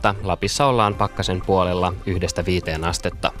[0.00, 0.28] astetta.
[0.28, 3.32] Lapissa ollaan pakkasen puolella yhdestä viiteen astetta.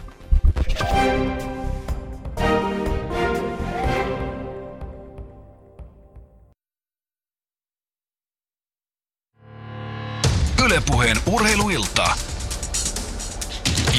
[10.64, 12.10] Ylepuheen urheiluilta.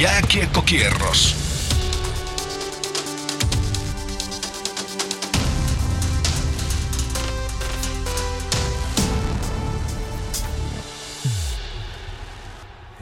[0.02, 1.51] Jääkiekkokierros.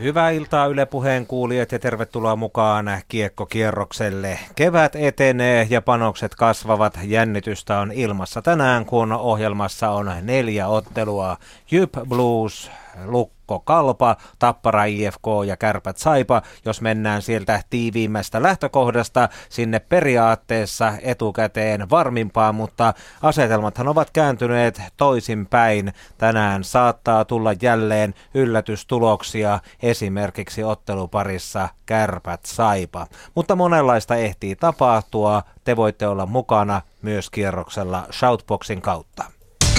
[0.01, 4.39] Hyvää iltaa Yle Puheen kuulijat ja tervetuloa mukaan kiekkokierrokselle.
[4.55, 6.99] Kevät etenee ja panokset kasvavat.
[7.03, 11.37] Jännitystä on ilmassa tänään, kun ohjelmassa on neljä ottelua.
[11.71, 12.71] Jyp Blues,
[13.05, 20.93] Luk Lukko Kalpa, Tappara IFK ja Kärpät Saipa, jos mennään sieltä tiiviimmästä lähtökohdasta sinne periaatteessa
[21.01, 25.93] etukäteen varmimpaan, mutta asetelmathan ovat kääntyneet toisinpäin.
[26.17, 33.07] Tänään saattaa tulla jälleen yllätystuloksia esimerkiksi otteluparissa Kärpät Saipa.
[33.35, 35.43] Mutta monenlaista ehtii tapahtua.
[35.63, 39.23] Te voitte olla mukana myös kierroksella Shoutboxin kautta.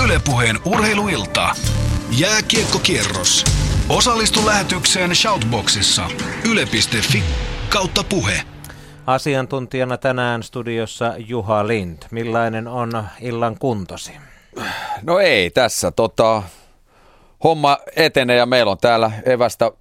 [0.04, 1.54] Ylepuheen urheiluilta.
[2.10, 3.59] Jääkiekkokierros.
[3.90, 6.10] Osallistu lähetykseen Shoutboxissa.
[6.50, 7.22] Yle.fi
[7.72, 8.42] kautta puhe.
[9.06, 11.98] Asiantuntijana tänään studiossa Juha Lind.
[12.10, 14.12] Millainen on illan kuntosi?
[15.02, 15.90] No ei tässä.
[15.90, 16.42] Tota,
[17.44, 19.72] homma etenee ja meillä on täällä evästä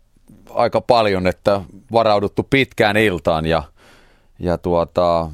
[0.49, 3.63] aika paljon, että varauduttu pitkään iltaan ja,
[4.39, 5.31] ja tuota,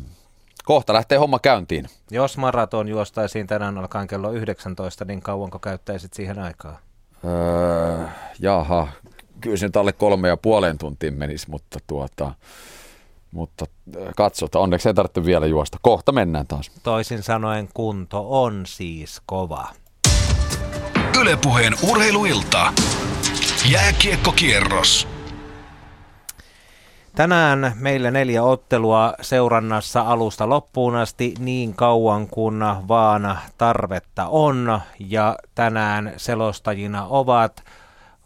[0.66, 1.86] kohta lähtee homma käyntiin.
[2.12, 6.80] Jos maraton juostaisiin tänään alkaen kello 19, niin kauanko käyttäisit siihen aikaa?
[7.26, 8.08] Öö,
[8.40, 8.88] jaha,
[9.42, 12.34] kyllä se nyt alle kolme ja puoleen tuntiin menisi, mutta tuota,
[13.32, 13.66] mutta
[14.16, 15.78] katsotaan, onneksi ei tarvitse vielä juosta.
[15.82, 16.72] Kohta mennään taas.
[16.84, 19.68] Toisin sanoen kunto on siis kova.
[21.22, 22.74] Ylepuheen urheiluilta.
[23.72, 25.15] Jääkiekkokierros.
[27.16, 34.82] Tänään meillä neljä ottelua seurannassa alusta loppuun asti niin kauan kuin vaan tarvetta on.
[35.00, 37.64] Ja tänään selostajina ovat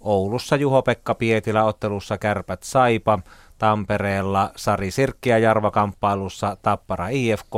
[0.01, 3.19] Oulussa Juho-Pekka Pietilä ottelussa Kärpät Saipa,
[3.59, 7.53] Tampereella Sari Sirkkiä Jarva-kamppailussa Tappara IFK,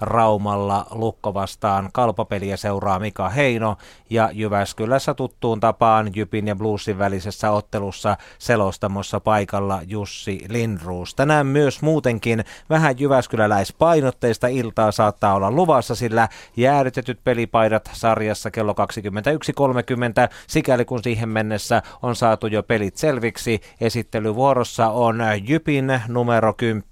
[0.00, 3.76] Raumalla Lukko vastaan kalpapeliä seuraa Mika Heino
[4.10, 11.14] ja Jyväskylässä tuttuun tapaan Jypin ja Bluesin välisessä ottelussa selostamossa paikalla Jussi Lindruus.
[11.14, 20.34] Tänään myös muutenkin vähän jyväskyläläispainotteista iltaa saattaa olla luvassa, sillä jäädytetyt pelipaidat sarjassa kello 21.30,
[20.46, 23.60] sikäli kun siihen mennessä on saatu jo pelit selviksi.
[23.80, 25.18] Esittelyvuorossa on
[25.48, 26.82] Jypin numero 10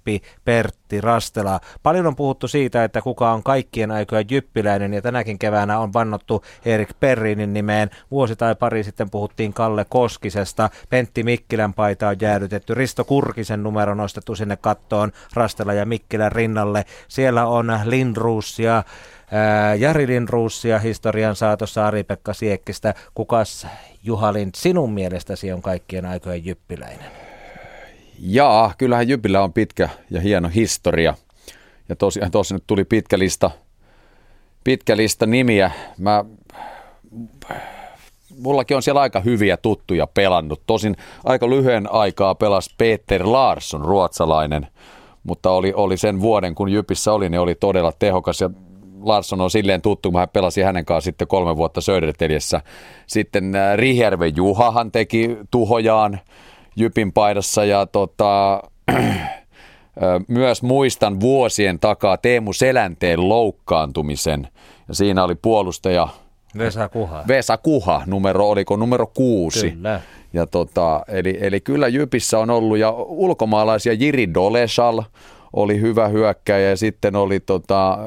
[0.45, 1.61] Pertti Rastela.
[1.83, 6.45] Paljon on puhuttu siitä, että kuka on kaikkien aikojen jyppiläinen ja tänäkin keväänä on vannottu
[6.65, 7.91] Erik Perrinin nimeen.
[8.11, 10.71] Vuosi tai pari sitten puhuttiin Kalle Koskisesta.
[10.89, 12.75] Pentti Mikkilän paita on jäädytetty.
[12.75, 16.85] Risto Kurkisen numero nostettu sinne kattoon Rastela ja Mikkilän rinnalle.
[17.09, 18.83] Siellä on Lindruus ja
[19.79, 22.95] Jari Lindruus ja historian saatossa Ari-Pekka Siekkistä.
[23.15, 23.67] Kukas
[24.03, 27.24] Juha Lind sinun mielestäsi on kaikkien aikojen jyppiläinen?
[28.19, 31.15] Jaa, kyllähän Jypillä on pitkä ja hieno historia.
[31.89, 33.51] Ja tosiaan tuossa nyt tuli pitkä lista,
[34.65, 35.71] pitkä lista nimiä.
[35.99, 36.25] Mä,
[38.39, 40.63] mullakin on siellä aika hyviä tuttuja pelannut.
[40.67, 44.67] Tosin aika lyhyen aikaa pelas Peter Larsson, ruotsalainen.
[45.23, 48.41] Mutta oli, oli sen vuoden, kun Jypissä oli, niin oli todella tehokas.
[48.41, 48.51] Ja
[49.01, 52.61] Larsson on silleen tuttu, kun hän pelasi hänen kanssaan sitten kolme vuotta Söderteliessä.
[53.07, 56.21] Sitten äh, Rihjärven Juhahan teki tuhojaan
[56.77, 58.63] Jypin paidassa ja tota,
[60.29, 64.49] myös muistan vuosien takaa Teemu Selänteen loukkaantumisen.
[64.89, 66.09] Ja siinä oli puolustaja
[66.59, 67.25] Vesa Kuha.
[67.29, 69.71] Vesa Kuha, numero, oliko numero kuusi.
[69.71, 70.01] Kyllä.
[70.33, 75.03] Ja tota, eli, eli kyllä Jypissä on ollut, ja ulkomaalaisia Jiri Dolesal
[75.53, 77.99] oli hyvä hyökkäjä, ja sitten oli tota,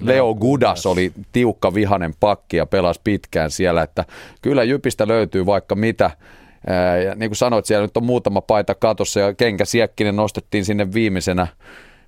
[0.00, 4.04] Leo Gudas oli tiukka vihanen pakki ja pelasi pitkään siellä, että
[4.42, 6.10] kyllä Jypistä löytyy vaikka mitä.
[7.06, 10.92] Ja niin kuin sanoit, siellä nyt on muutama paita katossa ja Kenkä Siekkinen nostettiin sinne
[10.92, 11.46] viimeisenä,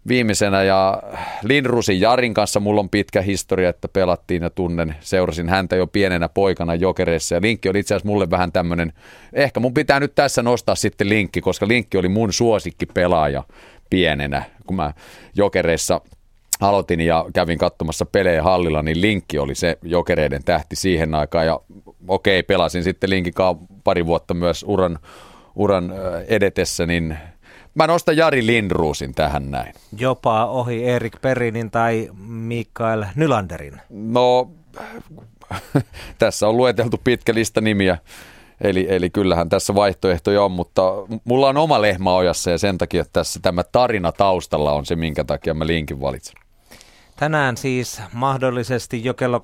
[0.08, 0.62] viimeisenä.
[0.62, 1.02] Ja
[1.42, 6.28] Lindrusin Jarin kanssa mulla on pitkä historia, että pelattiin ja tunnen, seurasin häntä jo pienenä
[6.28, 7.34] poikana jokereissa.
[7.34, 8.92] Ja Linkki oli itse asiassa mulle vähän tämmöinen,
[9.32, 13.44] ehkä mun pitää nyt tässä nostaa sitten Linkki, koska Linkki oli mun suosikki pelaaja
[13.90, 14.92] pienenä, kun mä
[15.36, 16.00] jokereissa
[16.60, 21.46] aloitin ja kävin katsomassa pelejä hallilla, niin Linkki oli se jokereiden tähti siihen aikaan.
[21.46, 21.60] Ja
[22.08, 23.34] okei, pelasin sitten Linkin
[23.84, 24.98] pari vuotta myös uran,
[25.54, 25.92] uran
[26.28, 27.18] edetessä, niin
[27.74, 29.74] mä nostan Jari Lindruusin tähän näin.
[29.98, 33.80] Jopa ohi Erik Perinin tai Mikael Nylanderin.
[33.90, 34.50] No,
[36.18, 37.98] tässä on lueteltu pitkä lista nimiä.
[38.60, 40.82] Eli, eli kyllähän tässä vaihtoehtoja on, mutta
[41.24, 45.24] mulla on oma lehmä ojassa ja sen takia tässä tämä tarina taustalla on se, minkä
[45.24, 46.34] takia mä linkin valitsen.
[47.20, 49.42] Tänään siis mahdollisesti jo kello 21.30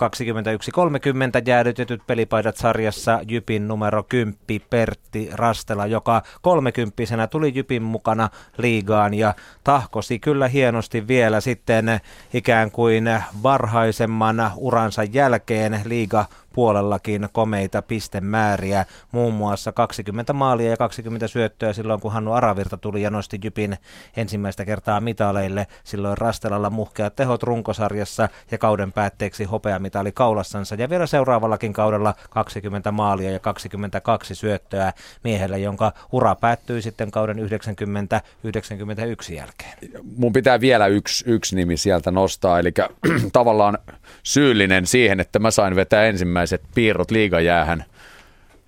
[1.46, 4.38] jäädytetyt pelipaidat sarjassa Jypin numero 10
[4.70, 8.28] Pertti Rastela, joka kolmekymppisenä tuli Jypin mukana
[8.58, 9.34] liigaan ja
[9.64, 12.00] tahkosi kyllä hienosti vielä sitten
[12.34, 13.04] ikään kuin
[13.42, 16.24] varhaisemman uransa jälkeen liiga
[16.56, 23.02] puolellakin komeita pistemääriä, muun muassa 20 maalia ja 20 syöttöä silloin, kun Hannu Aravirta tuli
[23.02, 23.76] ja nosti Jypin
[24.16, 25.66] ensimmäistä kertaa mitaleille.
[25.84, 30.74] Silloin Rastelalla muhkeat tehot runkosarjassa ja kauden päätteeksi hopeamitali kaulassansa.
[30.74, 34.92] Ja vielä seuraavallakin kaudella 20 maalia ja 22 syöttöä
[35.24, 37.40] miehelle, jonka ura päättyi sitten kauden 90-91
[39.34, 39.78] jälkeen.
[40.16, 42.72] Mun pitää vielä yksi, yksi nimi sieltä nostaa, eli
[43.32, 43.78] tavallaan
[44.26, 47.84] syyllinen siihen, että mä sain vetää ensimmäiset piirrot liigajäähän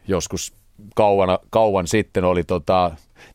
[0.08, 0.52] joskus
[0.94, 2.90] kauan, kauan sitten oli tota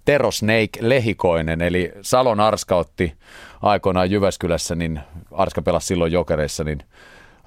[0.05, 3.13] Tero Snake Lehikoinen, eli Salon Arska otti
[3.61, 4.99] aikoinaan Jyväskylässä, niin
[5.31, 6.79] Arska pelasi silloin jokereissa, niin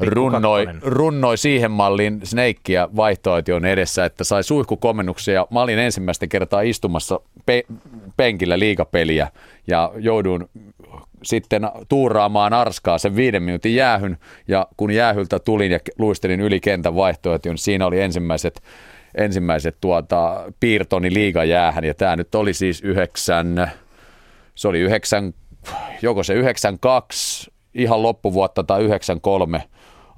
[0.00, 5.46] runnoi, runnoi siihen malliin Snakeia vaihtoehtion edessä, että sai suihkukomennuksia.
[5.50, 7.64] Mä olin ensimmäistä kertaa istumassa pe-
[8.16, 9.30] penkillä liigapeliä
[9.66, 10.48] ja joudun
[11.22, 14.18] sitten tuuraamaan Arskaa sen viiden minuutin jäähyn.
[14.48, 18.62] Ja kun jäähyltä tulin ja luistelin yli kentän vaihtoehtoon, niin siinä oli ensimmäiset,
[19.14, 21.84] ensimmäiset tuota, piirtoni liigajäähän.
[21.84, 23.70] Ja tämä nyt oli siis yhdeksän,
[24.54, 25.34] se oli yhdeksän,
[26.02, 29.62] joko se 92 ihan loppuvuotta tai 93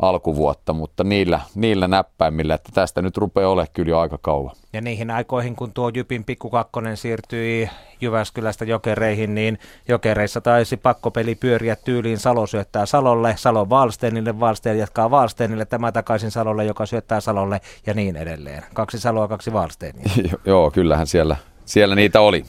[0.02, 4.56] alkuvuotta, mutta niillä, niillä näppäimillä, että tästä nyt rupeaa olemaan kyllä jo aika kauan.
[4.72, 9.58] Ja niihin aikoihin, kun tuo Jypin pikkukakkonen siirtyi Jyväskylästä jokereihin, niin
[9.88, 16.30] jokereissa taisi pakkopeli pyöriä tyyliin Salo syöttää Salolle, Salo Valsteenille, Valsteen jatkaa Valsteenille, tämä takaisin
[16.30, 18.64] Salolle, joka syöttää Salolle ja niin edelleen.
[18.74, 20.04] Kaksi Saloa, kaksi Valsteenia.
[20.44, 22.44] Joo, kyllähän siellä, siellä niitä oli.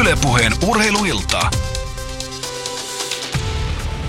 [0.00, 1.40] Ylepuheen urheiluilta.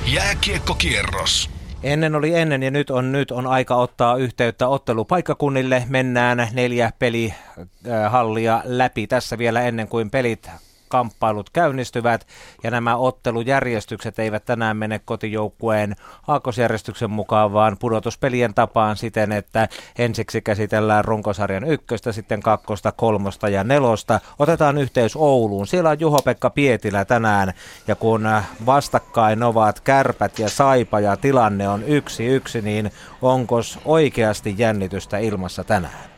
[0.05, 1.49] Jääkiekkokierros.
[1.83, 5.83] Ennen oli ennen ja nyt on nyt on aika ottaa yhteyttä ottelupaikkakunnille.
[5.89, 10.49] Mennään neljä pelihallia läpi tässä vielä ennen kuin pelit
[10.91, 12.27] kamppailut käynnistyvät
[12.63, 15.95] ja nämä ottelujärjestykset eivät tänään mene kotijoukkueen
[16.27, 19.67] aakkosjärjestyksen mukaan, vaan pudotuspelien tapaan siten, että
[19.97, 24.19] ensiksi käsitellään runkosarjan ykköstä, sitten kakkosta, kolmosta ja nelosta.
[24.39, 25.67] Otetaan yhteys Ouluun.
[25.67, 27.53] Siellä on Juho-Pekka Pietilä tänään
[27.87, 28.29] ja kun
[28.65, 32.91] vastakkain ovat kärpät ja saipa ja tilanne on yksi yksi, niin
[33.21, 36.11] onko oikeasti jännitystä ilmassa tänään?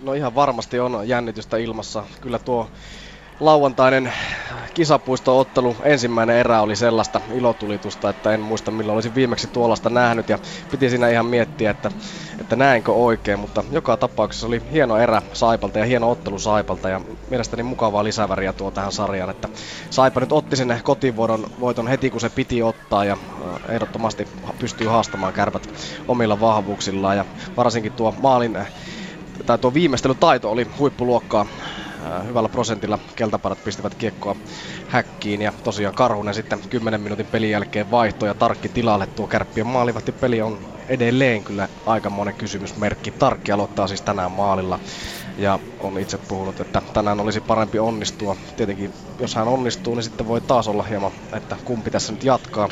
[0.00, 2.04] No ihan varmasti on jännitystä ilmassa.
[2.20, 2.70] Kyllä tuo
[3.40, 4.12] lauantainen
[4.74, 5.76] kisapuistoottelu.
[5.82, 10.28] Ensimmäinen erä oli sellaista ilotulitusta, että en muista milloin olisin viimeksi tuollaista nähnyt.
[10.28, 10.38] Ja
[10.70, 11.90] piti siinä ihan miettiä, että,
[12.40, 16.88] että näinkö oikein, mutta joka tapauksessa oli hieno erä Saipalta ja hieno ottelu Saipalta.
[16.88, 17.00] Ja
[17.30, 19.48] mielestäni mukavaa lisäväriä tuo tähän sarjaan, että
[19.90, 23.04] Saipa nyt otti sinne kotivuodon voiton heti kun se piti ottaa.
[23.04, 23.16] Ja
[23.68, 24.28] ehdottomasti
[24.58, 25.68] pystyy haastamaan kärpät
[26.08, 27.16] omilla vahvuuksillaan.
[27.16, 27.24] Ja
[27.56, 28.58] varsinkin tuo maalin
[29.46, 31.46] tai tuo viimeistelytaito oli huippuluokkaa
[32.28, 34.36] hyvällä prosentilla keltaparat pistivät kiekkoa
[34.88, 39.66] häkkiin ja tosiaan Karhunen sitten 10 minuutin pelin jälkeen vaihto ja Tarkki tilalle tuo kärppien
[39.66, 40.58] maalivahti peli on
[40.88, 43.10] edelleen kyllä aikamoinen kysymysmerkki.
[43.10, 44.80] Tarkki aloittaa siis tänään maalilla
[45.38, 48.36] ja on itse puhunut, että tänään olisi parempi onnistua.
[48.56, 52.68] Tietenkin jos hän onnistuu, niin sitten voi taas olla hieman, että kumpi tässä nyt jatkaa.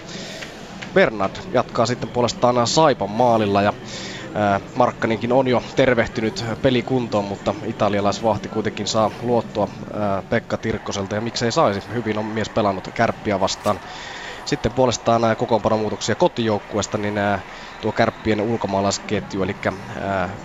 [0.95, 3.73] Bernard jatkaa sitten puolestaan Saipan maalilla ja
[4.75, 9.69] Markkaninkin on jo tervehtynyt pelikuntoon, mutta italialaisvahti kuitenkin saa luottua
[10.29, 11.93] Pekka Tirkkoselta ja miksei saisi.
[11.93, 13.81] Hyvin on mies pelannut kärppiä vastaan.
[14.45, 17.15] Sitten puolestaan kokoonpanomuutoksia kotijoukkueesta, niin
[17.83, 19.57] tuo kärppien ulkomaalaisketju, eli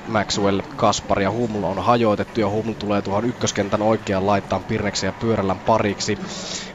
[0.08, 5.14] Maxwell, Kaspar ja Huml on hajoitettu ja Huml tulee tuohon ykköskentän oikean laittaan Pirneksen ja
[5.14, 6.18] Pyörällän pariksi.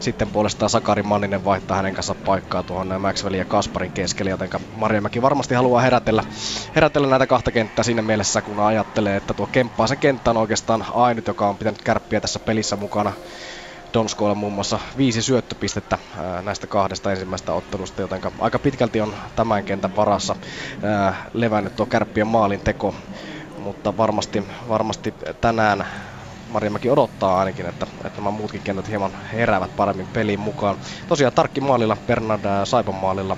[0.01, 5.23] Sitten puolestaan Sakari Manninen vaihtaa hänen kanssa paikkaa tuohon Maxwellin ja Kasparin keskelle, joten Marjamäki
[5.23, 6.25] varmasti haluaa herätellä,
[6.75, 9.49] herätellä näitä kahta kenttää siinä mielessä, kun ajattelee, että tuo
[9.87, 13.13] se kenttä on oikeastaan ainut, joka on pitänyt kärppiä tässä pelissä mukana
[13.95, 15.99] Donskoilla muun muassa viisi syöttöpistettä
[16.43, 20.37] näistä kahdesta ensimmäistä ottelusta, joten aika pitkälti on tämän kentän varassa
[21.33, 22.95] levännyt tuo kärppien maalin teko.
[23.57, 25.87] Mutta varmasti, varmasti tänään
[26.49, 30.79] Marjamäki odottaa ainakin, että, että nämä muutkin kentät hieman heräävät paremmin peliin mukaan.
[31.07, 33.37] Tosiaan Tarkki maalilla, Bernard Saipan maalilla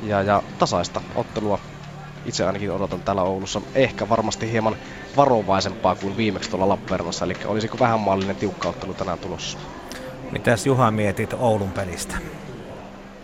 [0.00, 1.58] ja, ja tasaista ottelua
[2.24, 4.76] itse ainakin odotan täällä Oulussa ehkä varmasti hieman
[5.16, 9.58] varovaisempaa kuin viimeksi tuolla Lappeenrannassa, eli olisiko vähän maallinen tiukka ottelu tänään tulossa?
[10.32, 12.16] Mitäs Juha mietit Oulun pelistä?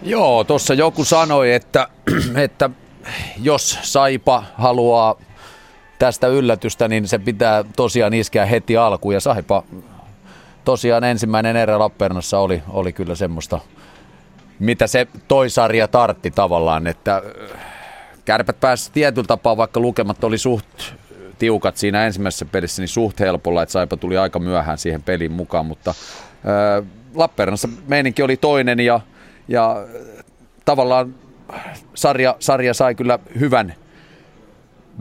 [0.03, 1.89] Joo, tuossa joku sanoi, että,
[2.45, 2.71] että
[3.43, 5.15] jos Saipa haluaa
[5.99, 9.15] tästä yllätystä, niin se pitää tosiaan iskeä heti alkuun.
[9.15, 9.63] Ja Saipa
[10.65, 13.61] tosiaan ensimmäinen erä Lappeenrannassa oli, oli kyllä semmoista,
[14.59, 17.61] mitä se toisarja tartti tavallaan, että äh,
[18.25, 20.67] kärpät pääsi tietyllä tapaa, vaikka lukemat oli suht
[21.39, 25.67] tiukat siinä ensimmäisessä pelissä, niin suht helpolla, että Saipa tuli aika myöhään siihen peliin mukaan,
[25.67, 29.01] mutta äh, Lappeenrannassa meininki oli toinen ja,
[29.49, 29.87] ja
[30.65, 31.15] tavallaan
[31.95, 33.75] sarja, sarja sai kyllä hyvän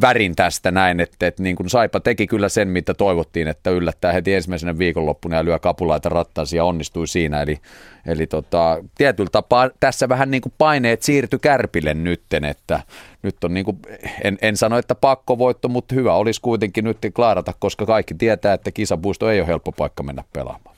[0.01, 4.11] värin tästä näin, että, että niin kuin Saipa teki kyllä sen, mitä toivottiin, että yllättää
[4.11, 7.41] heti ensimmäisenä viikonloppuna ja lyö kapulaita rattaasi ja onnistui siinä.
[7.41, 7.59] Eli,
[8.05, 12.79] eli tota, tietyllä tapaa tässä vähän niin kuin paineet siirtyi Kärpille nytten, että
[13.23, 13.77] nyt on niin kuin,
[14.23, 18.71] en, en sano, että pakkovoitto, mutta hyvä olisi kuitenkin nyt klaarata, koska kaikki tietää, että
[18.71, 20.76] kisapuisto ei ole helppo paikka mennä pelaamaan.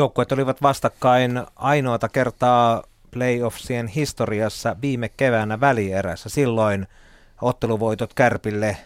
[0.00, 6.28] Joukkueet olivat vastakkain ainoata kertaa playoffsien historiassa viime keväänä välierässä.
[6.28, 6.86] Silloin–
[7.42, 8.76] otteluvoitot Kärpille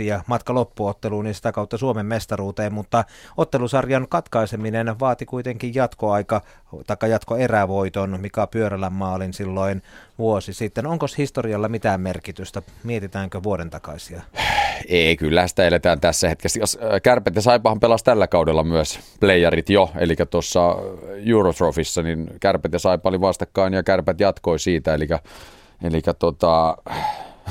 [0.00, 3.04] 4-1 ja matka loppuotteluun niin sitä kautta Suomen mestaruuteen, mutta
[3.36, 6.40] ottelusarjan katkaiseminen vaati kuitenkin jatkoaika,
[6.86, 9.82] tai jatkoerävoiton Mika Pyörälän maalin silloin
[10.18, 10.86] vuosi sitten.
[10.86, 12.62] Onko historialla mitään merkitystä?
[12.84, 14.22] Mietitäänkö vuoden takaisia?
[14.88, 16.60] Ei, kyllä sitä eletään tässä hetkessä.
[16.62, 20.76] Äh, Kärpät ja Saipahan pelasi tällä kaudella myös playerit jo, eli tuossa
[21.26, 25.06] Eurotrofissa, niin Kärpät ja Saipa oli vastakkain ja Kärpät jatkoi siitä, eli,
[25.82, 26.76] eli tota,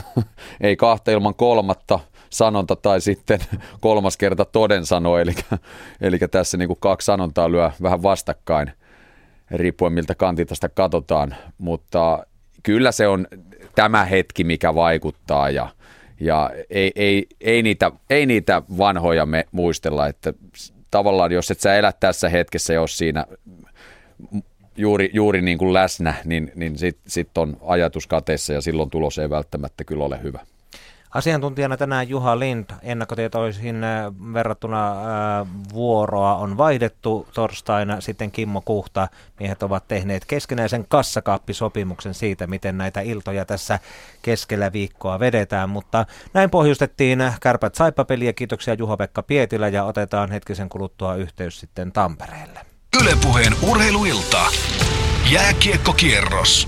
[0.61, 3.39] ei kahta ilman kolmatta sanonta tai sitten
[3.81, 5.35] kolmas kerta toden sano, eli,
[6.01, 8.71] eli tässä niin kuin kaksi sanontaa lyö vähän vastakkain,
[9.51, 12.25] riippuen miltä kantilta sitä katsotaan, mutta
[12.63, 13.27] kyllä se on
[13.75, 15.69] tämä hetki, mikä vaikuttaa ja,
[16.19, 20.33] ja ei, ei, ei, niitä, ei niitä vanhoja me muistella, että
[20.91, 23.25] tavallaan jos et sä elä tässä hetkessä, jos siinä
[24.77, 29.17] juuri, juuri niin kuin läsnä, niin, niin sitten sit on ajatus kateessa ja silloin tulos
[29.17, 30.39] ei välttämättä kyllä ole hyvä.
[31.13, 39.07] Asiantuntijana tänään Juha Lind, ennakkotietoisin äh, verrattuna äh, vuoroa on vaihdettu torstaina, sitten Kimmo Kuhta.
[39.39, 43.79] Miehet ovat tehneet keskenäisen kassakaappisopimuksen siitä, miten näitä iltoja tässä
[44.21, 48.33] keskellä viikkoa vedetään, mutta näin pohjustettiin Kärpät Saippapeliä.
[48.33, 52.72] Kiitoksia Juha-Pekka Pietilä ja otetaan hetkisen kuluttua yhteys sitten Tampereelle.
[53.01, 54.41] Ylepuheen urheiluilta.
[55.31, 56.67] Jääkiekkokierros.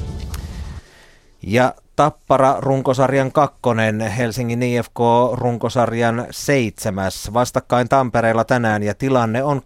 [1.42, 5.00] Ja Tappara runkosarjan kakkonen, Helsingin IFK
[5.34, 7.34] runkosarjan seitsemäs.
[7.34, 9.62] Vastakkain Tampereella tänään ja tilanne on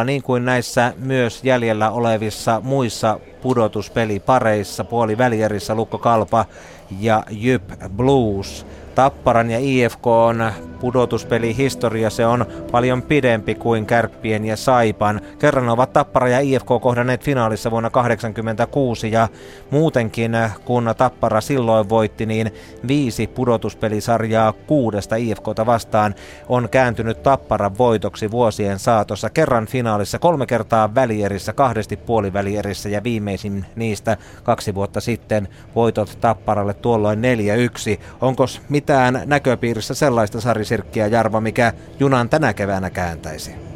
[0.00, 4.84] 2-0 niin kuin näissä myös jäljellä olevissa muissa pudotuspelipareissa.
[4.84, 6.44] Puoli välierissä Lukko Kalpa
[7.00, 7.62] ja Jyp
[7.96, 8.66] Blues.
[8.94, 10.52] Tapparan ja IFK on
[10.84, 15.20] pudotuspeli historia, se on paljon pidempi kuin Kärppien ja Saipan.
[15.38, 19.28] Kerran ovat Tappara ja IFK kohdanneet finaalissa vuonna 1986 ja
[19.70, 20.32] muutenkin
[20.64, 22.54] kun Tappara silloin voitti, niin
[22.88, 26.14] viisi pudotuspelisarjaa kuudesta IFKta vastaan
[26.48, 29.30] on kääntynyt Tapparan voitoksi vuosien saatossa.
[29.30, 36.74] Kerran finaalissa, kolme kertaa välierissä, kahdesti puolivälierissä ja viimeisin niistä kaksi vuotta sitten voitot Tapparalle
[36.74, 37.22] tuolloin
[37.96, 38.00] 4-1.
[38.20, 40.40] Onko mitään näköpiirissä sellaista
[40.74, 43.73] sarisirkkiä, Jarva, mikä junan tänä keväänä kääntäisi?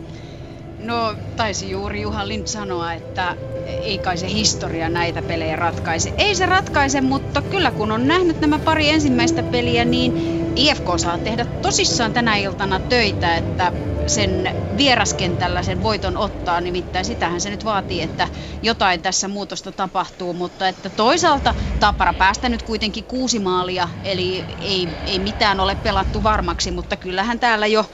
[0.88, 6.14] No taisi juuri Juha Lind sanoa, että ei kai se historia näitä pelejä ratkaise.
[6.18, 10.14] Ei se ratkaise, mutta kyllä kun on nähnyt nämä pari ensimmäistä peliä, niin
[10.56, 13.72] IFK saa tehdä tosissaan tänä iltana töitä, että
[14.06, 18.28] sen vieraskentällä sen voiton ottaa, nimittäin sitähän se nyt vaatii, että
[18.62, 24.88] jotain tässä muutosta tapahtuu, mutta että toisaalta Tappara päästä nyt kuitenkin kuusi maalia, eli ei,
[25.04, 27.84] ei mitään ole pelattu varmaksi, mutta kyllähän täällä jo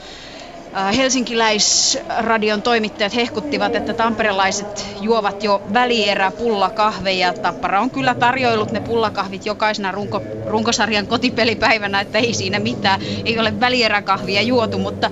[0.97, 7.35] helsinkiläisradion toimittajat hehkuttivat, että tamperelaiset juovat jo välierä pullakahveja.
[7.35, 13.01] Tappara on kyllä tarjoillut ne pullakahvit jokaisena runko, runkosarjan kotipelipäivänä, että ei siinä mitään.
[13.25, 15.11] Ei ole välieräkahvia juotu, mutta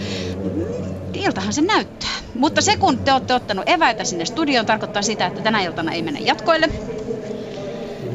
[1.15, 2.11] iltahan se näyttää.
[2.35, 6.03] Mutta se kun te olette ottanut eväitä sinne studioon, tarkoittaa sitä, että tänä iltana ei
[6.03, 6.69] mennä jatkoille.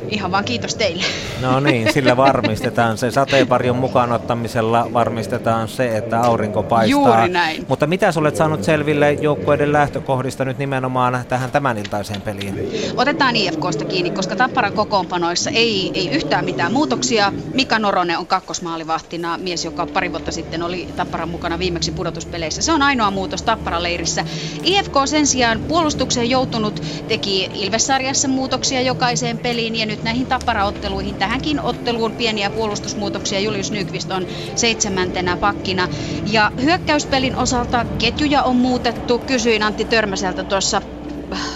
[0.10, 1.04] Ihan vaan kiitos teille.
[1.42, 3.12] No niin, sillä varmistetaan se.
[3.12, 6.92] Sateenvarjon mukaan ottamisella varmistetaan se, että aurinko paistaa.
[6.92, 7.66] Juuri näin.
[7.68, 12.72] Mutta mitä olet saanut selville joukkueiden lähtökohdista nyt nimenomaan tähän tämän iltaiseen peliin?
[12.98, 17.34] Otetaan IFKsta kiinni, koska Tapparan kokoonpanoissa ei, ei yhtään mitään muutoksia.
[17.54, 22.62] Mika Noronen on kakkosmaalivahtina, mies, joka pari vuotta sitten oli Tapparan mukana viimeksi pudotuspeleissä.
[22.62, 24.26] Se on ainoa muutos Tapparan leirissä.
[24.64, 31.16] IFK sen sijaan puolustukseen joutunut teki Ilvessarjassa muutoksia jokaiseen peliin ja nyt nyt näihin tapparaotteluihin.
[31.16, 33.40] Tähänkin otteluun pieniä puolustusmuutoksia.
[33.40, 34.26] Julius Nykvist on
[34.56, 35.88] seitsemäntenä pakkina.
[36.26, 39.20] Ja hyökkäyspelin osalta ketjuja on muutettu.
[39.20, 40.82] Kysyin Antti Törmäseltä tuossa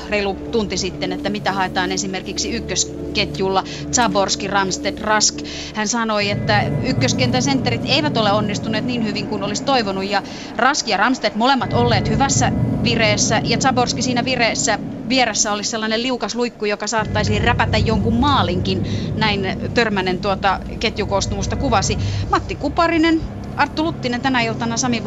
[0.09, 5.35] reilu tunti sitten, että mitä haetaan esimerkiksi ykkösketjulla Zaborski, Ramsted, Rask.
[5.75, 10.23] Hän sanoi, että ykköskentän sentterit eivät ole onnistuneet niin hyvin kuin olisi toivonut ja
[10.57, 12.51] Rask ja Ramsted molemmat olleet hyvässä
[12.83, 18.83] vireessä ja Zaborski siinä vireessä vieressä olisi sellainen liukas luikku, joka saattaisi räpätä jonkun maalinkin,
[19.17, 21.97] näin Törmänen tuota ketjukoostumusta kuvasi.
[22.29, 23.21] Matti Kuparinen,
[23.55, 25.01] Arttu Luttinen tänä iltana Sami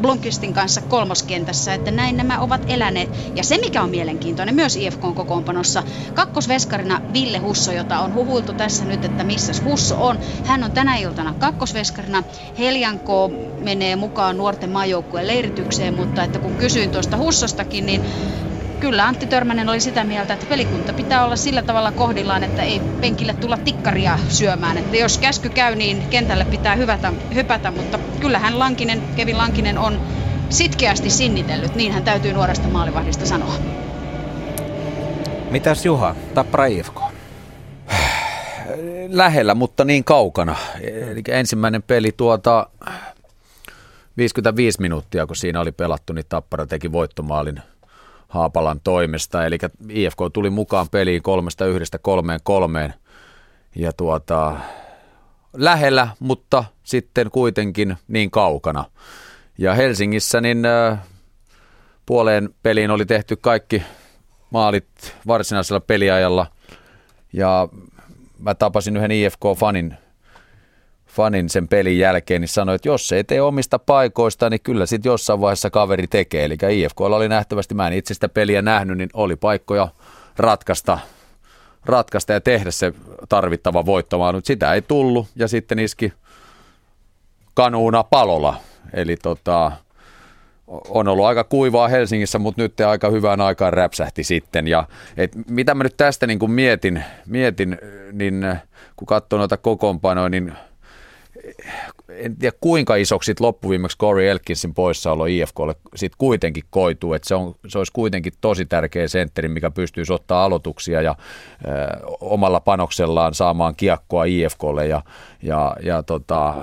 [0.00, 3.10] Blomqvistin kanssa kolmoskentässä, että näin nämä ovat eläneet.
[3.34, 5.82] Ja se, mikä on mielenkiintoinen myös IFKn kokoonpanossa,
[6.14, 10.18] kakkosveskarina Ville Husso, jota on huhuiltu tässä nyt, että missä Husso on.
[10.44, 12.24] Hän on tänä iltana kakkosveskarina.
[12.58, 13.30] Heljanko
[13.60, 18.02] menee mukaan nuorten maajoukkueen leiritykseen, mutta että kun kysyin tuosta Hussostakin, niin
[18.82, 22.80] kyllä Antti Törmänen oli sitä mieltä, että pelikunta pitää olla sillä tavalla kohdillaan, että ei
[23.00, 24.78] penkille tulla tikkaria syömään.
[24.78, 30.00] Että jos käsky käy, niin kentälle pitää hyvätä, hypätä, mutta kyllähän Lankinen, Kevin Lankinen on
[30.50, 33.54] sitkeästi sinnitellyt, niin hän täytyy nuoresta maalivahdista sanoa.
[35.50, 37.00] Mitäs Juha, Tappara IFK?
[39.08, 40.56] Lähellä, mutta niin kaukana.
[41.10, 42.66] Eli ensimmäinen peli tuota
[44.16, 47.62] 55 minuuttia, kun siinä oli pelattu, niin Tappara teki voittomaalin
[48.32, 49.46] Haapalan toimesta.
[49.46, 49.58] Eli
[49.88, 52.94] IFK tuli mukaan peliin kolmesta yhdestä kolmeen kolmeen.
[53.76, 54.56] Ja tuota,
[55.52, 58.84] lähellä, mutta sitten kuitenkin niin kaukana.
[59.58, 60.98] Ja Helsingissä niin äh,
[62.06, 63.82] puoleen peliin oli tehty kaikki
[64.50, 66.46] maalit varsinaisella peliajalla.
[67.32, 67.68] Ja
[68.38, 69.94] mä tapasin yhden IFK-fanin
[71.12, 75.10] fanin sen pelin jälkeen, niin sanoi, että jos ei tee omista paikoista, niin kyllä sitten
[75.10, 76.44] jossain vaiheessa kaveri tekee.
[76.44, 79.88] Eli IFK oli nähtävästi, mä en itse sitä peliä nähnyt, niin oli paikkoja
[80.36, 80.98] ratkaista,
[81.86, 82.92] ratkaista ja tehdä se
[83.28, 86.12] tarvittava voittamaan, mutta sitä ei tullut ja sitten iski
[87.54, 88.56] kanuuna palola.
[88.94, 89.72] Eli tota,
[90.88, 94.68] on ollut aika kuivaa Helsingissä, mutta nyt aika hyvään aikaan räpsähti sitten.
[94.68, 94.84] Ja
[95.16, 97.78] et mitä mä nyt tästä niin kuin mietin, mietin,
[98.12, 98.44] niin
[98.96, 100.52] kun katsoo noita kokoonpanoja, niin–
[102.08, 107.54] en tiedä kuinka isoksi loppuviimeksi Corey Elkinsin poissaolo IFKlle sit kuitenkin koituu, että se, on,
[107.68, 111.14] se olisi kuitenkin tosi tärkeä sentteri, mikä pystyisi ottaa aloituksia ja
[111.64, 111.68] ö,
[112.20, 115.02] omalla panoksellaan saamaan kiekkoa IFKlle ja,
[115.42, 116.54] ja, ja tota,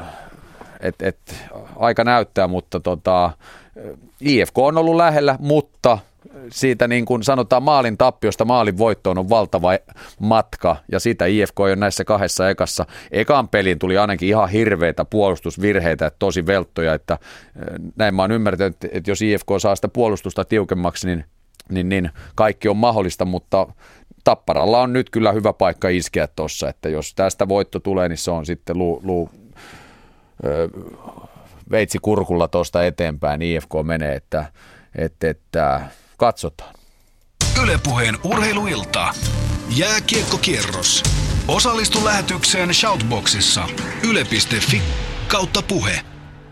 [0.80, 1.18] et, et,
[1.76, 3.32] aika näyttää, mutta tota,
[4.22, 5.98] IFK on ollut lähellä, mutta
[6.52, 9.70] siitä niin kuin sanotaan maalin tappiosta maalin voittoon on valtava
[10.20, 12.86] matka ja sitä IFK on näissä kahdessa ekassa.
[13.12, 17.18] Ekan peliin tuli ainakin ihan hirveitä puolustusvirheitä, että tosi velttoja, että
[17.96, 21.26] näin mä oon ymmärtänyt, että jos IFK saa sitä puolustusta tiukemmaksi, niin,
[21.70, 23.68] niin, niin kaikki on mahdollista, mutta
[24.24, 28.32] Tapparalla on nyt kyllä hyvä paikka iskeä tuossa, että jos tästä voitto tulee, niin se
[28.32, 29.30] on sitten luu, luu
[31.72, 34.46] veitsi kurkulla tuosta eteenpäin, IFK menee, että,
[34.96, 35.82] että, että
[36.20, 36.76] Katsotaan.
[37.64, 39.14] Ylepuheen urheiluilta.
[39.78, 41.04] Jääkiekkokierros.
[41.48, 43.68] Osallistu lähetykseen Shoutboxissa.
[44.04, 44.82] Yle.fi
[45.28, 46.02] kautta puhe.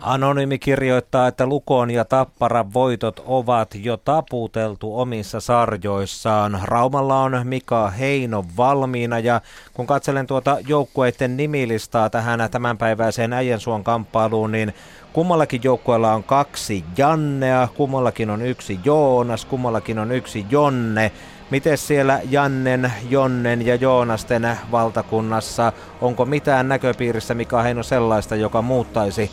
[0.00, 6.60] Anonymi kirjoittaa, että Lukon ja Tapparan voitot ovat jo taputeltu omissa sarjoissaan.
[6.64, 9.40] Raumalla on Mika Heino valmiina ja
[9.74, 14.74] kun katselen tuota joukkueiden nimilistaa tähän tämänpäiväiseen Äijänsuon kamppailuun, niin
[15.12, 21.12] Kummallakin joukkueella on kaksi Jannea, kummallakin on yksi Joonas, kummallakin on yksi Jonne.
[21.50, 29.30] Miten siellä Jannen, Jonnen ja Joonasten valtakunnassa, onko mitään näköpiirissä, mikä Heino sellaista, joka muuttaisi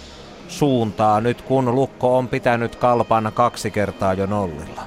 [0.48, 4.82] suuntaa nyt, kun Lukko on pitänyt kalpan kaksi kertaa jo nollilla?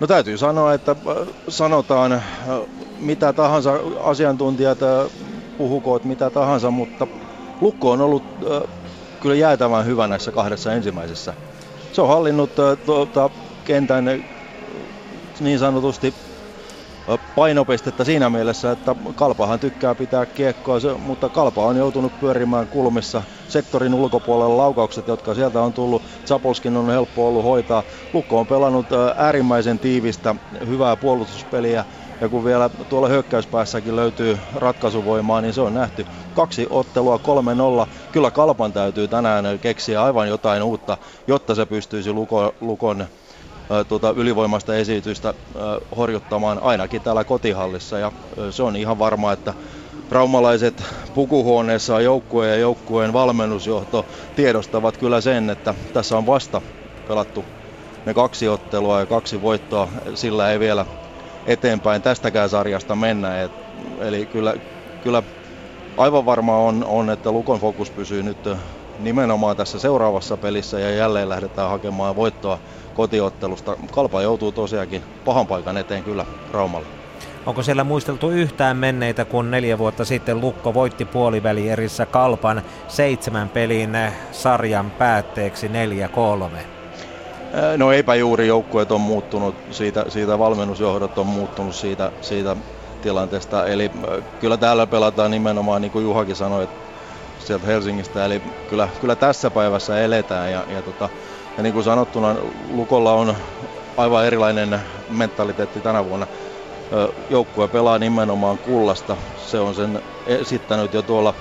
[0.00, 2.22] No täytyy sanoa, että äh, sanotaan äh,
[2.98, 3.72] mitä tahansa
[4.04, 5.10] asiantuntijat äh,
[5.58, 7.06] puhukoot mitä tahansa, mutta
[7.60, 8.22] Lukko on ollut
[9.20, 11.34] kyllä jäätävän hyvä näissä kahdessa ensimmäisessä.
[11.92, 12.50] Se on hallinnut
[12.86, 13.30] tuota,
[13.64, 14.24] kentän
[15.40, 16.14] niin sanotusti
[17.34, 23.94] painopistettä siinä mielessä, että Kalpahan tykkää pitää kiekkoa, mutta Kalpa on joutunut pyörimään kulmissa sektorin
[23.94, 26.02] ulkopuolella laukaukset, jotka sieltä on tullut.
[26.26, 27.82] Zapolskin on helppo ollut hoitaa.
[28.12, 30.34] Lukko on pelannut äärimmäisen tiivistä,
[30.66, 31.84] hyvää puolustuspeliä
[32.20, 36.06] ja kun vielä tuolla hyökkäyspäässäkin löytyy ratkaisuvoimaa, niin se on nähty.
[36.34, 37.20] Kaksi ottelua,
[37.84, 37.88] 3-0.
[38.12, 43.06] Kyllä Kalpan täytyy tänään keksiä aivan jotain uutta, jotta se pystyisi Lukon, Lukon
[43.88, 45.34] tuota, ylivoimasta esitystä
[45.96, 47.98] horjuttamaan ainakin täällä kotihallissa.
[47.98, 48.12] Ja
[48.50, 49.54] se on ihan varma, että
[50.10, 56.62] raumalaiset pukuhuoneessa joukkueen ja joukkueen valmennusjohto tiedostavat kyllä sen, että tässä on vasta
[57.08, 57.46] pelattu
[58.04, 59.88] ne kaksi ottelua ja kaksi voittoa.
[60.14, 60.86] Sillä ei vielä
[61.46, 63.42] eteenpäin tästäkään sarjasta mennä.
[63.42, 63.52] Et,
[64.00, 64.54] eli kyllä,
[65.00, 65.22] kyllä
[65.96, 68.38] aivan varma on, on, että Lukon fokus pysyy nyt
[68.98, 72.58] nimenomaan tässä seuraavassa pelissä ja jälleen lähdetään hakemaan voittoa
[72.98, 73.76] kotiottelusta.
[73.90, 76.86] Kalpa joutuu tosiaankin pahan paikan eteen kyllä Raumalla.
[77.46, 83.96] Onko siellä muisteltu yhtään menneitä, kun neljä vuotta sitten Lukko voitti puolivälierissä Kalpan seitsemän pelin
[84.32, 85.70] sarjan päätteeksi 4-3?
[87.76, 92.56] No eipä juuri, joukkueet on muuttunut, siitä, siitä valmennusjohdot on muuttunut siitä, siitä
[93.02, 93.66] tilanteesta.
[93.66, 93.90] Eli
[94.40, 96.76] kyllä täällä pelataan nimenomaan, niin kuin Juhakin sanoi, että
[97.38, 98.24] sieltä Helsingistä.
[98.24, 101.08] Eli kyllä, kyllä tässä päivässä eletään ja, ja, tota,
[101.58, 102.34] ja niin kuin sanottuna,
[102.70, 103.34] Lukolla on
[103.96, 106.26] aivan erilainen mentaliteetti tänä vuonna.
[107.30, 109.16] Joukkue pelaa nimenomaan kullasta.
[109.46, 111.34] Se on sen esittänyt jo tuolla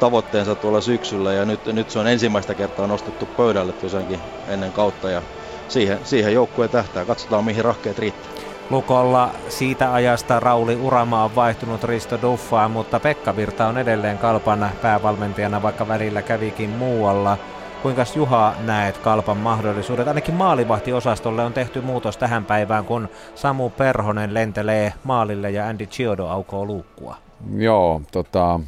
[0.00, 5.10] tavoitteensa tuolla syksyllä ja nyt, nyt se on ensimmäistä kertaa nostettu pöydälle tosiaankin ennen kautta
[5.10, 5.22] ja
[5.68, 7.04] siihen, siihen joukkue tähtää.
[7.04, 8.32] Katsotaan mihin rahkeet riittää.
[8.70, 14.70] Lukolla siitä ajasta Rauli Urama on vaihtunut Risto Duffaan, mutta Pekka Virta on edelleen Kalpan
[14.82, 17.38] päävalmentajana, vaikka välillä kävikin muualla.
[17.86, 20.08] Kuinka Juha näet Kalpan mahdollisuudet?
[20.08, 26.26] Ainakin maalivahtiosastolle on tehty muutos tähän päivään, kun Samu Perhonen lentelee maalille ja Andy Chiodo
[26.26, 27.16] aukoo luukkua.
[27.56, 28.60] Joo, tota,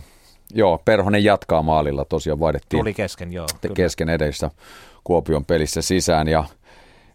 [0.54, 2.80] joo, Perhonen jatkaa maalilla tosiaan vaihdettiin.
[2.80, 3.46] Tuli kesken, joo.
[3.74, 4.50] Kesken edessä
[5.04, 6.44] Kuopion pelissä sisään ja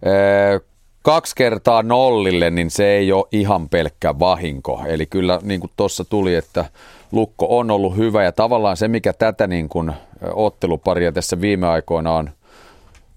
[0.05, 0.59] ee,
[1.01, 4.83] kaksi kertaa nollille, niin se ei ole ihan pelkkä vahinko.
[4.87, 6.65] Eli kyllä niin kuin tuossa tuli, että
[7.13, 9.91] Lukko on ollut hyvä ja tavallaan se, mikä tätä niin kuin
[10.33, 12.29] otteluparia tässä viime aikoina on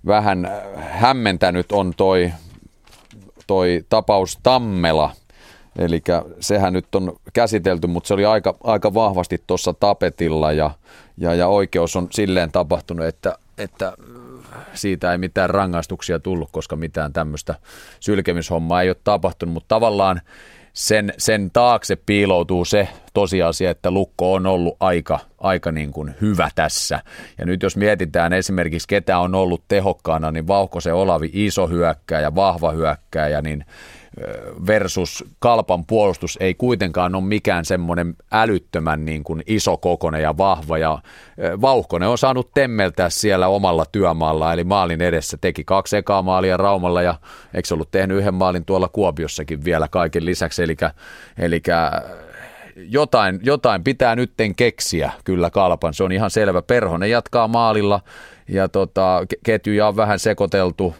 [0.07, 2.33] vähän hämmentänyt, on toi,
[3.47, 5.11] toi tapaus Tammela.
[5.79, 6.03] Eli
[6.41, 10.71] sehän nyt on käsitelty, mutta se oli aika, aika vahvasti tuossa tapetilla ja,
[11.19, 13.93] ja, ja oikeus on silleen tapahtunut, että, että
[14.75, 17.55] siitä ei mitään rangaistuksia tullut, koska mitään tämmöistä
[18.01, 20.21] sylkemishommaa ei ole tapahtunut, mutta tavallaan
[20.77, 26.49] sen, sen taakse piiloutuu se tosiasia, että Lukko on ollut aika, aika niin kuin hyvä
[26.55, 27.03] tässä.
[27.39, 32.73] Ja nyt jos mietitään esimerkiksi, ketä on ollut tehokkaana, niin Vauhkosen Olavi iso hyökkääjä, vahva
[32.73, 33.65] hyökkääjä, niin
[34.67, 40.79] versus Kalpan puolustus ei kuitenkaan ole mikään semmoinen älyttömän niin kuin iso kokone ja vahva.
[40.79, 40.99] Ja
[41.61, 47.03] Vauhkonen on saanut temmeltää siellä omalla työmaalla, eli maalin edessä teki kaksi ekaa maalia Raumalla
[47.03, 47.15] ja
[47.55, 50.63] eikö ollut tehnyt yhden maalin tuolla Kuopiossakin vielä kaiken lisäksi.
[50.63, 50.77] Eli,
[51.39, 51.63] eli
[52.77, 56.63] jotain, jotain pitää nytten keksiä kyllä Kalpan, se on ihan selvä.
[56.63, 58.01] Perhonen jatkaa maalilla
[58.49, 60.95] ja tota, ketjuja on vähän sekoiteltu,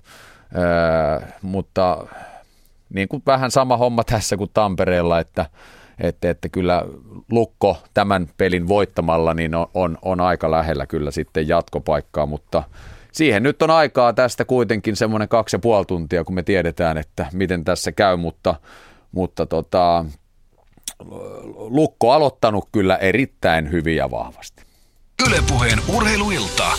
[0.57, 2.07] öö, mutta
[2.95, 5.47] niin kuin vähän sama homma tässä kuin Tampereella, että,
[6.01, 6.83] että, että kyllä
[7.31, 12.63] Lukko tämän pelin voittamalla niin on, on, on aika lähellä kyllä sitten jatkopaikkaa, mutta
[13.13, 17.27] siihen nyt on aikaa tästä kuitenkin semmoinen kaksi ja puoli tuntia, kun me tiedetään, että
[17.33, 18.55] miten tässä käy, mutta,
[19.13, 20.05] mutta tota,
[21.55, 24.63] Lukko aloittanut kyllä erittäin hyvin ja vahvasti.
[25.29, 26.73] Ylepuheen urheiluilta.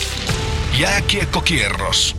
[0.80, 2.16] Jääkiekkokierros.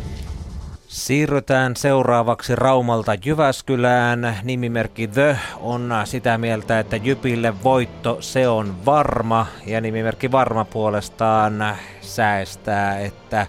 [1.09, 4.37] Siirrytään seuraavaksi Raumalta Jyväskylään.
[4.43, 9.47] Nimimerkki The on sitä mieltä, että Jypille voitto se on varma.
[9.65, 13.47] Ja nimimerkki Varma puolestaan säästää, että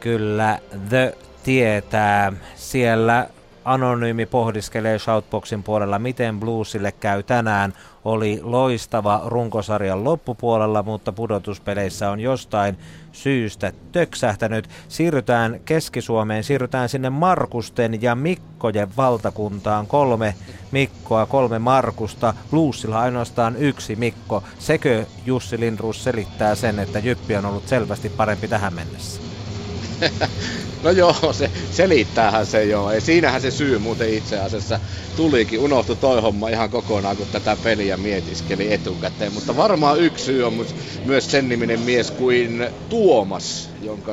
[0.00, 2.32] kyllä The tietää.
[2.54, 3.28] Siellä
[3.64, 7.72] Anonyymi pohdiskelee Shoutboxin puolella, miten Bluesille käy tänään.
[8.04, 12.78] Oli loistava runkosarjan loppupuolella, mutta pudotuspeleissä on jostain
[13.12, 14.68] syystä töksähtänyt.
[14.88, 19.86] Siirrytään Keski-Suomeen, siirrytään sinne Markusten ja Mikkojen valtakuntaan.
[19.86, 20.34] Kolme
[20.72, 22.34] Mikkoa, kolme Markusta.
[22.50, 24.42] Bluesilla ainoastaan yksi Mikko.
[24.58, 29.31] Sekö Jussi Lindruus selittää sen, että Jyppi on ollut selvästi parempi tähän mennessä?
[30.82, 32.90] No joo, se selittäähän se joo.
[32.90, 34.80] Ei, siinähän se syy muuten itse asiassa
[35.14, 35.58] tulikin.
[35.60, 39.32] Unohtui toi homma ihan kokonaan, kun tätä peliä mietiskeli etukäteen.
[39.32, 40.54] Mutta varmaan yksi syy on
[41.04, 44.12] myös sen niminen mies kuin Tuomas, jonka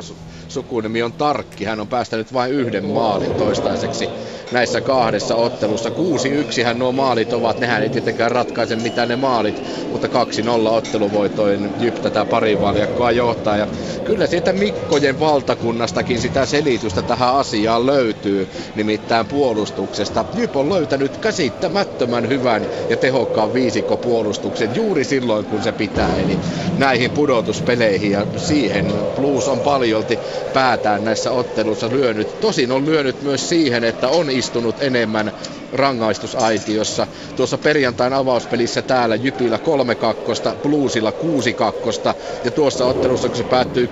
[0.49, 1.65] sukunimi on Tarkki.
[1.65, 4.09] Hän on päästänyt vain yhden maalin toistaiseksi
[4.51, 5.89] näissä kahdessa ottelussa.
[5.89, 10.11] 6-1 hän nuo maalit ovat, nehän ei tietenkään ratkaise mitään ne maalit, mutta 2-0
[10.67, 13.57] otteluvoitoin Jyp tätä pari valjakkoa johtaa.
[13.57, 13.67] Ja
[14.03, 20.25] kyllä sieltä Mikkojen valtakunnastakin sitä selitystä tähän asiaan löytyy, nimittäin puolustuksesta.
[20.33, 26.09] Jyp on löytänyt käsittämättömän hyvän ja tehokkaan viisikkopuolustuksen juuri silloin, kun se pitää.
[26.25, 26.39] Eli
[26.77, 30.19] näihin pudotuspeleihin ja siihen Blues on paljolti
[30.53, 32.37] päätään näissä otteluissa lyönyt.
[32.39, 35.31] Tosin on lyönyt myös siihen, että on istunut enemmän
[35.71, 37.07] rangaistusaitiossa.
[37.35, 43.43] Tuossa perjantain avauspelissä täällä Jypillä 3 kakkosta, Bluesilla 6 kakkosta ja tuossa ottelussa kun se
[43.43, 43.89] päättyi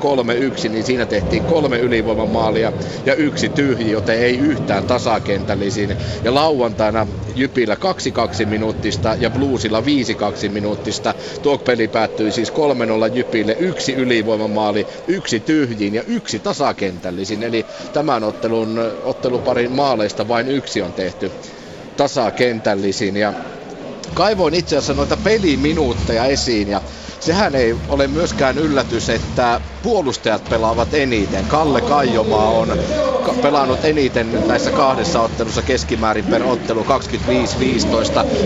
[0.65, 2.73] 3-1, niin siinä tehtiin kolme ylivoimamaalia
[3.05, 5.97] ja yksi tyhji, joten ei yhtään tasakentällisin.
[6.23, 9.83] Ja lauantaina Jypillä 2-2 minuuttista ja Bluesilla 5-2
[10.49, 11.15] minuuttista.
[11.41, 12.53] Tuo peli päättyi siis 3-0
[13.13, 17.43] Jypille, yksi ylivoimamaali, yksi tyhjiin ja yksi tasakentällisin.
[17.43, 21.31] Eli tämän ottelun, otteluparin maaleista vain yksi on tehty
[21.97, 23.17] tasakentällisin.
[23.17, 23.33] Ja
[24.13, 26.81] kaivoin itse asiassa noita peliminuutteja esiin ja
[27.19, 31.45] sehän ei ole myöskään yllätys, että puolustajat pelaavat eniten.
[31.45, 32.77] Kalle Kaijomaa on
[33.41, 36.87] pelannut eniten näissä kahdessa ottelussa keskimäärin per ottelu 25-15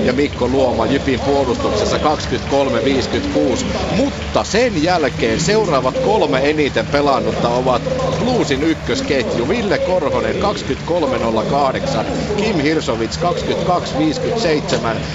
[0.06, 3.66] ja Mikko Luoma Jypin puolustuksessa 23-56.
[3.96, 7.82] Mutta sen jälkeen seuraavat kolme eniten pelannutta ovat
[8.20, 10.40] Bluesin ykkösketju Ville Korhonen 23-08,
[12.38, 13.22] Kim Hirsovits 22-57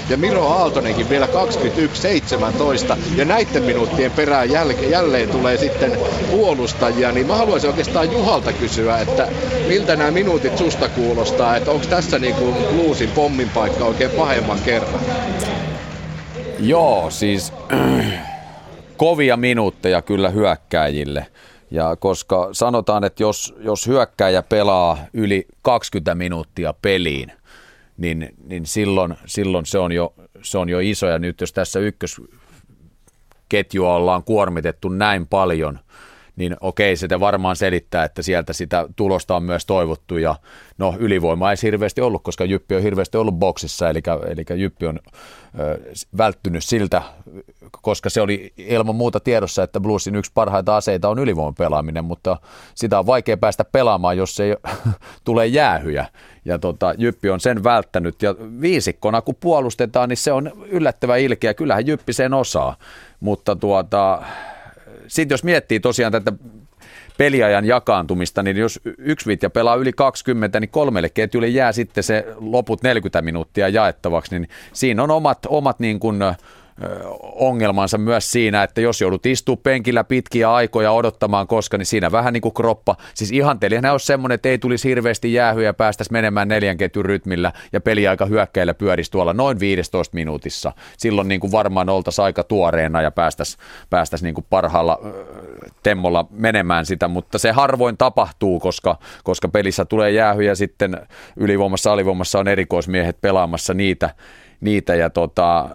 [0.09, 1.29] ja Miro Aaltonenkin vielä 21-17
[3.15, 5.91] ja näiden minuuttien perään jäl- jälleen tulee sitten
[6.31, 9.27] puolustajia, niin mä haluaisin oikeastaan Juhalta kysyä, että
[9.67, 14.59] miltä nämä minuutit susta kuulostaa, että onko tässä niin kuin Bluesin pommin paikka oikein pahemman
[14.65, 14.99] kerran?
[16.59, 17.53] Joo, siis
[18.97, 21.27] kovia minuutteja kyllä hyökkääjille.
[21.71, 27.31] Ja koska sanotaan, että jos, jos hyökkääjä pelaa yli 20 minuuttia peliin,
[27.97, 31.07] niin, niin silloin, silloin se, on jo, se on jo iso.
[31.07, 31.79] Ja nyt jos tässä
[33.47, 35.79] ykkösketjua ollaan kuormitettu näin paljon,
[36.37, 40.35] niin okei, se varmaan selittää, että sieltä sitä tulosta on myös toivottu ja
[40.77, 44.99] no ylivoima ei hirveästi ollut, koska Jyppi on hirveästi ollut boksissa, eli, eli Jyppi on
[45.59, 45.79] ö,
[46.17, 47.01] välttynyt siltä,
[47.71, 52.37] koska se oli ilman muuta tiedossa, että Bluesin yksi parhaita aseita on ylivoiman pelaaminen, mutta
[52.75, 54.55] sitä on vaikea päästä pelaamaan, jos ei
[55.25, 56.05] tule jäähyjä.
[56.45, 61.53] Ja tota, Jyppi on sen välttänyt ja viisikkona kun puolustetaan, niin se on yllättävän ilkeä.
[61.53, 62.75] Kyllähän Jyppi sen osaa,
[63.19, 64.21] mutta tuota,
[65.07, 66.33] sitten jos miettii tosiaan tätä
[67.17, 72.25] peliajan jakaantumista, niin jos yksi vitja pelaa yli 20, niin kolmelle ketjulle jää sitten se
[72.39, 76.19] loput 40 minuuttia jaettavaksi, niin siinä on omat, omat niin kuin,
[77.21, 82.33] ongelmansa myös siinä, että jos joudut istumaan penkillä pitkiä aikoja odottamaan koska, niin siinä vähän
[82.33, 82.95] niin kuin kroppa.
[83.13, 87.51] Siis ihanteellihan olisi semmoinen, että ei tulisi hirveästi jäähyä ja päästäisiin menemään neljän ketjun rytmillä
[87.73, 90.71] ja peliaika hyökkäillä pyörisi tuolla noin 15 minuutissa.
[90.97, 93.59] Silloin niin kuin varmaan oltaisiin aika tuoreena ja päästäisiin
[93.89, 94.99] päästäisi niin kuin parhaalla
[95.83, 102.39] temmolla menemään sitä, mutta se harvoin tapahtuu, koska, koska pelissä tulee jäähyjä sitten ylivoimassa, alivoimassa
[102.39, 104.09] on erikoismiehet pelaamassa niitä,
[104.61, 105.69] niitä ja tota,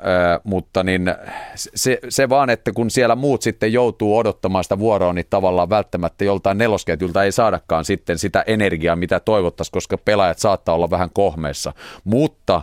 [0.45, 1.15] mutta niin
[1.55, 6.25] se, se, vaan, että kun siellä muut sitten joutuu odottamaan sitä vuoroa, niin tavallaan välttämättä
[6.25, 11.73] joltain nelosketjulta ei saadakaan sitten sitä energiaa, mitä toivottaisiin, koska pelaajat saattaa olla vähän kohmeessa.
[12.05, 12.63] Mutta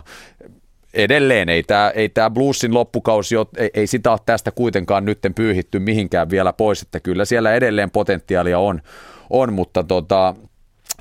[0.94, 5.78] edelleen ei tämä ei tää Bluesin loppukausi, ei, ei sitä ole tästä kuitenkaan nytten pyyhitty
[5.78, 8.82] mihinkään vielä pois, että kyllä siellä edelleen potentiaalia on,
[9.30, 10.34] on mutta tota,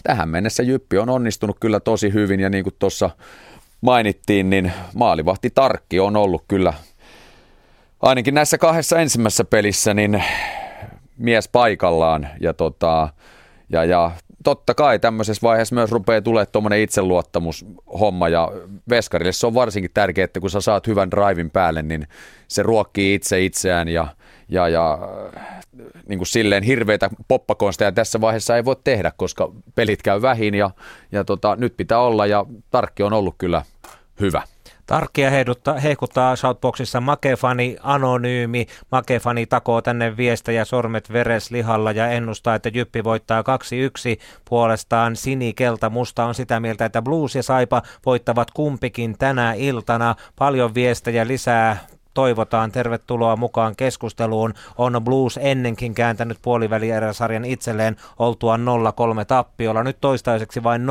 [0.03, 3.09] tähän mennessä Jyppi on onnistunut kyllä tosi hyvin ja niin kuin tuossa
[3.81, 6.73] mainittiin, niin maalivahti Tarkki on ollut kyllä
[8.01, 10.23] ainakin näissä kahdessa ensimmäisessä pelissä niin
[11.17, 12.27] mies paikallaan.
[12.39, 13.09] Ja, tota,
[13.69, 14.11] ja, ja
[14.43, 18.29] totta kai tämmöisessä vaiheessa myös rupeaa tulee tuommoinen itseluottamushomma.
[18.29, 18.51] Ja
[18.89, 22.07] Veskarille se on varsinkin tärkeää, että kun sä saat hyvän drivin päälle, niin
[22.47, 24.07] se ruokkii itse itseään ja,
[24.49, 24.99] ja, ja
[26.07, 30.71] niin kuin silleen hirveitä poppakonsteja tässä vaiheessa ei voi tehdä, koska pelit käy vähin ja,
[31.11, 33.61] ja tota, nyt pitää olla ja Tarkki on ollut kyllä
[34.19, 34.41] hyvä.
[34.89, 35.29] Tarkkia
[35.83, 38.67] heikuttaa Shoutboxissa Makefani anonyymi.
[38.91, 43.45] Makefani takoo tänne viestejä sormet veres lihalla ja ennustaa, että Jyppi voittaa 2-1.
[44.49, 50.15] Puolestaan Sini Kelta Musta on sitä mieltä, että Blues ja Saipa voittavat kumpikin tänä iltana.
[50.35, 51.77] Paljon viestejä lisää
[52.13, 52.71] toivotaan.
[52.71, 54.53] Tervetuloa mukaan keskusteluun.
[54.77, 58.59] On Blues ennenkin kääntänyt puolivälieräsarjan itselleen oltua 0-3
[59.27, 59.83] tappiolla.
[59.83, 60.85] Nyt toistaiseksi vain 0-2.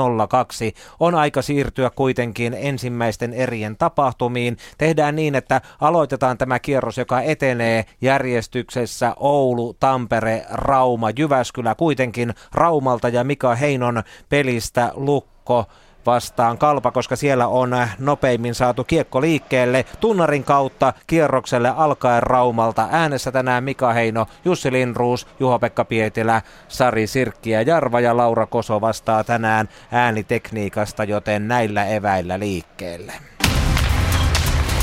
[1.01, 4.57] On aika siirtyä kuitenkin ensimmäisten erien tapahtumiin.
[4.79, 13.09] Tehdään niin, että aloitetaan tämä kierros, joka etenee järjestyksessä Oulu, Tampere, Rauma, Jyväskylä kuitenkin Raumalta
[13.09, 15.67] ja Mika Heinon pelistä Lukko
[16.07, 22.89] vastaan Kalpa, koska siellä on nopeimmin saatu kiekko liikkeelle tunnarin kautta kierrokselle alkaen Raumalta.
[22.91, 28.81] Äänessä tänään Mika Heino, Jussi Linruus, Juha-Pekka Pietilä, Sari Sirkki ja Jarva ja Laura Koso
[28.81, 33.13] vastaa tänään äänitekniikasta, joten näillä eväillä liikkeelle.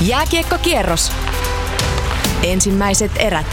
[0.02, 1.12] Jääkiekkokierros.
[2.44, 3.46] Ensimmäiset erät.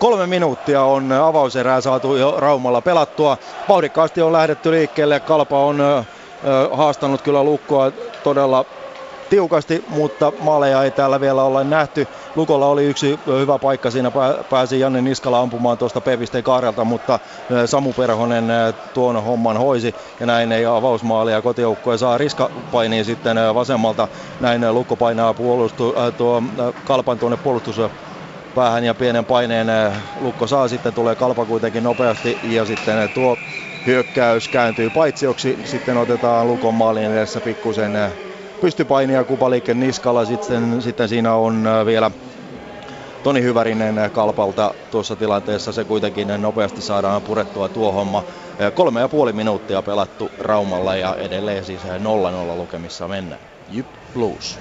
[0.00, 3.36] Kolme minuuttia on avauserää saatu jo Raumalla pelattua.
[3.68, 5.20] Vauhdikkaasti on lähdetty liikkeelle.
[5.20, 5.78] Kalpa on
[6.72, 8.64] haastanut kyllä lukkoa todella
[9.30, 12.08] tiukasti, mutta maaleja ei täällä vielä olla nähty.
[12.34, 14.12] Lukolla oli yksi hyvä paikka siinä,
[14.50, 17.18] pääsi Janne Niskala ampumaan tuosta Pevisten kaarelta, mutta
[17.66, 18.44] Samu Perhonen
[18.94, 22.18] tuon homman hoisi ja näin ei avausmaalia kotijoukkoja saa.
[22.18, 24.08] Riska painii sitten vasemmalta,
[24.40, 26.42] näin Lukko painaa puolustu, tuo
[26.84, 27.80] Kalpan tuonne puolustus
[28.54, 29.66] päähän ja pienen paineen
[30.20, 33.38] Lukko saa sitten, tulee Kalpa kuitenkin nopeasti ja sitten tuo
[33.86, 37.92] hyökkäys kääntyy paitsioksi, sitten otetaan Lukon maalin edessä pikkusen
[38.60, 40.24] pystypainia Kupaliikken niskalla.
[40.24, 42.10] Sitten, sitten siinä on vielä
[43.22, 45.72] Toni Hyvärinen kalpalta tuossa tilanteessa.
[45.72, 48.24] Se kuitenkin nopeasti saadaan purettua tuo homma.
[48.74, 51.86] Kolme ja puoli minuuttia pelattu Raumalla ja edelleen siis 0-0
[52.56, 53.40] lukemissa mennään.
[53.68, 54.58] Jyp Blues.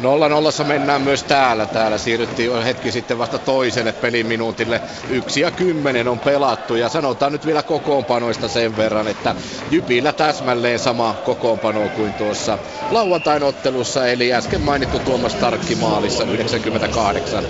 [0.00, 1.66] 0-0 mennään myös täällä.
[1.66, 4.80] Täällä siirryttiin jo hetki sitten vasta toiselle peliminuutille.
[5.08, 9.34] Yksi ja kymmenen on pelattu ja sanotaan nyt vielä kokoonpanoista sen verran, että
[9.70, 12.58] Jypillä täsmälleen sama kokoonpano kuin tuossa
[12.90, 17.48] lauantain ottelussa, eli äsken mainittu Tuomas Tarkki maalissa 98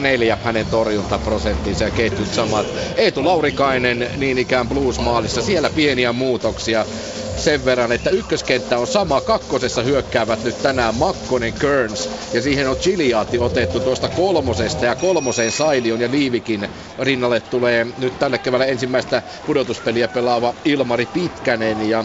[0.00, 2.66] 04 hänen torjuntaprosenttinsa ja ketjut samat.
[2.96, 6.86] Eetu Laurikainen niin ikään Blues maalissa, siellä pieniä muutoksia
[7.36, 9.20] sen verran, että ykköskenttä on sama.
[9.20, 15.52] Kakkosessa hyökkäävät nyt tänään Makkonen, Kearns ja siihen on Chiliati otettu tuosta kolmosesta ja kolmoseen
[15.52, 16.68] Sailion ja Liivikin
[16.98, 22.04] rinnalle tulee nyt tälle keväällä ensimmäistä pudotuspeliä pelaava Ilmari Pitkänen ja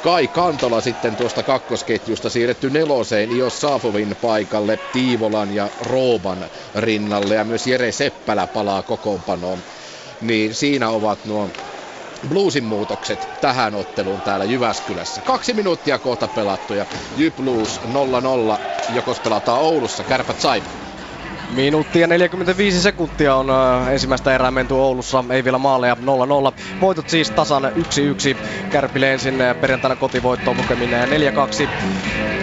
[0.00, 7.44] Kai Kantola sitten tuosta kakkosketjusta siirretty neloseen Ios Saafovin paikalle Tiivolan ja Rooban rinnalle ja
[7.44, 9.64] myös Jere Seppälä palaa kokoonpanoon.
[10.20, 11.50] Niin siinä ovat nuo
[12.28, 15.22] Bluesin muutokset tähän otteluun täällä Jyväskylässä.
[15.22, 18.58] Kaksi minuuttia kohta pelattu ja Jyp Blues 0-0,
[18.88, 20.72] jokos pelataan Oulussa, kärpät Saipa.
[21.54, 23.46] Minuutti ja 45 sekuntia on
[23.90, 25.98] ensimmäistä erää menty Oulussa, ei vielä maaleja 0-0.
[26.80, 27.68] Voitot siis tasan 1-1.
[28.70, 31.12] Kärpille ensin perjantaina kotivoittoon lukeminen 4-2.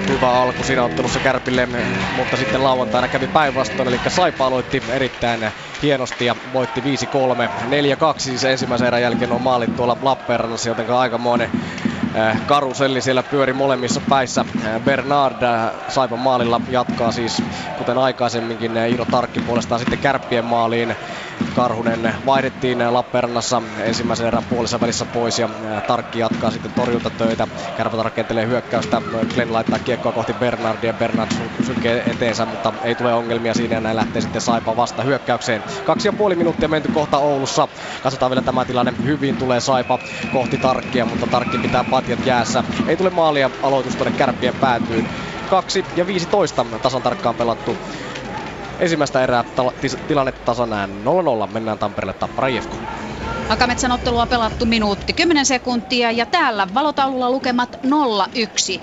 [0.10, 1.68] Hyvä alku siinä ottelussa Kärpille,
[2.16, 6.84] mutta sitten lauantaina kävi päinvastoin, eli Saipa aloitti erittäin hienosti ja voitti 5-3.
[6.86, 11.50] 4-2 siis ensimmäisen erän jälkeen on maalit tuolla Lappeenrannassa, joten aikamoinen
[12.48, 14.46] karuselli siellä pyöri molemmissa päissä.
[14.66, 17.44] Äh, Bernard äh, Saipan maalilla jatkaa siis,
[17.78, 20.96] kuten aikaisemminkin, Iiro Tarkki puolestaan sitten kärppien maaliin.
[21.56, 25.50] Karhunen vaihdettiin Lappeenrannassa ensimmäisen erän puolessa välissä pois ja
[25.88, 27.48] Tarkki jatkaa sitten torjuntatöitä.
[27.78, 29.02] Kärpät rakentelee hyökkäystä.
[29.34, 30.94] Glenn laittaa kiekkoa kohti Bernardia.
[30.94, 31.32] Bernard
[31.66, 35.64] sylkee eteensä, mutta ei tule ongelmia siinä ja näin lähtee sitten Saipa vasta hyökkäykseen.
[35.86, 37.68] Kaksi ja puoli minuuttia menty kohta Oulussa.
[38.04, 38.94] Katsotaan vielä tämä tilanne.
[39.04, 40.00] Hyvin tulee Saipa
[40.34, 42.64] kohti Tarkkia, mutta Tarkki pitää patjat jäässä.
[42.88, 45.10] Ei tule maalia aloitus tuonne kärppien päätyyn.
[45.50, 47.78] 2 ja 15 tasan tarkkaan pelattu
[48.80, 50.90] ensimmäistä erää tala, tis, tilanne tasanään
[51.48, 51.54] 0-0.
[51.54, 52.76] Mennään Tampereelle Tappara IFK.
[53.50, 58.82] Hakametsän ottelua pelattu minuutti 10 sekuntia ja täällä valotaululla lukemat 0-1.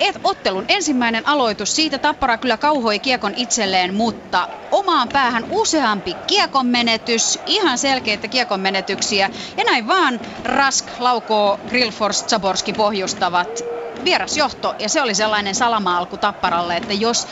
[0.00, 6.66] Et, ottelun ensimmäinen aloitus, siitä Tappara kyllä kauhoi kiekon itselleen, mutta omaan päähän useampi kiekon
[6.66, 9.30] menetys, ihan selkeitä kiekon menetyksiä.
[9.56, 13.64] Ja näin vaan Rask, Laukoo, Grillfors, Zaborski pohjustavat
[14.04, 17.26] vierasjohto ja se oli sellainen salama-alku Tapparalle, että jos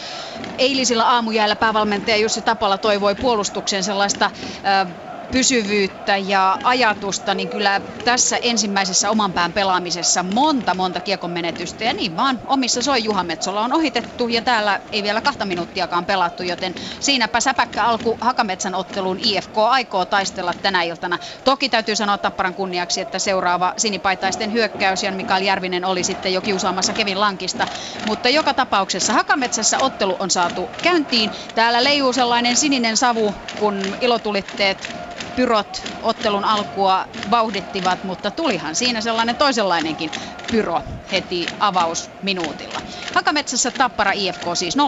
[0.59, 4.25] eilisillä aamujäällä päävalmentaja Jussi Tapala toivoi puolustuksen sellaista
[4.64, 4.94] äh,
[5.31, 11.85] pysyvyyttä ja ajatusta, niin kyllä tässä ensimmäisessä oman pään pelaamisessa monta, monta kiekon menetystä.
[11.85, 16.07] Ja niin vaan omissa soi Juha Metsola on ohitettu ja täällä ei vielä kahta minuuttiakaan
[16.07, 21.19] pelattu, joten siinäpä säpäkkä alku Hakametsän otteluun IFK aikoo taistella tänä iltana.
[21.45, 26.41] Toki täytyy sanoa Tapparan kunniaksi, että seuraava sinipaitaisten hyökkäys ja Mikael Järvinen oli sitten jo
[26.41, 27.69] kiusaamassa Kevin Lankista.
[28.07, 31.31] Mutta joka tapauksessa Hakametsässä ottelu on saatu käyntiin.
[31.55, 34.88] Täällä leijuu sellainen sininen savu, kun ilotulitteet
[35.35, 40.12] pyrot ottelun alkua vauhdittivat, mutta tulihan siinä sellainen toisenlainenkin
[40.50, 42.83] pyro heti avausminuutilla.
[43.12, 44.81] Hakametsässä Tappara IFK siis 0-1,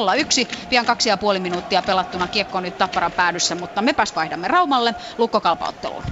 [0.69, 6.05] pian kaksi ja puoli minuuttia pelattuna kiekko nyt Tapparan päädyssä, mutta mepäs vaihdamme Raumalle lukkokalpaotteluun.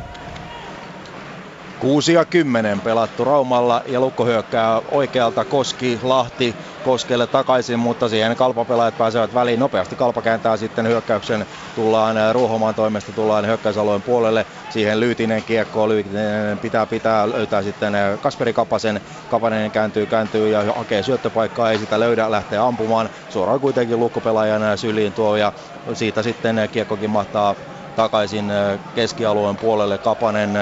[1.79, 6.57] 6 ja 10 pelattu Raumalla ja Lukko hyökkää oikealta Koski, Lahti
[6.89, 9.97] Koskelle takaisin, mutta siihen kalpapelaajat pääsevät väliin nopeasti.
[9.97, 14.47] Kalpa kääntää sitten hyökkäyksen, tullaan äh, Ruohomaan toimesta, tullaan hyökkäysalueen puolelle.
[14.71, 19.01] Siihen Lyytinen kiekko, Lyytinen pitää pitää, löytää sitten äh, Kasperi Kapasen.
[19.31, 23.11] Kapanen kääntyy, kääntyy ja hakee syöttöpaikkaa, ei sitä löydä, lähtee ampumaan.
[23.29, 25.53] Suoraan kuitenkin Lukkopelaajan äh, syliin tuo ja
[25.93, 27.55] siitä sitten kiekkokin mahtaa
[27.97, 28.53] takaisin
[28.95, 30.55] keskialueen puolelle Kapanen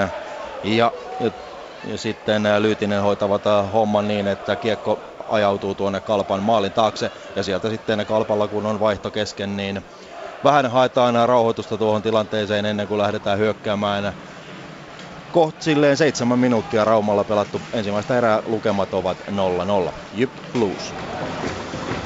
[0.63, 1.31] ja, ja,
[1.83, 7.69] ja sitten Lyytinen hoitavat homman niin, että kiekko ajautuu tuonne Kalpan maalin taakse ja sieltä
[7.69, 9.81] sitten Kalpalla kun on vaihto kesken, niin
[10.43, 14.13] vähän haetaan rauhoitusta tuohon tilanteeseen ennen kuin lähdetään hyökkäämään.
[15.31, 17.61] Koht silleen seitsemän minuuttia Raumalla pelattu.
[17.73, 19.23] Ensimmäistä erää lukemat ovat
[19.89, 19.93] 0-0.
[20.11, 20.95] Jyp Blues.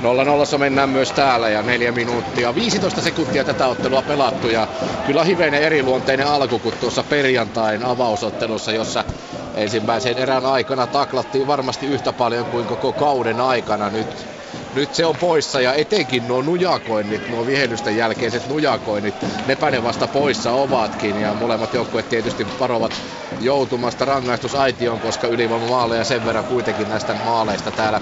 [0.02, 4.68] 0-0 mennään myös täällä ja neljä minuuttia, 15 sekuntia tätä ottelua pelattu ja
[5.04, 9.06] kyllä hivenen eriluonteinen alku kuin tuossa perjantain avausottelussa, jossa
[9.54, 13.90] ensimmäisen erän aikana taklattiin varmasti yhtä paljon kuin koko kauden aikana.
[13.90, 14.28] Nyt
[14.76, 19.16] nyt se on poissa ja etenkin nuo nujakoinnit, nuo vihellysten jälkeiset nujakoinnit,
[19.48, 22.92] nepä ne vasta poissa ovatkin ja molemmat joukkueet tietysti varovat
[23.40, 28.02] joutumasta rangaistusaitioon, koska ylivoimamaaleja sen verran kuitenkin näistä maaleista täällä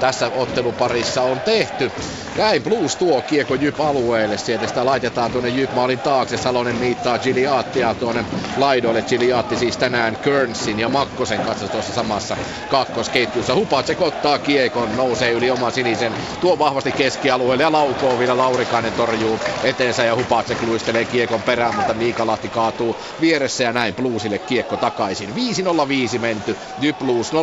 [0.00, 1.92] tässä otteluparissa on tehty.
[2.36, 7.18] Näin Blues tuo kiekko Jyp alueelle, sieltä sitä laitetaan tuonne Jyp maalin taakse, Salonen niittaa
[7.18, 8.24] Giliattia tuonne
[8.56, 12.36] laidoille, Giliatti siis tänään Kernsin ja Makkosen kanssa tuossa samassa
[12.70, 13.54] kakkosketjussa.
[13.54, 16.09] Hupacek ottaa kiekon, nousee yli oman sinisen,
[16.40, 21.94] tuo vahvasti keskialueelle ja laukoo vielä Laurikainen torjuu eteensä ja Hupacek luistelee kiekon perään, mutta
[21.94, 25.30] Miika Lahti kaatuu vieressä ja näin Bluesille kiekko takaisin.
[25.30, 27.36] 5-0-5 menty, Jyp Blues 0-0,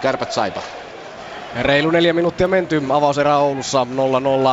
[0.00, 0.62] kärpät saipa.
[1.60, 3.86] Reilu neljä minuuttia menty avauserä Oulussa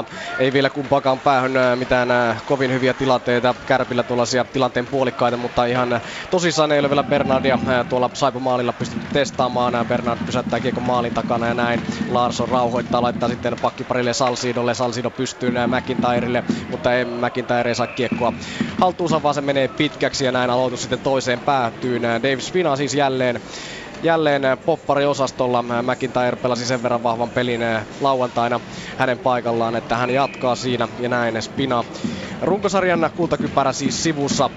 [0.08, 0.14] 0-0.
[0.40, 2.08] Ei vielä kumpaakaan päähyn mitään
[2.46, 3.56] kovin hyviä tilanteita.
[3.66, 6.02] Kärpillä tuollaisia tilanteen puolikkaita, mutta ihan
[6.32, 9.86] tosissaan ei ole vielä Bernardia tuolla Saipumaalilla pystytty testaamaan.
[9.88, 11.82] Bernard pysäyttää kiekon maalin takana ja näin.
[12.10, 14.74] Larsson rauhoittaa, laittaa sitten pakkiparille Salsidolle.
[14.74, 18.34] Salsido pystyy McIntyrelle, mutta ei McIntyre ei saa kiekkoa
[18.78, 22.02] haltuunsa, vaan se menee pitkäksi ja näin aloitus sitten toiseen päätyyn.
[22.02, 23.42] Davis Fina siis jälleen
[24.04, 25.64] jälleen poppariosastolla.
[25.64, 27.62] McIntyre pelasi sen verran vahvan pelin
[28.02, 28.60] lauantaina
[28.98, 31.84] hänen paikallaan, että hän jatkaa siinä ja näin Spina.
[32.42, 34.50] Runkosarjan kultakypärä siis sivussa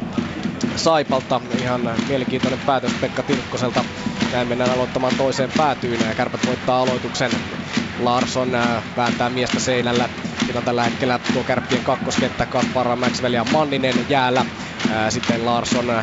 [0.77, 1.41] Saipalta.
[1.61, 3.85] Ihan mielenkiintoinen päätös Pekka Tilkkoselta.
[4.33, 6.01] Näin mennään aloittamaan toiseen päätyyn.
[6.17, 7.31] Kärpät voittaa aloituksen.
[8.01, 8.49] Larsson
[8.97, 10.09] vääntää miestä seinällä.
[10.45, 14.45] Siinä tällä hetkellä tuo kärppien kakkoskenttä Kaspar, Maxwell ja Manninen jäällä.
[15.09, 16.03] Sitten Larsson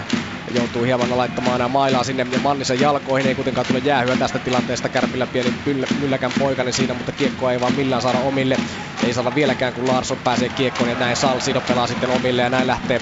[0.54, 3.28] joutuu hieman laittamaan mailaa sinne ja Mannisen jalkoihin.
[3.28, 4.90] Ei kuitenkaan tule jäähyä tästä tilanteesta.
[4.90, 5.54] Kärpillä pieni
[6.00, 8.58] mylläkän poikainen siinä, mutta kiekkoa ei vaan millään saada omille.
[9.04, 12.68] Ei saada vieläkään, kun Larsson pääsee kiekkoon ja näin Salsido pelaa sitten omille ja näin
[12.68, 13.00] lähtee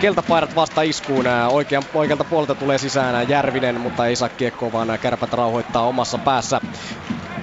[0.00, 1.24] keltapaidat vasta iskuun.
[1.48, 6.60] Oikean, oikealta puolelta tulee sisään Järvinen, mutta ei saa kiekkoa, vaan kärpät rauhoittaa omassa päässä.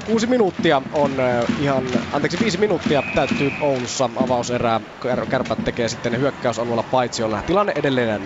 [0.05, 1.17] Kuusi minuuttia on
[1.57, 4.81] ihan, anteeksi viisi minuuttia täyttyy Oulussa avauserää.
[5.29, 8.25] Kärpät tekee sitten hyökkäysalueella paitsi on tilanne edelleen 0-0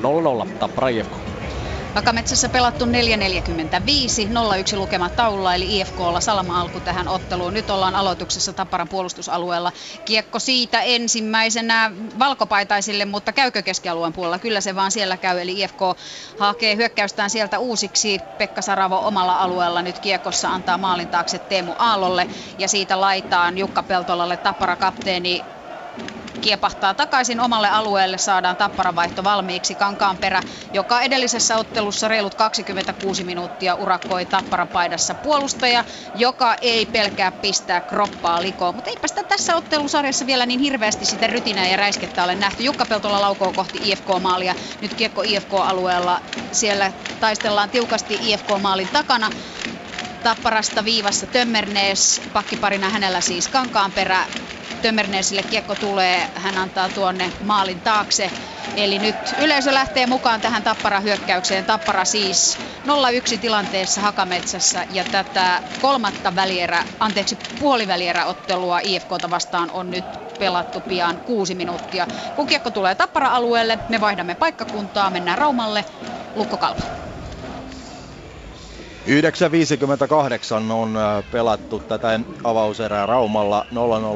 [0.60, 1.12] Tappara IFK.
[1.96, 2.92] Vakametsässä pelattu 4.45,
[4.74, 7.54] 0-1 lukema taululla, eli IFKlla salama alku tähän otteluun.
[7.54, 9.72] Nyt ollaan aloituksessa Tapparan puolustusalueella.
[10.06, 14.40] Kiekko siitä ensimmäisenä valkopaitaisille, mutta käykö keskialueen puolella?
[14.40, 15.80] Kyllä se vaan siellä käy, eli IFK
[16.36, 18.20] hakee hyökkäystään sieltä uusiksi.
[18.38, 22.28] Pekka Saravo omalla alueella nyt kiekossa antaa maalin taakse Teemu Aallolle
[22.58, 25.61] ja siitä laitaan Jukka Peltolalle Tappara kapteeni
[26.42, 29.76] kiepahtaa takaisin omalle alueelle, saadaan tapparavaihto valmiiksi.
[29.76, 38.42] Kankaanperä, joka edellisessä ottelussa reilut 26 minuuttia urakoi tapparapaidassa puolustaja, joka ei pelkää pistää kroppaa
[38.42, 38.76] likoon.
[38.76, 42.64] Mutta eipä sitä tässä ottelusarjassa vielä niin hirveästi sitä rytinää ja räiskettä ole nähty.
[42.64, 46.22] Jukka Peltola laukoo kohti IFK-maalia, nyt kiekko IFK-alueella.
[46.52, 49.30] Siellä taistellaan tiukasti IFK-maalin takana.
[50.24, 54.26] Tapparasta viivassa Tömmernees, pakkiparina hänellä siis Kankaanperä,
[54.82, 58.32] Tömmerneesille kiekko tulee, hän antaa tuonne maalin taakse.
[58.76, 61.66] Eli nyt yleisö lähtee mukaan tähän Tappara-hyökkäykseen.
[61.66, 62.60] Tappara siis
[63.36, 71.22] 0-1 tilanteessa Hakametsässä ja tätä kolmatta välierä, anteeksi puolivälieräottelua IFKta vastaan on nyt pelattu pian
[71.26, 72.08] kuusi minuuttia.
[72.36, 75.86] Kun kiekko tulee Tappara-alueelle, me vaihdamme paikkakuntaa, mennään Raumalle,
[76.36, 76.84] Lukko Kalpa.
[79.12, 83.66] 9.58 on äh, pelattu tätä avauserää Raumalla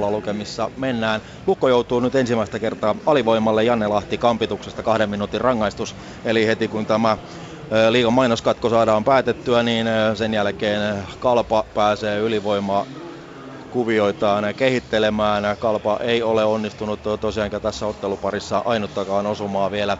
[0.07, 1.21] 0-0 lukemissa mennään.
[1.47, 5.95] Lukko joutuu nyt ensimmäistä kertaa alivoimalle Janne Lahti kampituksesta kahden minuutin rangaistus.
[6.25, 7.17] Eli heti kun tämä äh,
[7.89, 12.85] liigan mainoskatko saadaan päätettyä, niin äh, sen jälkeen Kalpa pääsee ylivoimaa
[13.71, 15.57] kuvioitaan kehittelemään.
[15.59, 19.97] Kalpa ei ole onnistunut tosiaankaan tässä otteluparissa ainuttakaan osumaa vielä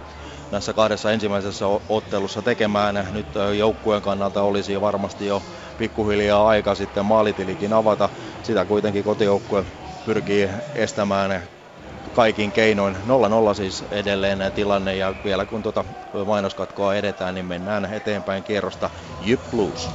[0.55, 3.07] näissä kahdessa ensimmäisessä ottelussa tekemään.
[3.11, 3.27] Nyt
[3.57, 5.43] joukkueen kannalta olisi varmasti jo
[5.77, 8.09] pikkuhiljaa aika sitten maalitilikin avata.
[8.41, 9.65] Sitä kuitenkin kotijoukkue
[10.05, 11.43] pyrkii estämään
[12.13, 12.97] kaikin keinoin.
[13.51, 15.85] 0-0 siis edelleen tilanne ja vielä kun tuota
[16.25, 18.89] mainoskatkoa edetään, niin mennään eteenpäin kierrosta
[19.19, 19.89] Jyp Blues.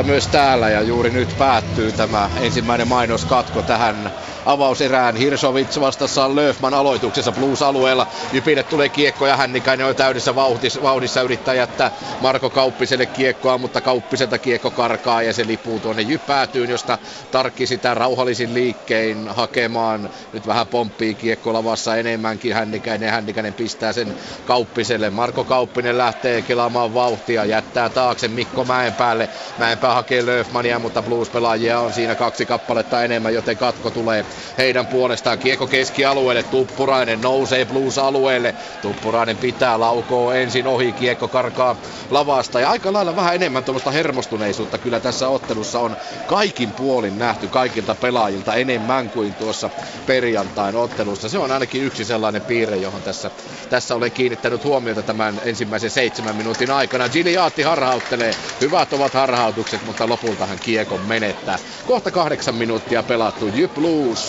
[0.00, 4.10] 0-0 myös täällä ja juuri nyt päättyy tämä ensimmäinen mainoskatko tähän
[4.46, 5.16] avauserään.
[5.16, 8.06] Hirsovits vastassa Löfman aloituksessa Blues-alueella.
[8.32, 11.90] Jypille tulee kiekko ja Hännikainen on täydessä vauhdissa, vauhdissa yrittää jättää
[12.20, 16.98] Marko Kauppiselle kiekkoa, mutta Kauppiselta kiekko karkaa ja se lipuu tuonne Jypäätyyn, josta
[17.30, 20.10] Tarkki sitä rauhallisin liikkein hakemaan.
[20.32, 23.10] Nyt vähän pomppii kiekko lavassa enemmänkin Hännikäinen.
[23.10, 25.10] Hännikäinen pistää sen Kauppiselle.
[25.10, 29.28] Marko Kauppinen lähtee kelaamaan vauhtia, jättää taakse Mikko Mäenpäälle.
[29.58, 34.24] Mäenpää hakee Löfmania, mutta Blues-pelaajia on siinä kaksi kappaletta enemmän, joten katko tulee
[34.58, 35.38] heidän puolestaan.
[35.38, 38.54] Kiekko keskialueelle, Tuppurainen nousee Blues-alueelle.
[38.82, 41.76] Tuppurainen pitää laukoo ensin ohi, kiekko karkaa
[42.10, 47.48] lavasta ja aika lailla vähän enemmän tuommoista hermostuneisuutta kyllä tässä ottelussa on kaikin puolin nähty
[47.48, 49.70] kaikilta pelaajilta enemmän kuin tuossa
[50.06, 51.28] perjantain ottelussa.
[51.28, 53.30] Se on ainakin yksi sellainen piirre, johon tässä,
[53.70, 57.08] tässä olen kiinnittänyt huomiota tämän ensimmäisen seitsemän minuutin aikana.
[57.08, 61.58] Giliaatti harhauttelee, hyvät ovat harhautukset, mutta lopulta hän kiekon menettää.
[61.86, 63.46] Kohta kahdeksan minuuttia pelattu.
[63.54, 64.25] Jyp Blues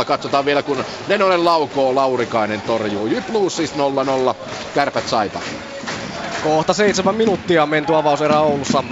[0.00, 0.04] 0-0.
[0.04, 3.06] Katsotaan vielä kun Nenonen laukoo, Laurikainen torjuu.
[3.06, 4.34] Jyp Blues siis 0-0.
[4.74, 5.40] Kärpät saipa.
[6.44, 8.84] Kohta seitsemän minuuttia menty avauserä Oulussa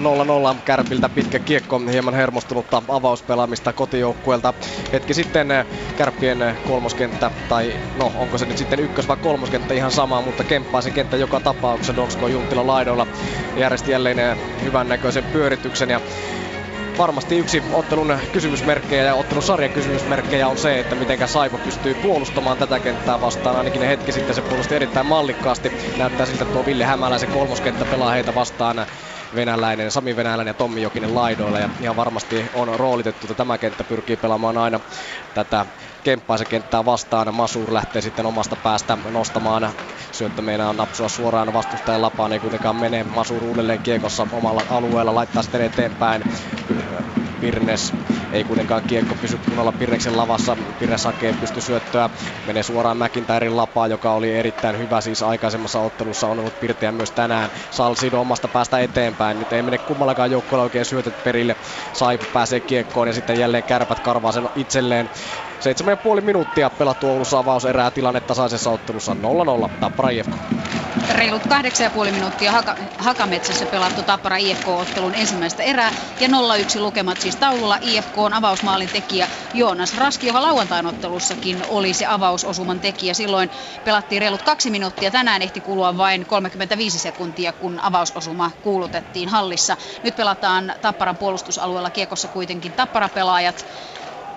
[0.53, 4.53] 0-0 Kärpiltä pitkä kiekko, hieman hermostunutta avauspelaamista kotijoukkueelta.
[4.91, 5.65] Hetki sitten eh,
[5.97, 10.43] Kärppien eh, kolmoskenttä, tai no onko se nyt sitten ykkös- vai kolmoskenttä ihan sama, mutta
[10.43, 13.07] Kemppaisen kenttä joka tapauksessa Donsko Junttila laidoilla
[13.57, 16.01] järjesti jälleen eh, hyvän näköisen pyörityksen ja
[16.97, 22.79] varmasti yksi ottelun kysymysmerkkejä ja ottelusarjan kysymysmerkkejä on se, että miten Saipo pystyy puolustamaan tätä
[22.79, 23.55] kenttää vastaan.
[23.55, 25.73] Ainakin ne hetki sitten se puolusti erittäin mallikkaasti.
[25.97, 28.87] Näyttää siltä, että tuo Ville Hämäläisen kolmoskenttä pelaa heitä vastaan
[29.35, 31.59] venäläinen, Sami Venäläinen ja Tommi Jokinen laidoilla.
[31.59, 34.79] Ja ihan varmasti on roolitettu, että tämä kenttä pyrkii pelaamaan aina
[35.33, 35.65] tätä
[36.07, 37.33] Kemppaisen kenttää vastaan.
[37.33, 39.73] Masur lähtee sitten omasta päästä nostamaan.
[40.11, 43.03] Syöttö meinaa napsua suoraan vastustajan lapaan, ei kuitenkaan mene.
[43.03, 46.23] Masur uudelleen kiekossa omalla alueella, laittaa sitten eteenpäin.
[47.39, 47.93] Pirnes
[48.31, 50.57] ei kuitenkaan kiekko pysy kunnolla Pirneksen lavassa.
[50.79, 52.09] Pirnes hakee pysty syöttöä.
[52.45, 56.27] Menee suoraan McIntyren lapaa, joka oli erittäin hyvä siis aikaisemmassa ottelussa.
[56.27, 57.49] On ollut pirteä myös tänään.
[57.69, 59.39] Salsido omasta päästä eteenpäin.
[59.39, 61.55] Nyt ei mene kummallakaan joukkueella oikein syötet perille.
[61.93, 65.09] Saipu pääsee kiekkoon ja sitten jälleen kärpät karvaa sen itselleen.
[65.57, 70.35] 7,5 minuuttia pelattu Oulussa avauserää tilanne tasaisessa ottelussa 0-0 Tappara IFK.
[71.09, 71.41] Reilut
[72.05, 78.17] 8,5 minuuttia Haka, Hakametsässä pelattu Tappara IFK-ottelun ensimmäistä erää ja 0-1 lukemat siis taululla IFK
[78.17, 83.13] on avausmaalin tekijä Joonas Raski, joka lauantain ottelussakin oli se avausosuman tekijä.
[83.13, 83.49] Silloin
[83.83, 89.77] pelattiin reilut kaksi minuuttia, tänään ehti kulua vain 35 sekuntia, kun avausosuma kuulutettiin hallissa.
[90.03, 93.65] Nyt pelataan Tapparan puolustusalueella kiekossa kuitenkin Tappara-pelaajat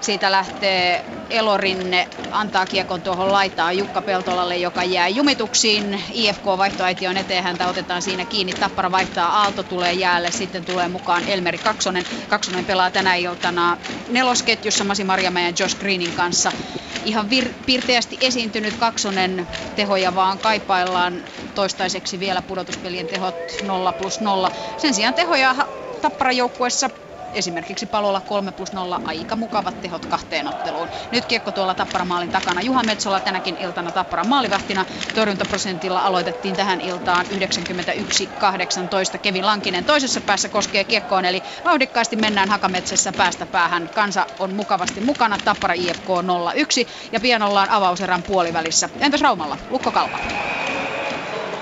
[0.01, 6.03] siitä lähtee Elorinne, antaa kiekon tuohon laitaan Jukka Peltolalle, joka jää jumituksiin.
[6.13, 8.55] IFK vaihtoaition eteen häntä otetaan siinä kiinni.
[8.55, 12.07] Tappara vaihtaa, Aalto tulee jäälle, sitten tulee mukaan Elmeri Kaksonen.
[12.29, 13.79] Kaksonen pelaa tänä iltana
[14.09, 16.53] nelosketjussa Masi Marjamäen ja Josh Greenin kanssa.
[17.05, 24.51] Ihan vir- pirteästi esiintynyt Kaksonen tehoja vaan kaipaillaan toistaiseksi vielä pudotuspelien tehot 0 plus 0.
[24.77, 25.57] Sen sijaan tehoja
[26.01, 26.91] Tappara joukkuessa
[27.33, 30.89] esimerkiksi palolla 3 plus 0 aika mukavat tehot kahteen otteluun.
[31.11, 32.63] Nyt kiekko tuolla Tappara maalin takana.
[32.63, 34.87] Juha Metsola tänäkin iltana Tappara maalivahtina.
[35.15, 39.19] Torjuntaprosentilla aloitettiin tähän iltaan 91-18.
[39.23, 43.91] Kevin Lankinen toisessa päässä koskee kiekkoon, eli vauhdikkaasti mennään Hakametsässä päästä päähän.
[43.95, 45.39] Kansa on mukavasti mukana.
[45.45, 46.09] Tappara IFK
[46.85, 48.89] 0-1 ja pian ollaan avauserän puolivälissä.
[49.01, 49.59] Entäs Raumalla?
[49.71, 50.19] Lukko Kalpa.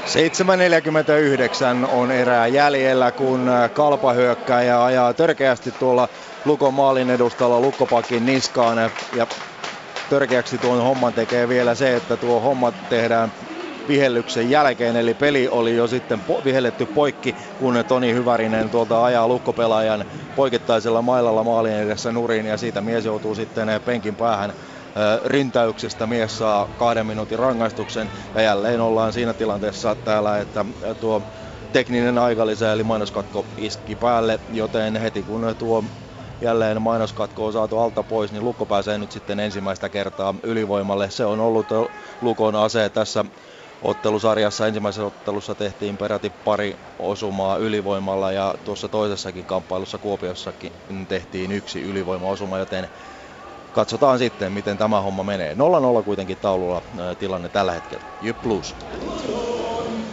[0.09, 6.09] 7.49 on erää jäljellä, kun Kalpa hyökkää ja ajaa törkeästi tuolla
[6.45, 8.79] Lukon maalin edustalla Lukkopakin niskaan.
[9.13, 9.27] Ja
[10.09, 13.33] törkeäksi tuon homman tekee vielä se, että tuo homma tehdään
[13.89, 19.29] vihellyksen jälkeen, eli peli oli jo sitten po- vihelletty poikki, kun Toni Hyvärinen tuolta ajaa
[19.29, 20.05] lukkopelaajan
[20.35, 24.55] poikittaisella mailalla maalin edessä nurin ja siitä mies joutuu sitten penkin päähän
[25.25, 30.65] rintäyksestä mies saa kahden minuutin rangaistuksen ja jälleen ollaan siinä tilanteessa täällä, että
[31.01, 31.23] tuo
[31.73, 35.85] tekninen aikalisä eli mainoskatko iski päälle, joten heti kun tuo
[36.41, 41.11] jälleen mainoskatko on saatu alta pois, niin Lukko pääsee nyt sitten ensimmäistä kertaa ylivoimalle.
[41.11, 41.69] Se on ollut
[42.21, 43.25] Lukon ase tässä
[43.83, 44.67] ottelusarjassa.
[44.67, 50.73] Ensimmäisessä ottelussa tehtiin peräti pari osumaa ylivoimalla ja tuossa toisessakin kamppailussa Kuopiossakin
[51.09, 52.89] tehtiin yksi ylivoimaosuma, joten
[53.79, 55.55] katsotaan sitten, miten tämä homma menee.
[56.01, 56.83] 0-0 kuitenkin taululla
[57.19, 58.05] tilanne tällä hetkellä.
[58.21, 58.75] Jyp Plus.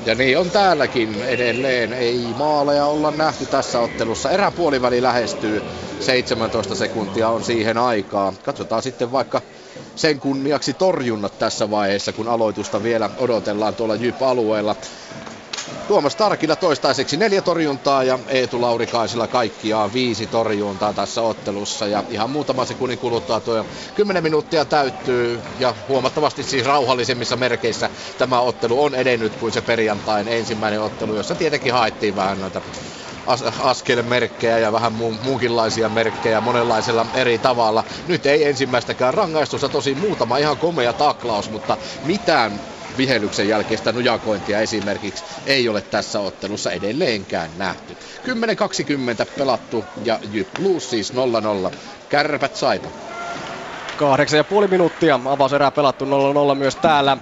[0.06, 1.94] Ja niin on täälläkin edelleen.
[1.94, 4.32] Ei maaleja olla nähty tässä ottelussa.
[4.32, 5.64] Eräpuoliväli lähestyy.
[6.00, 8.34] 17 sekuntia on siihen aikaa.
[8.44, 9.42] Katsotaan sitten vaikka
[9.96, 14.76] sen kunniaksi torjunnat tässä vaiheessa, kun aloitusta vielä odotellaan tuolla Jyp-alueella.
[15.88, 21.88] Tuomas Tarkilla toistaiseksi neljä torjuntaa ja Eetu Laurikaisilla kaikkiaan viisi torjuntaa tässä ottelussa.
[21.88, 28.40] Ja ihan muutama sekunnin kuluttua tuo 10 minuuttia täyttyy ja huomattavasti siis rauhallisemmissa merkeissä tämä
[28.40, 32.62] ottelu on edennyt kuin se perjantain ensimmäinen ottelu, jossa tietenkin haettiin vähän noita
[33.26, 37.84] as- askelmerkkejä ja vähän mu- muunkinlaisia merkkejä monenlaisella eri tavalla.
[38.08, 42.62] Nyt ei ensimmäistäkään rangaistusta, tosi muutama ihan komea taklaus, mutta mitään
[42.98, 47.98] vihellyksen jälkeistä nujakointia esimerkiksi ei ole tässä ottelussa edelleenkään nähty.
[49.26, 51.16] 10.20 pelattu ja Jyp Blues siis 0-0.
[52.10, 52.92] Kärpät saipa.
[53.96, 57.18] Kahdeksan ja puoli minuuttia avauserää pelattu 0-0 myös täällä.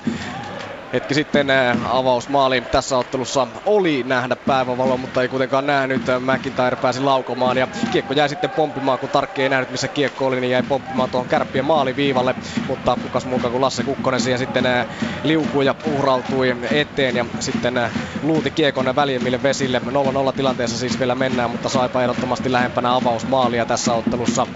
[0.94, 1.48] Hetki sitten
[1.90, 6.02] avausmaali tässä ottelussa oli nähdä päivävalo, mutta ei kuitenkaan nähnyt.
[6.20, 10.42] McIntyre pääsi laukomaan ja kiekko jäi sitten pomppimaan, kun Tarkki ei nähnyt missä kiekko oli,
[10.42, 12.36] niin jäi pomppimaan tuohon kärppien maaliviivalle.
[12.68, 14.66] Mutta kukas muuka kuin Lasse Kukkonen siihen sitten
[15.24, 17.82] liukui ja uhrautui eteen ja sitten
[18.24, 19.82] luuti kiekon väljemmille vesille.
[20.30, 24.48] 0-0 tilanteessa siis vielä mennään, mutta saipa ehdottomasti lähempänä avausmaalia tässä ottelussa.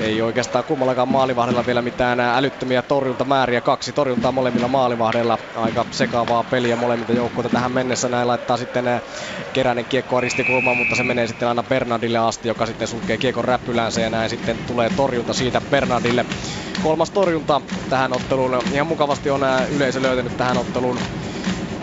[0.00, 3.60] Ei oikeastaan kummallakaan maalivahdella vielä mitään älyttömiä torjuntamääriä.
[3.60, 5.38] Kaksi torjuntaa molemmilla maalivahdella.
[5.54, 8.08] Aika sekaavaa peliä molemmilta joukkoilta tähän mennessä.
[8.08, 8.84] Näin laittaa sitten
[9.52, 14.00] keräinen kiekko ristikulmaan, mutta se menee sitten aina Bernardille asti, joka sitten sulkee kiekon räppylänsä
[14.00, 16.26] ja näin sitten tulee torjunta siitä Bernardille.
[16.82, 18.62] Kolmas torjunta tähän otteluun.
[18.72, 19.40] Ihan mukavasti on
[19.70, 20.98] yleisö löytänyt tähän otteluun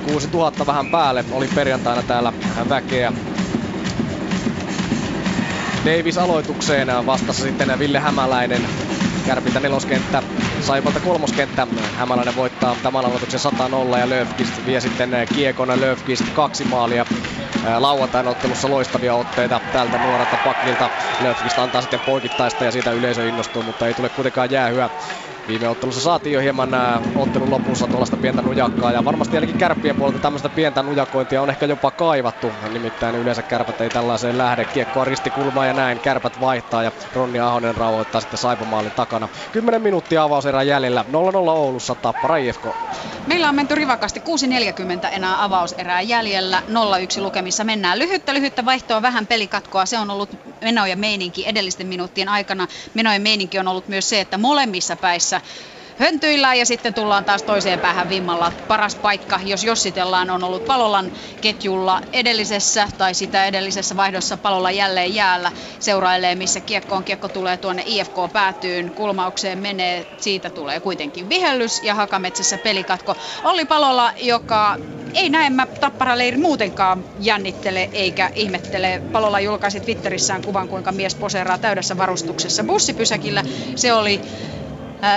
[0.03, 1.25] 6000 vähän päälle.
[1.31, 2.33] Oli perjantaina täällä
[2.69, 3.13] väkeä
[5.85, 8.61] Davis aloitukseen vastassa sitten Ville Hämäläinen.
[9.25, 10.23] Kärpiltä neloskenttä,
[10.61, 11.67] Saipalta kolmoskenttä.
[11.95, 13.39] Hämäläinen voittaa tämän aloituksen
[13.93, 17.05] 100-0 ja Löfqvist vie sitten kiekona Löfqvist kaksi maalia.
[17.77, 20.89] Lauantain ottelussa loistavia otteita tältä nuorelta pakilta.
[21.19, 24.89] Löfqvist antaa sitten poikittaista ja siitä yleisö innostuu, mutta ei tule kuitenkaan jäähyä.
[25.47, 29.95] Viime ottelussa saatiin jo hieman ää, ottelun lopussa tuollaista pientä nujakkaa ja varmasti ainakin kärppien
[29.95, 32.53] puolelta tämmöistä pientä nujakointia on ehkä jopa kaivattu.
[32.69, 34.65] Nimittäin yleensä kärpät ei tällaiseen lähde.
[34.65, 39.29] Kiekkoa ristikulmaa ja näin kärpät vaihtaa ja Ronni Ahonen rauhoittaa sitten Saipomaalin takana.
[39.51, 41.05] 10 minuuttia avauserän jäljellä.
[41.09, 42.65] 0-0 Oulussa Tappara IFK.
[43.25, 46.61] Meillä on menty rivakasti 6.40 enää avauserää jäljellä.
[47.19, 47.99] 0-1 lukemissa mennään.
[47.99, 49.85] Lyhyttä lyhyttä vaihtoa vähän pelikatkoa.
[49.85, 50.29] Se on ollut
[50.61, 52.67] meno ja meininki edellisten minuuttien aikana.
[52.93, 55.34] Meno ja meininki on ollut myös se, että molemmissa päissä
[55.95, 58.51] höntyillään ja sitten tullaan taas toiseen päähän vimmalla.
[58.67, 61.11] Paras paikka, jos jossitellaan, on ollut Palolan
[61.41, 65.51] ketjulla edellisessä tai sitä edellisessä vaihdossa Palola jälleen jäällä.
[65.79, 67.03] Seurailee, missä kiekko on.
[67.03, 73.15] Kiekko tulee tuonne IFK päätyyn, kulmaukseen menee, siitä tulee kuitenkin vihellys ja Hakametsässä pelikatko.
[73.43, 74.77] Olli Palola, joka
[75.13, 79.01] ei näemmä Tapparaleiri muutenkaan jännittele eikä ihmettele.
[79.11, 83.43] Palola julkaisi Twitterissään kuvan, kuinka mies poseeraa täydessä varustuksessa bussipysäkillä.
[83.75, 84.21] Se oli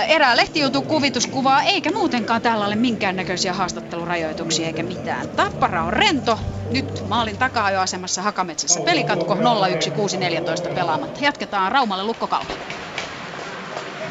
[0.07, 5.29] erää lehtijutu kuvituskuvaa, eikä muutenkaan täällä ole minkäännäköisiä haastattelurajoituksia eikä mitään.
[5.29, 6.39] Tappara on rento,
[6.71, 11.19] nyt maalin taka-ajoasemassa Hakametsässä pelikatko 0-1-6-14 pelaamatta.
[11.25, 12.53] Jatketaan Raumalle lukkokalpa.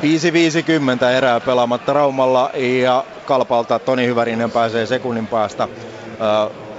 [0.02, 2.50] 5.50 erää pelaamatta Raumalla
[2.82, 5.68] ja Kalpalta Toni Hyvärinen pääsee sekunnin päästä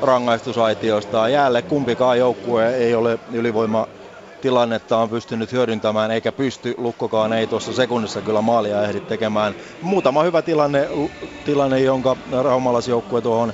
[0.01, 1.61] rangaistusaitiosta jäälle.
[1.61, 3.87] Kumpikaan joukkue ei ole ylivoima
[4.41, 6.73] tilannetta on pystynyt hyödyntämään, eikä pysty.
[6.77, 9.55] Lukkokaan ei tuossa sekunnissa kyllä maalia ehdi tekemään.
[9.81, 10.87] Muutama hyvä tilanne,
[11.43, 13.53] tilanne jonka raumalaisjoukkue tuohon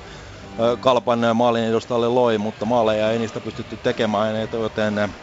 [0.80, 5.16] Kalpan maalin edustalle loi, mutta maaleja ei niistä pystytty tekemään, joten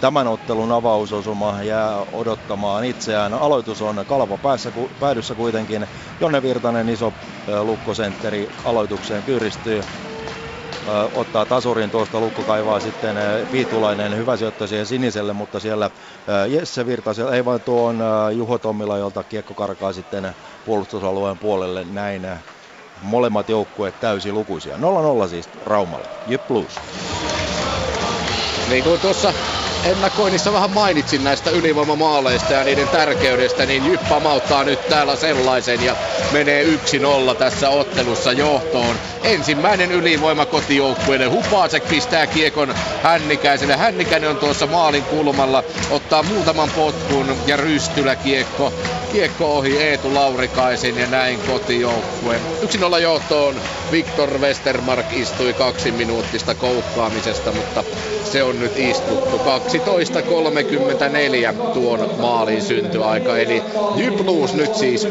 [0.00, 3.34] tämän ottelun avausosuma jää odottamaan itseään.
[3.34, 5.86] Aloitus on Kalpa päässä, päädyssä kuitenkin.
[6.20, 7.12] Jonne Virtanen iso
[7.62, 9.80] lukkosentteri aloitukseen kyristyy
[11.12, 13.16] ottaa tasurin tuosta, Lukko kaivaa sitten
[13.50, 15.90] Viitulainen hyvä syöttö siihen siniselle, mutta siellä
[16.48, 22.26] Jesse Virtasella, ei vaan tuon Juho Tommila, jolta kiekko karkaa sitten puolustusalueen puolelle näin
[23.00, 24.76] molemmat joukkueet täysi lukuisia.
[25.24, 26.10] 0-0 siis Raumalla.
[26.26, 26.82] Jyp Blues.
[28.66, 29.34] Niin kuin tuossa
[29.84, 35.96] ennakoinnissa vähän mainitsin näistä ylivoimamaaleista ja niiden tärkeydestä, niin Jyp pamauttaa nyt täällä sellaisen ja
[36.32, 38.96] menee 1-0 tässä ottelussa johtoon.
[39.22, 41.26] Ensimmäinen ylivoima kotijoukkueelle.
[41.26, 43.76] Hupasek pistää kiekon Hännikäiselle.
[43.76, 48.72] Hännikäinen on tuossa maalin kulmalla, ottaa muutaman potkun ja rystylä kiekko.
[49.14, 52.40] Kiekko ohi Eetu Laurikaisen ja näin kotijoukkue.
[52.96, 53.54] 1-0 johtoon
[53.92, 57.84] Viktor Westermark istui kaksi minuuttista koukkaamisesta, mutta
[58.24, 59.38] se on nyt istuttu.
[59.38, 59.44] 12.34
[61.72, 63.62] tuon maalin syntyaika, eli
[63.96, 65.10] Jypluus nyt siis 1-0.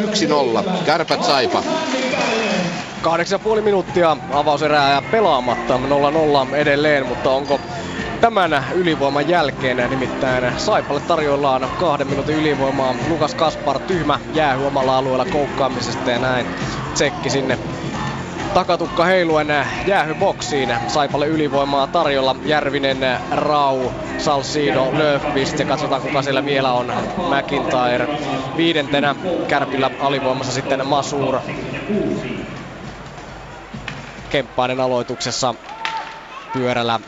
[0.86, 1.64] Kärpät Saipa.
[3.56, 5.80] 8,5 minuuttia avauserää ja pelaamatta
[6.52, 7.60] 0-0 edelleen, mutta onko
[8.24, 12.96] tämän ylivoiman jälkeen nimittäin Saipalle tarjoillaan kahden minuutin ylivoimaa.
[13.10, 16.46] Lukas Kaspar tyhmä jäähy omalla alueella koukkaamisesta ja näin
[16.94, 17.60] tsekki sinne
[18.54, 19.48] Takatukka heiluen
[19.88, 20.76] jäähyboksiin.
[20.88, 22.36] Saipalle ylivoimaa tarjolla.
[22.46, 22.98] Järvinen,
[23.32, 26.94] Rau, Salsido, Löfqvist ja katsotaan kuka siellä vielä on.
[27.18, 28.08] McIntyre
[28.58, 29.16] viidentenä.
[29.48, 31.40] Kärpillä alivoimassa sitten Masur.
[34.30, 35.56] Kemppainen aloituksessa
[36.54, 37.00] pyörällä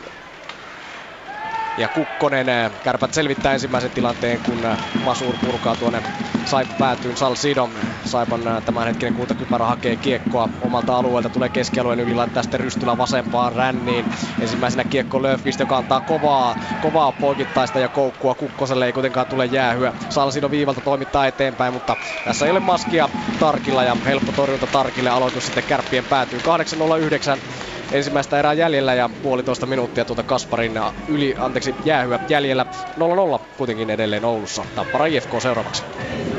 [1.76, 2.46] ja Kukkonen.
[2.82, 4.58] Kärpät selvittää ensimmäisen tilanteen, kun
[5.04, 6.02] Masur purkaa tuonne
[6.44, 7.70] Saipa päätyyn Salsidon.
[8.04, 14.06] Saipan tämänhetkinen kultakypärä hakee kiekkoa omalta alueelta, tulee keskialueen yli, laittaa sitten Rystylä vasempaan ränniin.
[14.40, 18.34] Ensimmäisenä kiekko Löfqvist, joka antaa kovaa, kovaa poikittaista ja koukkua.
[18.34, 19.92] Kukkoselle ei kuitenkaan tule jäähyä.
[20.08, 23.08] Salsido viivalta toimittaa eteenpäin, mutta tässä ei ole maskia
[23.40, 25.10] Tarkilla ja helppo torjunta Tarkille.
[25.10, 27.38] Aloitus sitten kärppien päätyy 8.09
[27.92, 30.72] ensimmäistä erää jäljellä ja puolitoista minuuttia tuota Kasparin
[31.08, 32.66] yli, anteeksi, jäähyä jäljellä.
[33.38, 34.66] 0-0 kuitenkin edelleen Oulussa.
[34.74, 35.84] Tappara IFK seuraavaksi.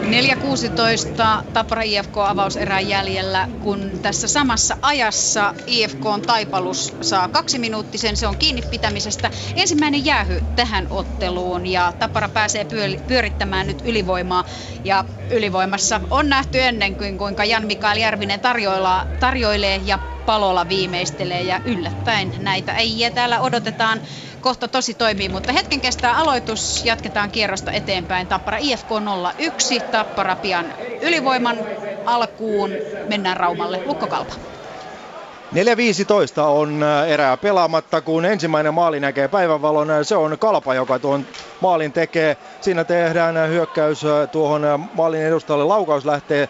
[0.03, 8.17] 4.16 Tappara IFK avauserän jäljellä, kun tässä samassa ajassa IFK on taipalus saa kaksi minuuttisen,
[8.17, 9.31] se on kiinni pitämisestä.
[9.55, 12.65] Ensimmäinen jäähy tähän otteluun ja Tappara pääsee
[13.07, 14.43] pyörittämään nyt ylivoimaa
[14.83, 18.39] ja ylivoimassa on nähty ennen kuin kuinka Jan Mikael Järvinen
[19.19, 24.01] tarjoilee ja Palola viimeistelee ja yllättäen näitä ei täällä odotetaan
[24.41, 28.27] kohta tosi toimii, mutta hetken kestää aloitus, jatketaan kierrosta eteenpäin.
[28.27, 28.87] Tappara IFK
[29.37, 30.65] 01, Tappara pian
[31.01, 31.57] ylivoiman
[32.05, 32.71] alkuun,
[33.09, 34.33] mennään Raumalle, Lukkokalpa.
[35.53, 40.05] 4.15 on äh, erää pelaamatta, kun ensimmäinen maali näkee päivänvalon.
[40.05, 41.25] Se on Kalpa, joka tuon
[41.61, 42.37] maalin tekee.
[42.61, 45.63] Siinä tehdään hyökkäys äh, tuohon äh, maalin edustalle.
[45.63, 46.49] Laukaus lähtee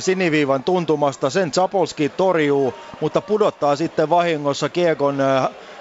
[0.00, 1.30] siniviivan tuntumasta.
[1.30, 5.18] Sen Zapolski torjuu, mutta pudottaa sitten vahingossa kiekon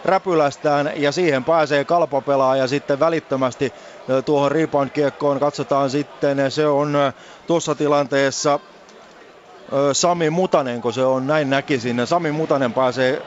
[0.05, 3.73] räpylästään ja siihen pääsee kalpapelaaja sitten välittömästi
[4.25, 5.39] tuohon rebound-kiekkoon.
[5.39, 6.97] Katsotaan sitten, se on
[7.47, 8.59] tuossa tilanteessa
[9.93, 12.07] Sami Mutanen, kun se on näin näkisin.
[12.07, 13.21] Sami Mutanen pääsee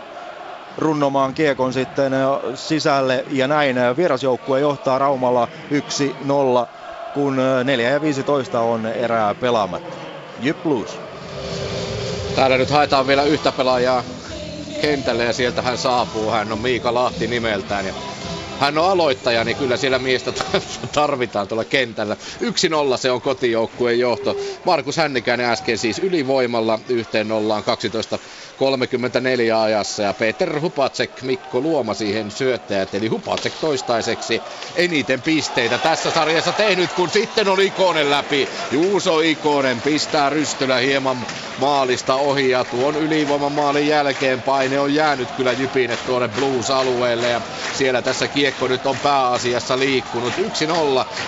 [0.79, 2.13] runnomaan kiekon sitten
[2.55, 5.49] sisälle ja näin vierasjoukkue johtaa Raumalla
[6.65, 6.67] 1-0,
[7.15, 10.10] kun 4 ja 15 on erää pelaamatta.
[10.41, 11.01] Jyp Blues.
[12.37, 14.05] Täällä nyt haetaan vielä yhtä pelaajaa
[14.81, 16.31] kentälle ja sieltä hän saapuu.
[16.31, 17.93] Hän on Miika Lahti nimeltään ja
[18.61, 20.33] hän on aloittaja, niin kyllä siellä miestä
[20.93, 22.17] tarvitaan tuolla kentällä.
[22.95, 24.37] 1-0 se on kotijoukkueen johto.
[24.65, 28.19] Markus Hännikäinen äsken siis ylivoimalla yhteen nollaan 12
[28.61, 34.43] 34 ajassa ja Peter Hupacek, Mikko Luoma siihen syöttäjät, eli Hupacek toistaiseksi
[34.77, 38.49] eniten pisteitä tässä sarjassa tehnyt, kun sitten on Ikonen läpi.
[38.73, 41.17] Juuso Ikonen pistää Rystylä hieman
[41.59, 47.41] maalista ohi ja tuon ylivoiman maalin jälkeen paine on jäänyt kyllä Jypine tuonne Blues-alueelle ja
[47.79, 50.33] siellä tässä kiekko nyt on pääasiassa liikkunut.
[50.39, 50.43] 1-0,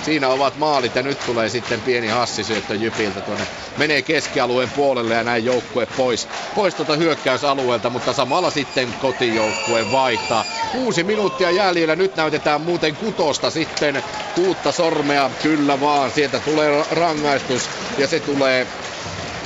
[0.04, 3.46] siinä ovat maalit ja nyt tulee sitten pieni hassisyöttö Jypiltä tuonne
[3.78, 10.44] menee keskialueen puolelle ja näin joukkue pois, pois tuota hyökkäysalueelta, mutta samalla sitten kotijoukkue vaihtaa.
[10.72, 14.02] Kuusi minuuttia jäljellä, nyt näytetään muuten kutosta sitten
[14.34, 18.66] kuutta sormea, kyllä vaan, sieltä tulee rangaistus ja se tulee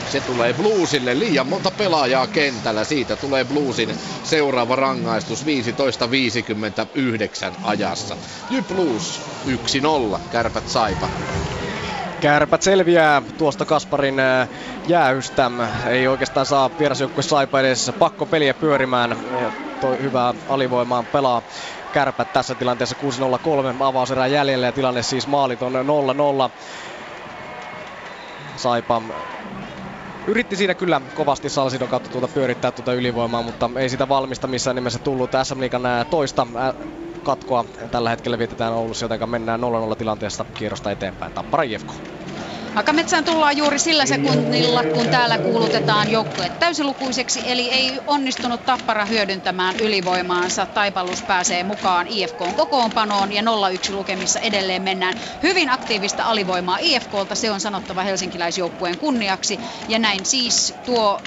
[0.09, 2.85] se tulee Bluesille liian monta pelaajaa kentällä.
[2.85, 5.49] Siitä tulee Bluesin seuraava rangaistus 15.59
[7.63, 8.17] ajassa.
[8.51, 9.21] Jyp Blues
[10.17, 11.09] 1-0, kärpät Saipa.
[12.21, 14.17] Kärpät selviää tuosta Kasparin
[14.87, 15.51] äh, jäähystä.
[15.87, 19.17] Ei oikeastaan saa vierasjoukkue Saipa edes pakko peliä pyörimään.
[19.81, 21.43] Toi hyvää alivoimaa pelaa
[21.93, 22.97] Kärpät tässä tilanteessa
[23.79, 26.51] 6-0-3 avauserää jäljellä ja tilanne siis maalit on 0-0.
[28.57, 29.03] Saipa
[30.27, 34.75] yritti siinä kyllä kovasti Salsidon kautta tuota pyörittää tuota ylivoimaa, mutta ei sitä valmista missään
[34.75, 35.31] nimessä tullut.
[35.43, 36.47] SM Liikan toista
[37.23, 41.33] katkoa tällä hetkellä vietetään Oulussa, joten mennään 0-0 tilanteesta kierrosta eteenpäin.
[41.33, 41.89] Tappara IFK.
[42.77, 49.77] Hakametsään tullaan juuri sillä sekunnilla, kun täällä kuulutetaan joukkue täysilukuiseksi, eli ei onnistunut Tappara hyödyntämään
[49.77, 50.67] ylivoimaansa.
[50.67, 53.45] Taipalus pääsee mukaan IFK kokoonpanoon ja 0-1
[53.95, 55.17] lukemissa edelleen mennään.
[55.43, 59.61] Hyvin aktiivista alivoimaa IFKlta, se on sanottava helsinkiläisjoukkueen kunniaksi.
[59.89, 61.21] Ja näin siis tuo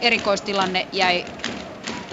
[0.00, 1.26] erikoistilanne jäi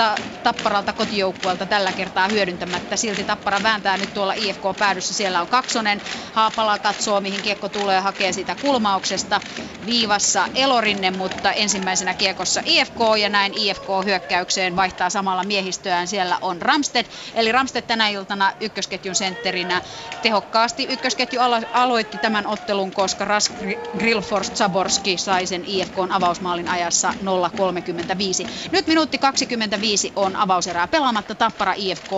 [0.02, 2.98] ta- Tapparalta kotijoukkueelta tällä kertaa hyödyntämättä.
[2.98, 5.14] Silti Tappara vääntää nyt tuolla IFK-päädyssä.
[5.14, 6.02] Siellä on kaksonen.
[6.32, 9.42] Haapala katsoo, mihin kiekko tulee ja hakee sitä kulmauksesta.
[9.86, 16.08] Viivassa Elorinne, mutta ensimmäisenä kiekossa IFK ja näin IFK hyökkäykseen vaihtaa samalla miehistöään.
[16.08, 19.82] Siellä on Ramsted, eli Ramsted tänä iltana ykkösketjun sentterinä.
[20.22, 23.54] Tehokkaasti ykkösketju alo- aloitti tämän ottelun, koska Ras
[23.98, 28.48] Grilfors Zaborski sai sen IFKn avausmaalin ajassa 0.35.
[28.72, 32.12] Nyt minuutti 25 5 on avauserää pelaamatta, Tappara IFK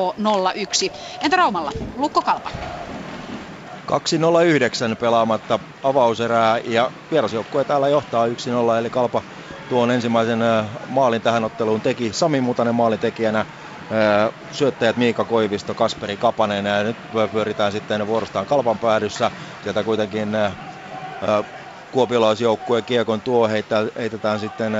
[0.55, 0.91] 01.
[1.21, 1.71] Entä Raumalla?
[1.95, 2.49] Lukko Kalpa.
[3.91, 8.31] 2.09 pelaamatta avauserää ja vierasjoukkue täällä johtaa 1-0
[8.79, 9.23] eli Kalpa
[9.67, 10.39] tuon ensimmäisen
[10.87, 12.13] maalin tähän otteluun teki.
[12.13, 13.45] Sami Mutanen maalintekijänä,
[14.51, 16.97] syöttäjät Miika Koivisto, Kasperi Kapanen ja nyt
[17.31, 19.31] pyöritään sitten vuorostaan kalpan päädyssä.
[19.61, 20.29] Sieltä kuitenkin
[21.91, 23.47] kuopiolaisjoukkueen kiekon tuo
[23.97, 24.73] heitetään sitten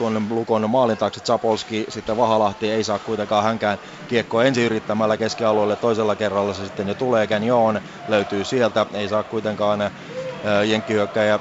[0.00, 1.20] tuonne Lukon maalin taakse.
[1.20, 5.76] Zapolski, sitten Vahalahti ei saa kuitenkaan hänkään kiekkoa ensin yrittämällä keskialueelle.
[5.76, 9.80] Toisella kerralla se sitten jo tulee, Kenjoon löytyy sieltä, ei saa kuitenkaan
[10.66, 11.40] jenkkihyökkäjä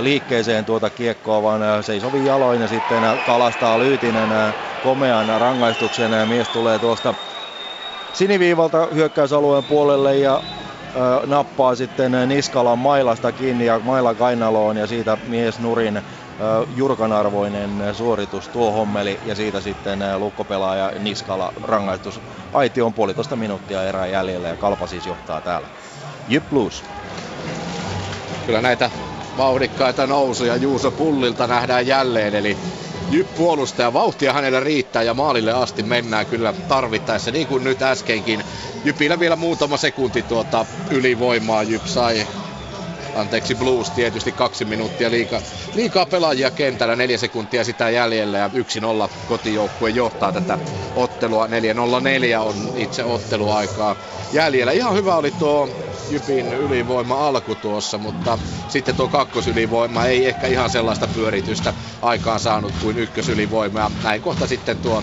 [0.00, 4.30] liikkeeseen tuota kiekkoa, vaan seisovi jaloin ja sitten kalastaa Lyytinen
[4.80, 6.10] komean rangaistuksen.
[6.28, 7.14] Mies tulee tuosta
[8.12, 10.42] siniviivalta hyökkäysalueen puolelle ja
[11.26, 16.02] nappaa sitten Niskalan mailasta kiinni ja maila kainaloon ja siitä mies nurin
[16.68, 22.20] jurkanarvoinen suoritus tuo hommeli ja siitä sitten lukkopelaaja Niskala rangaistus.
[22.52, 25.68] Aiti on puolitoista minuuttia erää jäljellä ja Kalpa siis johtaa täällä.
[26.28, 26.84] Jyp Blues.
[28.46, 28.90] Kyllä näitä
[29.36, 32.56] vauhdikkaita nousuja Juuso Pullilta nähdään jälleen, eli
[33.10, 38.44] Jyp puolustaja, vauhtia hänellä riittää ja maalille asti mennään kyllä tarvittaessa, niin kuin nyt äskenkin.
[38.84, 42.26] Jypillä vielä muutama sekunti tuota ylivoimaa, Jyp sai
[43.16, 45.40] anteeksi Blues tietysti kaksi minuuttia liikaa,
[45.74, 48.52] liikaa pelaajia kentällä, neljä sekuntia sitä jäljellä ja 1-0
[49.28, 50.58] kotijoukkue johtaa tätä
[50.96, 51.46] ottelua.
[51.46, 51.50] 4-0-4
[52.38, 53.96] on itse otteluaikaa
[54.32, 54.72] jäljellä.
[54.72, 55.68] Ihan hyvä oli tuo
[56.10, 58.38] Jypin ylivoima alku tuossa, mutta
[58.68, 63.80] sitten tuo kakkosylivoima ei ehkä ihan sellaista pyöritystä aikaan saanut kuin ykkösylivoima.
[63.80, 65.02] Ja näin kohta sitten tuo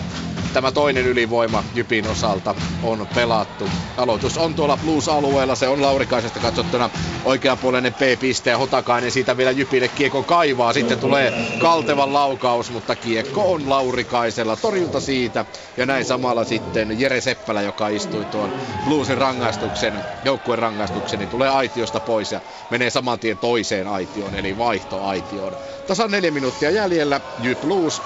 [0.54, 3.70] tämä toinen ylivoima Jypin osalta on pelattu.
[3.96, 6.90] Aloitus on tuolla Blues-alueella, se on Laurikaisesta katsottuna
[7.24, 10.72] oikeanpuoleinen P-piste ja Hotakainen siitä vielä Jypille kiekko kaivaa.
[10.72, 14.56] Sitten tulee kaltevan laukaus, mutta kiekko on Laurikaisella.
[14.56, 15.44] Torjunta siitä
[15.76, 18.52] ja näin samalla sitten Jere Seppälä, joka istui tuon
[18.84, 22.40] Bluesin rangaistuksen, joukkueen rangaistuksen, niin tulee aitiosta pois ja
[22.70, 25.52] menee saman tien toiseen aitioon, eli vaihtoaitioon.
[25.86, 28.02] Tasan neljä minuuttia jäljellä, Jyp Blues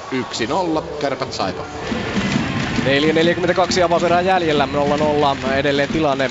[0.79, 1.65] 1-0, kärpät saipa.
[2.89, 4.69] 4.42 avauserää jäljellä,
[5.47, 6.31] 0-0 edelleen tilanne.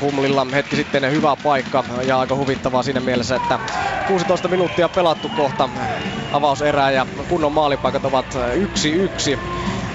[0.00, 3.58] Humlilla hetki sitten hyvä paikka ja aika huvittavaa siinä mielessä, että
[4.06, 5.68] 16 minuuttia pelattu kohta
[6.32, 8.38] avauserää ja kunnon maalipaikat ovat
[9.34, 9.38] 1-1.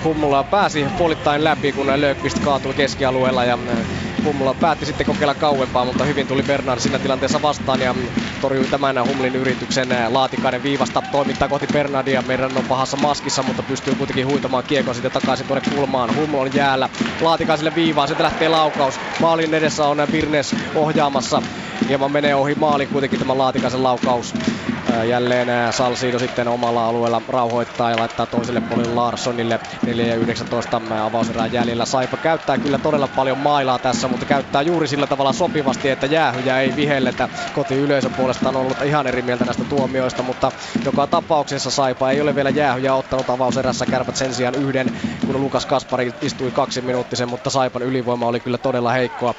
[0.04, 3.58] Hummulla pääsi puolittain läpi, kun Löökvist kaatui keskialueella ja
[4.24, 7.96] Hummula päätti sitten kokeilla kauempaa, mutta hyvin tuli Bernard siinä tilanteessa vastaan ja
[8.42, 12.22] torjui tämän Humlin yrityksen Laatikainen viivasta toimittaa kohti Bernardia.
[12.22, 16.16] Meidän on pahassa maskissa, mutta pystyy kuitenkin huitamaan kiekon sitten takaisin tuonne kulmaan.
[16.16, 16.90] Hummel on jäällä.
[17.22, 19.00] Laatikaiselle viivaan, sitten lähtee laukaus.
[19.20, 21.42] Maalin edessä on Birnes ohjaamassa.
[21.88, 24.34] Hieman menee ohi maali kuitenkin tämä Laatikaisen laukaus.
[25.10, 31.48] Jälleen Salsiido sitten omalla alueella rauhoittaa ja laittaa toiselle puolelle Larssonille 4 ja 19 avauserää
[31.48, 31.86] jäljellä.
[31.86, 36.60] Saipa käyttää kyllä todella paljon mailaa tässä, mutta käyttää juuri sillä tavalla sopivasti, että jäähyjä
[36.60, 37.30] ei vihelletä.
[37.56, 40.52] Koti yleisön puolestaan on ollut ihan eri mieltä näistä tuomioista, mutta
[40.86, 43.86] joka tapauksessa Saipa ei ole vielä jäähyjä ottanut avauserässä.
[43.86, 44.88] Kärpät sen sijaan yhden,
[45.26, 49.34] kun Lukas Kaspari istui kaksi minuuttisen, mutta Saipan ylivoima oli kyllä todella heikkoa.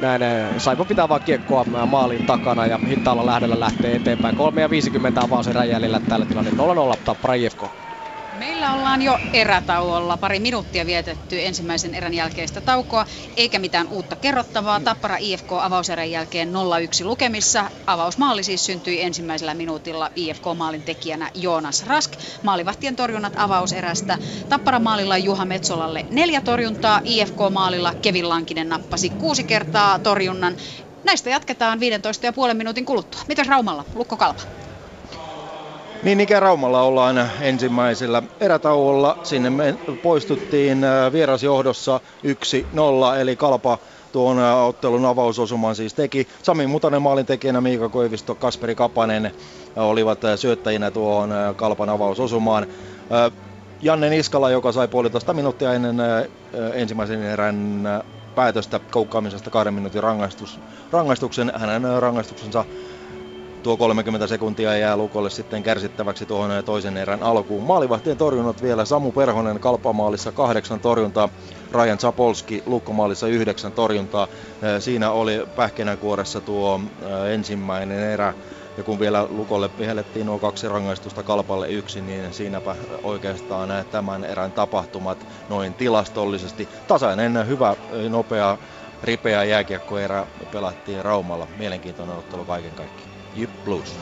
[0.00, 0.22] Näin
[0.58, 4.36] Saipa pitää vaan kiekkoa maalin takana ja hitaalla lähdöllä lähtee eteenpäin.
[4.36, 6.54] 3 ja 50 avauserän jäljellä tällä tilanne 0-0
[7.04, 7.62] Tappara IFK.
[8.38, 10.16] Meillä ollaan jo erätauolla.
[10.16, 14.80] Pari minuuttia vietetty ensimmäisen erän jälkeistä taukoa, eikä mitään uutta kerrottavaa.
[14.80, 16.52] Tappara IFK avauserän jälkeen
[17.02, 17.70] 0-1 lukemissa.
[17.86, 22.12] Avausmaali siis syntyi ensimmäisellä minuutilla IFK-maalin tekijänä Joonas Rask.
[22.42, 24.18] Maalivahtien torjunnat avauserästä.
[24.48, 27.00] Tappara maalilla Juha Metsolalle neljä torjuntaa.
[27.04, 30.56] IFK-maalilla Kevin Lankinen nappasi kuusi kertaa torjunnan.
[31.04, 31.78] Näistä jatketaan
[32.48, 33.20] 15,5 minuutin kuluttua.
[33.28, 33.84] Mitäs Raumalla?
[33.94, 34.42] Lukko Kalpa.
[36.02, 39.18] Niin ikään Raumalla ollaan ensimmäisellä erätauolla.
[39.22, 42.00] Sinne me poistuttiin äh, vierasjohdossa
[43.14, 43.78] 1-0, eli Kalpa
[44.12, 46.28] tuon äh, ottelun avausosuman siis teki.
[46.42, 49.32] Sami Mutanen maalintekijänä, Miika Koivisto, Kasperi Kapanen äh,
[49.76, 52.66] olivat syöttäjinä tuohon Kalpan avausosumaan.
[53.82, 55.96] Janne Niskala, joka sai puolitoista minuuttia ennen
[56.74, 57.82] ensimmäisen erän
[58.34, 60.60] päätöstä koukkaamisesta kahden minuutin rangaistus,
[60.92, 61.52] rangaistuksen.
[61.56, 62.64] Hänen rangaistuksensa
[63.62, 67.64] tuo 30 sekuntia jää Lukolle sitten kärsittäväksi tuohon toisen erän alkuun.
[67.64, 71.28] Maalivahtien torjunnat vielä Samu Perhonen Kalpamaalissa kahdeksan torjuntaa,
[71.72, 74.28] Ryan Zapolski Lukkomaalissa yhdeksän torjuntaa.
[74.78, 76.80] Siinä oli pähkinänkuoressa tuo
[77.30, 78.34] ensimmäinen erä.
[78.76, 84.52] Ja kun vielä Lukolle vihellettiin nuo kaksi rangaistusta Kalpalle yksi, niin siinäpä oikeastaan tämän erän
[84.52, 86.68] tapahtumat noin tilastollisesti.
[86.88, 87.76] Tasainen, hyvä,
[88.08, 88.58] nopea,
[89.02, 91.46] ripeä jääkiekkoerä pelattiin Raumalla.
[91.58, 93.11] Mielenkiintoinen ottelu kaiken kaikkiaan.
[93.34, 93.94] Jyp Blues.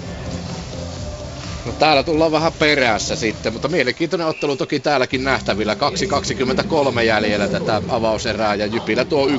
[1.66, 5.74] No täällä tullaan vähän perässä sitten, mutta mielenkiintoinen ottelu toki täälläkin nähtävillä.
[6.94, 9.30] 2.23 jäljellä tätä avauserää ja Jypillä tuo 1-0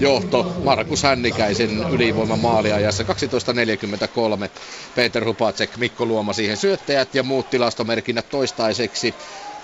[0.00, 3.08] johto Markus Hännikäisen ylivoima maaliajassa 12.43.
[4.94, 9.14] Peter Hupacek, Mikko Luoma siihen syöttäjät ja muut tilastomerkinnät toistaiseksi.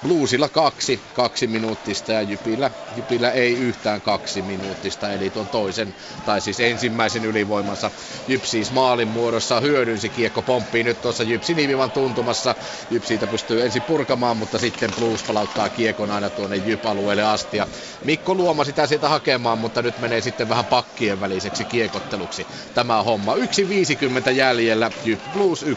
[0.03, 5.95] Bluesilla kaksi, kaksi minuuttista ja Jypillä, Jypillä ei yhtään kaksi minuuttista, eli tuon toisen,
[6.25, 7.91] tai siis ensimmäisen ylivoimansa.
[8.29, 12.55] Jyp siis maalin muodossa hyödynsi, kiekko pomppii nyt tuossa Jypsi Niimivan tuntumassa,
[12.91, 17.67] Jyp siitä pystyy ensin purkamaan, mutta sitten Blues palauttaa kiekon aina tuonne Jyp-alueelle asti, ja
[18.05, 22.47] Mikko Luoma sitä sieltä hakemaan, mutta nyt menee sitten vähän pakkien väliseksi kiekotteluksi.
[22.75, 23.35] Tämä homma.
[23.35, 25.69] 1.50 jäljellä, Jyp Blues 1-0,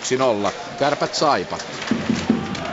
[0.78, 1.58] kärpät saipa.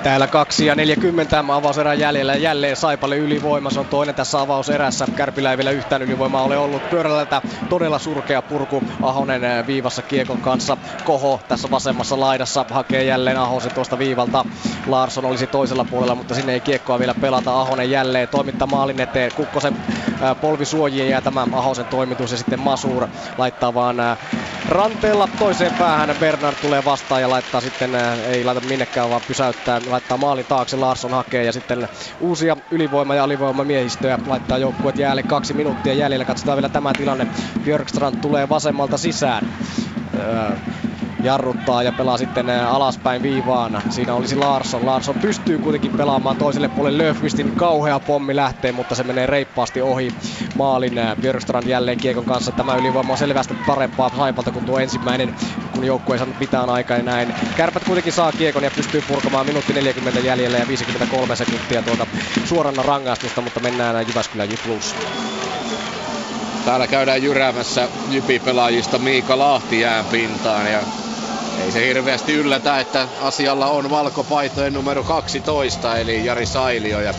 [0.07, 3.71] Täällä 2 ja 40 avauserän jäljellä jälleen Saipalle ylivoima.
[3.71, 5.07] Se on toinen tässä avauserässä.
[5.17, 6.91] Kärpillä ei vielä yhtään ylivoimaa ole ollut.
[6.91, 8.83] Pyörältä todella surkea purku.
[9.03, 10.77] Ahonen eh, viivassa kiekon kanssa.
[11.05, 14.45] Koho tässä vasemmassa laidassa hakee jälleen Ahosen tuosta viivalta.
[14.87, 17.61] Larsson olisi toisella puolella, mutta sinne ei kiekkoa vielä pelata.
[17.61, 19.33] Ahonen jälleen toimittaa maalin eteen.
[19.37, 24.17] Kukkosen eh, polvisuojiin ja tämä Ahosen toimitus ja sitten Masur laittaa vaan eh,
[24.69, 26.17] ranteella toiseen päähän.
[26.21, 27.95] Bernard tulee vastaan ja laittaa sitten,
[28.29, 31.89] ei laita minnekään vaan pysäyttää laittaa maalin taakse, Larsson hakee ja sitten
[32.21, 36.25] uusia ylivoima- ja alivoimamiehistöjä laittaa joukkueet jäälle kaksi minuuttia jäljellä.
[36.25, 37.29] Katsotaan vielä tämä tilanne.
[37.65, 39.49] Björkstrand tulee vasemmalta sisään.
[40.15, 40.57] Öö,
[41.23, 43.83] jarruttaa ja pelaa sitten alaspäin viivaan.
[43.91, 44.87] Siinä olisi Larsson.
[44.87, 47.09] Larsson pystyy kuitenkin pelaamaan toiselle puolelle.
[47.09, 50.09] Löfqvistin kauhea pommi lähtee, mutta se menee reippaasti ohi
[50.55, 51.01] maalin.
[51.21, 52.53] Björkstrand jälleen kiekon kanssa.
[52.53, 55.35] Tämä ylivoima on selvästi parempaa Saipalta kuin tuo ensimmäinen,
[55.73, 57.35] kun joukkue ei saanut mitään aikaa näin.
[57.57, 62.07] Kärpät kuitenkin saa kiekon ja pystyy purkamaan minuutti 40 jäljellä ja 53 sekuntia tuota
[62.45, 64.95] suorana rangaistusta, mutta mennään Jyväskylän Jyplus.
[66.65, 70.81] Täällä käydään jyräämässä Jypi-pelaajista Miika Lahti jään pintaan ja
[71.65, 77.01] ei se hirveästi yllätä, että asialla on valkopaitojen numero 12, eli Jari Sailio.
[77.01, 77.15] Ja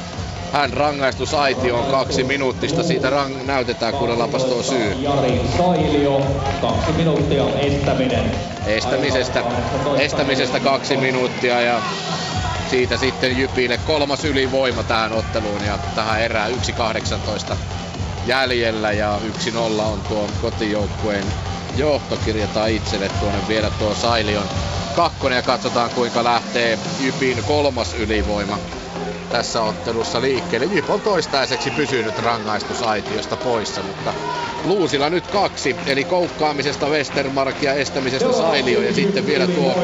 [0.54, 2.84] hän rangaistusaiti on kaksi minuuttista.
[2.84, 4.94] Siitä rang- näytetään, kuunnellaanpas tuo syy.
[4.94, 6.22] Jari Sailio,
[6.62, 8.32] kaksi minuuttia estäminen.
[8.66, 9.44] Estämisestä,
[10.00, 11.82] estämisestä kaksi minuuttia ja
[12.70, 17.56] siitä sitten Jypille kolmas ylivoima tähän otteluun ja tähän erää 1.18
[18.26, 19.20] jäljellä ja
[19.50, 21.26] 1-0 on tuo kotijoukkueen
[21.78, 24.46] johto kirjataan itselle tuonne vielä tuo Sailion
[24.96, 25.36] kakkonen.
[25.36, 28.60] Ja katsotaan kuinka lähtee Jypin kolmas ylivoima
[29.30, 30.68] tässä ottelussa liikkeelle.
[30.72, 34.14] Jyp on toistaiseksi pysynyt rangaistusaitiosta poissa, mutta
[34.64, 39.76] Luusilla nyt kaksi, eli koukkaamisesta Westermark ja estämisestä Sailio ja sitten vielä tuo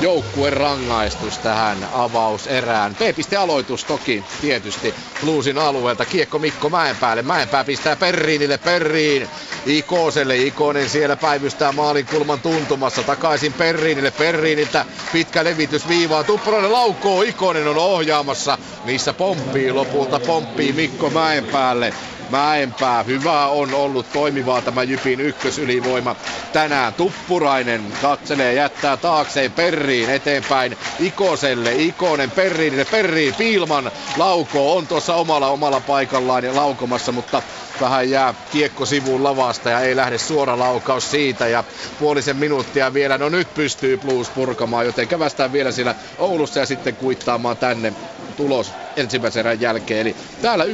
[0.00, 2.94] joukkueen rangaistus tähän avauserään.
[2.94, 6.04] P-aloitus toki tietysti Luusin alueelta.
[6.04, 7.22] Kiekko Mikko Mäenpäälle.
[7.22, 8.58] Mäenpää pistää Perriinille.
[8.58, 9.28] Perriin
[9.66, 10.36] Ikoselle.
[10.36, 13.02] Ikonen siellä päivystää maalin kulman tuntumassa.
[13.02, 14.10] Takaisin Perriinille.
[14.10, 16.24] Perriiniltä pitkä levitys viivaa.
[16.24, 17.22] Tuppurainen laukoo.
[17.22, 18.58] Ikonen on ohjaamassa.
[18.90, 21.94] Missä pomppii lopulta pomppii Mikko Mäenpäälle.
[22.30, 23.02] Mäenpää.
[23.02, 26.16] Hyvä on ollut toimivaa tämä Jypin ykkösylivoima
[26.52, 26.94] tänään.
[26.94, 31.74] Tuppurainen katselee, jättää taakseen Perriin eteenpäin Ikoselle.
[31.74, 32.84] Ikonen Perriinille.
[32.84, 37.42] Perriin Piilman lauko on tuossa omalla omalla paikallaan ja laukomassa, mutta
[37.80, 41.64] vähän jää kiekko sivuun lavasta ja ei lähde suora laukaus siitä ja
[41.98, 43.18] puolisen minuuttia vielä.
[43.18, 47.92] No nyt pystyy Blues purkamaan, joten kävästään vielä siellä Oulussa ja sitten kuittaamaan tänne
[48.36, 50.00] tulos ensimmäisen erän jälkeen.
[50.00, 50.68] Eli täällä 1-0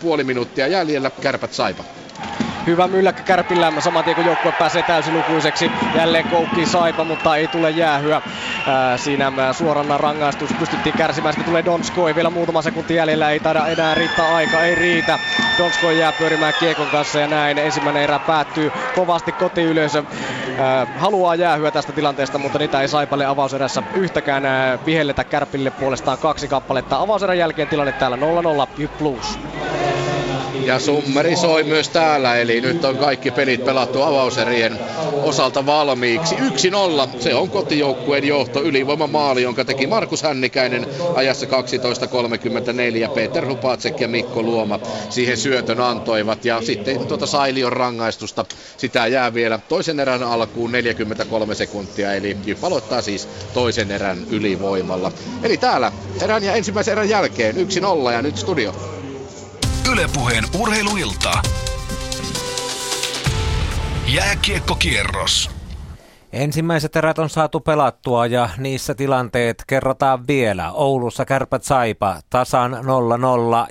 [0.00, 1.84] puoli minuuttia jäljellä, kärpät saipa.
[2.66, 5.70] Hyvä mylläkkä Kärpillä, saman tien kun joukkue pääsee täysilukuiseksi.
[5.94, 8.22] Jälleen koukki Saipa, mutta ei tule jäähyä.
[8.66, 11.32] Ää, siinä suorana rangaistus pystyttiin kärsimään.
[11.32, 15.18] Sitten tulee Donskoi, vielä muutama sekunti jäljellä, ei taida enää riittää aika, ei riitä.
[15.58, 17.58] Donskoi jää pyörimään Kiekon kanssa ja näin.
[17.58, 20.04] Ensimmäinen erä päättyy kovasti kotiyleisö.
[20.58, 26.18] Ää, haluaa jäähyä tästä tilanteesta, mutta niitä ei Saipalle avauserässä yhtäkään ää, vihelletä Kärpille puolestaan
[26.18, 26.98] kaksi kappaletta.
[26.98, 29.38] Avauserän jälkeen tilanne täällä 0-0 Plus.
[30.64, 34.78] Ja summeri soi myös täällä, eli nyt on kaikki pelit pelattu avauserien
[35.22, 36.34] osalta valmiiksi.
[36.34, 36.40] 1-0,
[37.20, 43.14] se on kotijoukkueen johto, ylivoima maali, jonka teki Markus Hännikäinen ajassa 12.34.
[43.14, 46.44] Peter Hupacek ja Mikko Luoma siihen syötön antoivat.
[46.44, 48.44] Ja sitten tuota Sailion rangaistusta,
[48.76, 55.12] sitä jää vielä toisen erän alkuun 43 sekuntia, eli Jyp aloittaa siis toisen erän ylivoimalla.
[55.42, 59.03] Eli täällä erän ja ensimmäisen erän jälkeen 1-0 ja nyt studio.
[59.92, 61.42] Ylepuheen urheiluilta.
[64.06, 65.53] Jääkiekkokierros.
[66.34, 70.72] Ensimmäiset erät on saatu pelattua ja niissä tilanteet kerrotaan vielä.
[70.72, 72.76] Oulussa kärpät saipa tasan 0-0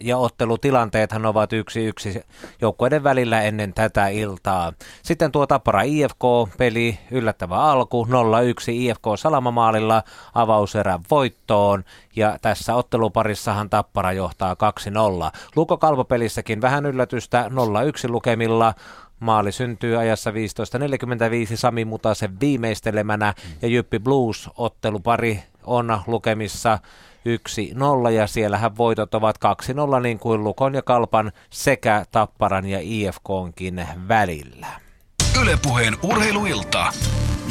[0.02, 1.50] ja ottelutilanteethan ovat
[2.18, 2.24] 1-1
[2.62, 4.74] joukkueiden välillä ennen tätä iltaa.
[5.02, 8.10] Sitten tuo Tappara IFK-peli, yllättävä alku, 0-1
[8.72, 10.04] IFK Salamamaalilla
[10.34, 11.84] avauserän voittoon
[12.16, 14.56] ja tässä otteluparissahan Tappara johtaa
[15.34, 15.38] 2-0.
[15.56, 17.50] Luko Kalvopelissäkin vähän yllätystä
[18.08, 18.74] 0-1 lukemilla
[19.24, 20.36] Maali syntyy ajassa 15.45
[21.56, 26.80] Sami Mutasen viimeistelemänä ja Jyppi Blues ottelupari on lukemissa
[28.08, 29.36] 1-0 ja siellähän voitot ovat
[29.98, 34.68] 2-0 niin kuin Lukon ja Kalpan sekä Tapparan ja IFKonkin välillä.
[35.42, 36.94] Ylepuheen urheiluilta.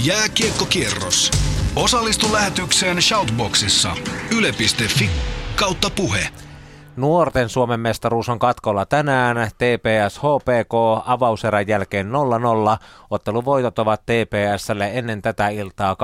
[0.05, 1.31] Jääkiekkokierros.
[1.77, 3.97] Osallistu lähetykseen Shoutboxissa.
[4.37, 5.11] Yle.fi
[5.57, 6.29] kautta puhe.
[6.97, 9.37] Nuorten Suomen mestaruus on katkolla tänään.
[9.59, 10.73] TPS HPK
[11.07, 12.11] avauserän jälkeen 0-0.
[13.11, 15.97] Otteluvoitot ovat TPSlle ennen tätä iltaa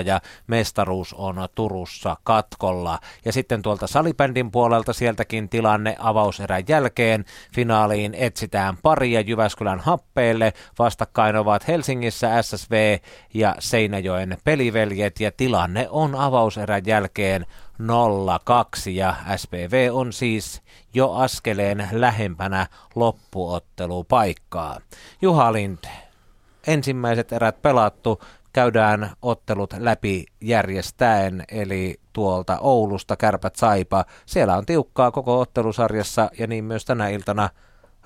[0.00, 2.98] 2-0 ja mestaruus on Turussa katkolla.
[3.24, 7.24] Ja sitten tuolta salibändin puolelta sieltäkin tilanne avauserän jälkeen.
[7.54, 10.52] Finaaliin etsitään paria Jyväskylän happeelle.
[10.78, 12.98] Vastakkain ovat Helsingissä SSV
[13.34, 17.46] ja Seinäjoen peliveljet ja tilanne on avauserän jälkeen
[17.82, 20.62] 0-2 ja SPV on siis
[20.94, 24.80] jo askeleen lähempänä loppuottelupaikkaa.
[25.22, 25.78] Juha Lind,
[26.66, 28.20] ensimmäiset erät pelattu,
[28.52, 34.04] käydään ottelut läpi järjestäen, eli tuolta Oulusta Kärpät Saipa.
[34.26, 37.48] Siellä on tiukkaa koko ottelusarjassa ja niin myös tänä iltana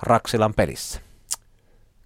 [0.01, 1.01] Raksilan pelissä.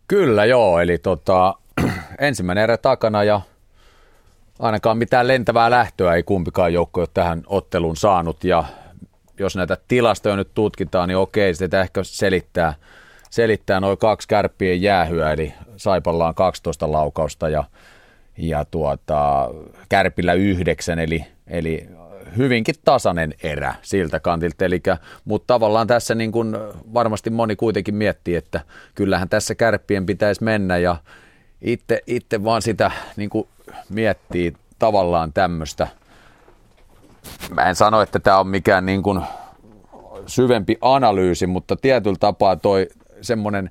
[0.08, 1.56] Kyllä joo, eli tota,
[2.20, 3.42] ensimmäinen erä takana ja
[4.60, 8.44] ainakaan mitään lentävää lähtöä ei kumpikaan joukko ole tähän otteluun saanut.
[8.44, 8.64] Ja
[9.40, 12.74] jos näitä tilastoja nyt tutkitaan, niin okei, sitä ehkä selittää,
[13.30, 17.64] selittää noin kaksi kärppien jäähyä, eli Saipalla on 12 laukausta ja,
[18.38, 19.50] ja tuota,
[19.90, 21.88] Kärpillä yhdeksän, eli, eli
[22.38, 24.66] hyvinkin tasainen erä siltä kantilta.
[24.66, 24.82] Eli,
[25.26, 26.58] mutta tavallaan tässä niin kuin
[26.94, 28.62] varmasti moni kuitenkin miettii, että
[28.96, 30.78] kyllähän tässä kärppien pitäisi mennä.
[30.78, 30.96] Ja
[31.62, 33.48] itse, itse vaan sitä niin kuin
[33.90, 35.88] miettii tavallaan tämmöistä.
[37.56, 39.22] Mä en sano, että tämä on mikään niin kuin
[40.26, 42.88] syvempi analyysi, mutta tietyllä tapaa toi
[43.22, 43.70] semmoinen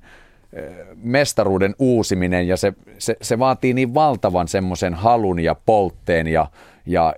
[0.53, 0.63] eh,
[0.95, 6.49] mestaruuden uusiminen ja se, se, se vaatii niin valtavan semmoisen halun ja poltteen ja,
[6.85, 7.13] ja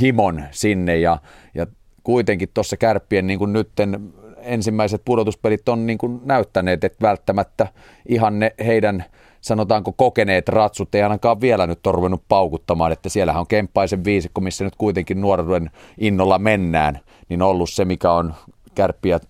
[0.00, 1.18] himon sinne ja,
[1.54, 1.66] ja
[2.02, 7.66] kuitenkin tuossa kärppien niin kuin nytten ensimmäiset pudotuspelit on niin kuin näyttäneet, että välttämättä
[8.06, 9.04] ihan ne heidän–
[9.44, 14.40] sanotaanko kokeneet ratsut ei ainakaan vielä nyt ole ruvennut paukuttamaan, että siellähän on Kemppaisen viisikko,
[14.40, 18.34] missä nyt kuitenkin nuoruuden innolla mennään, niin ollut se, mikä on
[18.74, 19.20] kärppiä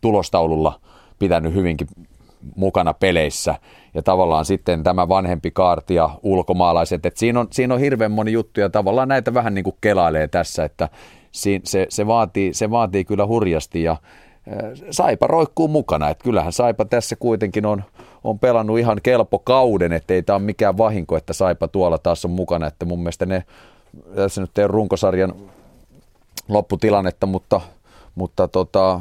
[0.00, 0.80] tulostaululla
[1.18, 1.86] pitänyt hyvinkin
[2.56, 3.54] mukana peleissä.
[3.94, 8.32] Ja tavallaan sitten tämä vanhempi kaarti ja ulkomaalaiset, että siinä on, siinä on hirveän moni
[8.32, 10.88] juttu ja tavallaan näitä vähän niin kuin kelailee tässä, että
[11.32, 13.96] se, se, vaatii, se vaatii kyllä hurjasti ja
[14.90, 17.84] Saipa roikkuu mukana, että kyllähän Saipa tässä kuitenkin on,
[18.24, 22.30] on pelannut ihan kelpo kauden, ettei tämä ole mikään vahinko, että Saipa tuolla taas on
[22.30, 23.44] mukana, että mun mielestä ne,
[24.14, 25.34] tässä nyt ei runkosarjan
[26.48, 27.60] lopputilannetta, mutta,
[28.14, 29.00] mutta tota,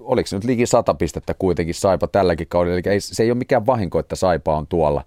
[0.00, 3.38] oliko se nyt liki sata pistettä kuitenkin Saipa tälläkin kaudella, eli ei, se ei ole
[3.38, 5.04] mikään vahinko, että Saipa on tuolla,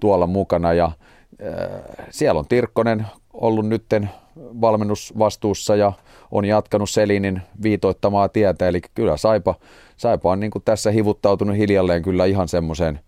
[0.00, 0.72] tuolla mukana.
[0.72, 5.92] Ja äh, siellä on Tirkkonen ollut nytten valmennusvastuussa ja
[6.30, 9.54] on jatkanut Selinin viitoittamaa tietä, eli kyllä Saipa,
[9.96, 13.00] Saipa on niin kuin tässä hivuttautunut hiljalleen kyllä ihan semmoiseen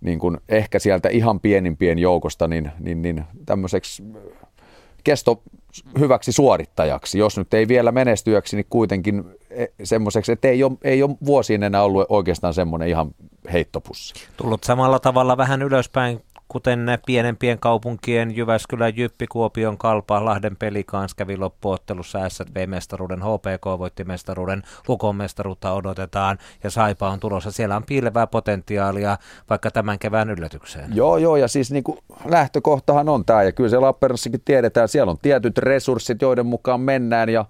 [0.00, 4.02] niin kuin ehkä sieltä ihan pienimpien joukosta niin, niin, niin tämmöiseksi
[5.04, 5.42] kesto
[5.98, 7.18] hyväksi suorittajaksi.
[7.18, 11.62] Jos nyt ei vielä menestyjäksi, niin kuitenkin e, semmoiseksi, että ei ole, ei ole vuosiin
[11.62, 13.10] enää ollut oikeastaan semmoinen ihan
[13.52, 14.14] heittopussi.
[14.36, 21.36] Tullut samalla tavalla vähän ylöspäin kuten pienempien kaupunkien Jyväskylä, Jyppi, Kuopion, Kalpa, Lahden pelikans kävi
[21.36, 27.50] loppuottelussa SSV-mestaruuden, HPK voitti mestaruuden, Lukon mestaruutta odotetaan ja Saipa on tulossa.
[27.50, 29.18] Siellä on piilevää potentiaalia
[29.50, 30.96] vaikka tämän kevään yllätykseen.
[30.96, 35.10] Joo, joo, ja siis niin kuin lähtökohtahan on tämä, ja kyllä se Lappeenrannassakin tiedetään, siellä
[35.10, 37.44] on tietyt resurssit, joiden mukaan mennään, ja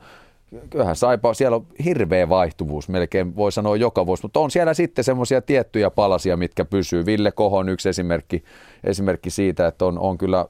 [0.70, 5.05] kyllähän Saipa, siellä on hirveä vaihtuvuus, melkein voi sanoa joka vuosi, mutta on siellä sitten
[5.05, 7.07] semmoisia tiettyjä palasia, mitkä pysyy.
[7.07, 8.44] Ville Kohon yksi esimerkki,
[8.84, 10.46] esimerkki siitä, että on, on kyllä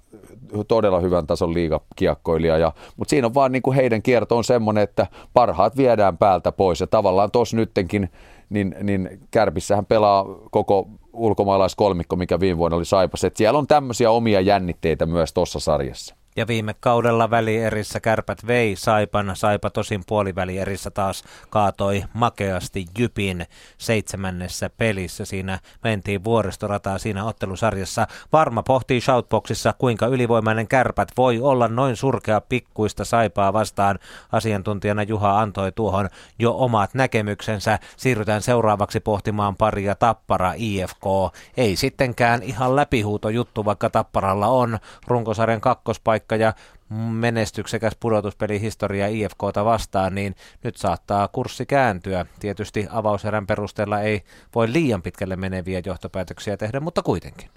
[0.68, 4.84] todella hyvän tason liigakiekkoilija, ja, mutta siinä on vaan niin kuin heidän kierto on semmoinen,
[4.84, 8.10] että parhaat viedään päältä pois, ja tavallaan tuossa nyttenkin,
[8.50, 14.10] niin, niin Kärpissähän pelaa koko ulkomaalaiskolmikko, mikä viime vuonna oli Saipas, että siellä on tämmöisiä
[14.10, 16.19] omia jännitteitä myös tuossa sarjassa.
[16.36, 19.30] Ja viime kaudella välierissä kärpät vei Saipan.
[19.34, 23.46] Saipa tosin puolivälierissä taas kaatoi makeasti Jypin
[23.78, 25.24] seitsemännessä pelissä.
[25.24, 28.06] Siinä mentiin vuoristorataa siinä ottelusarjassa.
[28.32, 33.98] Varma pohtii Shoutboxissa, kuinka ylivoimainen kärpät voi olla noin surkea pikkuista Saipaa vastaan.
[34.32, 36.08] Asiantuntijana Juha antoi tuohon
[36.38, 37.78] jo omat näkemyksensä.
[37.96, 41.04] Siirrytään seuraavaksi pohtimaan paria Tappara IFK.
[41.56, 46.52] Ei sittenkään ihan läpihuuto juttu, vaikka Tapparalla on runkosarjan kakkospaikka paikka ja
[47.10, 50.34] menestyksekäs pudotuspelihistoria IFKta vastaan, niin
[50.64, 52.26] nyt saattaa kurssi kääntyä.
[52.40, 54.22] Tietysti avauserän perusteella ei
[54.54, 57.48] voi liian pitkälle meneviä johtopäätöksiä tehdä, mutta kuitenkin.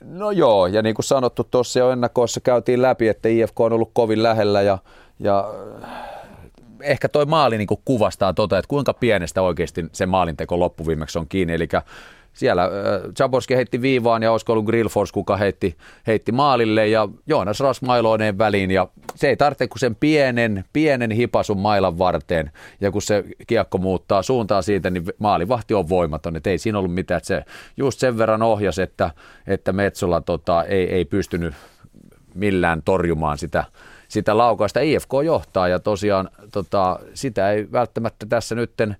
[0.00, 3.90] No joo, ja niin kuin sanottu tuossa jo ennakoissa käytiin läpi, että IFK on ollut
[3.92, 4.78] kovin lähellä ja,
[5.18, 5.54] ja
[6.80, 11.54] ehkä toi maali niin kuvastaa tota, että kuinka pienestä oikeasti se maalinteko loppuviimeksi on kiinni.
[11.54, 11.68] Eli
[12.34, 12.70] siellä
[13.16, 18.38] Chaborski heitti viivaan ja olisiko ollut Grillfors, kuka heitti, heitti maalille ja Joonas Ras mailoineen
[18.38, 22.50] väliin ja se ei tarvitse kuin sen pienen, pienen hipasun mailan varteen
[22.80, 26.94] ja kun se kiekko muuttaa suuntaa siitä, niin maalivahti on voimaton, että ei siinä ollut
[26.94, 27.44] mitään, että se
[27.76, 29.10] just sen verran ohjas, että,
[29.46, 31.54] että Metsola tota, ei, ei pystynyt
[32.34, 33.64] millään torjumaan sitä,
[34.08, 34.80] sitä laukausta.
[34.80, 38.96] IFK johtaa ja tosiaan tota, sitä ei välttämättä tässä nytten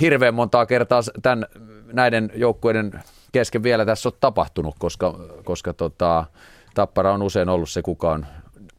[0.00, 1.46] hirveän montaa kertaa tämän,
[1.92, 3.02] näiden joukkueiden
[3.32, 5.14] kesken vielä tässä on tapahtunut, koska,
[5.44, 6.24] koska tota,
[6.74, 8.26] Tappara on usein ollut se, kuka on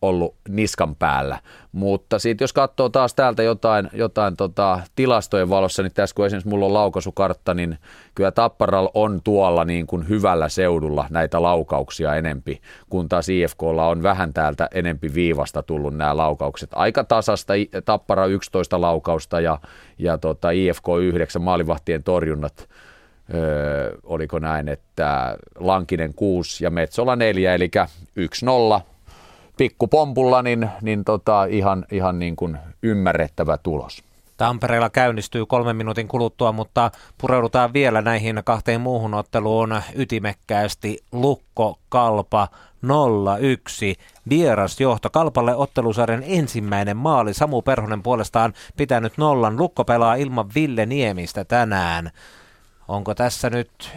[0.02, 1.40] ollut niskan päällä.
[1.72, 6.49] Mutta sitten jos katsoo taas täältä jotain, jotain tota, tilastojen valossa, niin tässä kun esimerkiksi
[6.49, 7.78] mulla on laukaisukartta, niin
[8.15, 14.03] kyllä Tapparal on tuolla niin kuin hyvällä seudulla näitä laukauksia enempi, kun taas IFKlla on
[14.03, 16.69] vähän täältä enempi viivasta tullut nämä laukaukset.
[16.76, 17.53] Aika tasasta
[17.86, 19.60] Tappara 11 laukausta ja,
[19.98, 22.68] ja tota, IFK 9 maalivahtien torjunnat
[23.34, 27.72] Öö, oliko näin, että Lankinen 6 ja Metsola 4, eli
[28.80, 28.82] 1-0
[29.57, 34.03] pikkupompulla, niin, niin tota, ihan, ihan niin kuin ymmärrettävä tulos.
[34.38, 40.97] Tampereella käynnistyy kolmen minuutin kuluttua, mutta pureudutaan vielä näihin kahteen muuhun otteluun ytimekkäästi.
[41.11, 42.47] Lukko, Kalpa,
[42.85, 42.89] 0-1.
[44.29, 45.09] Vieras johto.
[45.09, 47.34] Kalpalle ottelusarjan ensimmäinen maali.
[47.34, 49.57] Samu Perhonen puolestaan pitänyt nollan.
[49.57, 52.11] Lukko pelaa ilman Ville Niemistä tänään.
[52.88, 53.91] Onko tässä nyt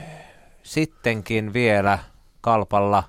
[0.63, 1.99] sittenkin vielä
[2.41, 3.03] Kalpalla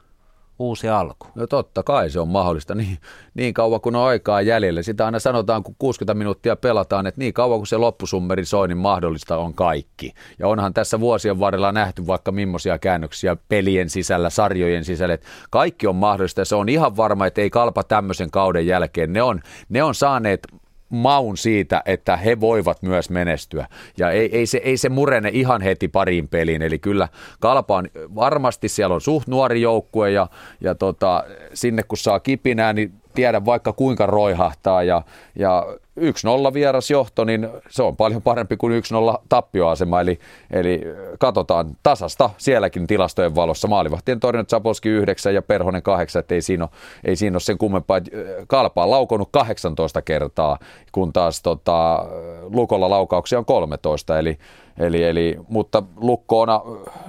[0.62, 1.28] uusi alku?
[1.36, 2.98] No totta kai se on mahdollista niin,
[3.34, 4.82] niin kauan kuin on aikaa jäljellä.
[4.82, 8.78] Sitä aina sanotaan, kun 60 minuuttia pelataan, että niin kauan kuin se loppusummeri soi, niin
[8.78, 10.14] mahdollista on kaikki.
[10.40, 15.88] Ja onhan tässä vuosien varrella nähty vaikka millaisia käännöksiä pelien sisällä, sarjojen sisällä, että kaikki
[15.88, 19.14] on mahdollista ja se on ihan varma, että ei kalpa tämmöisen kauden jälkeen.
[19.14, 20.48] Ne on, ne on saaneet
[20.92, 23.68] maun siitä, että he voivat myös menestyä.
[23.98, 26.62] Ja ei, ei, se, ei se murene ihan heti pariin peliin.
[26.62, 27.08] Eli kyllä
[27.40, 30.28] Kalpa on varmasti, siellä on suht nuori joukkue ja,
[30.62, 31.24] ja tota,
[31.54, 35.02] sinne kun saa kipinää, niin tiedä vaikka kuinka roihahtaa ja,
[35.36, 35.66] ja
[36.00, 38.84] 1-0 vierasjohto, niin se on paljon parempi kuin
[39.16, 40.20] 1-0 tappioasema, eli,
[40.52, 40.82] eli
[41.20, 43.68] katsotaan tasasta sielläkin tilastojen valossa.
[43.68, 46.72] Maalivahtien torjunnat Sapolski 9 ja Perhonen 8, että ei siinä ole,
[47.06, 48.02] ei siinä ole sen kummempaa.
[48.48, 50.60] Kalpa on laukonut 18 kertaa,
[50.92, 52.06] kun taas tota,
[52.42, 54.38] Lukolla laukauksia on 13, eli,
[54.78, 56.62] Eli, eli, mutta lukkoona,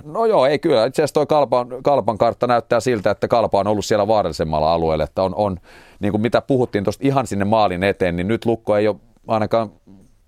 [0.04, 0.86] no joo, ei kyllä.
[0.86, 5.04] Itse asiassa tuo Kalpan, Kalpan kartta näyttää siltä, että Kalpa on ollut siellä vaarallisemmalla alueella,
[5.04, 5.58] että on, on
[6.00, 8.96] niin kuin mitä puhuttiin tuosta ihan sinne maalin eteen, niin nyt lukko ei ole
[9.28, 9.72] ainakaan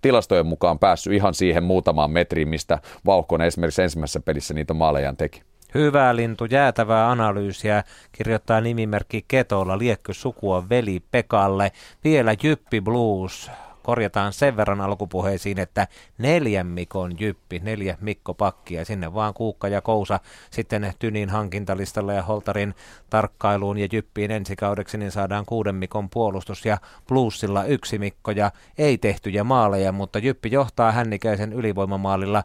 [0.02, 5.42] tilastojen mukaan päässyt ihan siihen muutamaan metriin, mistä Vauhkonen esimerkiksi ensimmäisessä pelissä niitä maalejaan teki.
[5.74, 11.72] Hyvää lintu, jäätävää analyysiä, kirjoittaa nimimerkki Ketolla, liekkö sukua veli Pekalle.
[12.04, 13.50] Vielä Jyppi Blues,
[13.84, 15.88] korjataan sen verran alkupuheisiin, että
[16.18, 20.20] neljän Mikon jyppi, neljä Mikko pakkia, sinne vaan Kuukka ja Kousa
[20.50, 22.74] sitten Tynin hankintalistalle ja Holtarin
[23.10, 26.78] tarkkailuun ja jyppiin ensi kaudeksi, niin saadaan kuuden Mikon puolustus ja
[27.08, 32.44] plussilla yksi Mikko ja ei tehtyjä maaleja, mutta jyppi johtaa hännikäisen ylivoimamaalilla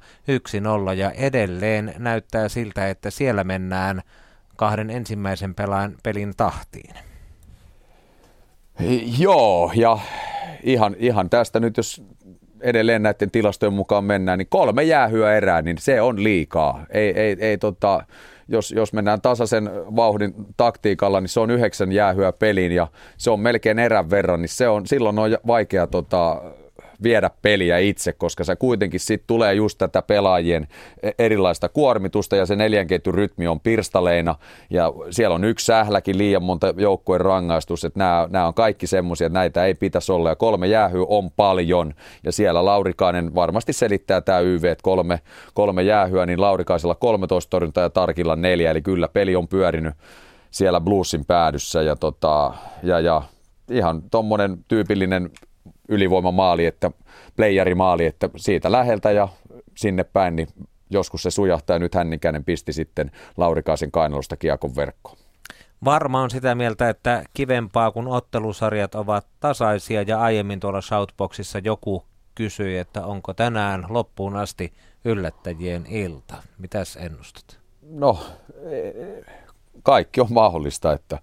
[0.92, 4.02] 1-0 ja edelleen näyttää siltä, että siellä mennään
[4.56, 6.96] kahden ensimmäisen pelaan pelin tahtiin.
[9.18, 10.00] Joo, ja
[10.64, 12.04] ihan, ihan tästä nyt, jos
[12.62, 16.86] edelleen näiden tilastojen mukaan mennään, niin kolme jäähyä erää, niin se on liikaa.
[16.90, 18.04] Ei, ei, ei tota,
[18.48, 22.88] jos, jos mennään tasaisen vauhdin taktiikalla, niin se on yhdeksän jäähyä peliin ja
[23.18, 26.42] se on melkein erän verran, niin se on, silloin on vaikea tota,
[27.04, 30.68] viedä peliä itse, koska se kuitenkin sitten tulee just tätä pelaajien
[31.04, 34.36] e- erilaista kuormitusta ja se neljän rytmi on pirstaleina.
[34.70, 39.28] Ja siellä on yksi sähläkin liian monta joukkueen rangaistus, että nämä, nämä on kaikki semmoisia,
[39.28, 40.30] että näitä ei pitäisi olla.
[40.30, 41.94] Ja kolme jäähyä on paljon.
[42.24, 45.20] Ja siellä Laurikainen varmasti selittää tämä YV, että kolme,
[45.54, 49.94] kolme jäähyä, niin Laurikaisella 13 torjuntaa ja Tarkilla neljä, eli kyllä peli on pyörinyt
[50.52, 52.54] siellä Bluesin päädyssä ja, tota,
[52.84, 53.22] ja, ja
[53.72, 55.30] ihan tuommoinen tyypillinen
[55.90, 56.92] ylivoimamaali, että
[57.36, 59.28] playerimaali, että siitä läheltä ja
[59.78, 60.48] sinne päin, niin
[60.90, 65.18] joskus se sujahtaa ja nyt Hännikäinen pisti sitten Laurikaasin kainalosta kiekon verkkoon.
[65.86, 72.06] Varma on sitä mieltä, että kivempaa kun ottelusarjat ovat tasaisia ja aiemmin tuolla Shoutboxissa joku
[72.36, 74.74] kysyi, että onko tänään loppuun asti
[75.06, 76.36] yllättäjien ilta.
[76.58, 77.60] Mitäs ennustat?
[77.82, 78.20] No,
[79.84, 81.20] kaikki on mahdollista, että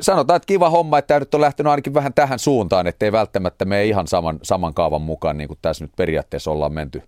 [0.00, 3.64] sanotaan, että kiva homma, että tämä nyt on lähtenyt ainakin vähän tähän suuntaan, ettei välttämättä
[3.64, 7.02] mene ihan saman, saman kaavan mukaan, niin kuin tässä nyt periaatteessa ollaan menty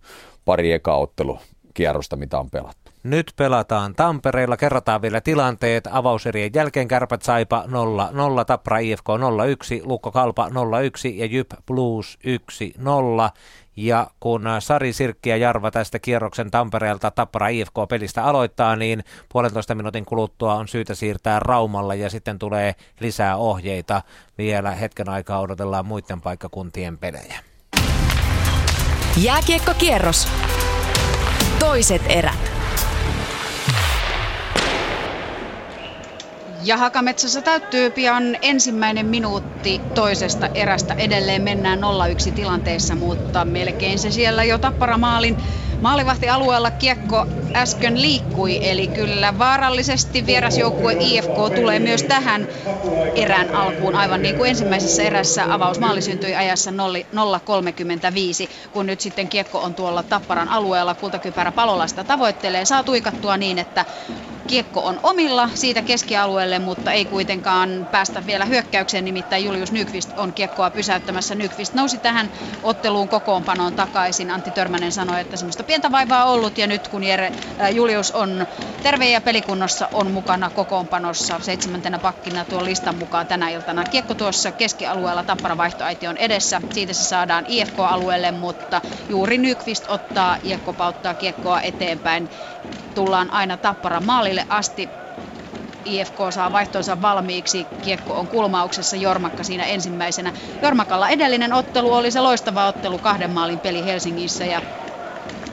[0.45, 0.97] pari eka
[1.75, 2.93] kierrosta, mitä on pelattu.
[3.03, 5.89] Nyt pelataan Tampereella, kerrataan vielä tilanteet.
[5.91, 10.53] Avauserien jälkeen Kärpät Saipa 0-0, Tappra IFK 0-1, Lukko Kalpa 0-1
[11.15, 12.19] ja Jyp Blues
[12.79, 12.83] 1-0.
[13.77, 20.05] Ja kun Sari Sirkki ja Jarva tästä kierroksen Tampereelta Tappara IFK-pelistä aloittaa, niin puolentoista minuutin
[20.05, 24.03] kuluttua on syytä siirtää Raumalle ja sitten tulee lisää ohjeita.
[24.39, 27.41] Vielä hetken aikaa odotellaan muiden paikkakuntien pelejä.
[29.17, 30.29] Jääkiekkokierros.
[31.59, 32.66] Toiset erät.
[36.67, 40.95] Ja Hakametsässä täyttyy pian ensimmäinen minuutti toisesta erästä.
[40.95, 41.79] Edelleen mennään
[42.29, 45.37] 0-1 tilanteessa, mutta melkein se siellä jo tapparamaalin
[45.81, 48.59] maalivahtialueella kiekko äsken liikkui.
[48.71, 52.49] Eli kyllä vaarallisesti vierasjoukkue IFK tulee myös tähän
[53.15, 53.95] erään alkuun.
[53.95, 56.75] Aivan niin kuin ensimmäisessä erässä avausmaali syntyi ajassa 0-35,
[58.73, 60.95] kun nyt sitten kiekko on tuolla Tapparan alueella.
[60.95, 62.65] Kultakypärä palolaista tavoittelee.
[62.65, 63.85] Saa tuikattua niin, että
[64.47, 70.35] kiekko on omilla siitä keskialueelle, mutta ei kuitenkaan päästä vielä hyökkäykseen, nimittäin Julius Nykvist on
[70.35, 71.35] kiekkoa pysäyttämässä.
[71.35, 72.31] Nykvist nousi tähän
[72.63, 74.31] otteluun kokoonpanoon takaisin.
[74.31, 78.47] Antti Törmänen sanoi, että semmoista pientä vaivaa ollut ja nyt kun Jere, äh, Julius on
[78.83, 83.85] terve ja pelikunnossa on mukana kokoonpanossa seitsemäntenä pakkina tuon listan mukaan tänä iltana.
[83.85, 86.63] Kiekko tuossa keskialueella Tappara vaihtoaiti on edessä.
[86.73, 92.31] Siitä se saadaan IFK-alueelle, mutta juuri Nykvist ottaa ja kopauttaa kiekkoa eteenpäin.
[92.95, 95.07] Tullaan aina Tappara maalille asti.
[95.87, 97.69] IFK saa vaihtonsa valmiiksi.
[97.83, 100.33] Kiekko on kulmauksessa, Jormakka siinä ensimmäisenä.
[100.63, 104.63] Jormakalla edellinen ottelu oli se loistava ottelu, kahden maalin peli Helsingissä ja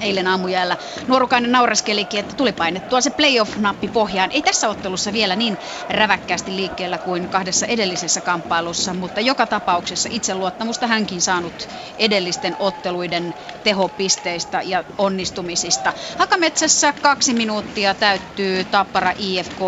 [0.03, 0.77] eilen aamujäällä.
[1.07, 4.31] Nuorukainen naureskelikin, että tuli painettua se playoff-nappi pohjaan.
[4.31, 5.59] Ei tässä ottelussa vielä niin
[5.89, 11.67] räväkkäästi liikkeellä kuin kahdessa edellisessä kamppailussa, mutta joka tapauksessa itseluottamusta hänkin saanut
[11.97, 15.93] edellisten otteluiden tehopisteistä ja onnistumisista.
[16.17, 19.59] Hakametsässä kaksi minuuttia täyttyy Tappara IFK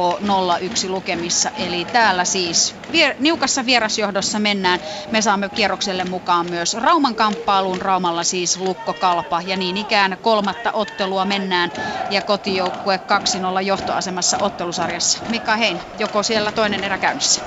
[0.61, 4.79] 01 lukemissa, eli täällä siis vier- niukassa vierasjohdossa mennään.
[5.11, 10.71] Me saamme kierrokselle mukaan myös Rauman kamppailuun, Raumalla siis Lukko Kalpa ja niin ikään kolmatta
[10.73, 11.71] ottelua mennään
[12.09, 12.99] ja kotijoukkue
[13.59, 15.19] 2-0 johtoasemassa ottelusarjassa.
[15.29, 17.41] Mika Hein, joko siellä toinen erä käynnissä?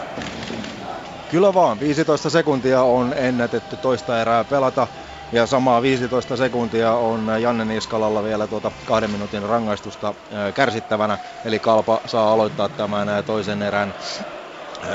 [1.31, 4.87] Kyllä vaan, 15 sekuntia on ennätetty toista erää pelata.
[5.33, 10.15] Ja samaa 15 sekuntia on Janne Niskalalla vielä tuota kahden minuutin rangaistusta
[10.55, 11.19] kärsittävänä.
[11.45, 13.95] Eli Kalpa saa aloittaa tämän toisen erän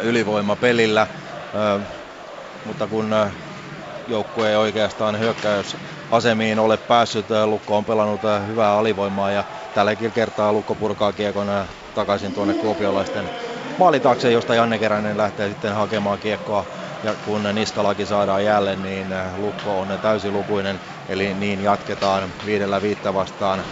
[0.03, 1.07] ylivoimapelillä.
[2.63, 3.15] Mutta kun
[4.07, 5.15] joukkue ei oikeastaan
[6.13, 7.25] hyökkäysasemiin ole päässyt.
[7.45, 11.47] Lukko on pelannut hyvää alivoimaa ja tälläkin kertaa Lukko purkaa kiekon
[11.93, 13.29] takaisin tuonne kuopiolaisten
[13.77, 16.65] maalitakse, josta Janne Keränen lähtee sitten hakemaan kiekkoa.
[17.03, 20.79] Ja kun Niskalaki saadaan jälleen, niin Lukko on täysilukuinen,
[21.09, 23.63] eli niin jatketaan viidellä viittä vastaan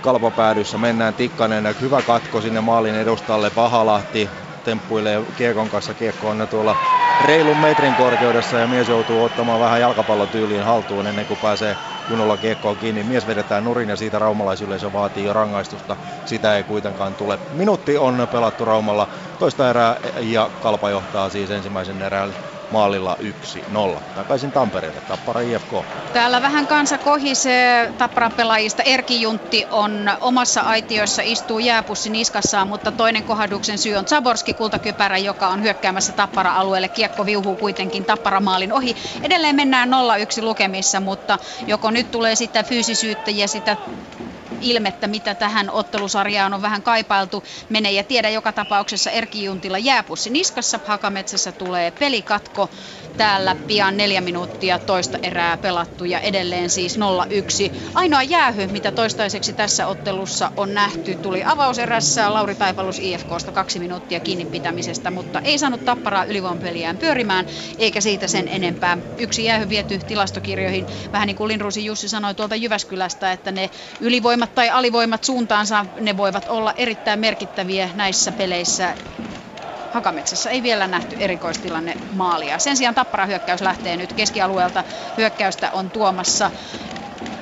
[0.00, 0.78] kalpapäädyssä.
[0.78, 4.30] Mennään Tikkanen, hyvä katko sinne maalin edustalle, Pahalahti
[4.62, 6.76] temppuilee kiekon kanssa, kiekko on tuolla
[7.20, 12.78] reilun metrin korkeudessa ja mies joutuu ottamaan vähän jalkapallotyyliin haltuun ennen kuin pääsee kunnolla kiekkoon
[12.78, 13.04] kiinni.
[13.04, 15.96] Mies vedetään nurin ja siitä raumalaisyleisö vaatii jo rangaistusta.
[16.24, 17.38] Sitä ei kuitenkaan tule.
[17.50, 19.08] Minuutti on pelattu Raumalla
[19.38, 22.34] toista erää ja Kalpa johtaa siis ensimmäisen erään
[22.70, 23.16] maalilla
[23.98, 24.00] 1-0.
[24.14, 25.72] Takaisin Tampereelle, Tappara IFK.
[26.12, 28.82] Täällä vähän kansa kohisee Tapparan pelaajista.
[28.82, 35.18] Erki Juntti on omassa aitiossa, istuu jääpussi niskassaan, mutta toinen kohduksen syy on Zaborski kultakypärä,
[35.18, 36.88] joka on hyökkäämässä Tappara-alueelle.
[36.88, 38.96] Kiekko viuhuu kuitenkin Tappara-maalin ohi.
[39.22, 43.76] Edelleen mennään 0-1 lukemissa, mutta joko nyt tulee sitä fyysisyyttä ja sitä
[44.60, 47.44] ilmettä, mitä tähän ottelusarjaan on vähän kaipailtu.
[47.68, 50.80] Menee ja tiedä joka tapauksessa Erki Juntilla jääpussi niskassa.
[50.84, 52.70] Hakametsässä tulee pelikatko.
[53.16, 57.00] Täällä pian neljä minuuttia toista erää pelattu ja edelleen siis 0-1.
[57.94, 64.20] Ainoa jäähy, mitä toistaiseksi tässä ottelussa on nähty, tuli avauserässä Lauri Taipalus IFKsta kaksi minuuttia
[64.20, 67.46] kiinni pitämisestä, mutta ei saanut tapparaa ylivoimapeliään pyörimään,
[67.78, 68.98] eikä siitä sen enempää.
[69.18, 73.70] Yksi jäähy viety tilastokirjoihin, vähän niin kuin Linrusi Jussi sanoi tuolta Jyväskylästä, että ne
[74.00, 78.96] ylivoimat tai alivoimat suuntaansa, ne voivat olla erittäin merkittäviä näissä peleissä
[79.90, 82.58] Hakametsässä ei vielä nähty erikoistilanne maalia.
[82.58, 84.84] Sen sijaan Tappara hyökkäys lähtee nyt keskialueelta.
[85.16, 86.50] Hyökkäystä on tuomassa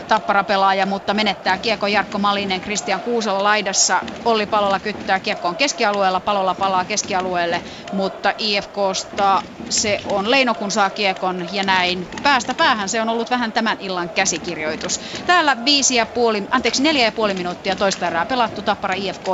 [0.09, 4.03] tapparapelaaja, mutta menettää kiekko Jarkko Malinen, Kristian Kuusela laidassa.
[4.25, 7.63] Olli Palola kyttää kiekkoon keskialueella, Palola palaa keskialueelle,
[7.93, 12.09] mutta IFKsta se on Leino kun saa kiekon ja näin.
[12.23, 15.01] Päästä päähän se on ollut vähän tämän illan käsikirjoitus.
[15.27, 19.27] Täällä viisi ja puoli, anteeksi neljä ja puoli minuuttia toista erää pelattu Tappara IFK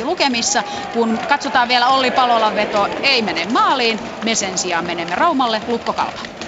[0.00, 0.62] 0-1 lukemissa.
[0.92, 4.00] Kun katsotaan vielä Olli Palolan veto, ei mene maaliin.
[4.24, 6.43] Me sen sijaan menemme Raumalle, Lukko Kalpa.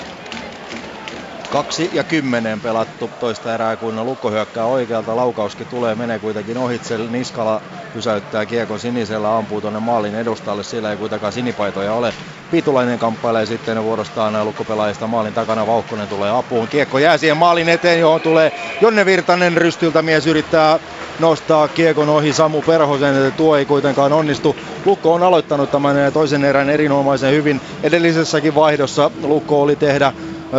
[1.50, 5.16] Kaksi ja kymmenen pelattu toista erää, kun Lukko hyökkää oikealta.
[5.16, 6.98] Laukauskin tulee, menee kuitenkin ohitse.
[6.98, 7.62] Niskala
[7.92, 10.62] pysäyttää kiekon sinisellä, ampuu tuonne maalin edustalle.
[10.64, 12.14] Siellä ei kuitenkaan sinipaitoja ole.
[12.50, 15.66] Pitulainen kamppailee sitten vuorostaan lukkopelaajista maalin takana.
[15.66, 16.68] Vauhkonen tulee apuun.
[16.68, 20.02] Kiekko jää siihen maalin eteen, johon tulee Jonne Virtanen rystyltä.
[20.02, 20.78] Mies yrittää
[21.18, 23.32] nostaa kiekon ohi Samu Perhosen.
[23.32, 24.56] Tuo ei kuitenkaan onnistu.
[24.84, 27.60] Lukko on aloittanut tämän toisen erän erinomaisen hyvin.
[27.82, 30.12] Edellisessäkin vaihdossa Lukko oli tehdä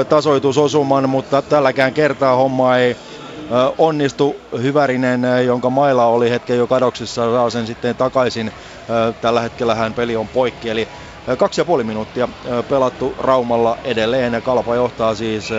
[0.10, 2.98] tasoitusosuman, mutta tälläkään kertaa homma ei
[3.78, 4.36] onnistu.
[4.62, 8.52] Hyvärinen, jonka maila oli hetken jo kadoksissa, saa sen sitten takaisin.
[9.22, 10.88] Tällä hetkellä hän peli on poikki, eli
[11.38, 12.30] kaksi ja puoli minuuttia
[12.70, 14.42] pelattu Raumalla edelleen.
[14.42, 15.50] Kalpa johtaa siis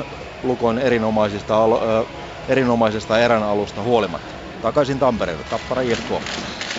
[0.00, 0.04] 1-0
[0.42, 1.58] Lukon erinomaisista,
[2.48, 4.34] erinomaisesta erän alusta huolimatta.
[4.62, 6.12] Takaisin Tampereelle, Tappara IFK.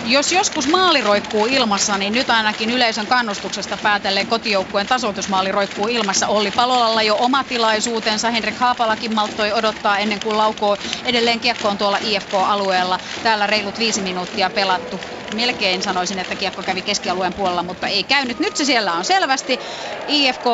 [0.06, 6.28] Jos joskus maali roikkuu ilmassa, niin nyt ainakin yleisön kannustuksesta päätellen kotijoukkueen tasoitusmaali roikkuu ilmassa.
[6.28, 8.30] Olli Palolalla jo oma tilaisuutensa.
[8.30, 12.98] Henrik Haapalakin malttoi odottaa ennen kuin laukoo edelleen kiekkoon tuolla IFK-alueella.
[13.22, 15.00] Täällä reilut viisi minuuttia pelattu
[15.34, 18.38] melkein sanoisin, että kiekko kävi keskialueen puolella, mutta ei käynyt.
[18.38, 19.60] Nyt se siellä on selvästi.
[20.06, 20.44] IFK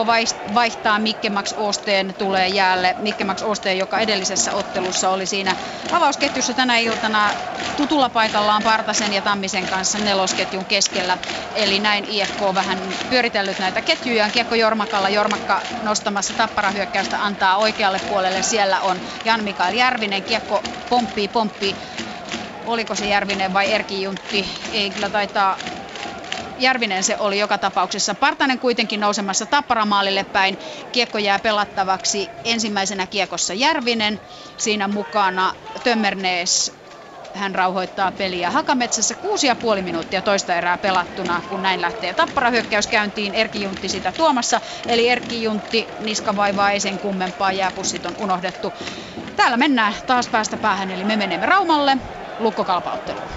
[0.55, 2.94] vaihtaa Mikke Max Osteen, tulee jäälle.
[2.98, 5.57] Mikke Max Osteen, joka edellisessä ottelussa oli siinä
[5.93, 7.31] avausketjussa tänä iltana
[7.77, 11.19] tutulla paikallaan Partasen ja Tammisen kanssa nelosketjun keskellä.
[11.55, 12.78] Eli näin IFK vähän
[13.11, 14.31] pyöritellyt näitä ketjuja.
[14.31, 15.09] Kiekko Jormakalla.
[15.09, 18.43] Jormakka nostamassa tapparahyökkäystä antaa oikealle puolelle.
[18.43, 20.23] Siellä on Jan Mikael Järvinen.
[20.23, 21.77] Kiekko pomppii, pomppii
[22.71, 25.57] oliko se Järvinen vai Erki Juntti, ei kyllä taitaa
[26.59, 28.15] Järvinen se oli joka tapauksessa.
[28.15, 30.59] Partanen kuitenkin nousemassa tapparamaalille päin.
[30.93, 32.33] Kiekko jää pelattavaksi.
[32.45, 34.21] Ensimmäisenä kiekossa Järvinen.
[34.57, 36.73] Siinä mukana Tömmernees.
[37.35, 39.15] Hän rauhoittaa peliä Hakametsässä.
[39.15, 43.35] Kuusi ja puoli minuuttia toista erää pelattuna, kun näin lähtee tapparahyökkäys käyntiin.
[43.35, 44.61] Erki Juntti sitä tuomassa.
[44.87, 47.53] Eli Erki Juntti, niska vaivaa ei sen kummempaa.
[47.53, 48.75] Jääpussit on unohdettu.
[49.37, 51.99] Täällä mennään taas päästä päähän, eli me menemme Raumalle.
[52.41, 53.31] Lukkokalpaotteluun.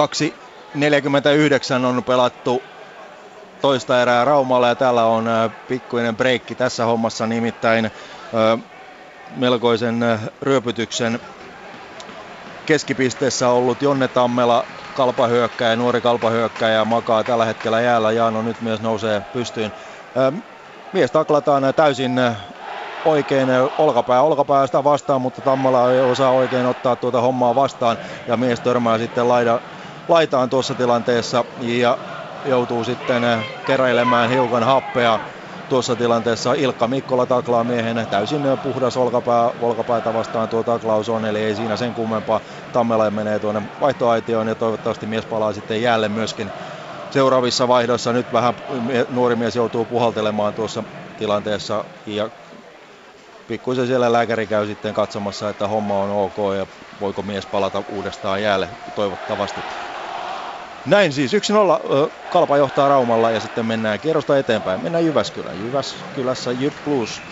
[0.00, 2.62] 2.49 on pelattu
[3.60, 5.24] toista erää Raumalla ja täällä on
[5.66, 7.90] pikkuinen breikki tässä hommassa, nimittäin
[9.30, 10.00] melkoisen
[10.42, 11.20] ryöpytyksen
[12.66, 18.12] keskipisteessä ollut Jonne Tammela, kalpahyökkäjä, nuori kalpahyökkäjä, makaa tällä hetkellä jäällä.
[18.12, 19.72] Jaano nyt myös nousee pystyyn.
[20.92, 22.16] Mies taklataan täysin
[23.04, 23.48] oikein
[23.78, 28.98] olkapää olkapäästä vastaan, mutta Tammala ei osaa oikein ottaa tuota hommaa vastaan ja mies törmää
[28.98, 29.60] sitten laida,
[30.08, 31.98] laitaan tuossa tilanteessa ja
[32.44, 33.22] joutuu sitten
[33.64, 35.20] keräilemään hiukan happea
[35.68, 41.42] tuossa tilanteessa Ilkka Mikkola taklaa miehen täysin puhdas olkapää, olkapäätä vastaan tuo taklaus on, eli
[41.42, 42.40] ei siinä sen kummempaa.
[42.72, 46.52] Tammela menee tuonne vaihtoaitioon ja toivottavasti mies palaa sitten jälleen myöskin
[47.10, 48.12] seuraavissa vaihdoissa.
[48.12, 48.54] Nyt vähän
[49.08, 50.84] nuori mies joutuu puhaltelemaan tuossa
[51.16, 52.30] tilanteessa ja
[53.46, 56.66] pikkuisen siellä lääkäri käy sitten katsomassa, että homma on ok ja
[57.00, 59.64] voiko mies palata uudestaan jäälle toivottavasti.
[60.86, 61.36] Näin siis 1-0
[62.28, 64.82] Kalpa johtaa Raumalla ja sitten mennään kierrosta eteenpäin.
[64.82, 65.60] Mennään Jyväskylään.
[65.60, 67.22] Jyväskylässä Jyp Plus.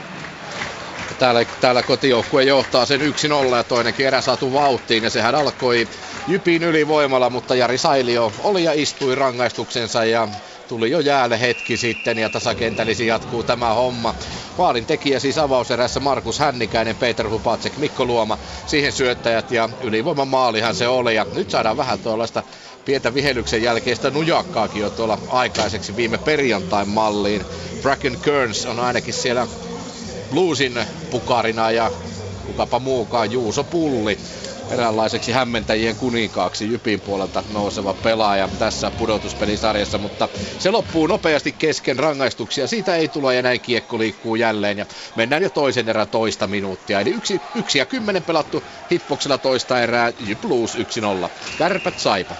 [1.19, 5.89] Täällä, täällä kotijoukkue johtaa sen 1-0 ja toinen erä saatu vauhtiin ja sehän alkoi
[6.29, 10.29] Jypin ylivoimalla, mutta Jari Sailio oli ja istui rangaistuksensa ja
[10.73, 14.15] tuli jo jäälle hetki sitten ja tasakentällisi jatkuu tämä homma.
[14.59, 20.75] Maalin tekijä siis avauserässä Markus Hännikäinen, Peter Hupacek, Mikko Luoma, siihen syöttäjät ja ylivoiman maalihan
[20.75, 21.15] se oli.
[21.15, 22.43] Ja nyt saadaan vähän tuollaista
[22.85, 27.47] pientä vihelyksen jälkeistä nujakkaakin jo tuolla aikaiseksi viime perjantain malliin.
[27.83, 29.47] Bracken Kearns on ainakin siellä
[30.31, 31.91] bluesin pukarina ja
[32.47, 34.19] kukapa muukaan Juuso Pulli
[34.73, 40.29] eräänlaiseksi hämmentäjien kuninkaaksi Jypin puolelta nouseva pelaaja tässä pudotuspelisarjassa, mutta
[40.59, 42.67] se loppuu nopeasti kesken rangaistuksia.
[42.67, 44.87] Siitä ei tule ja näin kiekko liikkuu jälleen ja
[45.17, 47.01] mennään jo toisen erän toista minuuttia.
[47.01, 50.79] Eli yksi, yksi ja kymmenen pelattu hippoksella toista erää, Jyp Blues 1-0.
[51.59, 52.35] Kärpät Saipa.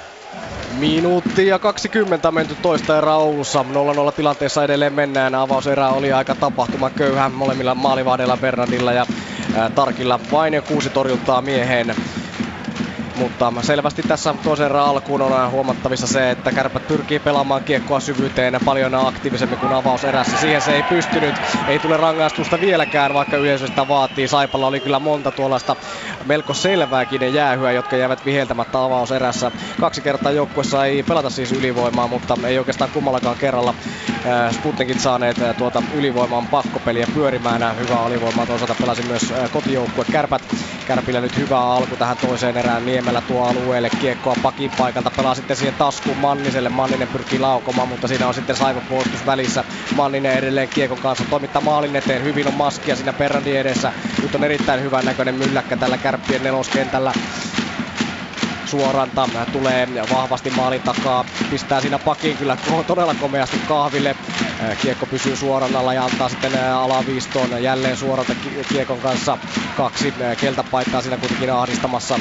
[0.79, 3.65] Minuutti ja 20 menty toista erää Oulussa.
[4.09, 5.35] 0-0 tilanteessa edelleen mennään.
[5.35, 9.07] Avauserä oli aika tapahtuma köyhä molemmilla maalivahdeilla Bernardilla ja
[9.57, 11.95] ää, Tarkilla vain kuusi torjuntaa mieheen.
[13.17, 18.95] Mutta selvästi tässä toisen alkuun on huomattavissa se, että kärpät pyrkii pelaamaan kiekkoa syvyyteen paljon
[18.95, 20.37] aktiivisemmin kuin avauserässä.
[20.37, 21.35] Siihen se ei pystynyt.
[21.69, 24.29] Ei tule rangaistusta vieläkään, vaikka yleisö sitä vaatii.
[24.29, 25.77] Saipalla oli kyllä monta tuollaista
[26.25, 29.51] melko selvääkin jäähyä, jotka jäävät viheltämättä avauserässä.
[29.81, 33.75] Kaksi kertaa joukkuessa ei pelata siis ylivoimaa, mutta ei oikeastaan kummallakaan kerralla
[34.51, 37.77] Sputnikit saaneet tuota ylivoiman pakkopeliä pyörimään.
[37.79, 40.43] Hyvää alivoimaa toisaalta pelasi myös kotijoukkue Kärpät.
[40.87, 42.83] Kärpillä nyt hyvä alku tähän toiseen erään.
[43.03, 45.11] Niemellä tuo alueelle kiekkoa pakin paikalta.
[45.17, 46.69] Pelaa sitten siihen taskuun Manniselle.
[46.69, 49.65] Manninen pyrkii laukomaan, mutta siinä on sitten Saipa puolustus välissä.
[49.97, 52.23] Manninen edelleen kiekon kanssa toimittaa maalin eteen.
[52.25, 53.93] Hyvin on maskia siinä Perrandi edessä.
[54.23, 57.13] Nyt on erittäin hyvän näköinen mylläkkä tällä kärppien neloskentällä.
[58.73, 64.17] Suoranta tulee vahvasti maalin takaa, pistää siinä pakin kyllä todella komeasti kahville.
[64.83, 68.33] Kiekko pysyy suorannalla ja antaa sitten alaviistoon jälleen suoralta
[68.69, 69.39] kiekon kanssa
[69.77, 72.19] kaksi keltapaittaa siinä kuitenkin ahdistamassa.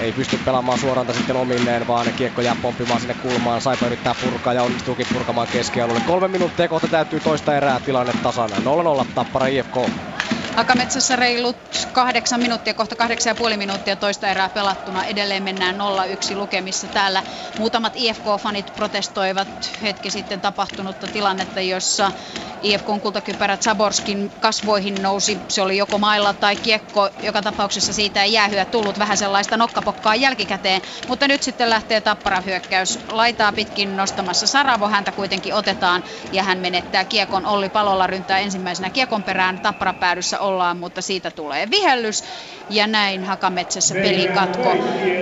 [0.00, 3.60] Ei pysty pelaamaan suoranta sitten omilleen, vaan kiekko jää pomppimaan sinne kulmaan.
[3.60, 6.04] Saipa yrittää purkaa ja onnistuukin purkamaan keskialueelle.
[6.06, 8.56] Kolme minuuttia kohta täytyy toista erää tilanne tasana.
[9.02, 9.76] 0-0 Tappara IFK.
[10.56, 11.56] Hakametsässä reilut
[11.92, 15.04] kahdeksan minuuttia, kohta kahdeksan ja puoli minuuttia toista erää pelattuna.
[15.04, 17.22] Edelleen mennään 0-1 lukemissa täällä.
[17.58, 19.48] Muutamat IFK-fanit protestoivat
[19.82, 22.12] hetki sitten tapahtunutta tilannetta, jossa
[22.62, 25.44] IFKn kultakypärät Saborskin kasvoihin nousi.
[25.48, 27.10] Se oli joko mailla tai kiekko.
[27.22, 30.82] Joka tapauksessa siitä ei jäähyä tullut vähän sellaista nokkapokkaa jälkikäteen.
[31.06, 32.98] Mutta nyt sitten lähtee tappara hyökkäys.
[33.08, 34.88] Laitaa pitkin nostamassa Saravo.
[34.88, 37.46] Häntä kuitenkin otetaan ja hän menettää kiekon.
[37.46, 39.60] Olli Palolla ryntää ensimmäisenä kiekon perään.
[39.60, 42.24] Tappara päädyssä ollaan, mutta siitä tulee vihellys.
[42.70, 44.76] Ja näin Hakametsässä pelikatko.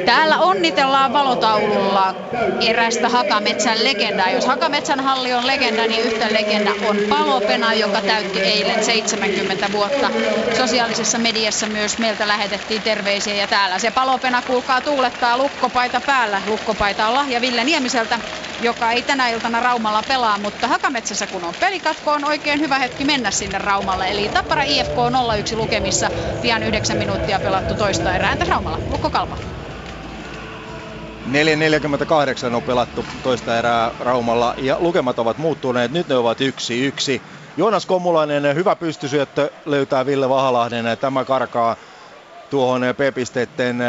[0.06, 2.14] Täällä onnitellaan valotaululla
[2.60, 4.30] erästä Hakametsän legendaa.
[4.30, 10.10] Jos Hakametsän halli on legenda, niin yhtä legenda on Palopena, joka täytti eilen 70 vuotta.
[10.56, 16.42] Sosiaalisessa mediassa myös meiltä lähetettiin terveisiä ja täällä se Palopena kuulkaa tuulettaa lukkopaita päällä.
[16.46, 18.18] Lukkopaita on lahja Ville Niemiseltä,
[18.62, 23.04] joka ei tänä iltana Raumalla pelaa, mutta Hakametsässä kun on pelikatko, on oikein hyvä hetki
[23.04, 24.10] mennä sinne Raumalle.
[24.10, 26.10] Eli Tappara IFK 0-1 lukemissa,
[26.42, 28.32] pian 9 minuuttia pelattu toista erää.
[28.32, 28.78] Entäs Raumalla?
[28.90, 29.36] Lukko Kalpa.
[31.26, 35.92] 4.48 on pelattu toista erää Raumalla ja lukemat ovat muuttuneet.
[35.92, 37.20] Nyt ne ovat 1-1.
[37.56, 40.98] Joonas Komulainen, hyvä pystysyöttö löytää Ville Vahalahden.
[41.00, 41.76] Tämä karkaa
[42.50, 43.84] tuohon P-pisteiden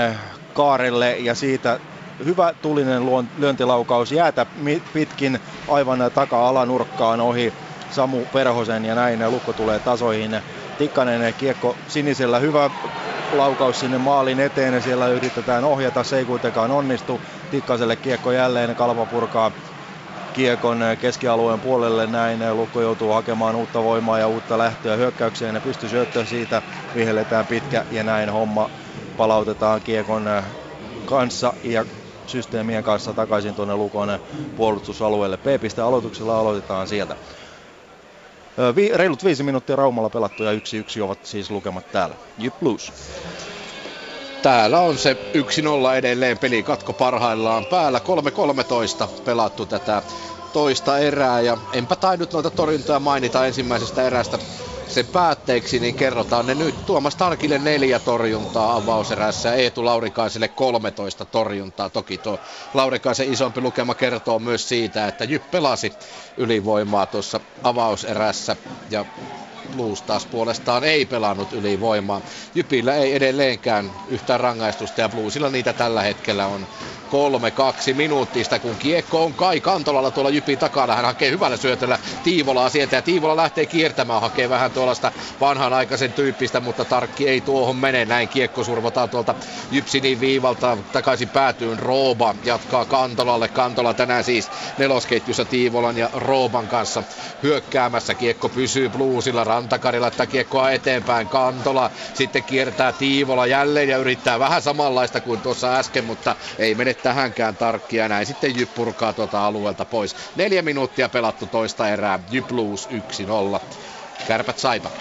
[0.54, 1.80] kaarelle ja siitä
[2.26, 3.04] hyvä tulinen
[3.38, 4.46] lyöntilaukaus jäätä
[4.94, 7.54] pitkin aivan taka-alanurkkaan ohi
[7.92, 10.42] Samu Perhosen ja näin lukko tulee tasoihin.
[10.82, 12.70] Tikkanen kiekko sinisellä, hyvä
[13.32, 17.22] laukaus sinne maalin eteen ja siellä yritetään ohjata, se ei kuitenkaan onnistu.
[17.50, 19.52] Tikkaselle kiekko jälleen, Kalva purkaa
[20.34, 22.40] kiekon keskialueen puolelle näin.
[22.58, 26.62] Lukko joutuu hakemaan uutta voimaa ja uutta lähtöä hyökkäykseen ja pystyy syöttöön siitä.
[26.96, 28.70] Vihelletään pitkä ja näin homma
[29.18, 30.30] palautetaan kiekon
[31.06, 31.86] kanssa ja
[32.26, 34.20] systeemien kanssa takaisin tuonne Lukon
[34.56, 35.38] puolustusalueelle.
[35.38, 37.16] P-piste aloituksella aloitetaan sieltä.
[38.76, 42.16] Vi, reilut viisi minuuttia Raumalla pelattu ja yksi yksi ovat siis lukemat täällä.
[42.38, 42.94] Jyp Blues.
[44.42, 45.18] Täällä on se
[45.94, 48.02] 1-0 edelleen peli katko parhaillaan päällä.
[49.08, 50.04] 3-13 pelattu tätä
[50.54, 54.40] toista erää ja enpä tainnut noita torjuntoja mainita ensimmäisestä erästä
[54.92, 56.86] sen päätteeksi, niin kerrotaan ne nyt.
[56.86, 61.90] Tuomas Tarkille neljä torjuntaa avauserässä Eetu Laurikaiselle 13 torjuntaa.
[61.90, 62.40] Toki tuo
[62.74, 65.94] Laurikaisen isompi lukema kertoo myös siitä, että Jyp pelasi
[66.38, 68.58] ylivoimaa tuossa avauserässä
[68.90, 69.06] ja
[69.72, 72.22] Blues taas puolestaan ei pelannut ylivoimaa.
[72.56, 76.68] Jypillä ei edelleenkään yhtään rangaistusta ja Bluesilla niitä tällä hetkellä on
[77.92, 80.96] 3-2 minuuttista, kun kiekko on Kai Kantolalla tuolla Jypin takana.
[80.96, 85.12] Hän hakee hyvällä syötöllä Tiivolaa sieltä ja Tiivola lähtee kiertämään, hakee vähän tuollaista
[85.42, 88.06] vanhanaikaisen tyyppistä, mutta tarkki ei tuohon mene.
[88.06, 89.36] Näin kiekko survotaan tuolta
[89.72, 91.80] Jypsinin viivalta takaisin päätyyn.
[91.80, 93.48] Rooba jatkaa Kantolalle.
[93.48, 97.04] Kantola tänään siis nelosketjussa Tiivolan ja Rooban kanssa
[97.44, 98.14] hyökkäämässä.
[98.16, 99.46] Kiekko pysyy Bluesilla.
[99.62, 101.28] Rantakari laittaa kiekkoa eteenpäin.
[101.30, 106.94] Kantola sitten kiertää Tiivola jälleen ja yrittää vähän samanlaista kuin tuossa äsken, mutta ei mene
[106.94, 108.10] tähänkään tarkkia.
[108.10, 110.16] Näin sitten Jyp purkaa tuota alueelta pois.
[110.36, 112.20] Neljä minuuttia pelattu toista erää.
[112.32, 113.60] Jyp Blues 1-0.
[114.28, 114.92] Kärpät Saipa.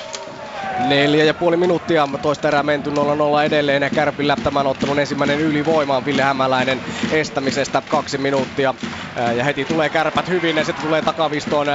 [0.88, 2.94] Neljä ja puoli minuuttia toista erää menty 0-0
[3.44, 6.80] edelleen ja Kärpillä tämän ottelun ensimmäinen ylivoima on Ville Hämäläinen
[7.12, 8.74] estämisestä kaksi minuuttia.
[9.36, 11.66] Ja heti tulee kärpät hyvin ja sitten tulee takavistoon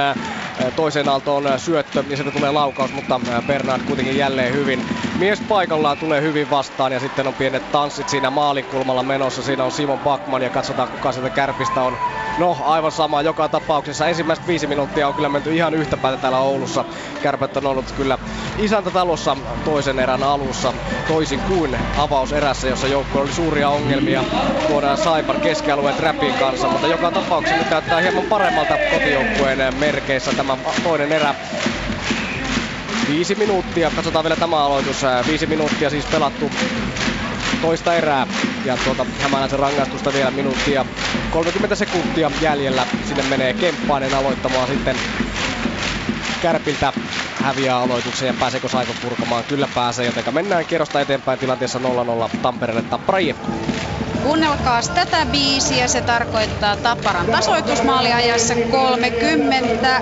[0.76, 4.86] toisen aaltoon syöttö ja sitten tulee laukaus, mutta Bernard kuitenkin jälleen hyvin
[5.18, 9.42] mies paikallaan tulee hyvin vastaan ja sitten on pienet tanssit siinä maalinkulmalla menossa.
[9.42, 11.96] Siinä on Simon Backman ja katsotaan kuka sieltä kärpistä on.
[12.38, 14.06] No aivan sama joka tapauksessa.
[14.06, 16.84] Ensimmäiset viisi minuuttia on kyllä menty ihan yhtä päätä täällä Oulussa.
[17.22, 18.18] Kärpät on ollut kyllä
[18.76, 20.74] isäntätalossa toisen erän alussa
[21.08, 24.24] toisin kuin avauserässä, jossa joukko oli suuria ongelmia
[24.66, 30.56] tuodaan Saipan keskialueen trapin kanssa, mutta joka tapauksessa nyt näyttää hieman paremmalta kotijoukkueen merkeissä tämä
[30.84, 31.34] toinen erä.
[33.08, 35.02] Viisi minuuttia, katsotaan vielä tämä aloitus.
[35.26, 36.50] Viisi minuuttia siis pelattu
[37.62, 38.26] toista erää.
[38.64, 40.86] Ja tuota Hämäläisen rangaistusta vielä minuuttia
[41.30, 42.86] 30 sekuntia jäljellä.
[43.04, 44.96] Sinne menee Kemppainen aloittamaan sitten
[46.42, 46.92] Kärpiltä
[47.42, 49.44] häviää aloituksen ja pääseekö Saipa purkamaan?
[49.44, 51.82] Kyllä pääsee, joten mennään kierrosta eteenpäin tilanteessa 0-0
[52.42, 53.18] Tampereelle Tappara
[54.22, 60.00] Kuunnelkaa tätä biisiä, se tarkoittaa Tapparan tasoitusmaaliajassa 30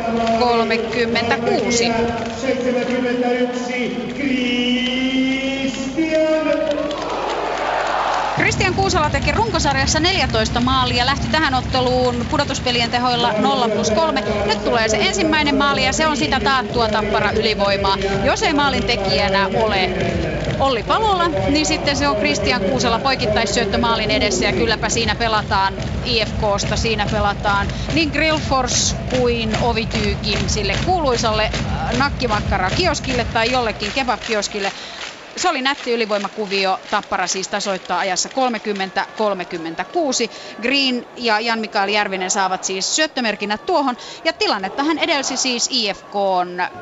[8.36, 14.24] Kristian Kuusala teki runkosarjassa 14 maalia lähti tähän otteluun pudotuspelien tehoilla 0 plus 3.
[14.46, 17.96] Nyt tulee se ensimmäinen maali ja se on sitä taattua tappara ylivoimaa.
[18.24, 19.90] Jos ei maalin tekijänä ole
[20.58, 25.74] Olli Palola, niin sitten se on Kristian Kuusala poikittaissyöttö maalin edessä ja kylläpä siinä pelataan
[26.04, 31.50] IFKsta, siinä pelataan niin Grillfors kuin Ovityykin sille kuuluisalle
[31.98, 34.72] nakkimakkara kioskille tai jollekin kebab-kioskille
[35.36, 36.80] se oli nätti ylivoimakuvio.
[36.90, 38.32] Tappara siis tasoittaa ajassa 30-36.
[40.62, 43.96] Green ja Jan-Mikael Järvinen saavat siis syöttömerkinnät tuohon.
[44.24, 46.14] Ja tilannettahan edelsi siis IFK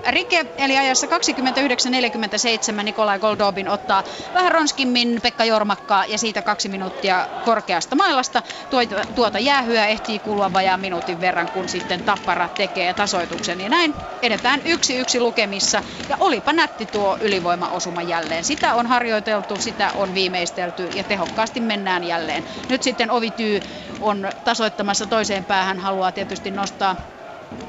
[0.08, 4.02] Rike, eli ajassa 29-47 Nikolai Goldobin ottaa
[4.34, 8.42] vähän ronskimmin Pekka Jormakkaa ja siitä kaksi minuuttia korkeasta mailasta.
[8.70, 13.60] Tuota, tuota jäähyä ehtii kulua vajaa minuutin verran, kun sitten Tappara tekee tasoituksen.
[13.60, 15.82] Ja näin edetään yksi yksi lukemissa.
[16.08, 18.52] Ja olipa nätti tuo ylivoimaosuma jälleen jälleen.
[18.52, 22.44] Sitä on harjoiteltu, sitä on viimeistelty ja tehokkaasti mennään jälleen.
[22.68, 23.60] Nyt sitten Ovityy
[24.00, 26.96] on tasoittamassa toiseen päähän, haluaa tietysti nostaa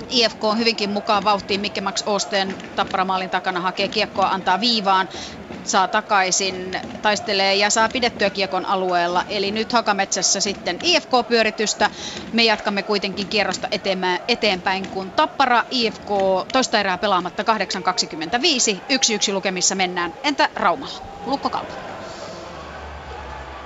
[0.10, 1.62] IFK on hyvinkin mukaan vauhtiin.
[1.62, 5.10] Mikke Max Osten tapparamaalin takana hakee kiekkoa, antaa viivaan,
[5.64, 9.24] saa takaisin, taistelee ja saa pidettyä kiekon alueella.
[9.28, 11.90] Eli nyt Hakametsässä sitten IFK-pyöritystä.
[12.32, 13.68] Me jatkamme kuitenkin kierrosta
[14.28, 16.08] eteenpäin, kun Tappara IFK
[16.52, 18.82] toista erää pelaamatta 8.25.
[19.30, 20.16] 1-1 lukemissa mennään.
[20.24, 20.98] Entä Raumalla?
[21.26, 21.93] Lukko Kalpa.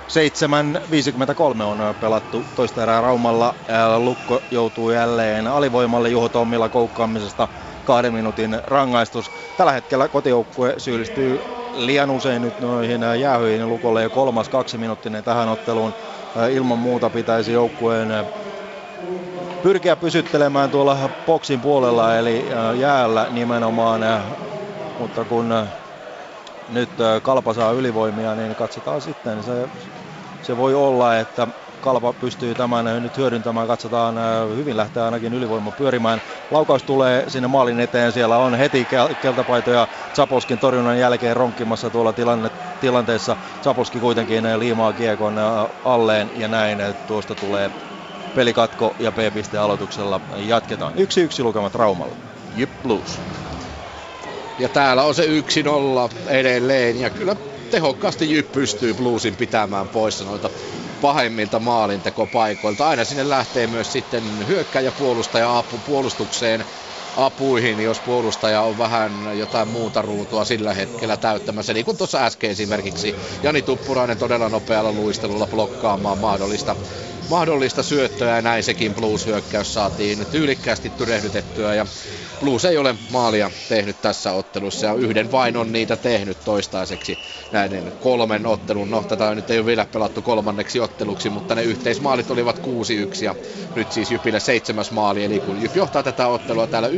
[0.08, 3.54] 7.53 on pelattu toista erää Raumalla.
[3.98, 7.48] Lukko joutuu jälleen alivoimalle Juho Tommilla koukkaamisesta
[7.84, 9.32] kahden minuutin rangaistus.
[9.56, 11.40] Tällä hetkellä kotijoukkue syyllistyy
[11.72, 15.94] liian usein nyt noihin jäähyihin Lukolle jo kolmas kaksi minuuttinen tähän otteluun.
[16.50, 18.08] Ilman muuta pitäisi joukkueen
[19.62, 22.46] pyrkiä pysyttelemään tuolla boksin puolella eli
[22.78, 24.00] jäällä nimenomaan.
[24.98, 25.54] Mutta kun
[26.68, 26.90] nyt
[27.22, 29.42] Kalpa saa ylivoimia, niin katsotaan sitten.
[29.42, 29.68] Se,
[30.42, 31.48] se voi olla, että
[31.80, 33.66] Kalpa pystyy tämän nyt hyödyntämään.
[33.66, 34.14] Katsotaan,
[34.56, 36.20] hyvin lähtee ainakin ylivoima pyörimään.
[36.50, 38.12] Laukaus tulee sinne maalin eteen.
[38.12, 38.86] Siellä on heti
[39.20, 42.50] keltapaitoja Zaposkin torjunnan jälkeen ronkkimassa tuolla tilanne,
[42.80, 43.36] tilanteessa.
[43.62, 45.34] Zaposki kuitenkin liimaa kiekon
[45.84, 46.78] alleen ja näin.
[47.06, 47.70] Tuosta tulee
[48.34, 50.92] pelikatko ja P-piste aloituksella jatketaan.
[50.96, 52.14] Yksi yksi lukemat Raumalla.
[52.56, 53.18] Jyp Blues.
[54.58, 57.00] Ja täällä on se 1-0 edelleen.
[57.00, 57.36] Ja kyllä
[57.70, 60.50] tehokkaasti Jyp pystyy Bluesin pitämään poissa noita
[61.00, 62.88] pahimmilta maalintekopaikoilta.
[62.88, 66.64] Aina sinne lähtee myös sitten hyökkäjä puolustaja apu puolustukseen
[67.16, 71.74] apuihin, jos puolustaja on vähän jotain muuta ruutua sillä hetkellä täyttämässä.
[71.74, 76.76] Niin kuin tuossa äsken esimerkiksi Jani Tuppurainen todella nopealla luistelulla blokkaamaan mahdollista
[77.28, 81.86] mahdollista syöttöä ja näin sekin Blues-hyökkäys saatiin tyylikkäästi tyrehdytettyä ja
[82.40, 87.18] Blues ei ole maalia tehnyt tässä ottelussa ja yhden vain on niitä tehnyt toistaiseksi
[87.50, 88.90] näiden kolmen ottelun.
[88.90, 92.60] No tätä nyt ei ole vielä pelattu kolmanneksi otteluksi, mutta ne yhteismaalit olivat 6-1
[93.24, 93.34] ja
[93.74, 95.24] nyt siis Jypille seitsemäs maali.
[95.24, 96.92] Eli kun Jyp johtaa tätä ottelua täällä 1-0,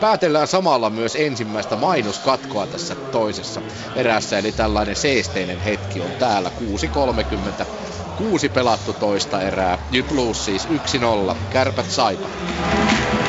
[0.00, 3.62] päätellään samalla myös ensimmäistä mainoskatkoa tässä toisessa
[3.94, 4.38] erässä.
[4.38, 6.50] Eli tällainen seesteinen hetki on täällä
[7.60, 7.66] 6.30
[8.16, 9.78] kuusi pelattu toista erää.
[9.90, 11.34] Nyt Blues siis 1-0.
[11.50, 12.28] Kärpät Saipa.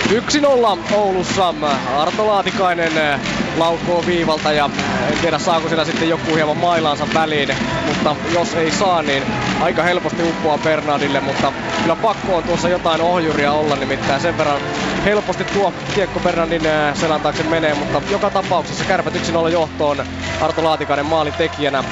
[0.07, 1.53] 1-0 Oulussa.
[1.97, 3.19] Arto Laatikainen eh,
[3.57, 4.69] laukoo viivalta ja
[5.11, 7.49] en tiedä saako siellä sitten joku hieman mailaansa väliin,
[7.87, 9.23] mutta jos ei saa, niin
[9.61, 14.61] aika helposti uppoaa Bernardille, mutta kyllä pakko on tuossa jotain ohjuria olla, nimittäin sen verran
[15.05, 20.05] helposti tuo kiekko Bernardin eh, selän taakse menee, mutta joka tapauksessa kärpät 1-0 johtoon
[20.41, 21.83] Arto Laatikainen maalin tekijänä.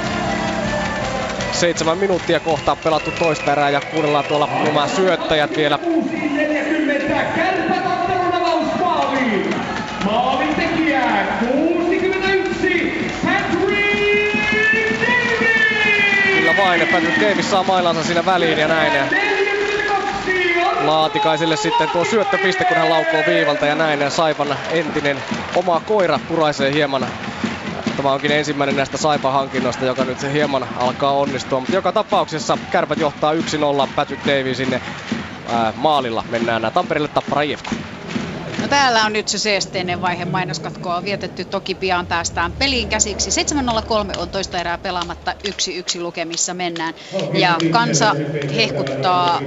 [1.56, 5.80] Seitsemän minuuttia kohta pelattu toista erää ja kuunnellaan tuolla nämä syöttäjät vielä.
[16.38, 18.94] Kyllä vain, Patrick Davis saa mailansa siinä väliin ja näin.
[20.80, 24.12] Laatikaiselle sitten tuo syöttöpiste, kun hän laukoo viivalta ja näin.
[24.12, 25.24] Saipan entinen
[25.56, 27.08] oma koira puraisee hieman
[27.96, 31.60] Tämä onkin ensimmäinen näistä Saipa-hankinnoista, joka nyt se hieman alkaa onnistua.
[31.60, 33.38] Mutta joka tapauksessa kärpät johtaa 1-0
[33.96, 34.74] Patrick Davisin
[35.50, 36.24] ää, maalilla.
[36.30, 37.95] Mennään Tampereelle Tappara IFK.
[38.66, 40.26] No täällä on nyt se seesteinen vaihe.
[40.26, 41.46] Mainoskatkoa on vietetty.
[41.46, 43.30] Toki pian päästään peliin käsiksi.
[43.30, 45.34] 7.03 on toista erää pelaamatta.
[45.48, 46.94] 1-1 lukemissa mennään.
[47.34, 48.16] Ja kansa
[48.56, 49.42] hehkuttaa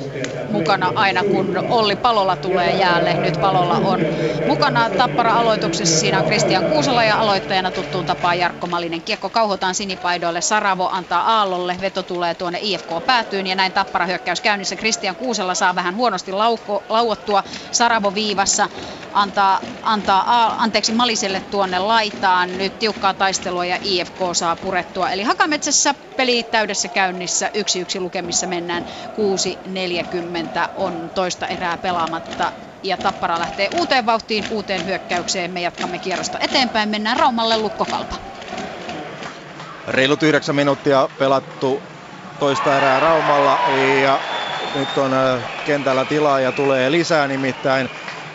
[0.51, 3.15] mukana aina, kun Olli Palola tulee jäälle.
[3.15, 4.01] Nyt Palola on
[4.47, 6.01] mukana Tappara aloituksessa.
[6.01, 9.03] Siinä on Kristian Kuusala ja aloittajana tuttuun tapaan Jarkko Malinen.
[9.03, 10.41] Kiekko kauhotaan sinipaidoille.
[10.41, 11.77] Saravo antaa Aallolle.
[11.81, 14.77] Veto tulee tuonne IFK päätyyn ja näin Tappara hyökkäys käynnissä.
[14.77, 18.69] Kristian Kuusala saa vähän huonosti lauko, lauottua Saravo viivassa
[19.13, 22.59] antaa, antaa anteeksi Maliselle tuonne laitaan.
[22.59, 25.11] Nyt tiukkaa taistelua ja IFK saa purettua.
[25.11, 27.51] Eli Hakametsässä peli täydessä käynnissä.
[27.99, 28.85] 1-1 lukemissa mennään.
[28.85, 32.53] 6.40 on toista erää pelaamatta.
[32.83, 35.51] Ja Tappara lähtee uuteen vauhtiin, uuteen hyökkäykseen.
[35.51, 36.89] Me jatkamme kierrosta eteenpäin.
[36.89, 38.17] Mennään Raumalle lukkokalpa.
[39.89, 41.83] Reilut yhdeksän minuuttia pelattu
[42.39, 43.59] toista erää Raumalla
[44.03, 44.21] ja
[44.75, 45.13] nyt on
[45.65, 47.89] kentällä tilaa ja tulee lisää nimittäin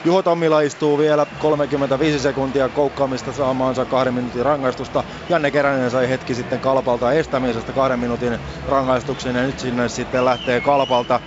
[0.06, 5.04] Juho Tammila istuu vielä 35 sekuntia koukkaamista saamaansa kahden minuutin rangaistusta.
[5.30, 10.62] Janne Keränen sai hetki sitten Kalpalta estämisestä kahden minuutin rangaistuksen ja nyt sinne sitten lähtee
[10.62, 11.20] Kalpalta.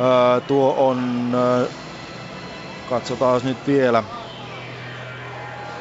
[0.00, 1.66] Öö, tuo on, öö,
[2.88, 4.04] katsotaan nyt vielä,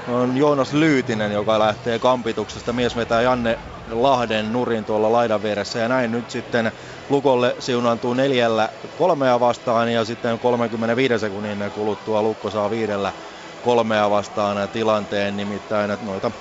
[0.07, 2.73] on Joonas Lyytinen, joka lähtee kampituksesta.
[2.73, 3.59] Mies vetää Janne
[3.91, 6.71] Lahden nurin tuolla laidan vieressä ja näin nyt sitten
[7.09, 13.13] Lukolle siunaantuu neljällä kolmea vastaan ja sitten 35 sekunnin kuluttua Lukko saa viidellä
[13.61, 16.31] kolmea vastaan tilanteen, nimittäin että noita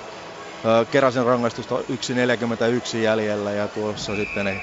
[0.91, 4.61] keräsen rangaistusta 1.41 jäljellä ja tuossa sitten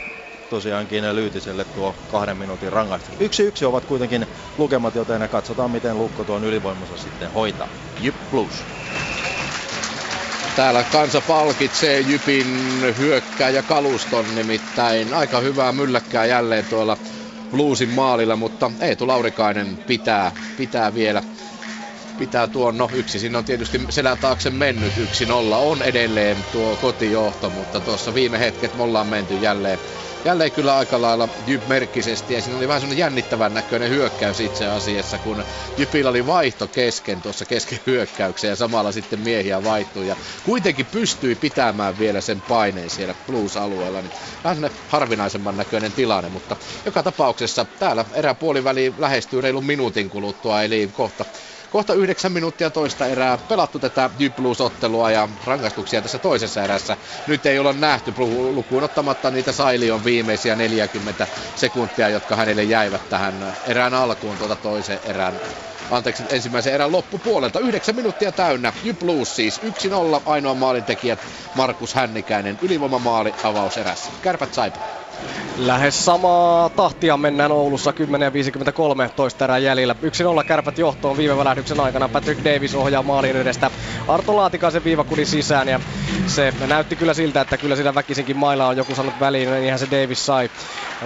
[0.49, 3.17] tosiaankin Lyytiselle tuo kahden minuutin rangaistus.
[3.19, 4.27] Yksi yksi ovat kuitenkin
[4.59, 7.69] lukemat, joten katsotaan miten Lukko tuon ylivoimansa sitten hoitaa.
[7.99, 8.67] Jyp Blues.
[10.57, 15.15] Täällä kansa palkitsee Jypin hyökkääjä kaluston nimittäin.
[15.15, 16.97] Aika hyvää mylläkkää jälleen tuolla
[17.51, 21.23] Bluesin maalilla, mutta Eetu Laurikainen pitää, pitää vielä
[22.19, 26.77] pitää tuon, no yksi siinä on tietysti selän taakse mennyt, yksi nolla on edelleen tuo
[26.77, 29.79] kotijohto, mutta tuossa viime hetket me ollaan menty jälleen
[30.25, 32.35] jälleen kyllä aika lailla Jyp-merkkisesti.
[32.35, 35.45] Ja siinä oli vähän semmoinen jännittävän näköinen hyökkäys itse asiassa, kun
[35.77, 40.07] Jypillä oli vaihto kesken tuossa kesken hyökkäyksen ja samalla sitten miehiä vaihtui.
[40.07, 44.13] Ja kuitenkin pystyi pitämään vielä sen paineen siellä Blues-alueella, niin
[44.45, 50.89] vähän semmoinen harvinaisemman näköinen tilanne, mutta joka tapauksessa täällä eräpuoliväli lähestyy reilun minuutin kuluttua, eli
[50.93, 51.25] kohta
[51.75, 56.97] Kohta yhdeksän minuuttia toista erää pelattu tätä Blues-ottelua ja rangaistuksia tässä toisessa erässä.
[57.27, 58.15] Nyt ei olla nähty
[58.53, 65.01] lukuun ottamatta niitä Sailion viimeisiä 40 sekuntia, jotka hänelle jäivät tähän erään alkuun tuota toisen
[65.05, 65.41] erän
[65.91, 67.61] anteeksi, ensimmäisen erän loppupuolelta.
[67.61, 68.73] Yhdeksän minuuttia täynnä.
[68.83, 69.65] Jyp Blues siis 1-0.
[70.25, 72.59] Ainoa maalintekijät Markus Hännikäinen.
[72.61, 74.13] Ylivoimamaali avauserässä.
[74.23, 74.81] Kärpät saipa.
[75.57, 77.91] Lähes samaa tahtia mennään Oulussa
[79.07, 79.95] 10.53 toista erää jäljellä.
[80.41, 82.09] 1-0 kärpät johtoon viime välähdyksen aikana.
[82.09, 83.71] Patrick Davis ohjaa maalin edestä
[84.09, 85.81] Arto Laatikaisen viivakudin sisään ja
[86.27, 89.79] se näytti kyllä siltä, että kyllä siinä väkisinkin mailla on joku sanonut väliin, niin niinhän
[89.79, 90.51] se Davis sai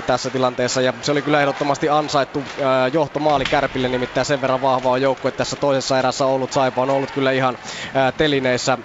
[0.06, 0.80] tässä tilanteessa.
[0.80, 2.44] Ja se oli kyllä ehdottomasti ansaittu
[2.92, 6.52] johtomaali Kärpille, nimittäin sen verran vahva on joukkue tässä toisessa erässä ollut.
[6.52, 7.58] Saipa on ollut kyllä ihan
[8.16, 8.78] telineissä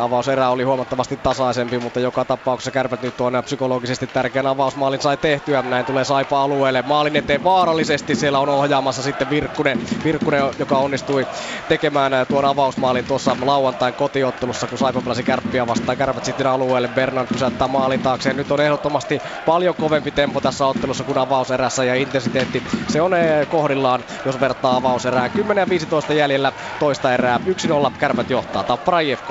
[0.00, 5.62] Avauserä oli huomattavasti tasaisempi, mutta joka tapauksessa kärpät nyt on psykologisesti tärkeän avausmaalin sai tehtyä.
[5.62, 6.82] Näin tulee Saipa alueelle.
[6.82, 8.14] Maalin eteen vaarallisesti.
[8.14, 11.26] Siellä on ohjaamassa sitten Virkkunen, Virkkunen joka onnistui
[11.68, 15.98] tekemään tuon avausmaalin tuossa lauantain kotiottelussa, kun Saipa pelasi kärppiä vastaan.
[15.98, 16.88] Kärpät sitten alueelle.
[16.88, 18.32] Bernard pysäyttää maalin taakse.
[18.32, 22.62] Nyt on ehdottomasti paljon kovempi tempo tässä ottelussa kuin avauserässä ja intensiteetti.
[22.88, 23.12] Se on
[23.48, 25.28] kohdillaan, jos vertaa avauserää.
[25.28, 27.40] 10 ja 15 jäljellä toista erää.
[27.88, 28.62] 1-0 kärpät johtaa.
[28.62, 29.30] Tappara IFK.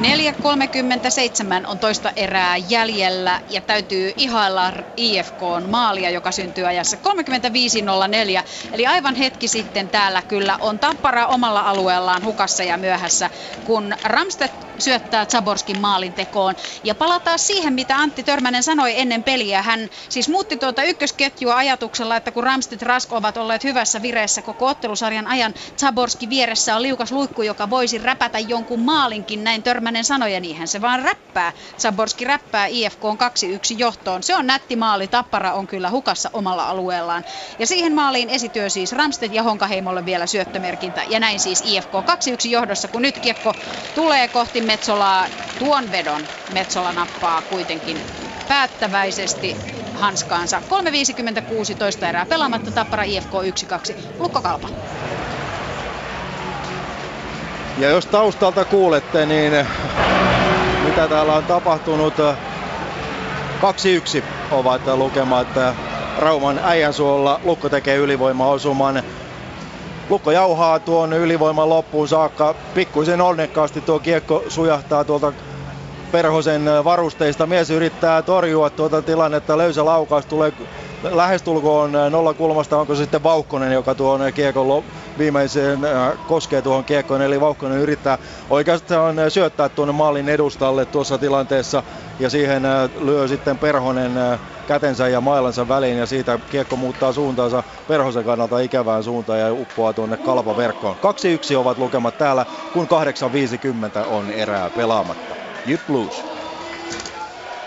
[0.00, 0.06] 4.37
[1.66, 6.96] on toista erää jäljellä ja täytyy ihailla IFKn maalia, joka syntyy ajassa
[8.38, 8.44] 35.04.
[8.72, 13.30] Eli aivan hetki sitten täällä kyllä on Tappara omalla alueellaan hukassa ja myöhässä,
[13.64, 16.54] kun Ramstedt syöttää Zaborskin maalintekoon.
[16.84, 19.62] Ja palataan siihen, mitä Antti Törmänen sanoi ennen peliä.
[19.62, 24.66] Hän siis muutti tuota ykkösketjua ajatuksella, että kun Ramstedt Rask ovat olleet hyvässä vireessä koko
[24.66, 30.32] ottelusarjan ajan, Zaborski vieressä on liukas luikku, joka voisi räpätä jonkun maalinkin, näin Törmänen sanoi,
[30.32, 31.52] ja se vaan räppää.
[31.78, 34.22] Zaborski räppää IFK on 2-1 johtoon.
[34.22, 37.24] Se on nätti maali, Tappara on kyllä hukassa omalla alueellaan.
[37.58, 41.04] Ja siihen maaliin esityö siis Ramstedt ja Honkaheimolle vielä syöttömerkintä.
[41.08, 41.92] Ja näin siis IFK
[42.46, 43.54] 2-1 johdossa, kun nyt kiekko
[43.94, 45.26] tulee kohti Metsolaa
[45.58, 47.98] tuon vedon Metsola nappaa kuitenkin
[48.48, 49.56] päättäväisesti
[49.94, 50.62] hanskaansa.
[51.70, 53.32] 3.56 toista erää pelaamatta, Tappara IFK
[53.92, 53.94] 1-2.
[54.18, 54.68] Lukko Kalpa.
[57.80, 59.52] Ja jos taustalta kuulette, niin
[60.84, 62.22] mitä täällä on tapahtunut, 2-1
[64.50, 65.46] ovat lukemat
[66.18, 67.40] Rauman äijänsuolla.
[67.44, 69.02] Lukko tekee ylivoimaosuman.
[70.10, 72.54] Lukko jauhaa tuon ylivoiman loppuun saakka.
[72.74, 75.32] Pikkuisen onnekkaasti tuo kiekko sujahtaa tuolta
[76.12, 77.46] Perhosen varusteista.
[77.46, 79.58] Mies yrittää torjua tuota tilannetta.
[79.58, 80.52] Löysä laukaus tulee
[81.02, 82.78] lähestulkoon nolla kulmasta.
[82.78, 84.68] Onko se sitten Vauhkonen, joka tuon kiekon
[85.20, 87.22] viimeiseen äh, koskee tuohon kiekkoon.
[87.22, 88.18] Eli Vauhkonen yrittää
[88.50, 91.82] oikeastaan syöttää tuonne maalin edustalle tuossa tilanteessa.
[92.20, 97.12] Ja siihen äh, lyö sitten Perhonen äh, kätensä ja mailansa väliin ja siitä kiekko muuttaa
[97.12, 100.96] suuntaansa Perhosen kannalta ikävään suuntaan ja uppoaa tuonne kalpaverkkoon.
[101.52, 102.88] 2-1 ovat lukemat täällä, kun
[104.04, 105.34] 8.50 on erää pelaamatta.
[105.66, 106.39] Jyp Blues.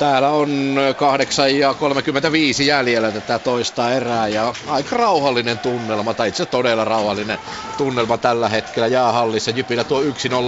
[0.04, 6.46] Täällä on 8 ja 35 jäljellä tätä toista erää ja aika rauhallinen tunnelma, tai itse
[6.46, 7.40] todella rauhallinen
[7.78, 9.52] tunnelma tällä hetkellä jäähallissa.
[9.52, 10.06] Jypillä tuo 1-0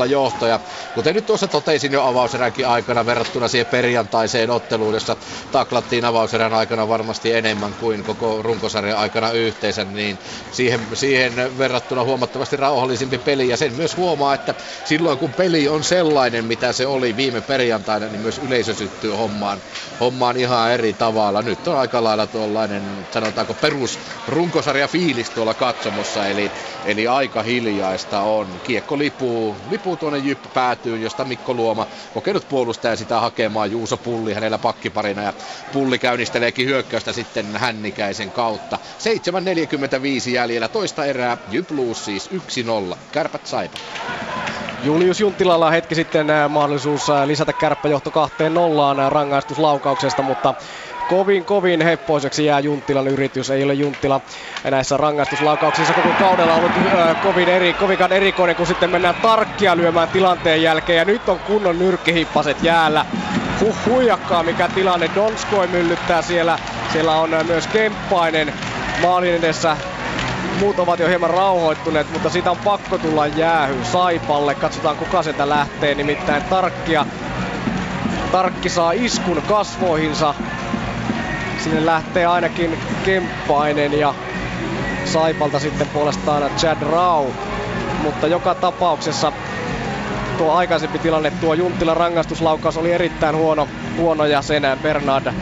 [0.10, 0.60] johto ja
[0.94, 5.18] kuten nyt tuossa totesin jo avauseränkin aikana verrattuna siihen perjantaiseen otteluun, jossa
[5.52, 10.19] taklattiin avauserän aikana varmasti enemmän kuin koko runkosarjan aikana yhteensä, niin
[10.49, 13.48] siihen, siihen verrattuna huomattavasti rauhallisempi peli.
[13.48, 18.10] Ja sen myös huomaa, että silloin kun peli on sellainen, mitä se oli viime perjantaina,
[18.10, 19.61] niin myös yleisö syttyy hommaan hommaan,
[19.99, 21.41] hommaan ihan eri tavalla.
[21.41, 26.51] Nyt on aika lailla tuollainen, sanotaanko perus runkosarja fiilis tuolla katsomossa, eli,
[26.85, 28.47] eli aika hiljaista on.
[28.63, 34.34] Kiekko lipuu, lipuu tuonne Jypp päätyyn, josta Mikko Luoma, kokenut puolustaja sitä hakemaan, Juuso Pulli
[34.34, 35.34] hänellä pakkiparina ja
[35.73, 38.77] Pulli käynnisteleekin hyökkäystä sitten Hännikäisen kautta.
[40.26, 42.30] 7.45 jäljellä toista erää, Jyp Blues siis
[42.93, 43.77] 1-0, kärpät saipa.
[44.85, 50.53] Julius Junttilalla hetki sitten äh, mahdollisuus äh, lisätä kärppäjohto kahteen nollaan äh, rangaistuslaukauksesta, mutta
[51.10, 53.49] kovin kovin heppoiseksi jää Junttilan yritys.
[53.49, 54.22] Ei ole Junttila
[54.72, 60.10] näissä rangaistuslaukauksissa koko kaudella ollut äh, kovin eri, kovinkaan erikoinen, kun sitten mennään tarkkia lyömään
[60.10, 60.97] tilanteen jälkeen.
[60.97, 63.06] Ja nyt on kunnon nyrkkihippaset jäällä.
[63.60, 65.10] Huh, huijakkaa mikä tilanne.
[65.15, 66.60] Donskoi myllyttää siellä.
[66.91, 68.53] Siellä on myös Kemppainen
[69.02, 69.77] maalin edessä
[70.60, 74.56] muut ovat jo hieman rauhoittuneet, mutta siitä on pakko tulla jäähy Saipalle.
[74.56, 77.06] Katsotaan kuka sieltä lähtee, nimittäin Tarkkia.
[78.35, 80.33] Tarkki saa iskun kasvoihinsa.
[81.63, 84.13] Sinne lähtee ainakin Kemppainen ja
[85.05, 87.25] Saipalta sitten puolestaan Chad Rau.
[88.03, 89.31] Mutta joka tapauksessa
[90.37, 93.67] tuo aikaisempi tilanne, tuo Junttilan rangaistuslaukaus oli erittäin huono,
[93.97, 95.33] huono ja sen Bernard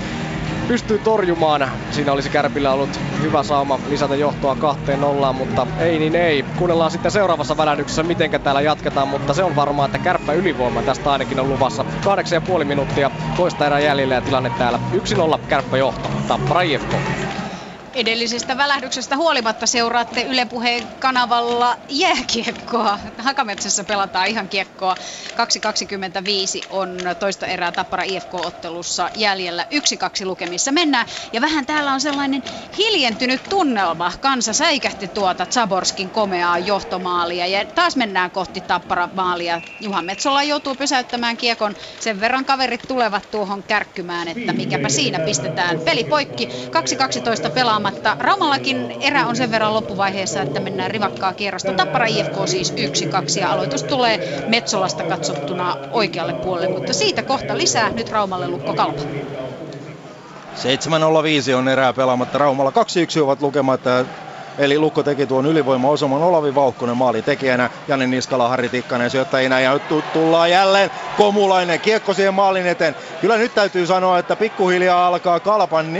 [0.68, 1.72] pystyy torjumaan.
[1.91, 6.45] Siinä olisi Kärpillä ollut hyvä sauma lisätä johtoa kahteen nollaan, mutta ei niin ei.
[6.57, 11.11] Kuunnellaan sitten seuraavassa välähdyksessä, miten täällä jatketaan, mutta se on varmaa, että Kärppä ylivoima tästä
[11.11, 11.85] ainakin on luvassa.
[12.60, 16.10] 8,5 minuuttia toista erää jäljellä ja tilanne täällä 1-0 Kärppä johto.
[16.27, 16.94] Tappara IFK.
[17.93, 22.99] Edellisestä välähdyksestä huolimatta seuraatte Yle Puheen kanavalla jääkiekkoa.
[23.17, 24.95] Hakametsässä pelataan ihan kiekkoa.
[24.99, 29.65] 2.25 on toista erää Tappara IFK-ottelussa jäljellä.
[30.23, 31.05] 1-2 lukemissa mennään.
[31.33, 32.43] Ja vähän täällä on sellainen
[32.77, 34.11] hiljentynyt tunnelma.
[34.21, 37.47] Kansa säikähti tuota Zaborskin komeaa johtomaalia.
[37.47, 39.61] Ja taas mennään kohti Tappara maalia.
[39.79, 41.75] Juhan Metsola joutuu pysäyttämään kiekon.
[41.99, 45.79] Sen verran kaverit tulevat tuohon kärkkymään, että mikäpä siinä pistetään.
[45.79, 46.45] Peli poikki.
[47.45, 48.18] 2.12 pelaamaan pelaamatta.
[48.19, 51.73] Raumallakin erä on sen verran loppuvaiheessa, että mennään rivakkaa kierrosta.
[51.73, 57.89] Tappara IFK siis 1-2 ja aloitus tulee Metsolasta katsottuna oikealle puolelle, mutta siitä kohta lisää.
[57.89, 59.01] Nyt Raumalle lukko kalpa.
[61.51, 62.38] 7.05 on erää pelaamatta.
[62.38, 62.72] Raumalla
[63.19, 63.81] 2-1 ovat lukemat.
[64.57, 67.69] Eli Lukko teki tuon ylivoimaosuman Olavi Vauhkonen maali tekijänä.
[67.88, 72.95] Janne Niskala, Harri Tikkanen syöttäjinä ja nyt tullaan jälleen Komulainen kiekko siihen maalin eteen.
[73.22, 75.97] Kyllä nyt täytyy sanoa, että pikkuhiljaa alkaa Kalpan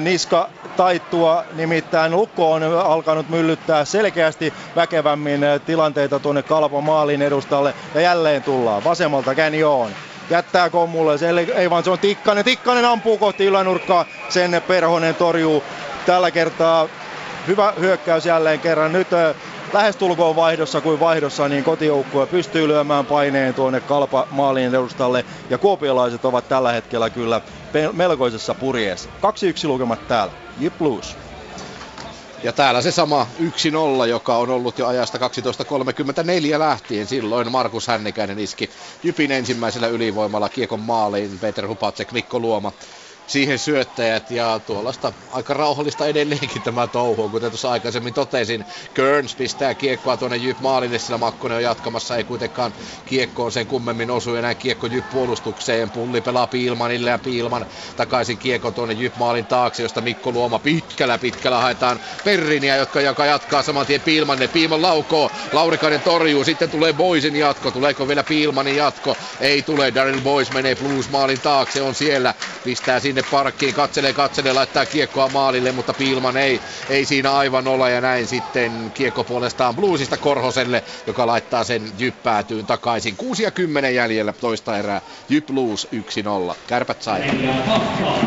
[0.00, 7.74] niska taittua, nimittäin Lukko on alkanut myllyttää selkeästi väkevämmin tilanteita tuonne Kalpan maalin edustalle.
[7.94, 9.90] Ja jälleen tullaan vasemmalta Gagnon
[10.30, 15.14] jättää kommulle, se ei, ei vaan se on Tikkanen, Tikkanen ampuu kohti ylänurkkaa, sen Perhonen
[15.14, 15.64] torjuu.
[16.06, 16.88] Tällä kertaa
[17.46, 18.92] hyvä hyökkäys jälleen kerran.
[18.92, 19.08] Nyt
[19.72, 25.24] lähestulkoon vaihdossa kuin vaihdossa, niin kotijoukkue pystyy lyömään paineen tuonne Kalpa maalin edustalle.
[25.50, 27.40] Ja kuopiolaiset ovat tällä hetkellä kyllä
[27.92, 29.08] melkoisessa purjeessa.
[29.64, 30.32] 2-1 lukemat täällä.
[30.58, 31.16] Jip Blues.
[32.42, 33.26] Ja täällä se sama
[34.02, 37.06] 1-0, joka on ollut jo ajasta 12.34 lähtien.
[37.06, 38.70] Silloin Markus Hännikäinen iski
[39.02, 41.38] Jypin ensimmäisellä ylivoimalla kiekon maaliin.
[41.38, 42.72] Peter Hupacek, Mikko Luoma
[43.26, 48.64] siihen syöttäjät ja tuollaista aika rauhallista edelleenkin tämä touhu, kuten tuossa aikaisemmin totesin.
[48.94, 52.72] Kearns pistää kiekkoa tuonne Jyp maalille, sillä Makkonen on jatkamassa, ei kuitenkaan
[53.06, 55.90] kiekkoon sen kummemmin osu enää kiekko Jyp puolustukseen.
[55.90, 57.66] Pulli pelaa Piilmanille ja Piilman
[57.96, 63.26] takaisin kiekko tuonne Jyp maalin taakse, josta Mikko Luoma pitkällä pitkällä haetaan Perrinia, jotka, joka
[63.26, 64.48] jatkaa saman tien Piilmanne.
[64.48, 69.16] Piilman laukoo, Laurikainen torjuu, sitten tulee Boysin jatko, tuleeko vielä Piilmanin jatko?
[69.40, 72.34] Ei tule, Daryl Boys menee Blues maalin taakse, on siellä,
[72.64, 77.90] pistää sinne parkkiin, katselee, katselee, laittaa kiekkoa maalille, mutta Piilman ei, ei siinä aivan ole
[77.90, 83.16] ja näin sitten kiekko puolestaan Bluesista Korhoselle, joka laittaa sen jyppäätyyn takaisin.
[83.16, 85.88] 6 ja 10 jäljellä toista erää, Jyp Blues
[86.52, 87.22] 1-0, kärpät sai.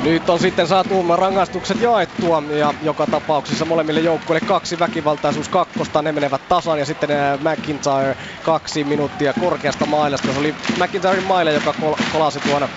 [0.03, 6.11] Nyt on sitten saatu rangaistukset jaettua ja joka tapauksessa molemmille joukkueille kaksi väkivaltaisuus kakkosta, ne
[6.11, 10.33] menevät tasan ja sitten äh, McIntyre kaksi minuuttia korkeasta mailasta.
[10.33, 12.69] Se oli McIntyren maile, joka kol- kolasi tuon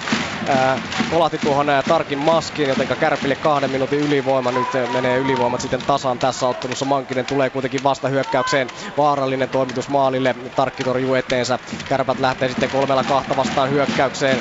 [0.49, 0.79] ää,
[1.11, 4.51] kolahti tuohon ää, Tarkin maskiin, joten Kärpille kahden minuutin ylivoima.
[4.51, 6.85] Nyt menee ylivoimat sitten tasan tässä ottelussa.
[6.85, 8.69] Mankinen tulee kuitenkin vasta hyökkäykseen.
[8.99, 10.35] Vaarallinen toimitus maalille.
[10.57, 11.59] Tarkki torjuu eteensä.
[11.89, 14.39] Kärpät lähtee sitten kolmella kahta vastaan hyökkäykseen.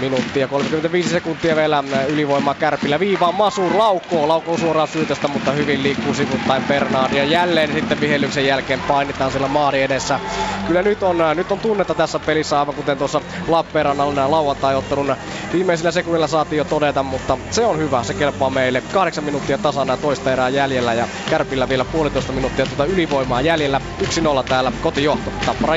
[0.00, 3.34] Minuuttia 35 sekuntia vielä ylivoimaa Kärpillä viivaan.
[3.34, 7.12] Masur laukoo, laukoo suoraan syytöstä, mutta hyvin liikkuu sivuttain Bernard.
[7.12, 10.20] Ja jälleen sitten vihellyksen jälkeen painitaan siellä maari edessä.
[10.66, 15.16] Kyllä nyt on, nyt on tunnetta tässä pelissä, aivan kuten tuossa Lappeenrannalla lauantai-ottelun
[15.52, 18.80] viimeisillä sekunnilla saatiin jo todeta, mutta se on hyvä, se kelpaa meille.
[18.92, 23.80] Kahdeksan minuuttia tasana toista erää jäljellä ja Kärpillä vielä puolitoista minuuttia tuota ylivoimaa jäljellä.
[24.02, 25.74] 1-0 täällä kotijohto, Tappara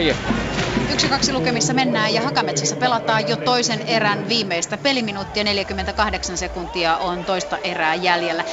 [0.92, 1.16] Iekko.
[1.16, 5.44] 1-2 lukemissa mennään ja Hakametsässä pelataan jo toisen erän viimeistä peliminuuttia.
[5.44, 8.44] 48 sekuntia on toista erää jäljellä.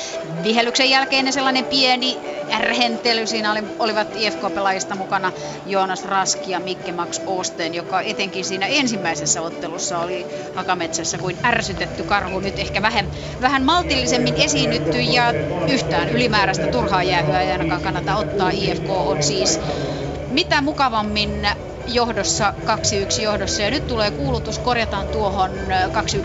[0.43, 2.19] Vihellyksen jälkeinen sellainen pieni
[2.53, 3.27] ärhentely.
[3.27, 5.33] Siinä oli, olivat IFK-pelaajista mukana
[5.67, 12.03] Joonas Raski ja Mikke Max Osten, joka etenkin siinä ensimmäisessä ottelussa oli Hakametsässä kuin ärsytetty
[12.03, 12.41] karhu.
[12.41, 13.09] Nyt ehkä vähän,
[13.41, 15.33] vähän maltillisemmin esiinnytty ja
[15.69, 18.51] yhtään ylimääräistä turhaa jäähyä ei ainakaan kannata ottaa.
[18.51, 19.61] IFK on siis
[20.31, 21.49] mitä mukavammin
[21.89, 22.55] johdossa
[23.19, 23.63] 2-1 johdossa.
[23.63, 25.51] Ja nyt tulee kuulutus, korjataan tuohon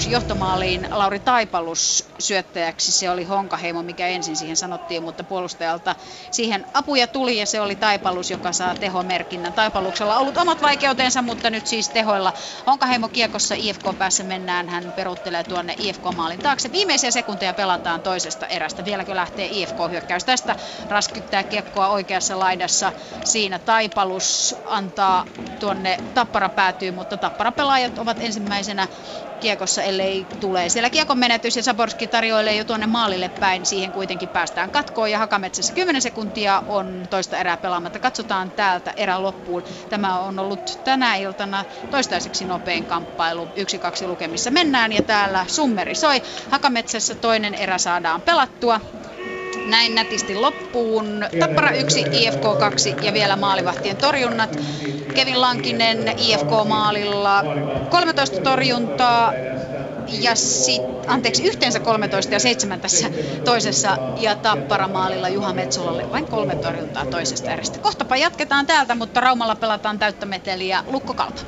[0.05, 2.91] 2-1 johtomaaliin Lauri Taipalus syöttäjäksi.
[2.91, 5.95] Se oli Honkaheimo, mikä ensin siihen sanottiin, mutta puolustajalta
[6.31, 9.53] siihen apuja tuli ja se oli Taipalus, joka saa tehomerkinnän.
[9.53, 12.33] Taipaluksella ollut omat vaikeutensa, mutta nyt siis tehoilla
[12.67, 14.69] Honkaheimo kiekossa IFK päässä mennään.
[14.69, 16.71] Hän peruttelee tuonne IFK-maalin taakse.
[16.71, 18.85] Viimeisiä sekunteja pelataan toisesta erästä.
[18.85, 20.55] Vieläkö lähtee IFK-hyökkäys tästä?
[20.89, 22.93] Raskyttää kiekkoa oikeassa laidassa.
[23.23, 25.25] Siinä Taipalus antaa
[25.59, 28.87] tuonne Tappara päätyy, mutta Tappara pelaajat ovat ensimmäisenä
[29.39, 33.65] kiekossa, ellei tule siellä kiekon menetys ja Saborski tarjoilee jo tuonne maalille päin.
[33.65, 37.99] Siihen kuitenkin päästään katkoon ja Hakametsässä 10 sekuntia on toista erää pelaamatta.
[37.99, 39.63] Katsotaan täältä erä loppuun.
[39.89, 43.45] Tämä on ollut tänä iltana toistaiseksi nopein kamppailu.
[44.03, 46.21] 1-2 lukemissa mennään ja täällä summeri soi.
[46.49, 48.81] Hakametsässä toinen erä saadaan pelattua
[49.65, 51.25] näin nätisti loppuun.
[51.39, 54.59] Tappara 1, IFK 2 ja vielä maalivahtien torjunnat.
[55.15, 57.43] Kevin Lankinen IFK-maalilla
[57.89, 59.33] 13 torjuntaa
[60.07, 63.09] ja sit, anteeksi, yhteensä 13 ja 7 tässä
[63.45, 67.79] toisessa ja Tappara maalilla Juha Metsolalle vain kolme torjuntaa toisesta erästä.
[67.79, 71.41] Kohtapa jatketaan täältä, mutta Raumalla pelataan täyttä meteliä Lukko Kalpa.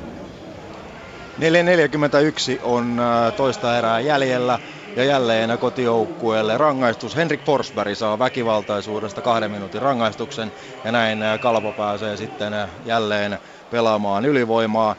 [1.40, 4.58] 4.41 on äh, toista erää jäljellä.
[4.96, 7.16] Ja jälleen kotijoukkueelle rangaistus.
[7.16, 10.52] Henrik Forsberg saa väkivaltaisuudesta kahden minuutin rangaistuksen
[10.84, 12.52] ja näin Kalpo pääsee sitten
[12.84, 13.38] jälleen
[13.70, 14.96] pelaamaan ylivoimaa.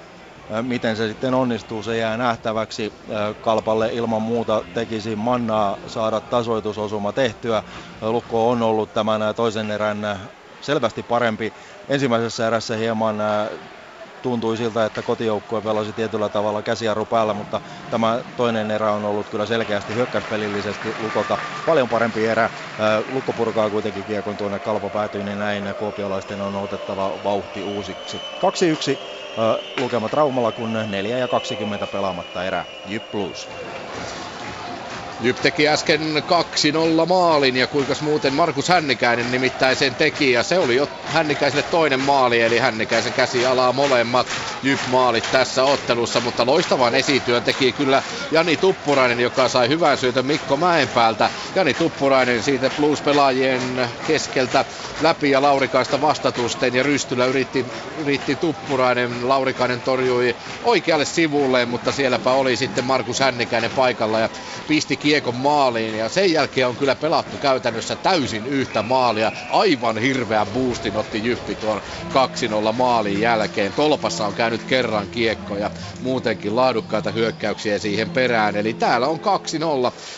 [0.61, 2.94] Miten se sitten onnistuu, se jää nähtäväksi.
[3.41, 7.64] Kalpalle ilman muuta tekisi mannaa saada tasoitusosuma tehtyä.
[8.02, 10.19] Lukko on ollut tämän toisen erän
[10.60, 11.53] selvästi parempi.
[11.88, 13.18] Ensimmäisessä erässä hieman
[14.22, 19.30] tuntui siltä, että kotijoukkue pelasi tietyllä tavalla käsijarru päällä, mutta tämä toinen erä on ollut
[19.30, 22.49] kyllä selkeästi hyökkäyspelillisesti Lukolta paljon parempi erä.
[23.06, 28.23] Lukko purkaa kuitenkin kiekon tuonne kalpo päätyy, niin näin kuopiolaisten on otettava vauhti uusiksi.
[28.98, 28.99] 2-1
[29.76, 32.65] lukemat Raumalla, kun 4 ja 20 pelaamatta erää.
[32.85, 33.49] Jyp Blues.
[35.19, 36.02] Jyp teki äsken
[37.03, 41.64] 2-0 maalin ja kuinka muuten Markus Hännikäinen nimittäin sen teki ja se oli jo Hännikäiselle
[41.64, 44.27] toinen maali eli Hännikäisen käsi alaa molemmat
[44.64, 50.57] Jyp-maalit tässä ottelussa, mutta loistavan esityön teki kyllä Jani Tuppurainen, joka sai hyvän syötön Mikko
[50.57, 51.30] Mäenpäältä.
[51.56, 54.65] Jani Tuppurainen siitä Blues-pelaajien keskeltä
[55.02, 57.65] läpi ja Laurikaista vastatusten ja Rystylä yritti,
[57.98, 64.30] yritti Tuppurainen, Laurikainen torjui oikealle sivulle, mutta sielläpä oli sitten Markus Hännikäinen paikalla ja
[64.68, 69.31] pisti kiekon maaliin ja sen jälkeen on kyllä pelattu käytännössä täysin yhtä maalia.
[69.49, 71.81] Aivan hirveä boostin otti Jyppi tuon
[72.69, 73.73] 2-0 maalin jälkeen.
[73.73, 75.71] Tolpassa on käynyt kerran kiekko ja
[76.01, 78.55] muutenkin laadukkaita hyökkäyksiä siihen perään.
[78.55, 79.21] Eli täällä on 2-0.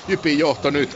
[0.07, 0.95] Jypin johto nyt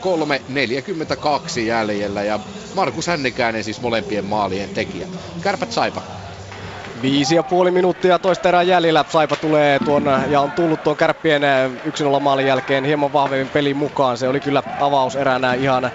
[1.58, 2.40] 3.42 jäljellä ja
[2.74, 5.08] Markus Hännikäinen siis molempien maalien tekijä.
[5.42, 6.23] Kärpät Saipa.
[7.04, 9.06] Viisi ja puoli minuuttia toista erää jäljellä.
[9.08, 11.42] Saipa tulee tuon ja on tullut tuon kärppien
[12.18, 14.18] 1-0 maalin jälkeen hieman vahvemmin pelin mukaan.
[14.18, 15.92] Se oli kyllä avauseränä ihan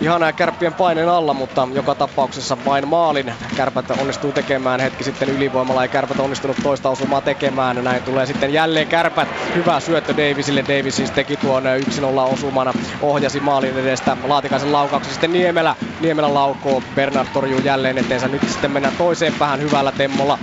[0.00, 5.84] ihan kärppien paineen alla, mutta joka tapauksessa vain maalin kärpät onnistuu tekemään hetki sitten ylivoimalla
[5.84, 7.84] ja kärpät onnistunut toista osumaa tekemään.
[7.84, 9.28] Näin tulee sitten jälleen kärpät.
[9.54, 10.64] Hyvä syöttö Davisille.
[10.68, 12.72] Davis siis teki tuon 1-0 osumana,
[13.02, 15.12] ohjasi maalin edestä Laatikaisen laukauksen.
[15.12, 18.28] Sitten Niemelä, Niemelä laukoo, Bernard torjuu jälleen eteensä.
[18.28, 20.38] Nyt sitten mennään toiseen päähän hyvällä temmolla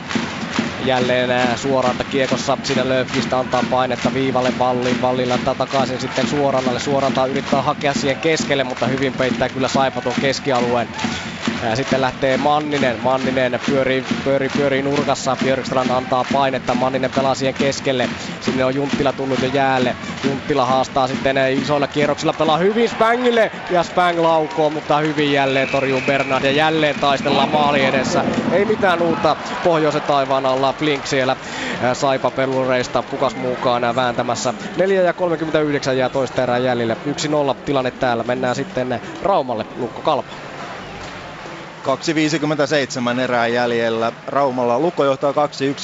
[0.86, 5.02] jälleen suoraan kiekossa sinne Löfqvist antaa painetta viivalle Vallin.
[5.02, 6.80] Valli laittaa takaisin sitten suorannalle.
[6.80, 10.88] Suoranta yrittää hakea siihen keskelle, mutta hyvin peittää kyllä Saipa tuon keskialueen.
[11.74, 12.98] Sitten lähtee Manninen.
[13.04, 15.38] Manninen pyörii, pyörii, pyörii nurkassa.
[15.44, 16.74] Björkstrand antaa painetta.
[16.74, 18.10] Manninen pelaa siihen keskelle.
[18.42, 19.96] Sinne on Junttila tullut jo jäälle.
[20.24, 22.34] Junttila haastaa sitten isoilla kierroksilla.
[22.34, 23.52] Pelaa hyvin Spangille.
[23.72, 26.44] Ja Spang laukoo, mutta hyvin jälleen torjuu Bernard.
[26.44, 28.24] Ja jälleen taistellaan maali edessä.
[28.52, 30.74] Ei mitään uutta pohjoisen taivaan alla.
[30.74, 31.36] Flink siellä
[31.94, 33.04] Saipa pelureista.
[33.04, 34.54] Kukas muukaan vääntämässä.
[34.78, 36.96] 4 ja 39 jää toista erää jäljellä.
[37.52, 38.24] 1-0 tilanne täällä.
[38.24, 39.66] Mennään sitten Raumalle.
[39.78, 40.30] Lukko Kalpa.
[41.86, 44.12] 2.57 erää jäljellä.
[44.28, 45.36] Raumalla Lukko johtaa 2-1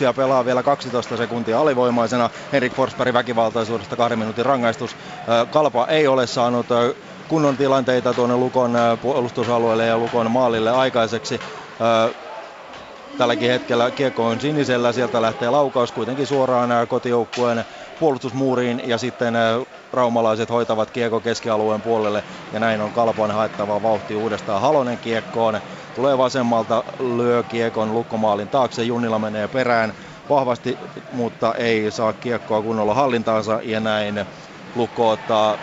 [0.03, 2.29] ja pelaa vielä 12 sekuntia alivoimaisena.
[2.51, 4.95] Henrik Forsberg väkivaltaisuudesta kahden minuutin rangaistus.
[5.51, 6.67] Kalpa ei ole saanut
[7.27, 11.41] kunnon tilanteita tuonne Lukon puolustusalueelle ja Lukon maalille aikaiseksi.
[13.17, 17.65] Tälläkin hetkellä kiekko on sinisellä, sieltä lähtee laukaus kuitenkin suoraan kotijoukkueen
[17.99, 19.33] puolustusmuuriin ja sitten
[19.93, 22.23] raumalaiset hoitavat kiekko keskialueen puolelle
[22.53, 25.61] ja näin on Kalpan haettava vauhti uudestaan Halonen kiekkoon.
[25.93, 29.93] Tulee vasemmalta, lyö kiekon lukkomaalin taakse, Junnila menee perään.
[30.29, 30.77] Vahvasti,
[31.11, 34.25] mutta ei saa kiekkoa kunnolla hallintaansa ja näin
[34.75, 35.57] Lukko ottaa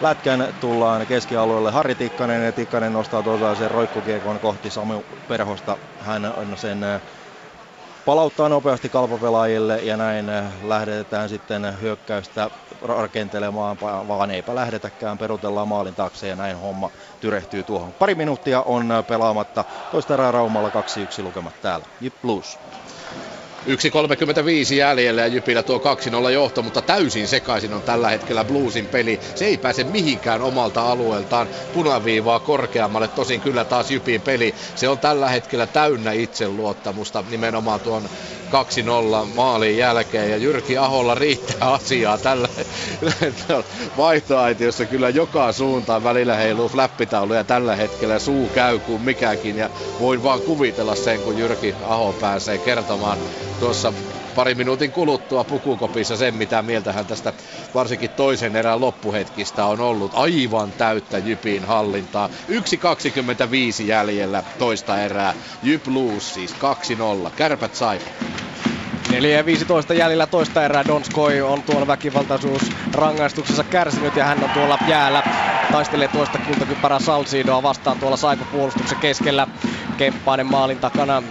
[0.00, 0.54] lätkän.
[0.60, 1.70] Tullaan keskialueelle.
[1.70, 5.78] Harri Tikkanen ja Tikkanen nostaa tuota sen roikkukiekon kohti Samu Perhosta.
[5.98, 6.80] Hän on sen
[8.04, 10.26] palauttaa nopeasti kalpapelaajille ja näin
[10.62, 16.90] lähdetään sitten hyökkäystä rakentelemaan, vaan eipä lähdetäkään, perutellaan maalin taakse ja näin homma
[17.20, 17.92] tyrehtyy tuohon.
[17.92, 20.72] Pari minuuttia on pelaamatta, toista erää Raumalla 2-1
[21.22, 21.86] lukemat täällä.
[22.00, 22.58] Jip Blues.
[23.66, 25.78] 1.35 jäljellä ja Jypillä tuo
[26.26, 29.20] 2-0 johto, mutta täysin sekaisin on tällä hetkellä Bluesin peli.
[29.34, 34.54] Se ei pääse mihinkään omalta alueeltaan punaviivaa korkeammalle, tosin kyllä taas Jypin peli.
[34.74, 38.08] Se on tällä hetkellä täynnä itseluottamusta nimenomaan tuon
[38.46, 42.48] 2-0 maalin jälkeen ja Jyrki Aholla riittää asiaa tällä
[43.96, 46.04] vaihtoaitiossa kyllä joka suuntaan.
[46.04, 49.70] Välillä heiluu flappitauluja tällä hetkellä suu käy kuin mikäkin ja
[50.00, 53.18] voin vaan kuvitella sen kun Jyrki Aho pääsee kertomaan
[53.60, 53.92] tuossa
[54.36, 57.32] pari minuutin kuluttua pukukopissa sen, mitä mieltä hän tästä
[57.74, 60.10] varsinkin toisen erän loppuhetkistä on ollut.
[60.14, 62.28] Aivan täyttä Jypin hallintaa.
[62.28, 65.34] 1.25 jäljellä toista erää.
[65.62, 66.56] Jyp Loose siis
[67.28, 67.30] 2-0.
[67.36, 67.74] Kärpät
[69.10, 69.92] Saipa.
[69.92, 72.62] 4.15 jäljellä toista erää Donskoi on tuolla väkivaltaisuus
[72.94, 75.22] rangaistuksessa kärsinyt ja hän on tuolla jäällä.
[75.72, 79.46] Taistelee toista kultakypärää Salsiidoa vastaan tuolla Saipa puolustuksen keskellä.
[79.96, 81.22] Kemppainen maalin takana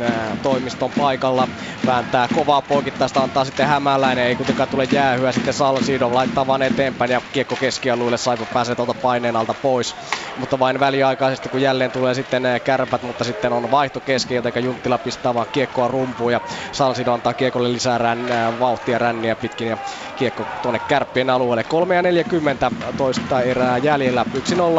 [0.43, 1.47] toimiston paikalla.
[1.85, 4.25] Vääntää kovaa poikittaista, antaa sitten hämäläinen.
[4.25, 5.31] Ei kuitenkaan tule jäähyä.
[5.31, 8.17] Sitten Salsido laittaa vaan eteenpäin ja kiekko keskialueelle.
[8.17, 9.95] Saipa pääsee tuolta paineen alta pois.
[10.37, 14.97] Mutta vain väliaikaisesti, kun jälleen tulee sitten kärpät, mutta sitten on vaihto keskeltä, eikä Junttila
[14.97, 16.41] pistää vaan kiekkoa rumpuun ja
[16.71, 17.33] Salsido antaa
[17.65, 19.77] kiekolle lisää rän, ää, vauhtia ränniä pitkin ja
[20.15, 21.63] kiekko tuonne kärppien alueelle.
[21.63, 24.25] 3 ja 40 toista erää jäljellä.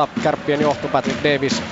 [0.06, 1.62] 1-0 kärppien johto Patrick Davis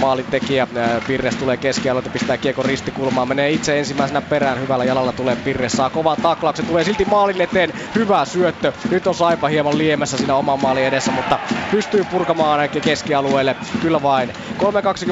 [0.00, 0.66] maalin tekijä
[1.06, 5.90] Pirres tulee keskialueelta, pistää kiekon ristikulmaan, menee itse ensimmäisenä perään, hyvällä jalalla tulee Pirres, saa
[5.90, 8.72] kovaa taklauksen, tulee silti maalin eteen, hyvä syöttö.
[8.90, 11.38] Nyt on Saipa hieman liemessä siinä oman maalin edessä, mutta
[11.70, 14.32] pystyy purkamaan keskialueelle, kyllä vain.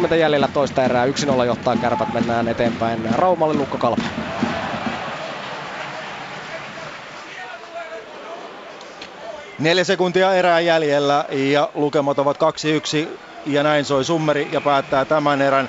[0.08, 4.02] 3.20 jäljellä toista erää, 1-0 johtaa kärpät, mennään eteenpäin Raumalle Lukko Kalpa.
[9.60, 13.08] Neljä sekuntia erää jäljellä ja lukemat ovat 2-1
[13.46, 15.68] ja näin soi summeri ja päättää tämän erän.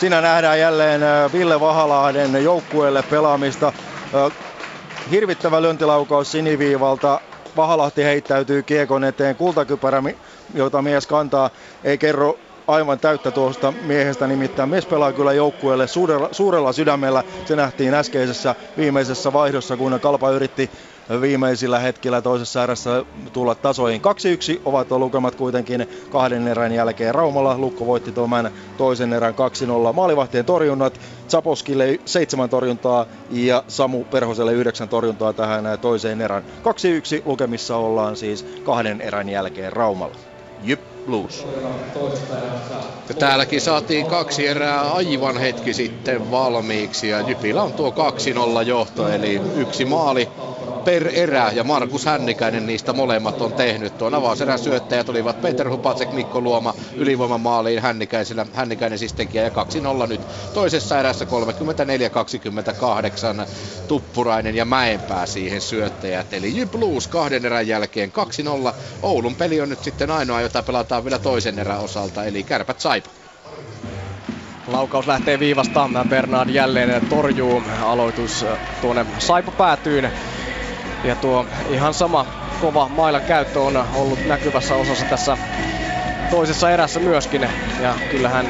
[0.00, 1.00] Siinä nähdään jälleen
[1.32, 3.72] Ville Vahalahden joukkueelle pelaamista.
[5.10, 7.20] Hirvittävä lyöntilaukaus siniviivalta.
[7.56, 9.36] Vahalahti heittäytyy kiekon eteen.
[9.36, 10.02] Kultakypärä,
[10.54, 11.50] jota mies kantaa,
[11.84, 17.22] ei kerro aivan täyttä tuosta miehestä, nimittäin mies pelaa kyllä joukkueelle suurella, suurella sydämellä.
[17.44, 20.70] Se nähtiin äskeisessä viimeisessä vaihdossa, kun Kalpa yritti
[21.20, 24.00] viimeisillä hetkillä toisessa erässä tulla tasoihin.
[24.56, 27.58] 2-1 ovat lukemat kuitenkin kahden erän jälkeen Raumalla.
[27.58, 28.30] Lukko voitti tuon
[28.76, 29.34] toisen erän
[29.90, 31.00] 2-0 maalivahtien torjunnat.
[31.28, 36.42] Zaposkille seitsemän torjuntaa ja Samu Perhoselle yhdeksän torjuntaa tähän toiseen erään.
[36.42, 40.16] 2-1 lukemissa ollaan siis kahden erän jälkeen Raumalla.
[40.62, 41.46] Jyp Blues.
[43.08, 47.94] Ja täälläkin saatiin kaksi erää aivan hetki sitten valmiiksi ja Jypillä on tuo
[48.62, 50.28] 2-0 johto eli yksi maali
[50.84, 53.98] per erä ja Markus Hännikäinen niistä molemmat on tehnyt.
[53.98, 58.46] Tuon avauserän syöttäjät olivat Peter Hupacek, Mikko Luoma ylivoimamaaliin Hännikäisellä.
[58.52, 59.50] Hännikäinen siis tekijä ja
[60.04, 60.20] 2-0 nyt
[60.54, 61.28] toisessa erässä 34-28
[63.88, 66.32] Tuppurainen ja Mäenpää siihen syöttäjät.
[66.32, 68.12] Eli Jyp Blues kahden erän jälkeen
[68.70, 68.74] 2-0.
[69.02, 73.10] Oulun peli on nyt sitten ainoa, jota pelataan vielä toisen erän osalta, eli kärpät saipa.
[74.66, 75.90] Laukaus lähtee viivasta.
[76.08, 77.62] Bernard jälleen torjuu.
[77.82, 78.46] Aloitus
[78.80, 80.12] tuonne Saipa päätyyn.
[81.04, 82.26] Ja tuo ihan sama
[82.60, 85.38] kova mailan käyttö on ollut näkyvässä osassa tässä
[86.30, 87.48] toisessa erässä myöskin.
[87.80, 88.46] Ja kyllähän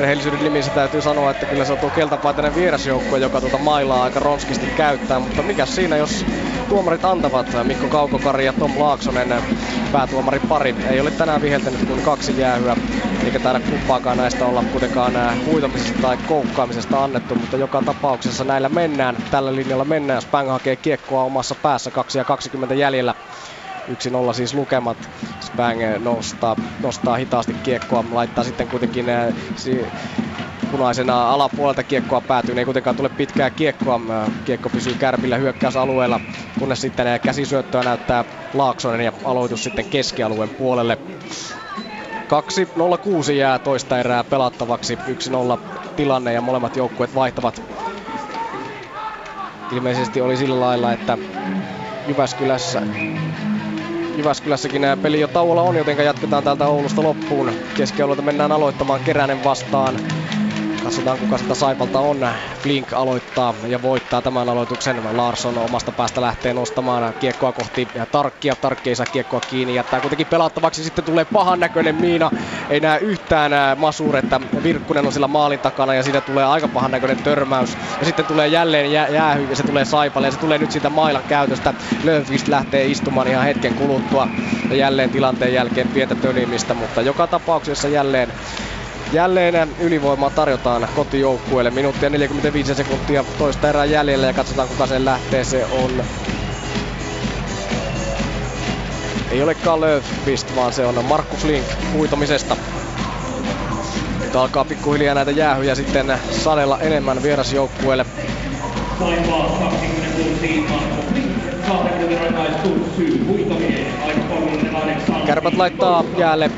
[0.00, 4.20] rehellisyyden nimissä täytyy sanoa, että kyllä se on tuo keltapaitainen vierasjoukkue, joka tuota mailaa aika
[4.20, 5.20] ronskisti käyttää.
[5.20, 6.26] Mutta mikä siinä, jos
[6.68, 9.34] tuomarit antavat Mikko Kaukokari ja Tom Laaksonen
[9.92, 10.74] päätuomarin pari.
[10.90, 12.76] Ei ole tänään viheltänyt kuin kaksi jäähyä,
[13.24, 15.12] eikä täällä kumpaakaan näistä olla kuitenkaan
[15.46, 20.22] huitamisesta tai koukkaamisesta annettu, mutta joka tapauksessa näillä mennään, tällä linjalla mennään.
[20.22, 23.14] Spang hakee kiekkoa omassa päässä 2 ja 20 jäljellä.
[23.90, 25.10] 1-0 siis lukemat.
[25.40, 29.06] Spang nostaa, nostaa hitaasti kiekkoa, laittaa sitten kuitenkin
[29.56, 29.86] si-
[30.70, 32.58] punaisena alapuolelta kiekkoa päätyy.
[32.58, 34.00] Ei kuitenkaan tule pitkää kiekkoa.
[34.44, 36.20] Kiekko pysyy kärpillä hyökkäysalueella,
[36.58, 40.98] kunnes sitten käsisyöttöä näyttää Laaksonen ja aloitus sitten keskialueen puolelle.
[43.28, 44.96] 2-0-6 jää toista erää pelattavaksi.
[44.96, 45.58] 1-0
[45.96, 47.62] tilanne ja molemmat joukkueet vaihtavat.
[49.72, 51.18] Ilmeisesti oli sillä lailla, että
[52.08, 52.82] Jyväskylässä
[54.16, 57.52] Jyväskylässäkin peli jo tauolla on, joten jatketaan täältä Oulusta loppuun.
[57.74, 60.00] Keskialueelta mennään aloittamaan Keränen vastaan.
[60.80, 62.28] Katsotaan kuka sitä Saipalta on.
[62.58, 65.16] Flink aloittaa ja voittaa tämän aloituksen.
[65.16, 68.56] Larsson omasta päästä lähtee nostamaan kiekkoa kohti ja Tarkkia.
[68.56, 69.74] Tarkki ei saa kiekkoa kiinni.
[69.74, 70.84] Jättää kuitenkin pelattavaksi.
[70.84, 72.30] Sitten tulee pahan näköinen Miina.
[72.70, 74.40] Ei näe yhtään Masuretta.
[74.62, 77.78] Virkkunen on sillä maalin takana ja siitä tulee aika pahan näköinen törmäys.
[78.00, 80.26] Ja sitten tulee jälleen jää, jäähy ja se tulee Saipalle.
[80.28, 81.74] Ja se tulee nyt siitä mailan käytöstä.
[82.04, 84.28] Lönnqvist lähtee istumaan ihan hetken kuluttua.
[84.70, 88.32] Ja jälleen tilanteen jälkeen pientä tönimistä, mutta joka tapauksessa jälleen
[89.12, 91.70] Jälleen ylivoimaa tarjotaan kotijoukkueelle.
[91.70, 95.44] Minuuttia 45 sekuntia toista erää jäljellä ja katsotaan kuka sen lähtee.
[95.44, 95.90] Se on
[99.30, 102.56] ei olekaan Löfqvist, vaan se on Markku Flink huitomisesta.
[104.20, 108.06] Nyt alkaa pikkuhiljaa näitä jäähyjä sitten sadella enemmän vierasjoukkueelle.
[115.26, 116.50] Kärpät laittaa jäälle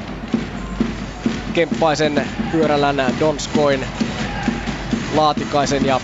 [1.54, 3.86] Kemppaisen, Pyörälän, Donskoin,
[5.14, 6.00] Laatikaisen ja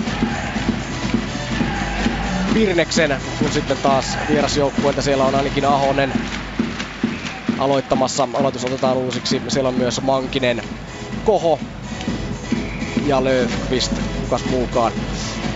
[2.55, 6.13] Virneksen, kun sitten taas vierasjoukkueita siellä on ainakin Ahonen
[7.59, 8.29] aloittamassa.
[8.33, 9.43] Aloitus otetaan uusiksi.
[9.49, 10.63] Siellä on myös Mankinen,
[11.25, 11.61] Koho
[13.07, 14.93] ja Löfqvist, kukas muukaan.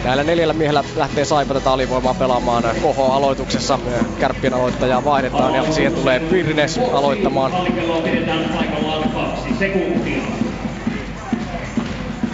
[0.05, 2.65] Näillä neljällä miehellä lähtee Saipa tätä alivoimaa pelaamaan.
[2.83, 3.79] Koho aloituksessa,
[4.21, 7.53] kärppien aloittajaa vaihdetaan ja siihen tulee Pirnes aloittamaan.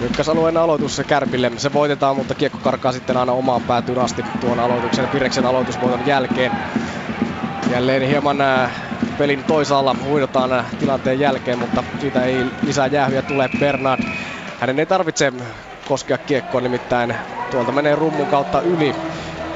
[0.03, 1.53] Ykkösalueen aloitus Kärpille.
[1.57, 6.53] Se voitetaan, mutta kiekko karkaa sitten aina omaan päätyyn asti tuon aloituksen Pireksen aloitusvoiton jälkeen.
[7.71, 8.71] Jälleen hieman äh,
[9.19, 13.51] pelin toisaalla huidotaan äh, tilanteen jälkeen, mutta siitä ei lisää jäähyjä tule.
[13.61, 14.03] Bernard,
[14.61, 15.33] hänen ei tarvitse
[15.89, 17.15] koskea kiekkoa, nimittäin
[17.51, 18.95] tuolta menee rummun kautta yli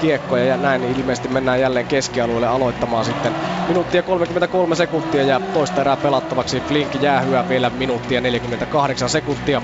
[0.01, 3.33] kiekkoja ja näin ilmeisesti mennään jälleen keskialueelle aloittamaan sitten.
[3.69, 6.61] Minuuttia 33 sekuntia ja toista erää pelattavaksi.
[6.61, 9.63] Flink jäähyä vielä minuuttia 48 sekuntia.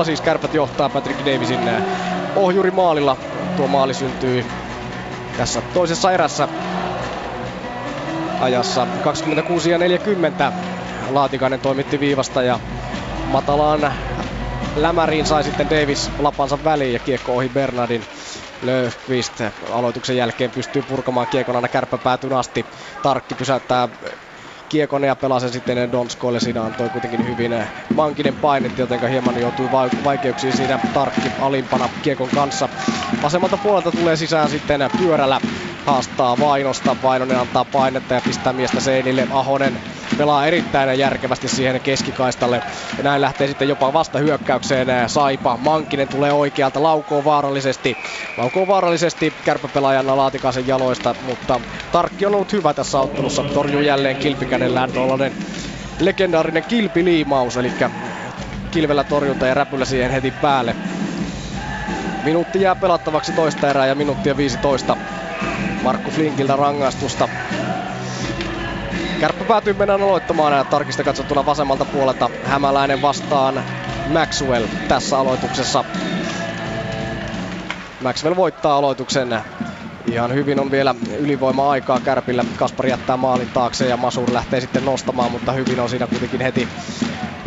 [0.00, 1.82] 1-0 siis kärpät johtaa Patrick Davisin äh,
[2.36, 3.16] ohjuri maalilla.
[3.56, 4.44] Tuo maali syntyy
[5.36, 6.48] tässä toisessa erässä
[8.40, 10.52] ajassa 26 ja 40.
[11.10, 12.60] Laatikainen toimitti viivasta ja
[13.26, 13.92] matalaan
[14.76, 18.06] lämäriin sai sitten Davis lapansa väliin ja kiekko ohi Bernardin.
[18.60, 22.66] Löfqvist aloituksen jälkeen pystyy purkamaan kiekon aina kärppäpäätyn asti.
[23.02, 23.88] Tarkki pysäyttää
[24.68, 26.40] kiekon ja pelaa sen sitten Donskoille.
[26.40, 27.52] Siinä antoi kuitenkin hyvin
[27.94, 29.70] mankinen painetti, joten hieman joutui
[30.04, 32.68] vaikeuksiin siinä Tarkki alimpana kiekon kanssa.
[33.22, 35.40] Vasemmalta puolelta tulee sisään sitten pyörällä
[35.86, 36.96] haastaa Vainosta.
[37.02, 39.28] Vainonen antaa painetta ja pistää miestä seinille.
[39.30, 39.80] Ahonen
[40.18, 42.62] pelaa erittäin järkevästi siihen keskikaistalle.
[42.98, 45.56] Ja näin lähtee sitten jopa vasta hyökkäykseen Saipa.
[45.56, 47.98] Mankinen tulee oikealta, laukoo vaarallisesti.
[48.36, 51.60] Laukoo vaarallisesti kärppäpelaajan Laatikasen jaloista, mutta
[51.92, 53.44] Tarkki on ollut hyvä tässä ottelussa.
[53.44, 55.32] Torjuu jälleen kilpikädellään tuollainen
[56.00, 57.72] legendaarinen kilpiliimaus, eli
[58.70, 60.76] kilvellä torjunta ja räpylä siihen heti päälle.
[62.24, 64.96] Minuutti jää pelattavaksi toista erää ja minuuttia 15.
[65.84, 67.28] Markku Flinkiltä rangaistusta.
[69.20, 73.64] Kärppä päätyy mennään aloittamaan ja tarkista katsottuna vasemmalta puolelta Hämäläinen vastaan
[74.06, 75.84] Maxwell tässä aloituksessa.
[78.00, 79.38] Maxwell voittaa aloituksen.
[80.06, 82.44] Ihan hyvin on vielä ylivoima-aikaa Kärpillä.
[82.56, 86.68] Kaspari jättää maalin taakse ja Masur lähtee sitten nostamaan, mutta hyvin on siinä kuitenkin heti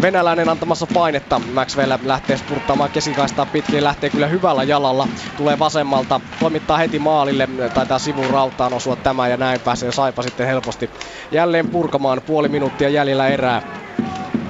[0.02, 1.42] venäläinen antamassa painetta.
[1.54, 5.08] Maxwell lähtee spurttaamaan keskikaistaa pitkin, lähtee kyllä hyvällä jalalla.
[5.38, 10.48] Tulee vasemmalta, toimittaa heti maalille, taitaa sivun rautaan osua tämä ja näin pääsee Saipa sitten
[10.48, 10.90] helposti
[11.32, 12.22] jälleen purkamaan.
[12.22, 13.62] Puoli minuuttia jäljellä erää.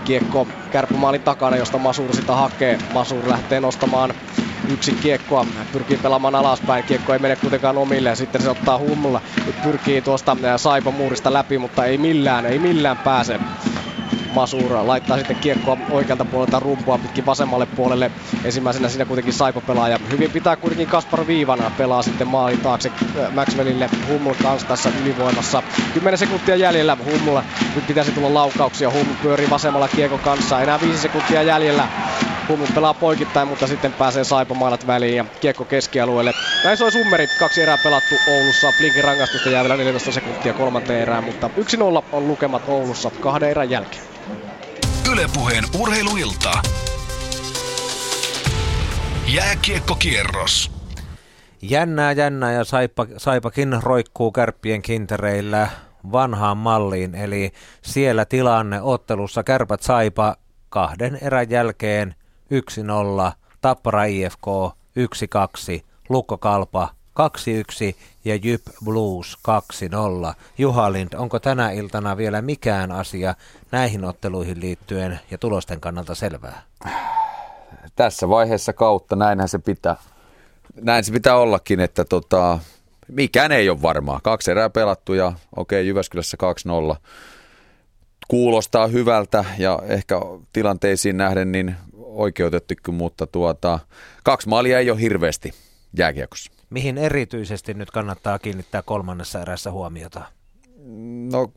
[0.03, 2.78] Kiekko kärppämaalin takana, josta Masur sitä hakee.
[2.94, 4.14] Masur lähtee nostamaan
[4.69, 9.61] yksi kiekkoa, pyrkii pelaamaan alaspäin, kiekko ei mene kuitenkaan omille, sitten se ottaa hummulla, nyt
[9.64, 13.40] pyrkii tuosta Saipa muurista läpi, mutta ei millään, ei millään pääse.
[14.38, 18.11] Masura laittaa sitten kiekkoa oikealta puolelta rumpua pitkin vasemmalle puolelle.
[18.43, 19.99] Ensimmäisenä siinä kuitenkin Saipa pelaaja.
[20.11, 23.89] Hyvin pitää kuitenkin Kaspar Viivana pelaa sitten maalin taakse äh, Maxwellille.
[24.07, 25.64] Hummel kanssa tässä ylivoimassa.
[25.93, 27.43] 10 sekuntia jäljellä Hummulla.
[27.76, 28.91] Nyt pitäisi tulla laukauksia.
[28.91, 30.61] Hummel pyörii vasemmalla kiekon kanssa.
[30.61, 31.88] Enää 5 sekuntia jäljellä.
[32.48, 36.34] Hummel pelaa poikittain, mutta sitten pääsee Saipa maalat väliin ja kiekko keskialueelle.
[36.64, 37.28] Näin soi summeri.
[37.40, 38.74] Kaksi erää pelattu Oulussa.
[38.78, 41.49] Blinkin rangaistusta jää vielä 14 sekuntia kolmanteen erään, mutta
[42.02, 44.03] 1-0 on lukemat Oulussa kahden erän jälkeen.
[45.11, 46.52] Ylepuheen urheiluilta.
[49.28, 50.72] Jääkiekkokierros.
[51.61, 55.68] Jännää, jännää ja Saipa, Saipakin roikkuu kärppien kintereillä
[56.11, 57.52] vanhaan malliin, eli
[57.82, 60.36] siellä tilanne ottelussa Kärpät Saipa
[60.69, 62.15] kahden erän jälkeen
[62.52, 64.48] 1-0, Tappara IFK
[65.80, 67.95] 1-2, Lukko Kalpa 2-1
[68.26, 69.38] ja Jyp Blues
[70.30, 70.34] 2-0.
[70.57, 73.36] Juha Lind, onko tänä iltana vielä mikään asia
[73.72, 76.61] näihin otteluihin liittyen ja tulosten kannalta selvää?
[77.95, 79.95] Tässä vaiheessa kautta näinhän se pitää,
[80.82, 82.60] näin se pitää ollakin, että tota,
[83.07, 84.19] mikään ei ole varmaa.
[84.24, 86.38] Kaksi erää pelattu ja okei, okay, Jyväskylässä
[86.94, 86.98] 2-0.
[88.28, 90.15] Kuulostaa hyvältä ja ehkä
[90.53, 91.76] tilanteisiin nähden niin
[92.18, 93.80] oikeutettukin, mutta tuota,
[94.23, 95.53] kaksi maalia ei ole hirveästi
[95.98, 96.52] jääkiekossa.
[96.69, 100.22] Mihin erityisesti nyt kannattaa kiinnittää kolmannessa erässä huomiota?
[101.31, 101.52] No,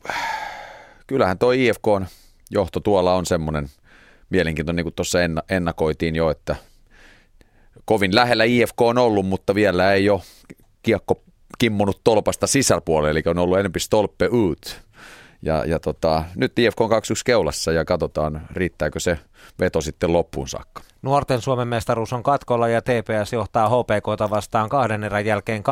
[1.06, 2.06] kyllähän tuo IFK on
[2.50, 3.68] johto tuolla on semmoinen
[4.30, 5.18] mielenkiintoinen, niin kuin tuossa
[5.50, 6.56] ennakoitiin jo, että
[7.84, 10.20] kovin lähellä IFK on ollut, mutta vielä ei ole
[10.82, 11.22] kiekko
[11.58, 14.80] kimmunut tolpasta sisäpuolelle, eli on ollut enemmän stolpe ut.
[15.42, 16.92] Ja, ja tota, nyt IFK on 2-1
[17.24, 19.18] keulassa ja katsotaan, riittääkö se
[19.60, 20.82] veto sitten loppuun saakka.
[21.02, 25.62] Nuorten Suomen mestaruus on katkolla ja TPS johtaa HPKta vastaan kahden erän jälkeen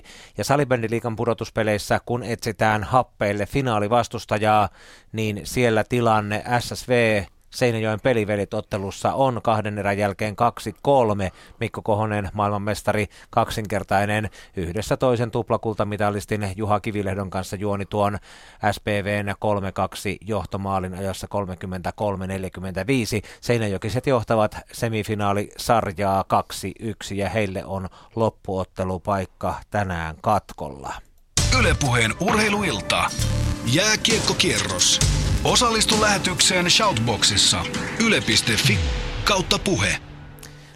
[0.00, 0.02] 2-1.
[0.38, 4.68] Ja salibändiliikan pudotuspeleissä, kun etsitään happeille finaalivastustajaa,
[5.12, 7.22] niin siellä tilanne SSV
[7.52, 10.34] Seinäjoen pelivelit ottelussa on kahden erän jälkeen
[11.28, 11.32] 2-3.
[11.60, 18.18] Mikko Kohonen, maailmanmestari, kaksinkertainen, yhdessä toisen tuplakultamitalistin Juha Kivilehdon kanssa juoni tuon
[18.72, 19.32] SPVn 3-2
[20.20, 21.26] johtomaalin ajassa
[23.22, 23.26] 33-45.
[23.40, 26.24] Seinäjokiset johtavat semifinaalisarjaa
[27.12, 30.94] 2-1 ja heille on loppuottelupaikka tänään katkolla.
[31.58, 33.04] Ylepuheen urheiluilta.
[33.72, 35.00] Jääkiekkokierros.
[35.44, 37.64] Osallistu lähetykseen Shoutboxissa
[38.06, 38.78] yle.fi
[39.24, 39.96] kautta puhe.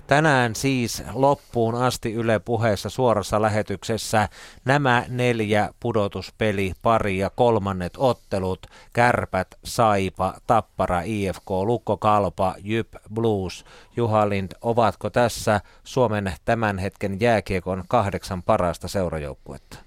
[0.07, 4.29] Tänään siis loppuun asti Yle puheessa suorassa lähetyksessä
[4.65, 8.67] nämä neljä pudotuspeli pari ja kolmannet ottelut.
[8.93, 13.65] Kärpät, Saipa, Tappara, IFK, Lukko Kalpa, Jyp, Blues,
[13.97, 14.53] Juhalind.
[14.63, 19.79] Ovatko tässä Suomen tämän hetken jääkiekon kahdeksan parasta seurajoukkuetta?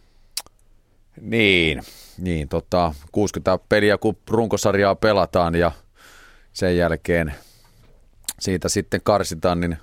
[1.22, 1.84] Niin,
[2.22, 5.72] niin tota, 60 peliä kun runkosarjaa pelataan ja
[6.54, 7.34] sen jälkeen
[8.40, 9.78] siitä sitten karsitaan, niin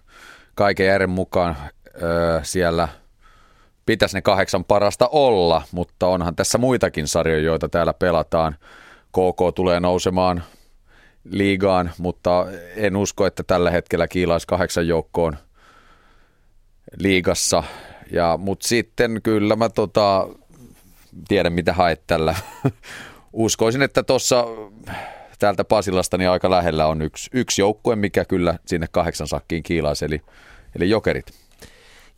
[0.55, 1.57] kaiken järjen mukaan
[2.03, 2.89] öö, siellä
[3.87, 8.57] pitäisi ne kahdeksan parasta olla, mutta onhan tässä muitakin sarjoja, joita täällä pelataan.
[9.09, 10.45] KK tulee nousemaan
[11.31, 12.47] liigaan, mutta
[12.77, 15.37] en usko, että tällä hetkellä kiilaisi kahdeksan joukkoon
[16.99, 17.63] liigassa.
[18.11, 20.29] Ja, mutta sitten kyllä mä tota,
[21.28, 22.34] tiedä mitä haet tällä.
[23.32, 24.44] Uskoisin, että tuossa
[25.38, 30.05] täältä Pasilasta niin aika lähellä on yksi, yksi joukkue, mikä kyllä sinne kahdeksan sakkiin kiilaisi,
[30.05, 30.22] eli,
[30.76, 31.26] eli jokerit.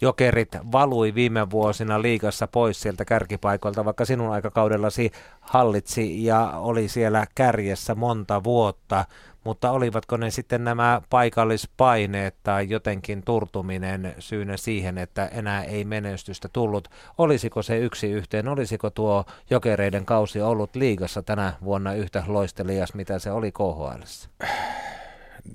[0.01, 5.11] jokerit valui viime vuosina liigassa pois sieltä kärkipaikoilta, vaikka sinun aikakaudellasi
[5.41, 9.05] hallitsi ja oli siellä kärjessä monta vuotta,
[9.49, 16.49] mutta olivatko ne sitten nämä paikallispaineet tai jotenkin turtuminen syynä siihen, että enää ei menestystä
[16.53, 16.89] tullut?
[17.19, 23.19] Olisiko se yksi yhteen, olisiko tuo jokereiden kausi ollut liigassa tänä vuonna yhtä loistelias, mitä
[23.19, 24.03] se oli KHL?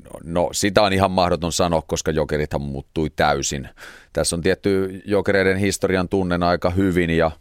[0.04, 3.70] No, no sitä on ihan mahdoton sanoa, koska jokerithan muuttui täysin.
[4.14, 7.32] Tässä on tietty jokereiden historian tunnen aika hyvin ja,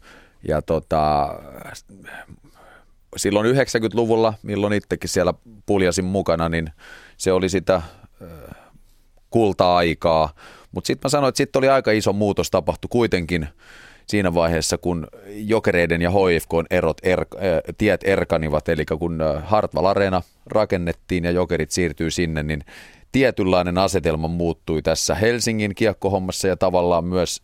[0.47, 1.29] ja tota,
[3.17, 5.33] silloin 90-luvulla, milloin itsekin siellä
[5.65, 6.69] puljasin mukana, niin
[7.17, 7.81] se oli sitä
[9.29, 10.33] kulta-aikaa.
[10.71, 13.47] Mutta sitten mä sanoin, että sitten oli aika iso muutos tapahtu kuitenkin
[14.07, 17.27] siinä vaiheessa, kun jokereiden ja HFK erot er, äh,
[17.77, 22.63] tiet erkanivat, eli kun Hartwall Arena rakennettiin ja jokerit siirtyy sinne, niin
[23.11, 27.41] tietynlainen asetelma muuttui tässä Helsingin kiekkohommassa ja tavallaan myös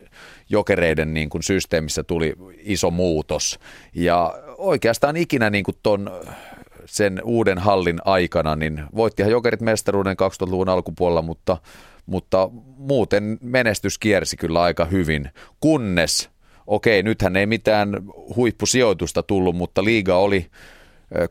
[0.48, 3.58] jokereiden niin kuin systeemissä tuli iso muutos.
[3.94, 6.10] Ja oikeastaan ikinä niin kuin ton,
[6.86, 11.56] sen uuden hallin aikana, niin voittihan jokerit mestaruuden 2000-luvun alkupuolella, mutta,
[12.06, 15.30] mutta muuten menestys kiersi kyllä aika hyvin,
[15.60, 16.30] kunnes,
[16.66, 17.96] okei, nythän ei mitään
[18.36, 20.46] huippusijoitusta tullut, mutta liiga oli,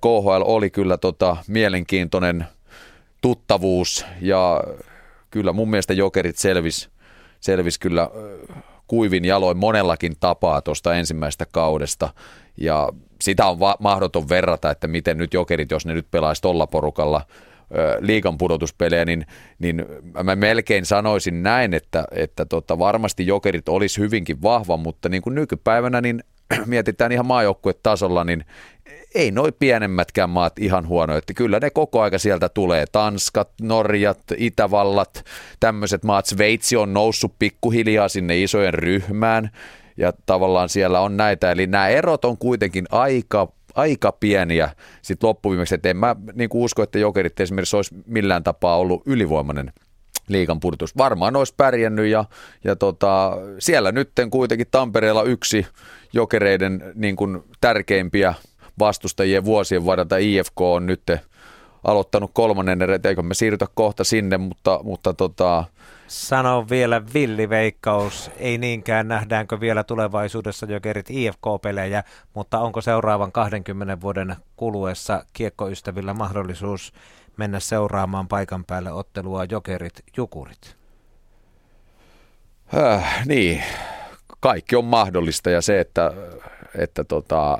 [0.02, 2.46] KHL oli kyllä tota, mielenkiintoinen
[3.22, 4.64] tuttavuus ja
[5.32, 6.90] kyllä mun mielestä jokerit selvis,
[7.40, 8.10] selvis kyllä
[8.88, 12.14] kuivin jaloin monellakin tapaa tuosta ensimmäisestä kaudesta
[12.58, 12.90] ja
[13.22, 17.22] sitä on va- mahdoton verrata, että miten nyt jokerit, jos ne nyt pelaisi tolla porukalla
[18.00, 19.26] liikan pudotuspelejä, niin,
[19.60, 19.86] niin
[20.24, 25.36] mä melkein sanoisin näin, että, että tota, varmasti jokerit olisi hyvinkin vahva, mutta niin kuin
[25.36, 26.24] nykypäivänä niin
[26.66, 28.46] mietitään ihan maajoukkuetasolla, niin
[29.16, 32.86] ei noi pienemmätkään maat ihan huono, että kyllä ne koko aika sieltä tulee.
[32.92, 35.26] Tanskat, Norjat, Itävallat,
[35.60, 36.26] tämmöiset maat.
[36.26, 39.50] Sveitsi on noussut pikkuhiljaa sinne isojen ryhmään
[40.00, 41.52] ja tavallaan siellä on näitä.
[41.52, 44.70] Eli nämä erot on kuitenkin aika aika pieniä
[45.02, 49.74] sitten loppuviimeksi, että en mä niin usko, että jokerit esimerkiksi olisi millään tapaa ollut ylivoimainen
[50.28, 50.98] liikan pudotus.
[50.98, 52.26] Varmaan olisi pärjännyt ja,
[52.64, 55.68] ja tota, siellä nyt kuitenkin Tampereella yksi
[56.14, 58.34] jokereiden niin kuin tärkeimpiä
[58.80, 61.04] vastustajien vuosien varrelta IFK on nyt
[61.84, 65.64] aloittanut kolmannen erän, eikö me siirrytä kohta sinne, mutta, mutta tota,
[66.10, 72.04] Sano vielä villiveikkaus, ei niinkään nähdäänkö vielä tulevaisuudessa jokerit IFK-pelejä,
[72.34, 76.94] mutta onko seuraavan 20 vuoden kuluessa kiekkoystävillä mahdollisuus
[77.38, 80.76] mennä seuraamaan paikan päälle ottelua jokerit jukurit?
[82.78, 83.64] Äh, niin,
[84.40, 86.14] kaikki on mahdollista ja se, että,
[86.76, 87.58] että tota,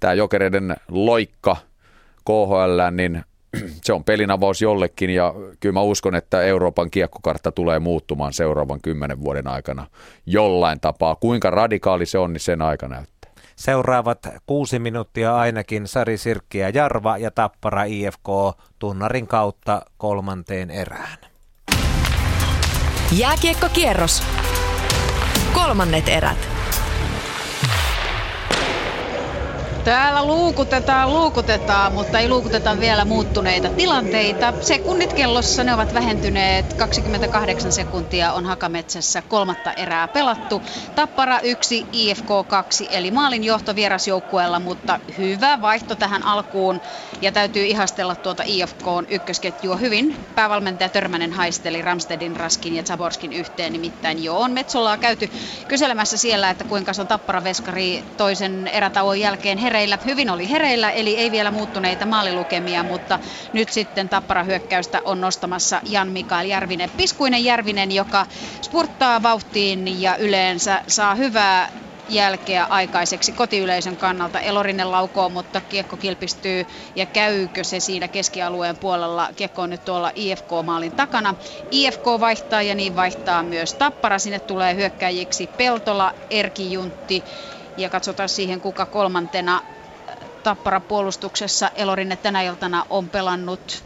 [0.00, 1.56] tämä jokereiden loikka
[2.24, 3.24] KHL, niin
[3.84, 9.20] se on pelinavaus jollekin ja kyllä mä uskon, että Euroopan kiekkokartta tulee muuttumaan seuraavan kymmenen
[9.20, 9.86] vuoden aikana
[10.26, 11.16] jollain tapaa.
[11.16, 13.16] Kuinka radikaali se on, niin sen aika näyttää.
[13.56, 18.28] Seuraavat kuusi minuuttia ainakin Sari Sirkki ja Jarva ja Tappara IFK
[18.78, 21.18] tunnarin kautta kolmanteen erään.
[23.12, 24.22] Jääkiekkokierros.
[25.54, 26.55] Kolmannet erät.
[29.86, 34.54] Täällä luukutetaan, luukutetaan, mutta ei luukuteta vielä muuttuneita tilanteita.
[34.60, 36.74] Sekunnit kellossa ne ovat vähentyneet.
[36.74, 40.62] 28 sekuntia on Hakametsässä kolmatta erää pelattu.
[40.94, 46.80] Tappara 1, IFK 2, eli maalin johto vierasjoukkueella, mutta hyvä vaihto tähän alkuun.
[47.20, 50.16] Ja täytyy ihastella tuota IFK ykkösketjua hyvin.
[50.34, 55.28] Päävalmentaja Törmänen haisteli Ramstedin, Raskin ja Zaborskin yhteen, nimittäin jo on Metsolaa käyty
[55.68, 60.50] kyselemässä siellä, että kuinka se on Tappara Veskari toisen erätauon jälkeen hereillä hereillä, hyvin oli
[60.50, 63.18] hereillä, eli ei vielä muuttuneita maalilukemia, mutta
[63.52, 66.90] nyt sitten Tappara hyökkäystä on nostamassa Jan Mikael Järvinen.
[66.96, 68.26] Piskuinen Järvinen, joka
[68.62, 71.68] spurttaa vauhtiin ja yleensä saa hyvää
[72.08, 74.40] jälkeä aikaiseksi kotiyleisön kannalta.
[74.40, 79.28] Elorinen laukoo, mutta kiekko kilpistyy ja käykö se siinä keskialueen puolella?
[79.36, 81.34] Kiekko on nyt tuolla IFK-maalin takana.
[81.70, 84.18] IFK vaihtaa ja niin vaihtaa myös Tappara.
[84.18, 87.24] Sinne tulee hyökkäjiksi Peltola, Erki Juntti
[87.76, 89.62] ja katsotaan siihen, kuka kolmantena
[90.42, 93.84] Tappara puolustuksessa Elorinne tänä iltana on pelannut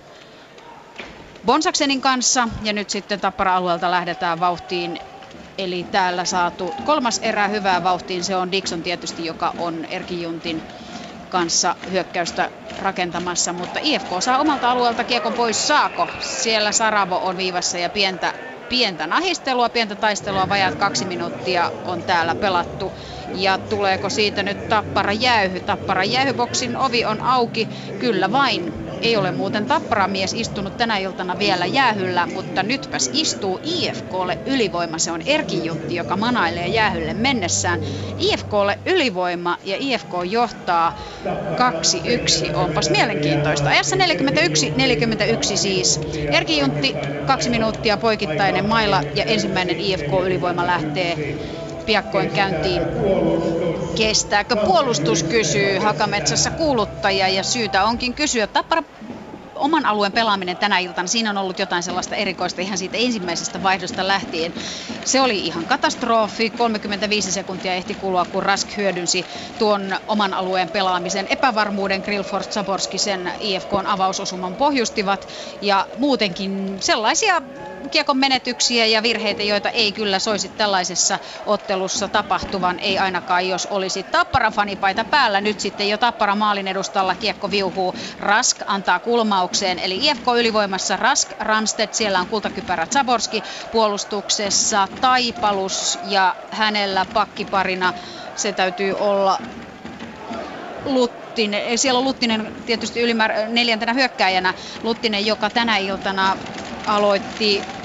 [1.46, 5.00] Bonsaksenin kanssa ja nyt sitten Tappara-alueelta lähdetään vauhtiin.
[5.58, 10.62] Eli täällä saatu kolmas erä hyvää vauhtiin, se on Dixon tietysti, joka on Erki Juntin
[11.28, 15.66] kanssa hyökkäystä rakentamassa, mutta IFK saa omalta alueelta kiekon pois.
[15.66, 16.08] Saako?
[16.18, 18.34] Siellä Saravo on viivassa ja pientä,
[18.68, 22.92] pientä nahistelua, pientä taistelua, vajaat kaksi minuuttia on täällä pelattu.
[23.35, 25.61] Ja tuleeko siitä nyt Tappara jäyhy?
[25.61, 28.73] Tappara jäyhyboksin ovi on auki, kyllä vain.
[29.02, 34.98] Ei ole muuten tapparamies istunut tänä iltana vielä jäähyllä, mutta nytpäs istuu IFKlle ylivoima.
[34.98, 37.81] Se on Erki Juntti, joka manailee jäähylle mennessään.
[38.19, 40.98] IFKlle ylivoima ja IFK johtaa
[42.51, 42.55] 2-1.
[42.55, 43.69] Onpas mielenkiintoista.
[43.69, 44.01] Ajassa 41-41
[45.57, 46.01] siis.
[46.32, 46.94] Erki Juntti,
[47.27, 51.36] kaksi minuuttia poikittainen maila ja ensimmäinen IFK-ylivoima lähtee
[51.90, 52.82] piakkoin käyntiin.
[53.96, 58.46] Kestääkö puolustus, kysyy Hakametsässä kuuluttaja ja syytä onkin kysyä.
[58.46, 58.82] Tappara
[59.60, 64.08] oman alueen pelaaminen tänä iltana, siinä on ollut jotain sellaista erikoista ihan siitä ensimmäisestä vaihdosta
[64.08, 64.54] lähtien.
[65.04, 66.50] Se oli ihan katastrofi.
[66.50, 69.26] 35 sekuntia ehti kulua, kun Rask hyödynsi
[69.58, 72.00] tuon oman alueen pelaamisen epävarmuuden.
[72.00, 75.28] Grillfors Zaborski sen IFKn avausosuman pohjustivat.
[75.60, 77.42] Ja muutenkin sellaisia
[77.90, 84.02] kiekon menetyksiä ja virheitä, joita ei kyllä soisi tällaisessa ottelussa tapahtuvan, ei ainakaan jos olisi
[84.02, 85.40] Tappara fanipaita päällä.
[85.40, 87.94] Nyt sitten jo Tappara maalin edustalla kiekko viuhuu.
[88.20, 89.00] Rask antaa
[89.51, 97.94] kulmaukseen, eli IFK ylivoimassa Rask, Ramstedt, siellä on kultakypärä Zaborski puolustuksessa, Taipalus ja hänellä pakkiparina
[98.35, 99.40] se täytyy olla
[100.85, 106.36] Luttinen, siellä on Luttinen tietysti ylimäärä, neljäntenä hyökkääjänä, Luttinen, joka tänä iltana
[106.86, 107.80] aloitti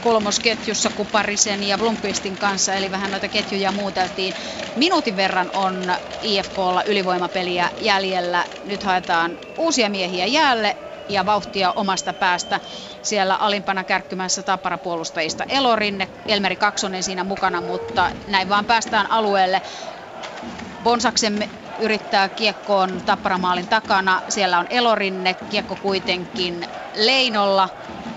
[0.00, 4.34] kolmosketjussa Kuparisen ja Blomqvistin kanssa, eli vähän noita ketjuja muuteltiin.
[4.74, 5.86] Minuutin verran on
[6.20, 8.46] IFKlla ylivoimapeliä jäljellä.
[8.62, 10.76] Nyt haetaan uusia miehiä jäälle
[11.08, 12.60] ja vauhtia omasta päästä.
[13.02, 19.62] Siellä alimpana kärkkymässä taparapuolustajista Elorinne, Elmeri Kaksonen siinä mukana, mutta näin vaan päästään alueelle.
[20.82, 21.48] Bonsaksen
[21.78, 24.22] yrittää kiekkoon tapparamaalin takana.
[24.28, 27.68] Siellä on Elorinne, kiekko kuitenkin Leinolla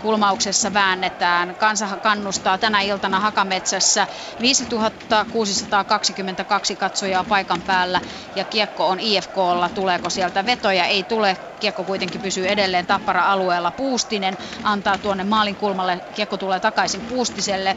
[0.04, 1.56] kulmauksessa väännetään.
[1.58, 4.08] Kansa kannustaa tänä iltana Hakametsässä
[4.42, 8.02] 5622 katsojaa paikan päällä
[8.36, 9.70] ja kiekko on IFKlla.
[9.70, 10.86] Tuleeko sieltä vetoja?
[10.86, 11.38] Ei tule.
[11.60, 13.72] Kiekko kuitenkin pysyy edelleen Tappara-alueella.
[13.72, 16.02] Puustinen antaa tuonne maalin kulmalle.
[16.14, 17.76] Kiekko tulee takaisin Puustiselle.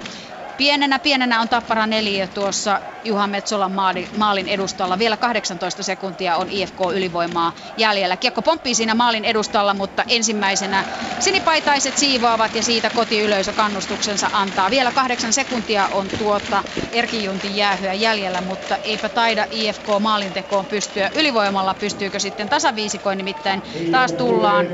[0.56, 3.72] Pienenä, pienenä on Tappara neljä tuossa Juha Metsolan
[4.16, 4.98] maalin edustalla.
[4.98, 8.16] Vielä 18 sekuntia on IFK ylivoimaa jäljellä.
[8.16, 10.84] Kiekko pomppii siinä maalin edustalla, mutta ensimmäisenä
[11.18, 14.70] sinipaitaiset siivoavat ja siitä kotiyleisö kannustuksensa antaa.
[14.70, 16.62] Vielä kahdeksan sekuntia on tuota
[16.92, 21.10] Erki Juntin jäähyä jäljellä, mutta eipä taida IFK maalintekoon pystyä.
[21.14, 24.66] Ylivoimalla pystyykö sitten tasaviisikoin, nimittäin taas tullaan.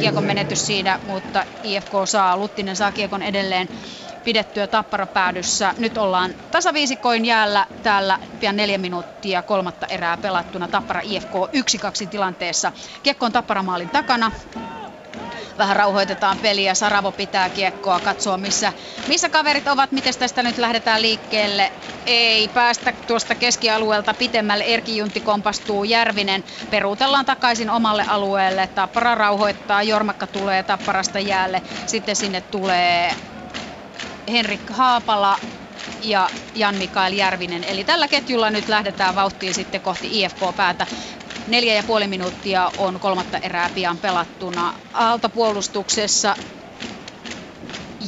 [0.00, 3.68] Kiekon menetys siinä, mutta IFK saa, Luttinen saa kiekon edelleen
[4.24, 5.74] pidettyä Tappara-päädyssä.
[5.78, 11.34] Nyt ollaan tasaviisikoin jäällä täällä pian neljä minuuttia kolmatta erää pelattuna Tappara IFK
[12.04, 12.72] 1-2 tilanteessa.
[13.02, 14.32] Kiekko on Tapparamaalin takana
[15.58, 16.74] vähän rauhoitetaan peliä.
[16.74, 18.72] Saravo pitää kiekkoa, katsoa missä,
[19.08, 21.72] missä kaverit ovat, miten tästä nyt lähdetään liikkeelle.
[22.06, 24.64] Ei päästä tuosta keskialueelta pitemmälle.
[24.64, 26.44] Erki Juntti kompastuu Järvinen.
[26.70, 28.66] Peruutellaan takaisin omalle alueelle.
[28.74, 31.62] Tappara rauhoittaa, Jormakka tulee Tapparasta jäälle.
[31.86, 33.14] Sitten sinne tulee
[34.30, 35.38] Henrik Haapala
[36.00, 37.64] ja Jan-Mikael Järvinen.
[37.64, 40.86] Eli tällä ketjulla nyt lähdetään vauhtiin sitten kohti IFK-päätä.
[41.46, 44.74] Neljä ja puoli minuuttia on kolmatta erää pian pelattuna.
[44.92, 46.36] Aaltopuolustuksessa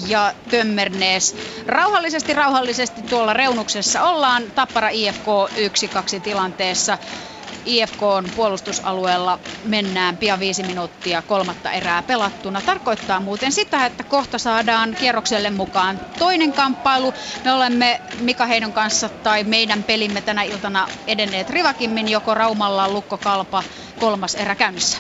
[0.07, 1.37] ja Tömmernees.
[1.67, 4.53] Rauhallisesti, rauhallisesti tuolla reunuksessa ollaan.
[4.55, 5.27] Tappara IFK
[6.19, 6.99] 1-2 tilanteessa.
[7.65, 12.63] IFK on puolustusalueella mennään pian viisi minuuttia kolmatta erää pelattuna.
[12.63, 17.15] Tarkoittaa muuten sitä, että kohta saadaan kierrokselle mukaan toinen kamppailu.
[17.45, 23.19] Me olemme Mika Heidon kanssa tai meidän pelimme tänä iltana edenneet rivakimmin joko Raumalla Lukko
[23.19, 23.65] Kalpa
[23.99, 24.99] kolmas erä käynnissä.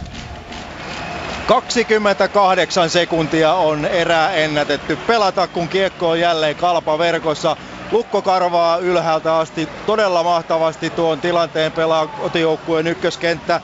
[1.46, 7.56] 28 sekuntia on erää ennätetty pelata, kun kiekko on jälleen kalpa verkossa.
[7.92, 13.60] Lukko karvaa ylhäältä asti todella mahtavasti tuon tilanteen pelaa kotijoukkueen ykköskenttä.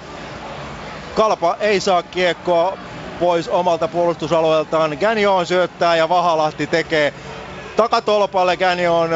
[1.15, 2.79] Kalpa ei saa kiekkoa
[3.21, 4.99] pois omalta puolustusalueeltaan.
[5.01, 7.15] Gagnon syöttää ja Vahalahti tekee
[7.77, 9.11] takatolpalle Gagnon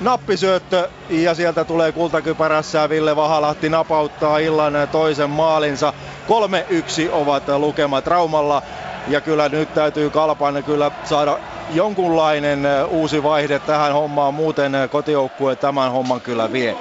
[0.00, 5.92] nappisyöttö ja sieltä tulee kultakypärässä Ville Vahalahti napauttaa illan toisen maalinsa.
[6.28, 8.62] 3-1 ovat lukemat Raumalla
[9.10, 11.38] ja kyllä nyt täytyy Kalpan kyllä saada
[11.70, 16.76] jonkunlainen uusi vaihde tähän hommaan, muuten kotijoukkue tämän homman kyllä vie.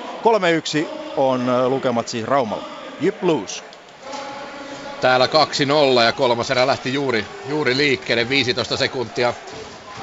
[0.84, 0.88] 3-1
[1.18, 2.64] on lukemat siis Raumalla.
[3.02, 3.64] Jip Blues.
[5.02, 9.34] Täällä 2-0 ja kolmas erä lähti juuri, juuri liikkeelle, 15 sekuntia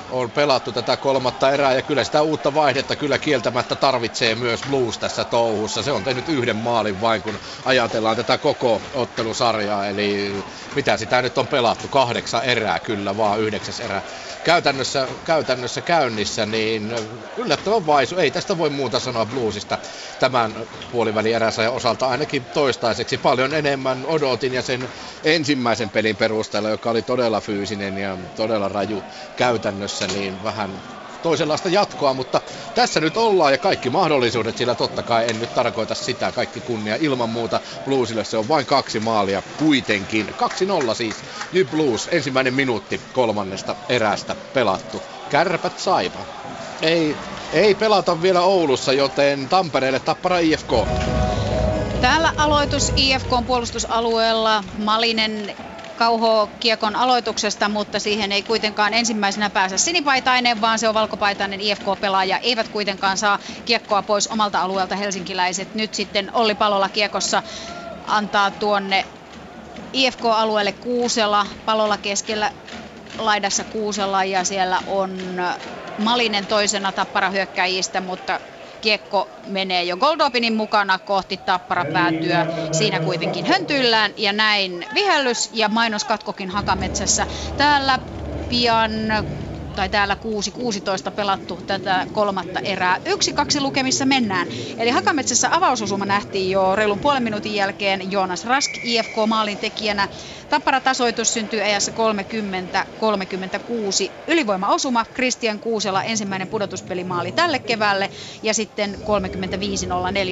[0.09, 1.73] on pelattu tätä kolmatta erää.
[1.75, 5.83] Ja kyllä sitä uutta vaihdetta kyllä kieltämättä tarvitsee myös Blues tässä touhussa.
[5.83, 11.39] Se on tehnyt yhden maalin vain, kun ajatellaan tätä koko ottelusarjaa, eli mitä sitä nyt
[11.39, 14.03] on pelattu, kahdeksan erää kyllä vaan, yhdeksäs erä
[14.47, 16.91] käytännössä, käytännössä käynnissä, niin
[17.37, 18.17] yllättävän vaisu.
[18.17, 19.79] Ei tästä voi muuta sanoa bluesista
[20.19, 23.19] tämän puoliväli erässä osalta ainakin toistaiseksi.
[23.19, 24.89] Paljon enemmän odotin ja sen
[25.25, 29.07] ensimmäisen pelin perusteella, joka oli todella fyysinen ja todella raju
[29.37, 30.83] käytännössä, niin vähän
[31.23, 32.41] toisenlaista jatkoa, mutta
[32.75, 36.97] tässä nyt ollaan ja kaikki mahdollisuudet, sillä totta kai en nyt tarkoita sitä, kaikki kunnia
[37.01, 40.35] ilman muuta Bluesille, se on vain kaksi maalia kuitenkin.
[40.91, 41.17] 2-0 siis,
[41.53, 45.03] Jyp Blues, ensimmäinen minuutti kolmannesta erästä pelattu.
[45.29, 46.27] Kärpät saipa.
[46.83, 47.17] Ei,
[47.53, 50.73] ei pelata vielä Oulussa, joten Tampereelle Tappara IFK.
[52.01, 54.65] Täällä aloitus IFK puolustusalueella.
[54.79, 55.57] Malinen
[55.97, 62.39] kauho kiekon aloituksesta, mutta siihen ei kuitenkaan ensimmäisenä pääse sinipaitainen, vaan se on valkopaitainen IFK-pelaaja.
[62.39, 65.75] Eivät kuitenkaan saa kiekkoa pois omalta alueelta helsinkiläiset.
[65.75, 67.43] Nyt sitten Olli Palola kiekossa
[68.05, 69.07] antaa tuonne
[69.93, 72.51] IFK-alueelle Kuusela, Palola keskellä
[73.19, 75.37] laidassa Kuusela ja siellä on
[75.97, 78.41] Malinen toisena tappara hyökkäjistä, mutta
[78.87, 82.47] kiekko menee jo Goldopinin mukana kohti tappara päätyä.
[82.73, 87.27] Siinä kuitenkin höntyillään ja näin vihellys ja mainoskatkokin Hakametsässä.
[87.57, 87.99] Täällä
[88.49, 88.91] pian
[89.77, 90.17] tai täällä
[91.09, 93.01] 6-16 pelattu tätä kolmatta erää.
[93.05, 94.47] Yksi kaksi lukemissa mennään.
[94.79, 100.09] Eli Hakametsässä avausosuma nähtiin jo reilun puolen minuutin jälkeen Joonas Rask IFK maalin tekijänä.
[100.49, 101.95] Tappara tasoitus syntyy ajassa 30-36.
[104.27, 108.11] Ylivoimaosuma Christian Kuusela ensimmäinen pudotuspelimaali tälle keväälle
[108.43, 108.99] ja sitten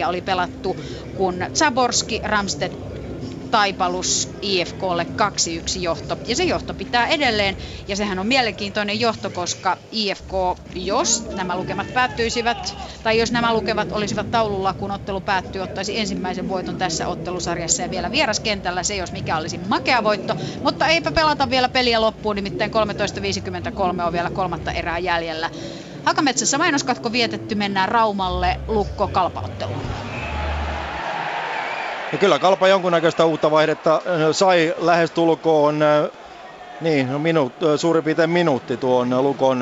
[0.04, 0.76] 35-04 oli pelattu
[1.14, 2.74] kun Zaborski, Ramstedt
[3.54, 5.06] taipalus IFKlle
[5.76, 6.18] 2-1 johto.
[6.26, 7.56] Ja se johto pitää edelleen,
[7.88, 10.32] ja sehän on mielenkiintoinen johto, koska IFK,
[10.74, 16.48] jos nämä lukemat päättyisivät, tai jos nämä lukevat olisivat taululla, kun ottelu päättyy, ottaisi ensimmäisen
[16.48, 20.36] voiton tässä ottelusarjassa ja vielä vieraskentällä, se jos mikä olisi makea voitto.
[20.62, 25.50] Mutta eipä pelata vielä peliä loppuun, nimittäin 13.53 on vielä kolmatta erää jäljellä.
[26.04, 30.13] Hakametsässä mainoskatko vietetty, mennään Raumalle lukko kalpaotteluun.
[32.12, 34.02] Ja kyllä Kalpa jonkunnäköistä uutta vaihdetta
[34.32, 35.78] sai lähestulkoon
[36.80, 39.60] niin, no minuut, suurin piirtein minuutti tuon Lukon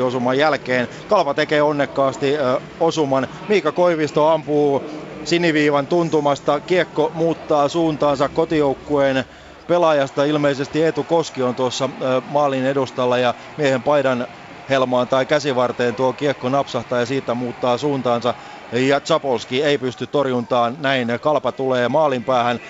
[0.00, 0.88] 3-1 osuman jälkeen.
[1.06, 2.34] Kalpa tekee onnekkaasti
[2.80, 3.28] osuman.
[3.48, 4.82] Miika Koivisto ampuu
[5.24, 6.60] siniviivan tuntumasta.
[6.60, 9.24] Kiekko muuttaa suuntaansa kotijoukkueen
[9.66, 10.24] pelaajasta.
[10.24, 11.90] Ilmeisesti Eetu Koski on tuossa
[12.24, 14.28] maalin edustalla ja miehen paidan
[14.68, 18.34] helmaan tai käsivarteen tuo kiekko napsahtaa ja siitä muuttaa suuntaansa
[18.72, 20.76] ja Zapolski ei pysty torjuntaan.
[20.80, 22.60] Näin kalpa tulee maalin päähän.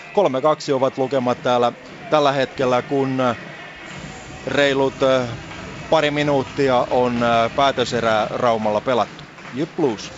[0.70, 1.72] 3-2 ovat lukemat täällä
[2.10, 3.18] tällä hetkellä, kun
[4.46, 4.94] reilut
[5.90, 7.20] pari minuuttia on
[7.56, 9.24] päätöserää Raumalla pelattu.
[9.52, 10.12] Jyp Blues.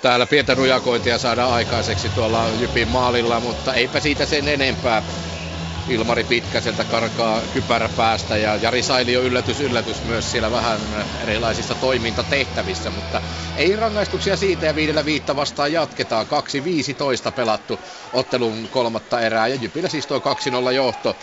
[0.00, 5.02] Täällä pientä nujakointia saadaan aikaiseksi tuolla Jypin maalilla, mutta eipä siitä sen enempää.
[5.86, 12.90] Ilmari Pitkäseltä karkaa kypärä päästä ja Jari Sailio yllätys yllätys myös siellä vähän erilaisissa toimintatehtävissä,
[12.90, 13.22] mutta
[13.56, 16.26] ei rangaistuksia siitä ja viidellä viitta vastaan jatketaan.
[17.28, 20.18] 2-15 pelattu ottelun kolmatta erää ja Jypillä siis tuo
[20.68, 21.18] 2-0 johto.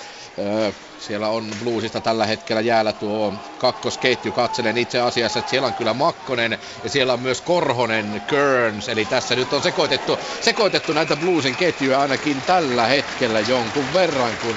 [0.98, 4.34] Siellä on Bluesista tällä hetkellä jäällä tuo kakkosketju.
[4.34, 8.90] Katselen itse asiassa, että siellä on kyllä Makkonen ja siellä on myös Korhonen, Kearns.
[8.90, 14.56] Eli tässä nyt on sekoitettu, sekoitettu näitä Bluesin ketjuja ainakin tällä hetkellä jonkun verran, kun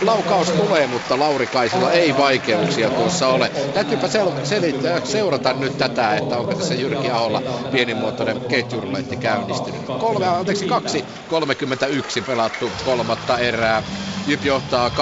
[0.00, 3.50] laukaus tulee, mutta Lauri Kaisilla ei vaikeuksia tuossa ole.
[3.74, 7.42] Täytyypä sel- selittää, seurata nyt tätä, että onko tässä Jyrki Aholla
[7.72, 9.82] pienimuotoinen ketjuruletti käynnistynyt.
[10.00, 13.82] Kolme, anteeksi, kaksi, 31 pelattu kolmatta erää.
[14.26, 14.92] Jyp johtaa 2-0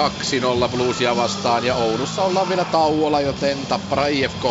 [0.69, 4.43] Bluesia vastaan ja Oulussa ollaan vielä tauolla, joten Tappara IFK.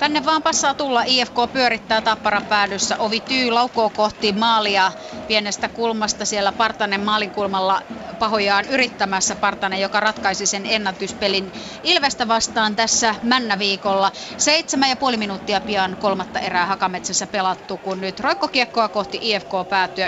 [0.00, 1.02] Tänne vaan passaa tulla.
[1.06, 2.96] IFK pyörittää Tapparan päädyssä.
[2.98, 4.92] Ovi Tyy laukoo kohti maalia
[5.26, 7.80] pienestä kulmasta siellä Partanen maalinkulmalla
[8.18, 11.52] pahojaan yrittämässä Partanen, joka ratkaisi sen ennätyspelin
[11.82, 14.12] Ilvestä vastaan tässä Männäviikolla.
[14.36, 19.50] Seitsemän ja puoli minuuttia pian kolmatta erää Hakametsässä pelattu, kun nyt roikkokiekkoa kohti IFK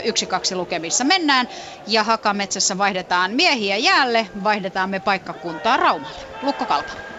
[0.05, 1.49] yksi kaksi lukemissa mennään
[1.87, 6.23] ja Hakametsässä vaihdetaan miehiä jäälle, vaihdetaan me paikkakuntaa Raumalle.
[6.43, 7.12] Lukko Kalpa.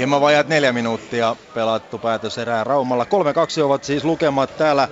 [0.00, 3.04] Hieman vajat neljä minuuttia pelattu päätös erää Raumalla.
[3.04, 4.88] 3-2 ovat siis lukemat täällä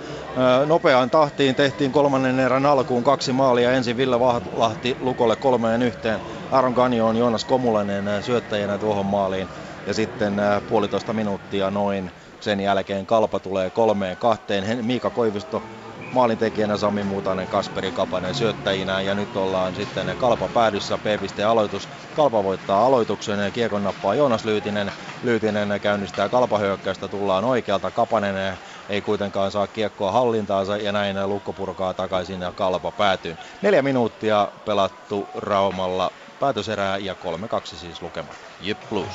[0.65, 1.55] nopeaan tahtiin.
[1.55, 3.71] Tehtiin kolmannen erän alkuun kaksi maalia.
[3.71, 6.21] Ensin Ville Vahlahti Lukolle kolmeen yhteen.
[6.51, 9.49] Aaron on Joonas Komulainen syöttäjänä tuohon maaliin.
[9.85, 14.85] Ja sitten puolitoista minuuttia noin sen jälkeen Kalpa tulee kolmeen kahteen.
[14.85, 15.63] Miika Koivisto
[16.11, 21.05] maalintekijänä Sami Muutanen, Kasperi Kapanen syöttäjinä ja nyt ollaan sitten Kalpa päädyssä, P.
[21.47, 21.89] aloitus.
[22.15, 24.91] Kalpa voittaa aloituksen kiekon nappaa Joonas Lyytinen.
[25.23, 28.57] Lyytinen käynnistää Kalpa hyökkäystä, tullaan oikealta, Kapanen
[28.89, 33.37] ei kuitenkaan saa kiekkoa hallintaansa ja näin Lukko purkaa takaisin ja kalpa päätyy.
[33.61, 37.17] Neljä minuuttia pelattu Raumalla päätöserää ja 3-2
[37.63, 38.33] siis lukema.
[38.61, 39.13] Jip Blues.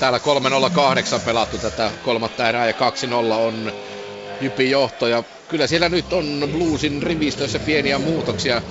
[0.00, 2.74] Täällä 3-0-8 pelattu tätä kolmatta erää ja 2-0
[3.34, 3.72] on
[4.40, 8.62] Jypin johto ja kyllä siellä nyt on Bluesin rivistössä pieniä muutoksia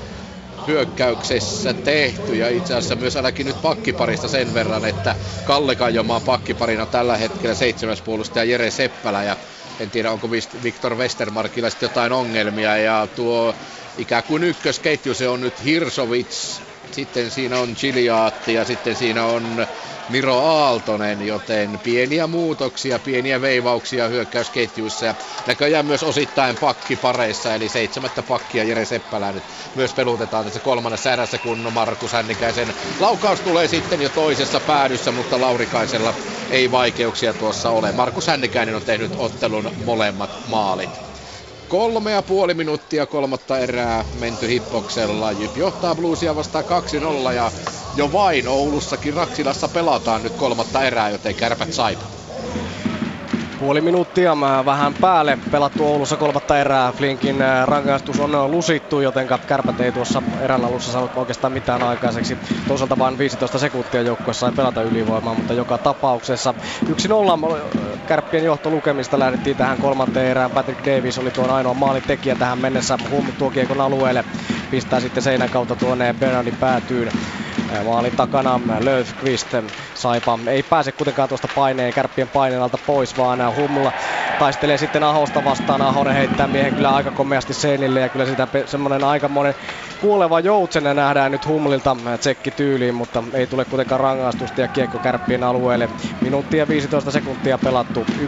[0.68, 6.86] hyökkäyksessä tehty ja itse asiassa myös ainakin nyt pakkiparista sen verran, että Kalle Kajomaa pakkiparina
[6.86, 9.38] tällä hetkellä seitsemäs puolustaja Jere Seppälä ja
[9.80, 10.32] en tiedä onko
[10.64, 13.56] Viktor Westermarkilla sitten jotain ongelmia ja tuo
[13.98, 19.68] ikään kuin ykkösketju se on nyt Hirsovits, sitten siinä on Chiliaatti ja sitten siinä on
[20.08, 25.16] Miro Aaltonen, joten pieniä muutoksia, pieniä veivauksia hyökkäysketjuissa ja
[25.46, 29.44] näköjään myös osittain pakkipareissa, eli seitsemättä pakkia Jere Seppälä nyt
[29.76, 35.40] myös pelutetaan tässä kolmannessa erässä, kun Markus Hännikäisen laukaus tulee sitten jo toisessa päädyssä, mutta
[35.42, 36.16] Laurikaisella
[36.50, 37.92] ei vaikeuksia tuossa ole.
[37.92, 41.02] Markus Hännikäinen on tehnyt ottelun molemmat maalit.
[41.68, 45.32] Kolme ja puoli minuuttia kolmatta erää menty hippoksella.
[45.32, 46.66] Jyp johtaa Bluesia vastaan
[47.30, 47.52] 2-0 ja
[47.96, 52.06] jo vain Oulussakin Raksilassa pelataan nyt kolmatta erää, joten kärpät saipa.
[53.64, 56.92] Puoli minuuttia vähän päälle pelattu Oulussa kolmatta erää.
[56.92, 62.38] Flinkin äh, rangaistus on lusittu, joten kärpät ei tuossa erän alussa saanut oikeastaan mitään aikaiseksi.
[62.68, 66.54] Toisaalta vain 15 sekuntia joukkueessa sai pelata ylivoimaa, mutta joka tapauksessa
[66.86, 70.52] 1-0 äh, kärppien johtolukemista lähdettiin tähän kolmanteen erään.
[70.52, 72.98] Patrick Davis oli tuon ainoa maalintekijä tähän mennessä.
[73.12, 74.24] Hum tuo kiekon alueelle.
[74.72, 77.12] Pistää sitten seinän kautta tuonne Bernardin päätyyn.
[77.86, 79.48] Maalin takana Löfqvist.
[79.94, 83.94] Saipa ei pääse kuitenkaan tuosta paineen, kärppien paineen alta pois, vaan Humla
[84.38, 85.82] taistelee sitten Ahosta vastaan.
[85.82, 89.56] Ahonen heittää miehen kyllä aika komeasti seinille ja kyllä sitä semmonen aikamoinen
[90.00, 95.44] kuoleva joutsen nähdään nyt Humlilta tsekki tyyliin, mutta ei tule kuitenkaan rangaistusta ja kiekko kärppien
[95.44, 95.90] alueelle.
[96.20, 98.24] Minuuttia 15 sekuntia pelattu, 1-0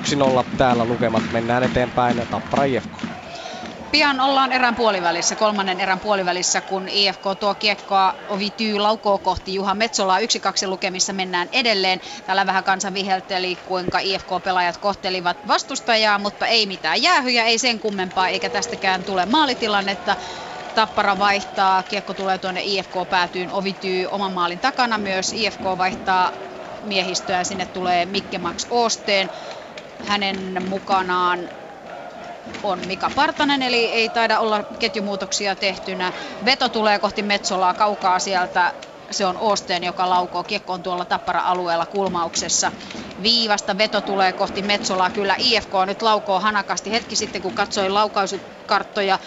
[0.58, 2.98] täällä lukemat, mennään eteenpäin Tappara IFK.
[3.92, 9.54] Pian ollaan erän puolivälissä, kolmannen erän puolivälissä, kun IFK tuo kiekkoa ovi tyy laukoo kohti
[9.54, 10.20] Juha Metsolaa.
[10.20, 12.00] Yksi kaksi lukemissa mennään edelleen.
[12.26, 18.28] Täällä vähän kansan vihelteli, kuinka IFK-pelaajat kohtelivat vastustajaa, mutta ei mitään jäähyjä, ei sen kummempaa,
[18.30, 20.16] eikä tästäkään tule maalitilannetta.
[20.76, 25.34] Tappara vaihtaa, kiekko tulee tuonne IFK päätyyn, ovityy oman maalin takana myös.
[25.34, 26.32] IFK vaihtaa
[26.82, 29.30] miehistöä, sinne tulee Mikke Max Osteen.
[30.02, 31.50] Hänen mukanaan
[32.64, 36.14] on Mika Partanen, eli ei taida olla ketjumuutoksia tehtynä.
[36.46, 38.74] Veto tulee kohti Metsolaa kaukaa sieltä.
[39.12, 40.44] Se on Osteen, joka laukoo.
[40.44, 42.72] Kiekko on tuolla Tappara-alueella kulmauksessa.
[43.22, 45.10] Viivasta veto tulee kohti Metsolaa.
[45.10, 46.92] Kyllä IFK nyt laukoo hanakasti.
[46.92, 49.20] Hetki sitten, kun katsoin laukaisukarttoja,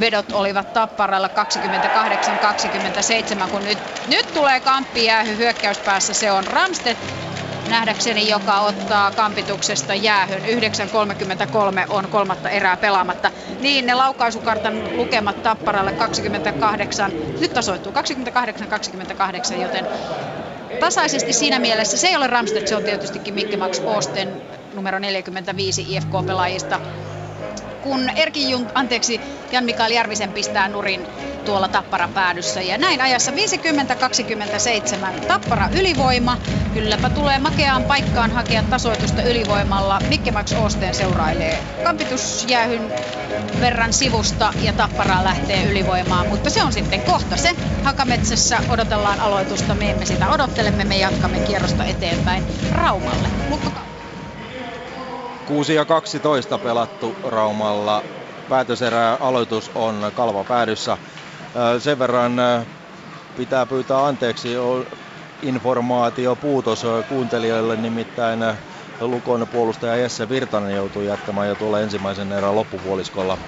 [0.00, 1.30] vedot olivat Tapparalla
[3.46, 6.14] 28-27, kun nyt, nyt tulee kamppi jäähy hyökkäyspäässä.
[6.14, 7.00] Se on Ramstedt
[7.64, 10.42] nähdäkseni, joka ottaa kampituksesta jäähyn.
[10.42, 10.48] 9.33
[11.88, 13.30] on kolmatta erää pelaamatta.
[13.60, 17.92] Niin, ne laukaisukartan lukemat Tapparalle 28, nyt tasoittuu
[19.52, 19.88] 28-28, joten
[20.80, 21.96] tasaisesti siinä mielessä.
[21.96, 24.42] Se ei ole Ramstedt, se on tietystikin Mikke Max Osten
[24.74, 26.80] numero 45 IFK-pelaajista
[27.82, 29.20] kun Erki Jung, anteeksi,
[29.52, 31.06] Jan Mikael Järvisen pistää nurin
[31.44, 32.62] tuolla Tappara päädyssä.
[32.62, 33.34] Ja näin ajassa 50-27
[35.28, 36.38] Tappara ylivoima.
[36.74, 40.00] Kylläpä tulee makeaan paikkaan hakea tasoitusta ylivoimalla.
[40.08, 42.92] Mikke Max Osteen seurailee kampitusjäähyn
[43.60, 46.28] verran sivusta ja Tappara lähtee ylivoimaan.
[46.28, 47.50] Mutta se on sitten kohta se.
[47.84, 49.74] Hakametsässä odotellaan aloitusta.
[49.74, 50.84] Me emme sitä odottelemme.
[50.84, 52.42] Me jatkamme kierrosta eteenpäin
[52.72, 53.28] Raumalle.
[53.50, 53.70] Lukko
[55.48, 58.04] 6 ja 12 pelattu Raumalla.
[58.48, 60.98] Päätöserä aloitus on kalva päädyssä.
[61.78, 62.36] Sen verran
[63.34, 64.48] pitää pyytää anteeksi
[65.42, 68.40] informaatio puutos kuuntelijoille, nimittäin
[69.00, 73.38] Lukon puolustaja Jesse Virtanen joutui jättämään jo tuolla ensimmäisen erän loppupuoliskolla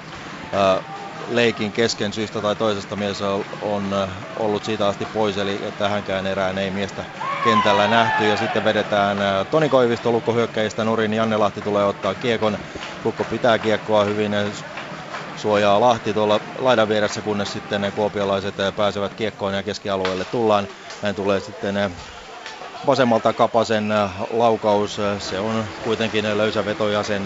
[1.31, 3.23] leikin kesken syystä tai toisesta mies
[3.60, 3.91] on
[4.39, 7.05] ollut siitä asti pois, eli tähänkään erään ei miestä
[7.41, 8.26] kentällä nähty.
[8.26, 9.18] Ja sitten vedetään
[9.50, 12.59] Toni Koivisto Lukko hyökkäistä nurin, Janne Lahti tulee ottaa kiekon.
[13.05, 14.33] Lukko pitää kiekkoa hyvin,
[15.34, 20.68] suojaa Lahti tuolla laidan vieressä, kunnes sitten ne kuopiolaiset pääsevät kiekkoon ja keskialueelle tullaan.
[21.02, 21.75] Näin tulee sitten
[22.86, 23.89] vasemmalta Kapasen
[24.31, 25.00] laukaus.
[25.18, 27.25] Se on kuitenkin löysä veto ja sen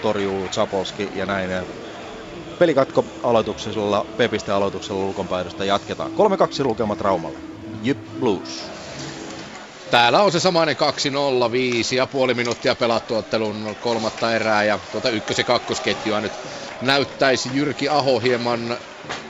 [0.00, 1.50] torjuu Zapolski ja näin
[2.58, 6.10] pelikatko aloituksella, Pepistä aloituksella Lukonpäivästä jatketaan.
[6.10, 7.38] 3-2 lukemat Raumalla.
[7.82, 8.72] Jyp Blues.
[9.90, 10.76] Täällä on se samainen
[11.46, 16.32] 2-0, 5 ja puoli minuuttia pelattu ottelun kolmatta erää ja tuota ykkös- ja kakkosketjua nyt
[16.80, 18.76] näyttäisi Jyrki Aho hieman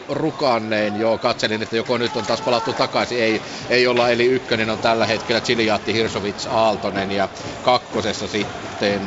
[0.08, 0.97] rukanneen.
[0.97, 3.23] Joo, katselin, että joko nyt on taas palattu takaisin.
[3.23, 7.28] Ei, ei olla, eli ykkönen on tällä hetkellä Chiliatti, Hirsovits, Aaltonen ja
[7.62, 9.02] kakkosessa sitten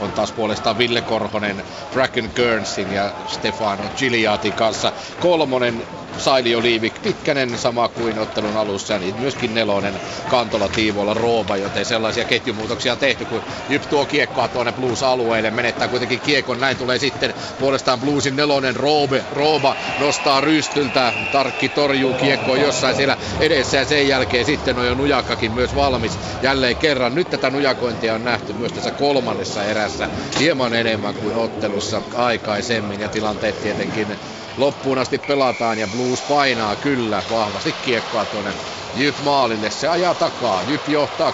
[0.00, 4.92] on taas puolestaan Ville Korhonen, Bracken Gernsin ja Stefano Giliatin kanssa.
[5.18, 5.86] Kolmonen
[6.18, 11.84] Sailio Liivik Pitkänen sama kuin ottelun alussa ja niin myöskin nelonen Kantola Tiivolla Rooba, joten
[11.84, 16.98] sellaisia ketjumuutoksia on tehty, kun Jyp tuo kiekkoa tuonne Blues-alueelle, menettää kuitenkin kiekon, näin tulee
[16.98, 23.84] sitten puolestaan Bluesin nelonen Roobe, Rooba nostaa rystyltä, Tarkki torjuu kiekkoa jossain siellä edessä ja
[23.84, 27.14] sen jälkeen sitten on jo Nujakkakin myös valmis jälleen kerran.
[27.14, 33.08] Nyt tätä nujakointia on nähty myös tässä kolmannessa erässä hieman enemmän kuin ottelussa aikaisemmin ja
[33.08, 34.18] tilanteet tietenkin
[34.58, 38.54] loppuun asti pelataan ja Blues painaa kyllä vahvasti kiekkoa tuonne
[38.94, 39.70] Jyp maalille.
[39.70, 40.62] Se ajaa takaa.
[40.62, 41.32] Jyp johtaa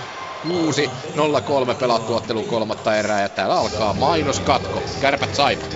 [0.00, 0.02] 2-0
[0.42, 0.90] 6
[1.72, 4.82] 0-3 pelattu ottelu kolmatta erää ja täällä alkaa mainoskatko.
[5.00, 5.66] Kärpät saipa.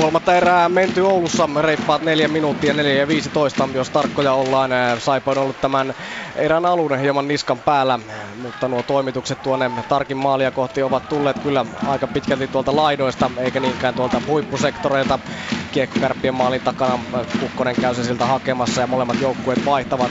[0.00, 4.70] Kolmatta erää menty Oulussa, reippaat 4 minuuttia, 4 ja 15, jos tarkkoja ollaan.
[4.98, 5.94] Saipa on ollut tämän
[6.36, 7.98] erän alun hieman niskan päällä,
[8.42, 13.60] mutta nuo toimitukset tuonne tarkin maalia kohti ovat tulleet kyllä aika pitkälti tuolta laidoista, eikä
[13.60, 15.18] niinkään tuolta huippusektoreilta.
[15.72, 15.98] Kiekko
[16.32, 16.98] maalin takana,
[17.40, 20.10] Kukkonen käy siltä hakemassa ja molemmat joukkueet vaihtavat.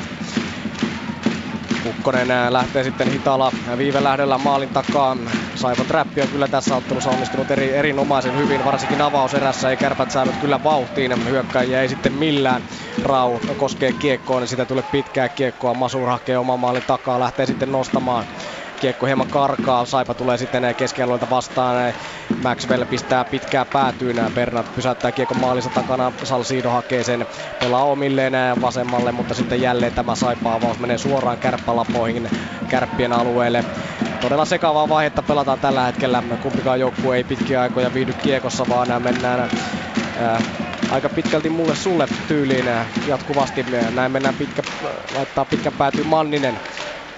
[1.87, 5.17] Kukkonen lähtee sitten hitaalla viivelähdöllä maalin takaa.
[5.55, 10.37] Saipa Trappi on kyllä tässä ottelussa onnistunut eri, erinomaisen hyvin, varsinkin avauserässä ei kärpät saanut
[10.37, 11.29] kyllä vauhtiin.
[11.29, 12.65] Hyökkäjiä ei sitten millään
[13.01, 15.73] Rau koskee kiekkoon, niin sitä tulee pitkää kiekkoa.
[15.73, 18.27] Masur hakee oman maalin takaa, lähtee sitten nostamaan
[18.79, 21.93] kiekko hieman karkaa, Saipa tulee sitten keskialueelta vastaan,
[22.43, 27.27] Maxwell pistää pitkää päätyyn, Bernat pysäyttää kiekon maalissa takana, Salsido hakee sen,
[27.59, 32.29] pelaa omilleen vasemmalle, mutta sitten jälleen tämä Saipa-avaus menee suoraan kärppälapoihin
[32.69, 33.65] kärppien alueelle.
[34.21, 39.49] Todella sekavaa vaihetta pelataan tällä hetkellä, kumpikaan joukkue ei pitkiä aikoja viihdy kiekossa, vaan mennään
[40.19, 40.41] ää,
[40.91, 42.65] aika pitkälti mulle sulle tyyliin
[43.07, 43.65] jatkuvasti.
[43.95, 44.61] Näin mennään pitkä,
[45.15, 46.59] laittaa pitkän päätyyn Manninen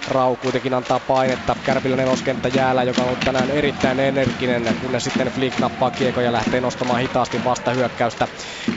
[0.10, 1.56] Rau kuitenkin antaa painetta.
[1.64, 6.32] Kärpillä neloskenttä jäällä, joka on ollut tänään erittäin energinen, kunnes sitten Flick nappaa kiekon ja
[6.32, 8.28] lähtee nostamaan hitaasti vastahyökkäystä.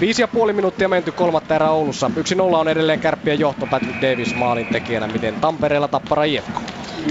[0.01, 2.11] Viisi ja puoli minuuttia menty kolmatta erää Oulussa.
[2.37, 5.09] 1-0 on edelleen kärppien johto Patrick Davis maalin tekijänä.
[5.09, 6.57] Miten Tampereella tappara IFK?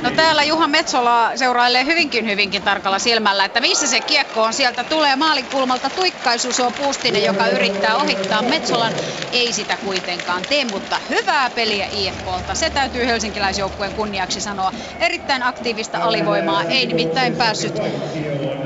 [0.03, 4.53] No täällä Juha Metsola seurailee hyvinkin hyvinkin tarkalla silmällä, että missä se kiekko on.
[4.53, 8.93] Sieltä tulee maalinkulmalta tuikkaisu, se on Puustinen, joka yrittää ohittaa Metsolan.
[9.31, 12.55] Ei sitä kuitenkaan tee, mutta hyvää peliä IFKlta.
[12.55, 14.71] Se täytyy helsinkiläisjoukkueen kunniaksi sanoa.
[14.99, 17.73] Erittäin aktiivista alivoimaa, ei nimittäin päässyt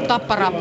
[0.07, 0.51] Tappara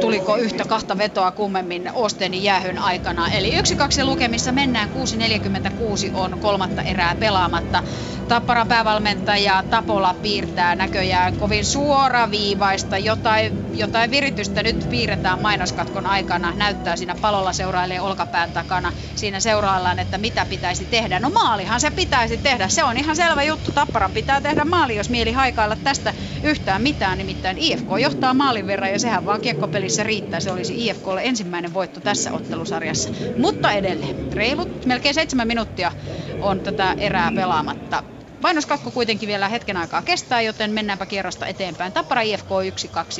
[0.00, 3.28] tuliko yhtä kahta vetoa kummemmin Ostenin jäähyn aikana.
[3.30, 7.82] Eli 1-2 lukemissa mennään 6.46 on kolmatta erää pelaamatta.
[8.28, 9.64] Tappara päävalmentaja
[10.00, 16.52] Tapola piirtää näköjään kovin suoraviivaista, jotain, jotain viritystä nyt piirretään mainoskatkon aikana.
[16.56, 18.92] Näyttää siinä palolla seurailee olkapään takana.
[19.14, 21.20] Siinä seuraillaan, että mitä pitäisi tehdä.
[21.20, 22.68] No maalihan se pitäisi tehdä.
[22.68, 23.72] Se on ihan selvä juttu.
[23.72, 27.18] Tapparan pitää tehdä maali, jos mieli haikailla tästä yhtään mitään.
[27.18, 30.40] Nimittäin IFK johtaa maalin verran ja sehän vaan kiekkopelissä riittää.
[30.40, 33.10] Se olisi IFKlle ensimmäinen voitto tässä ottelusarjassa.
[33.36, 35.92] Mutta edelleen, reilut melkein seitsemän minuuttia
[36.40, 38.02] on tätä erää pelaamatta.
[38.42, 41.92] Mainoskakko kuitenkin vielä hetken aikaa kestää, joten mennäänpä kierrosta eteenpäin.
[41.92, 42.48] Tappara IFK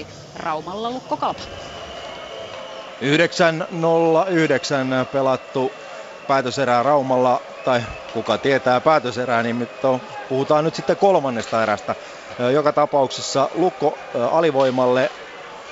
[0.04, 1.42] 1-2, Raumalla Lukko Kalpa.
[5.02, 5.72] 9-0-9 pelattu
[6.26, 7.82] päätöserää Raumalla, tai
[8.12, 9.68] kuka tietää päätöserää, niin
[10.28, 11.96] puhutaan nyt sitten kolmannesta erästä.
[12.52, 13.98] Joka tapauksessa Lukko
[14.30, 15.12] alivoimalle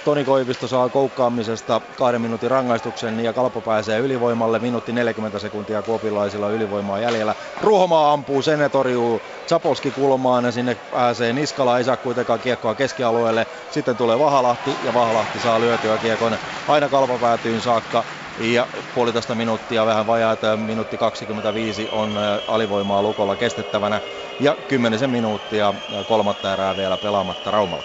[0.09, 4.59] Toni Koivisto saa koukkaamisesta kahden minuutin rangaistuksen ja Kalpo pääsee ylivoimalle.
[4.59, 7.35] Minuutti 40 sekuntia kuopilaisilla ylivoimaa jäljellä.
[7.63, 11.79] Ruohomaa ampuu, sen torjuu Zapolski kulmaan ja sinne pääsee Niskala.
[11.79, 13.47] Ei saa kuitenkaan kiekkoa keskialueelle.
[13.71, 16.33] Sitten tulee Vahalahti ja Vahalahti saa lyötyä kiekon
[16.69, 18.05] aina Kalpo päätyyn saakka.
[18.41, 24.01] Ja puolitoista minuuttia, vähän että minuutti 25 on alivoimaa Lukolla kestettävänä.
[24.39, 25.75] Ja kymmenisen minuuttia
[26.07, 27.85] kolmatta erää vielä pelaamatta Raumalla.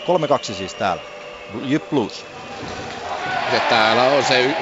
[0.51, 1.12] 3-2 siis täällä.
[1.61, 2.25] Jyp Plus.
[3.49, 4.55] Ja täällä on se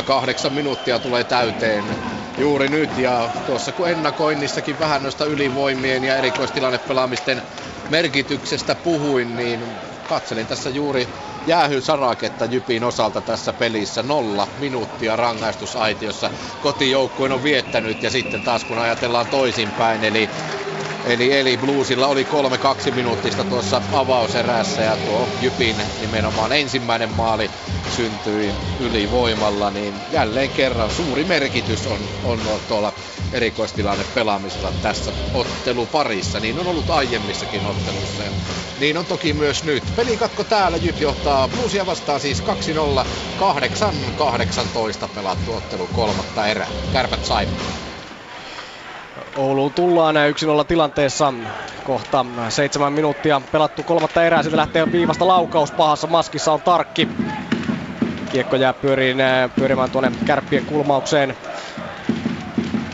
[0.00, 1.96] 2-0, kahdeksan minuuttia tulee täyteen
[2.36, 2.98] juuri nyt.
[2.98, 7.42] Ja tuossa kun ennakoinnissakin vähän noista ylivoimien ja erikoistilannepelaamisten
[7.88, 11.08] merkityksestä puhuin, niin katselin tässä juuri
[11.46, 14.02] jäähy saraketta Jypin osalta tässä pelissä.
[14.02, 16.30] Nolla minuuttia rangaistusaitiossa
[16.60, 20.30] kotijoukkueen on viettänyt ja sitten taas kun ajatellaan toisinpäin, eli
[21.04, 27.50] Eli, eli Bluesilla oli kolme kaksi minuuttista tuossa avauserässä ja tuo Jypin nimenomaan ensimmäinen maali
[27.88, 32.92] syntyi ylivoimalla, niin jälleen kerran suuri merkitys on, on tuolla
[33.32, 36.40] erikoistilanne pelaamista tässä otteluparissa.
[36.40, 38.22] Niin on ollut aiemmissakin ottelussa.
[38.78, 39.84] Niin on toki myös nyt.
[39.96, 42.44] Pelikatko täällä Jyp johtaa Bluesia vastaan siis 2-0.
[45.04, 46.68] 8-18 pelattu ottelu kolmatta erää.
[46.92, 47.48] Kärpät sai.
[49.36, 50.14] Ouluun tullaan
[50.62, 51.32] 1-0 tilanteessa.
[51.84, 54.42] Kohta seitsemän minuuttia pelattu kolmatta erää.
[54.42, 55.72] Sitten lähtee viivasta laukaus.
[55.72, 57.08] Pahassa maskissa on Tarkki.
[58.32, 59.16] Kiekko jää pyöriin,
[59.56, 61.36] pyörimään tuonne kärppien kulmaukseen.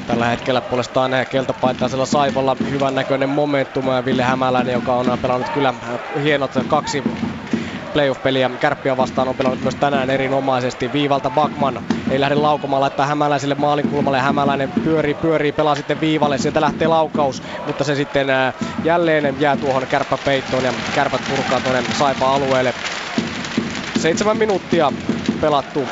[0.07, 3.85] Tällä hetkellä puolestaan keltapaitaisella Saivolla hyvän näköinen momentum.
[4.05, 5.75] Ville Hämäläinen, joka on pelannut kyllä
[6.23, 7.03] hienot kaksi
[7.93, 10.93] playoff-peliä Kärppiä vastaan on pelannut myös tänään erinomaisesti.
[10.93, 14.21] Viivalta Bakman ei lähde laukomaan, laittaa Hämäläiselle maalin kulmalle.
[14.21, 16.39] Hämäläinen pyörii, pyörii, pelaa sitten viivalle.
[16.39, 18.27] Sieltä lähtee laukaus, mutta se sitten
[18.85, 22.75] jälleen jää tuohon kärppäpeittoon ja kärpät purkaa tuonne Saipa-alueelle.
[23.99, 24.93] Seitsemän minuuttia
[25.41, 25.89] pelattu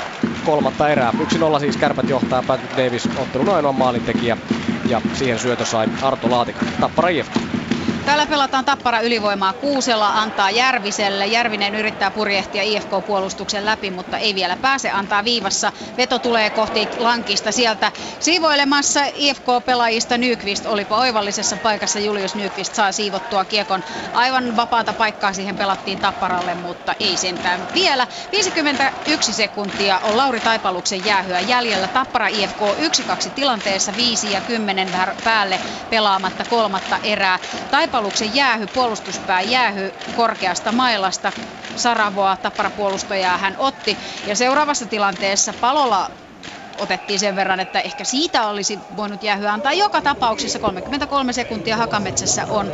[0.47, 1.12] kolmatta erää.
[1.56, 4.36] 1-0 siis kärpät johtaa Patrick Davis ottelun ainoa maalintekijä
[4.88, 6.66] ja siihen syötö sai Arto Laatika.
[6.80, 7.58] Tappara IFK.
[8.09, 11.27] Täällä pelataan Tappara ylivoimaa Kuusela, antaa Järviselle.
[11.27, 15.73] Järvinen yrittää purjehtia IFK-puolustuksen läpi, mutta ei vielä pääse, antaa viivassa.
[15.97, 20.67] Veto tulee kohti lankista sieltä siivoilemassa IFK-pelaajista Nykvist.
[20.67, 23.83] Olipa oivallisessa paikassa Julius Nykvist saa siivottua kiekon.
[24.12, 28.07] Aivan vapaata paikkaa siihen pelattiin Tapparalle, mutta ei sentään vielä.
[28.33, 31.89] 51 sekuntia on Lauri Taipaluksen jäähyä jäljellä.
[31.89, 32.61] Tappara IFK
[33.28, 34.89] 1-2 tilanteessa 5 ja 10
[35.25, 37.39] päälle pelaamatta kolmatta erää.
[37.70, 41.33] Taipaluksen Tapaluksen jäähy, puolustuspää jäähy korkeasta mailasta.
[41.77, 43.99] Saravoa tapparapuolustajaa hän otti.
[44.27, 46.10] Ja seuraavassa tilanteessa Palola
[46.78, 49.73] otettiin sen verran, että ehkä siitä olisi voinut jäähyä antaa.
[49.73, 52.70] Joka tapauksessa 33 sekuntia Hakametsässä on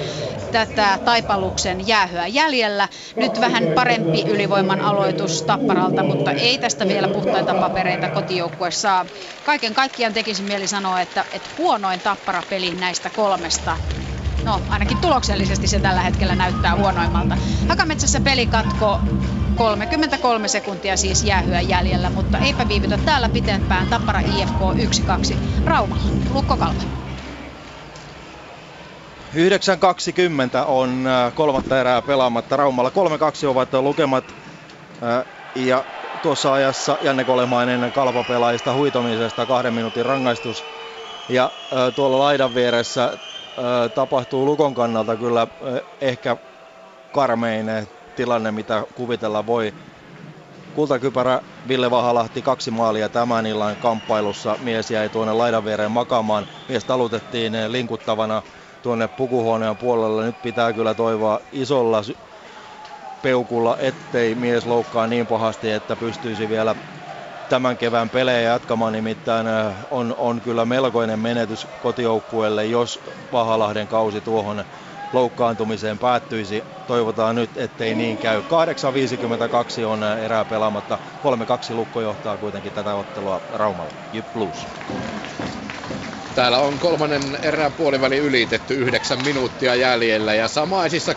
[0.52, 2.88] tätä Taipaluksen jäähyä jäljellä.
[3.16, 9.06] Nyt vähän parempi ylivoiman aloitus Tapparalta, mutta ei tästä vielä puhtaita papereita kotijoukkue saa.
[9.44, 13.78] Kaiken kaikkiaan tekisi mieli sanoa, että, että huonoin Tappara-peli näistä kolmesta
[14.44, 17.36] No, ainakin tuloksellisesti se tällä hetkellä näyttää huonoimmalta.
[17.68, 19.00] Hakametsässä pelikatko
[19.56, 23.86] 33 sekuntia siis jäähyä jäljellä, mutta eipä viivytä täällä pitempään.
[23.86, 24.60] Tappara IFK
[25.32, 26.04] 1-2 Raumalla.
[26.32, 26.82] Lukko Kalpa.
[29.34, 29.38] 9.20
[30.66, 32.90] on äh, kolmatta erää pelaamatta Raumalla.
[33.44, 34.24] 3-2 ovat lukemat
[35.02, 35.24] äh,
[35.54, 35.84] ja
[36.22, 40.64] tuossa ajassa Janne Kolemainen kalpapelaajista huitomisesta kahden minuutin rangaistus.
[41.28, 43.18] Ja äh, tuolla laidan vieressä
[43.94, 45.46] tapahtuu Lukon kannalta kyllä
[46.00, 46.36] ehkä
[47.10, 47.66] karmein
[48.14, 49.74] tilanne, mitä kuvitella voi.
[50.72, 54.56] Kultakypärä Ville Vahalahti kaksi maalia tämän illan kamppailussa.
[54.60, 56.46] Mies jäi tuonne laidan viereen makaamaan.
[56.68, 58.42] Mies talutettiin linkuttavana
[58.82, 60.24] tuonne pukuhuoneen puolelle.
[60.24, 62.02] Nyt pitää kyllä toivoa isolla
[63.22, 66.76] peukulla, ettei mies loukkaa niin pahasti, että pystyisi vielä
[67.48, 69.46] tämän kevään pelejä jatkamaan, nimittäin
[69.90, 73.00] on, on kyllä melkoinen menetys kotijoukkueelle, jos
[73.30, 74.64] Pahalahden kausi tuohon
[75.12, 76.64] loukkaantumiseen päättyisi.
[76.86, 78.40] Toivotaan nyt, ettei niin käy.
[78.40, 80.98] 8.52 on erää pelaamatta.
[81.72, 83.92] 3-2 lukko johtaa kuitenkin tätä ottelua Raumalla.
[84.12, 84.66] Jyp Blues.
[86.34, 91.16] Täällä on kolmannen erään puoliväli ylitetty, yhdeksän minuuttia jäljellä ja samaisissa 2-0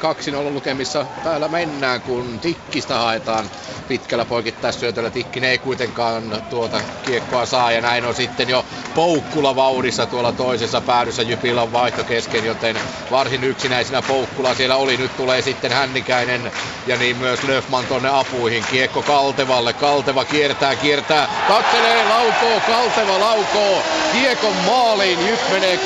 [0.54, 3.46] lukemissa täällä mennään, kun Tikkistä haetaan
[3.88, 5.10] pitkällä poikittaisyötöllä.
[5.10, 10.82] Tikkinen ei kuitenkaan tuota kiekkoa saa ja näin on sitten jo Poukkula vauhdissa tuolla toisessa
[10.82, 11.22] päädyssä.
[11.22, 12.80] Jypillä on vaihto kesken, joten
[13.12, 14.98] varsin yksinäisenä Poukkula siellä oli.
[14.98, 16.52] Nyt tulee sitten Hännikäinen
[16.88, 18.66] ja niin myös Löfman tonne apuihin.
[18.72, 19.74] Kiekko Kaltevalle.
[19.74, 23.84] Kalteva kiertää, kiertää, katselee, laukoo, Kalteva laukoo.
[24.12, 25.80] Kiekon maaliin, Jyp menee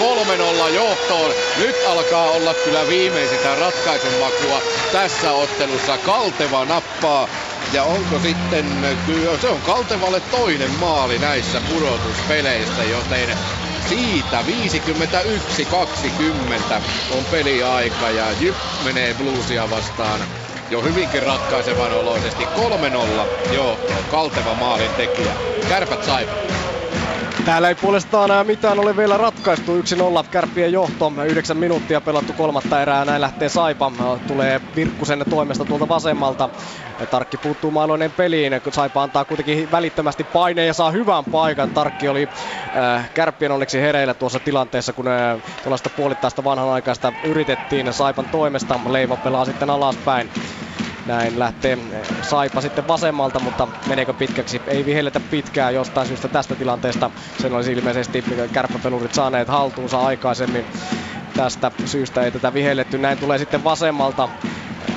[0.70, 1.32] 3-0 johtoon.
[1.58, 5.98] Nyt alkaa olla kyllä viimeisintä ratkaisun makua tässä ottelussa.
[5.98, 7.28] Kalteva nappaa
[7.74, 8.66] ja onko sitten,
[9.06, 13.38] kyllä se on Kaltevalle toinen maali näissä pudotuspeleissä, joten
[13.90, 14.44] siitä
[16.80, 20.20] 51-20 on peliaika ja Jyp menee Bluesia vastaan
[20.70, 22.50] jo hyvinkin ratkaisevan oloisesti
[23.24, 25.36] 3-0 jo Kalteva maalin tekijä.
[25.70, 26.71] Kärpät saivat.
[27.46, 29.82] Täällä ei puolestaan mitään ole vielä ratkaistu.
[29.82, 29.84] 1-0
[30.32, 31.14] kärppien johto.
[31.30, 33.06] 9 minuuttia pelattu kolmatta erää.
[33.06, 33.92] Näin lähtee Saipa.
[34.28, 36.50] Tulee Virkkusen toimesta tuolta vasemmalta.
[37.12, 38.54] Tarkki puuttuu maaloinen peliin.
[38.72, 41.70] Saipa antaa kuitenkin välittömästi paineen ja saa hyvän paikan.
[41.70, 42.30] Tarkki oli
[42.78, 48.80] äh, kärppien onneksi hereillä tuossa tilanteessa, kun äh, tuollaista puolittaista vanhanaikaista yritettiin Saipan toimesta.
[48.90, 50.30] Leivo pelaa sitten alaspäin.
[51.12, 51.78] Näin lähtee
[52.22, 54.62] Saipa sitten vasemmalta, mutta meneekö pitkäksi?
[54.68, 57.12] Ei vihelletä pitkään jostain syystä tästä tilanteesta.
[57.38, 60.68] Sen olisi ilmeisesti kärppäpelurit saaneet haltuunsa aikaisemmin.
[61.34, 62.98] Tästä syystä ei tätä vihelletty.
[62.98, 64.30] Näin tulee sitten vasemmalta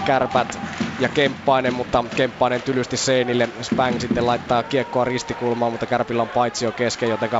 [0.06, 0.58] kärpät
[1.00, 3.48] ja Kemppainen, mutta Kemppainen tylysti seinille.
[3.62, 7.30] Spang sitten laittaa kiekkoa ristikulmaan, mutta Kärpillä on paitsi jo kesken, joten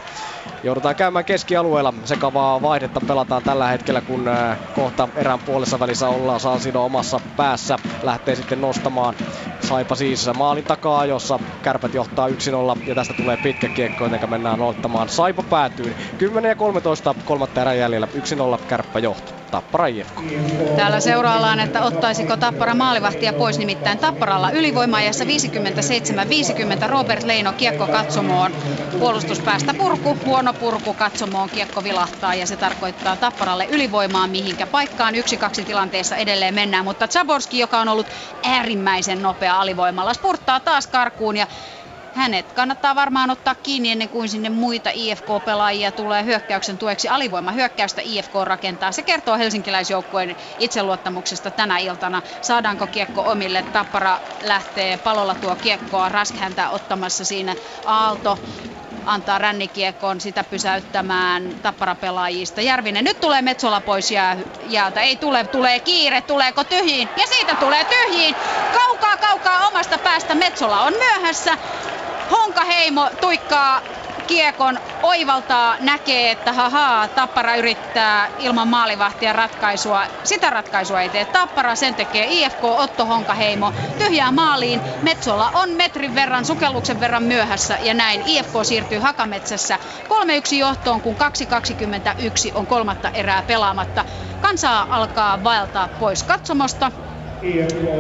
[0.63, 1.95] joudutaan käymään keskialueella.
[2.05, 4.31] Sekavaa vaihdetta pelataan tällä hetkellä, kun
[4.75, 6.41] kohta erään puolessa välissä ollaan.
[6.41, 9.15] Salsino omassa päässä lähtee sitten nostamaan
[9.61, 12.33] Saipa siis maalin takaa, jossa kärpät johtaa 1-0
[12.87, 15.95] ja tästä tulee pitkä kiekko, joten mennään ottamaan Saipa päätyyn.
[16.19, 18.09] 10 ja 13 kolmatta erää jäljellä
[18.57, 19.33] 1-0 kärppä johto.
[19.51, 20.21] Tappara IFK.
[20.77, 28.53] Täällä seuraillaan, että ottaisiko Tappara maalivahtia pois, nimittäin Tapparalla ylivoimaajassa 57-50 Robert Leino kiekko katsomoon.
[28.99, 35.37] Puolustuspäästä purku, huono purku katsomoon, kiekko vilahtaa ja se tarkoittaa Tapparalle ylivoimaa, mihinkä paikkaan yksi
[35.37, 36.85] kaksi tilanteessa edelleen mennään.
[36.85, 38.07] Mutta Zaborski, joka on ollut
[38.43, 41.47] äärimmäisen nopea alivoimalla, spurttaa taas karkuun ja
[42.15, 47.09] hänet kannattaa varmaan ottaa kiinni ennen kuin sinne muita IFK-pelaajia tulee hyökkäyksen tueksi.
[47.09, 48.93] Alivoima hyökkäystä IFK rakentaa.
[48.93, 52.23] Se kertoo helsinkiläisjoukkueen itseluottamuksesta tänä iltana.
[52.41, 53.63] Saadaanko kiekko omille?
[53.63, 56.09] Tappara lähtee palolla tuo kiekkoa.
[56.09, 58.39] Rask häntä ottamassa siinä Aalto
[59.07, 59.39] antaa
[60.21, 62.61] sitä pysäyttämään Tappara-pelaajista.
[62.61, 64.37] Järvinen, nyt tulee Metsola pois jää,
[64.69, 65.01] jäältä.
[65.01, 67.09] Ei tule, tulee kiire, tuleeko tyhjiin?
[67.17, 68.37] Ja siitä tulee tyhjiin.
[68.75, 71.59] Kaukaa, kaukaa omasta päästä Metsola on myöhässä.
[72.31, 73.83] Honka Heimo tuikkaa
[74.27, 80.03] kiekon, oivaltaa, näkee, että hahaa, Tappara yrittää ilman maalivahtia ratkaisua.
[80.25, 83.73] Sitä ratkaisua ei tee Tappara, sen tekee IFK Otto Honkaheimo.
[83.99, 89.79] Tyhjää maaliin, Metsola on metrin verran, sukelluksen verran myöhässä ja näin IFK siirtyy Hakametsässä
[90.09, 94.05] 3-1 johtoon, kun 2.21 on kolmatta erää pelaamatta.
[94.41, 96.93] Kansaa alkaa vaeltaa pois katsomosta.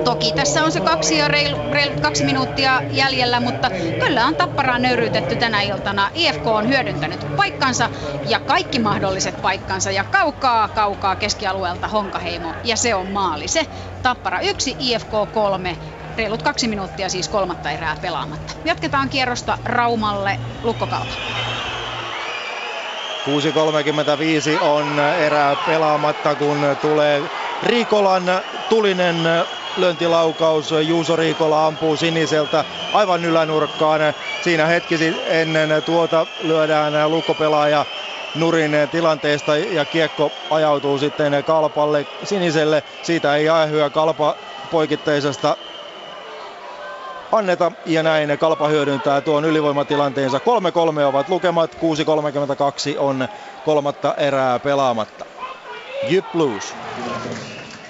[0.05, 3.71] Toki tässä on se kaksi ja reilu, reilu kaksi minuuttia jäljellä, mutta
[4.07, 6.11] kyllä on tapparaa nöyryytetty tänä iltana.
[6.15, 7.91] IFK on hyödyntänyt paikkansa
[8.29, 13.49] ja kaikki mahdolliset paikkansa ja kaukaa kaukaa keskialueelta Honkaheimo ja se on maali.
[13.49, 13.67] Se
[14.03, 15.77] tappara yksi, IFK kolme,
[16.17, 18.53] reilut kaksi minuuttia siis kolmatta erää pelaamatta.
[18.65, 21.15] Jatketaan kierrosta Raumalle Lukkokalpa.
[24.59, 27.23] 6.35 on erää pelaamatta, kun tulee
[27.65, 28.23] Riikolan
[28.68, 29.17] tulinen
[29.76, 30.70] löntilaukaus.
[30.83, 34.01] Juuso Riikola ampuu siniseltä aivan ylänurkkaan.
[34.43, 34.94] Siinä hetki
[35.26, 37.86] ennen tuota lyödään lukkopelaaja
[38.34, 42.83] nurin tilanteesta ja kiekko ajautuu sitten kalpalle siniselle.
[43.02, 44.34] Siitä ei aihyä kalpa
[44.70, 45.57] poikitteisesta
[47.33, 50.39] anneta ja näin Kalpa hyödyntää tuon ylivoimatilanteensa.
[50.39, 51.78] 3-3 ovat lukemat, 6-32
[52.99, 53.28] on
[53.65, 55.25] kolmatta erää pelaamatta.
[56.09, 56.75] Jyp Blues.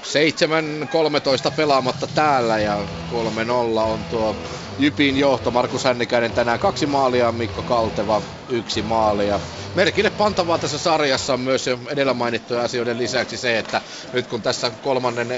[0.05, 4.43] 7-13 pelaamatta täällä ja 3-0 on tuo
[4.79, 5.51] Jypin johto.
[5.51, 9.41] Markus Hännikäinen tänään kaksi maalia, Mikko Kalteva yksi maalia.
[9.75, 14.43] Merkille pantavaa tässä sarjassa on myös jo edellä mainittujen asioiden lisäksi se, että nyt kun
[14.43, 15.29] tässä kolmannen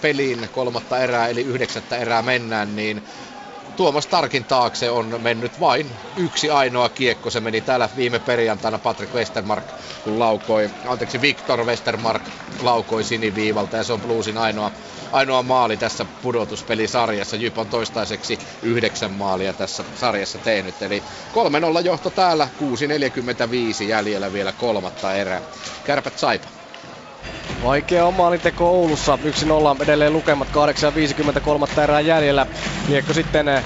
[0.00, 3.04] pelin kolmatta erää eli yhdeksättä erää mennään, niin
[3.78, 7.30] Tuomas Tarkin taakse on mennyt vain yksi ainoa kiekko.
[7.30, 9.64] Se meni täällä viime perjantaina Patrick Westermark,
[10.04, 12.22] kun laukoi, anteeksi Victor Westermark
[12.60, 14.70] laukoi siniviivalta ja se on Bluesin ainoa,
[15.12, 17.36] ainoa maali tässä pudotuspelisarjassa.
[17.36, 20.82] Jyp on toistaiseksi yhdeksän maalia tässä sarjassa tehnyt.
[20.82, 21.02] Eli
[21.80, 22.48] 3-0 johto täällä,
[23.80, 25.40] 6.45 jäljellä vielä kolmatta erää.
[25.84, 26.57] Kärpät Saipa.
[27.64, 29.18] Vaikea on maalinteko Oulussa.
[29.78, 30.48] 1-0 edelleen lukemat
[31.76, 32.46] 8.53 erää jäljellä.
[32.86, 33.64] Kiekko sitten eh,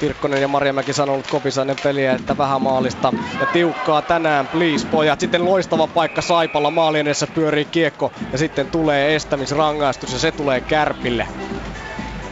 [0.00, 5.20] Tirkkonen ja Marjamäki sanonut kopisainen peliä, että vähän maalista ja tiukkaa tänään, please pojat.
[5.20, 10.60] Sitten loistava paikka Saipalla, maali edessä pyörii kiekko ja sitten tulee estämisrangaistus ja se tulee
[10.60, 11.28] Kärpille.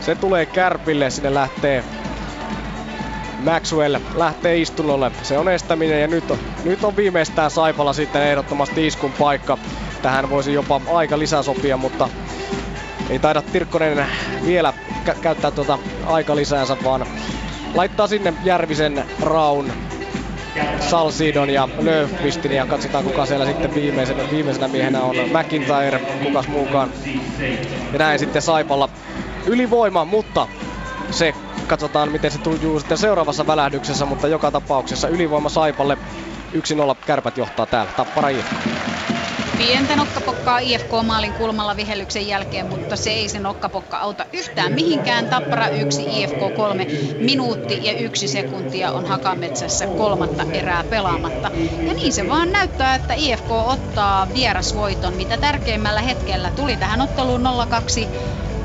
[0.01, 1.85] Se tulee Kärpille, sinne lähtee
[3.45, 5.13] Maxwell lähtee istunnolle.
[5.23, 9.59] Se on estäminen ja nyt on, nyt on viimeistään Saipalla sitten ehdottomasti iskun paikka.
[10.03, 12.09] Tähän voisi jopa aika lisää sopia, mutta
[13.11, 14.07] ei taida Tirkkonen
[14.47, 14.75] vielä
[15.05, 17.07] kä- käyttää tuota aika lisäänsä, vaan
[17.75, 19.73] laittaa sinne Järvisen, Raun,
[20.81, 26.91] Salsidon ja Löfqvistin ja katsotaan kuka siellä sitten viimeisenä, viimeisenä miehenä on McIntyre, kukas muukaan.
[27.93, 28.89] Ja näin sitten Saipalla
[29.47, 30.49] ylivoima, mutta
[31.11, 31.35] se
[31.67, 35.99] katsotaan miten se tujuu sitten seuraavassa välähdyksessä, mutta joka tapauksessa ylivoima Saipalle
[36.55, 36.59] 1-0
[37.07, 37.93] kärpät johtaa täällä.
[37.97, 38.29] Tappara.
[39.63, 45.29] Pientä nokkapokkaa IFK-maalin kulmalla vihellyksen jälkeen, mutta se ei se nokkapokka auta yhtään mihinkään.
[45.29, 46.87] Tappara 1, IFK 3,
[47.19, 51.51] minuutti ja yksi sekuntia on Hakametsässä kolmatta erää pelaamatta.
[51.87, 57.43] Ja niin se vaan näyttää, että IFK ottaa vierasvoiton, mitä tärkeimmällä hetkellä tuli tähän otteluun
[58.07, 58.09] 0-2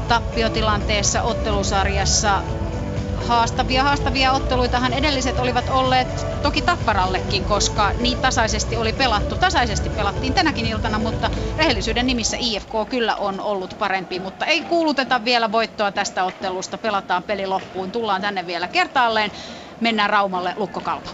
[0.08, 2.44] tappiotilanteessa ottelusarjassa
[3.28, 9.38] haastavia, haastavia otteluitahan edelliset olivat olleet toki Tapparallekin, koska niin tasaisesti oli pelattu.
[9.38, 15.24] Tasaisesti pelattiin tänäkin iltana, mutta rehellisyyden nimissä IFK kyllä on ollut parempi, mutta ei kuuluteta
[15.26, 16.78] vielä voittoa tästä ottelusta.
[16.78, 19.32] Pelataan peli loppuun, tullaan tänne vielä kertaalleen.
[19.80, 21.10] Mennään Raumalle Lukkokalpa.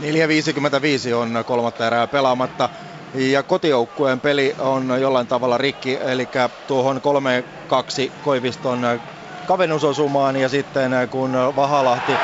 [0.00, 2.68] 4.55 on kolmatta erää pelaamatta.
[3.14, 6.28] Ja kotijoukkueen peli on jollain tavalla rikki, eli
[6.66, 7.00] tuohon
[8.10, 8.80] 3-2 Koiviston
[9.50, 12.20] kavennusosumaan ja sitten kun Vahalahti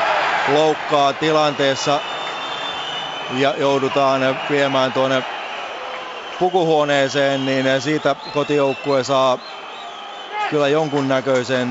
[0.46, 2.00] loukkaa tilanteessa
[3.30, 5.22] ja joudutaan viemään tuonne
[6.38, 9.38] pukuhuoneeseen, niin siitä kotijoukkue saa
[10.50, 11.68] kyllä jonkunnäköisen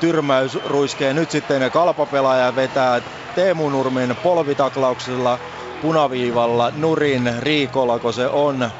[0.00, 1.16] tyrmäysruiskeen.
[1.16, 3.02] Nyt sitten kalpapelaaja vetää
[3.34, 5.38] Teemu Nurmin polvitaklauksella
[5.80, 8.70] punaviivalla nurin Riikolla, kun se on.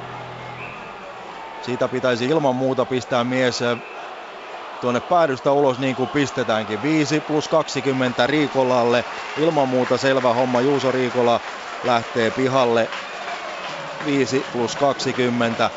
[1.62, 3.60] Siitä pitäisi ilman muuta pistää mies
[4.80, 6.82] tuonne päädystä ulos niin kuin pistetäänkin.
[6.82, 9.04] 5 plus 20 Riikolalle.
[9.36, 10.60] Ilman muuta selvä homma.
[10.60, 11.40] Juuso Riikola
[11.84, 12.88] lähtee pihalle.
[14.06, 15.70] 5 plus 20.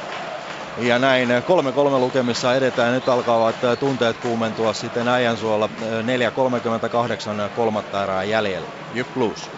[0.78, 2.94] Ja näin 3-3 lukemissa edetään.
[2.94, 5.70] Nyt alkavat tunteet kuumentua sitten Äijänsuolla
[7.46, 8.68] 4.38 kolmatta erää jäljellä.
[8.94, 9.50] Jyp Blues.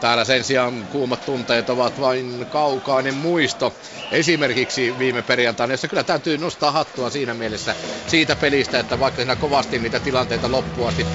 [0.00, 3.78] Täällä sen sijaan kuumat tunteet ovat vain kaukainen muisto.
[4.10, 9.36] Esimerkiksi viime perjantaina, jossa kyllä täytyy nostaa hattua siinä mielessä siitä pelistä, että vaikka siinä
[9.36, 11.06] kovasti niitä tilanteita loppuun asti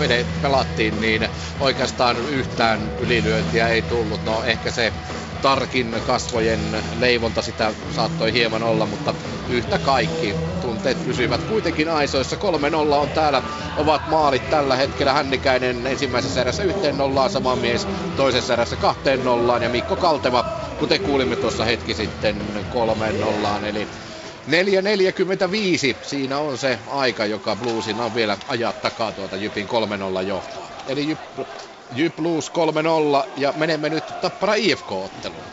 [0.42, 1.30] pelattiin, niin
[1.60, 4.24] oikeastaan yhtään ylilyöntiä ei tullut.
[4.24, 4.94] No ehkä se
[5.43, 9.13] tarkin kasvojen leivonta sitä saattoi hieman olla, mutta
[9.47, 12.35] yhtä kaikki tunteet pysyvät kuitenkin aisoissa.
[12.35, 12.39] 3-0
[12.93, 13.43] on täällä,
[13.75, 15.13] ovat maalit tällä hetkellä.
[15.13, 20.45] Hännikäinen ensimmäisessä erässä yhteen nollaan, sama mies toisessa erässä kahteen nollaan ja Mikko Kalteva,
[20.77, 23.65] kuten kuulimme tuossa hetki sitten, kolmeen nollaan.
[23.65, 23.89] Eli
[24.47, 29.67] 4.45, siinä on se aika, joka Bluesin on vielä ajaa takaa tuota Jypin
[30.22, 30.69] 3-0 johtoa.
[30.88, 31.19] Eli Jyp
[32.15, 32.51] Blues
[33.27, 35.43] 3-0 ja menemme nyt Tappara IFK-otteluun.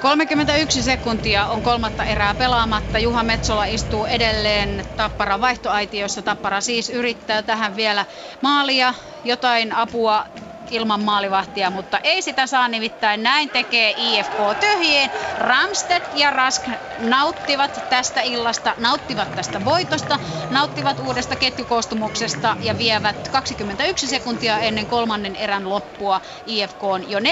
[0.00, 2.98] 31 sekuntia on kolmatta erää pelaamatta.
[2.98, 6.22] Juha Metsola istuu edelleen Tapparan vaihtoaitiossa.
[6.22, 8.06] Tappara siis yrittää tähän vielä
[8.40, 8.94] maalia,
[9.24, 10.24] jotain apua
[10.72, 13.22] ilman maalivahtia, mutta ei sitä saa nimittäin.
[13.22, 15.10] Näin tekee IFK tyhjiin.
[15.36, 16.68] Ramstedt ja Rask
[16.98, 20.18] nauttivat tästä illasta, nauttivat tästä voitosta,
[20.50, 27.22] nauttivat uudesta ketjukoostumuksesta ja vievät 21 sekuntia ennen kolmannen erän loppua IFK on jo 4-1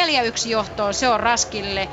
[0.49, 0.95] johtoon.
[0.95, 1.89] Se on Raskille.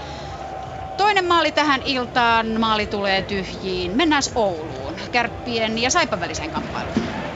[0.97, 3.91] Toinen maali tähän iltaan, maali tulee tyhjiin.
[3.97, 7.26] Mennään Ouluun, kärppien ja Saipan väliseen kamppailuun.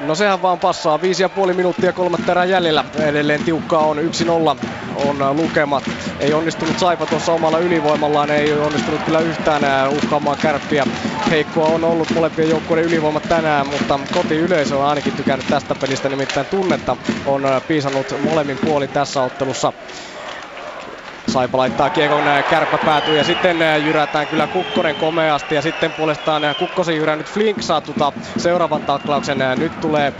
[0.00, 1.00] No sehän vaan passaa.
[1.00, 2.84] Viisi ja puoli minuuttia kolmatta erää jäljellä.
[3.00, 4.00] Edelleen tiukkaa on 1-0
[4.94, 5.84] on lukemat.
[6.20, 10.84] Ei onnistunut Saipa tuossa omalla ylivoimallaan, ei onnistunut kyllä yhtään uhkaamaan kärppiä.
[11.30, 16.46] Heikkoa on ollut molempien joukkueiden ylivoimat tänään, mutta kotiyleisö on ainakin tykännyt tästä pelistä, nimittäin
[16.46, 16.96] tunnetta
[17.26, 19.72] on piisannut molemmin puolin tässä ottelussa.
[21.28, 26.96] Saipa laittaa kiekon kärppä päätyy ja sitten jyrätään kyllä Kukkonen komeasti ja sitten puolestaan Kukkosen
[26.96, 29.38] jyrännyt Flink saa tuta seuraavan taklauksen.
[29.58, 30.12] Nyt tulee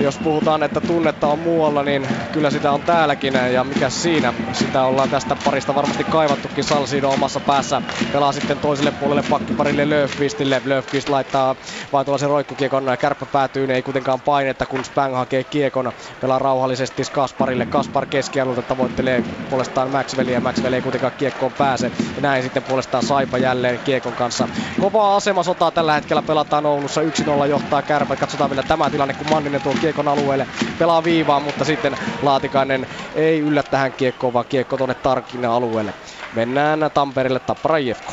[0.00, 3.34] jos puhutaan, että tunnetta on muualla, niin kyllä sitä on täälläkin.
[3.52, 4.34] Ja mikä siinä?
[4.52, 7.82] Sitä ollaan tästä parista varmasti kaivattukin Salsido omassa päässä.
[8.12, 10.62] Pelaa sitten toiselle puolelle pakkiparille Löfqvistille.
[10.64, 11.56] Löfqvist laittaa
[11.92, 12.84] vain tuollaisen roikkukiekon.
[13.00, 15.92] Kärppä päätyy, ei kuitenkaan painetta, kun Spang hakee kiekon.
[16.20, 17.66] Pelaa rauhallisesti Kasparille.
[17.66, 20.40] Kaspar keskialueelta tavoittelee puolestaan Maxwellia.
[20.40, 21.90] Maxwell ei kuitenkaan kiekkoon pääse.
[22.16, 24.48] Ja näin sitten puolestaan Saipa jälleen kiekon kanssa.
[24.80, 27.00] Kovaa asemasotaa tällä hetkellä pelataan Oulussa.
[27.00, 28.16] 1-0 johtaa Kärpä.
[28.16, 30.46] Katsotaan vielä tämä tilanne, kun Manninen tuo kiekon alueelle,
[30.78, 35.94] pelaa viivaan, mutta sitten Laatikainen ei yllä tähän kiekkoon, vaan kiekko tuonne Tarkin alueelle.
[36.32, 38.12] Mennään Tampereelle Tappara IFK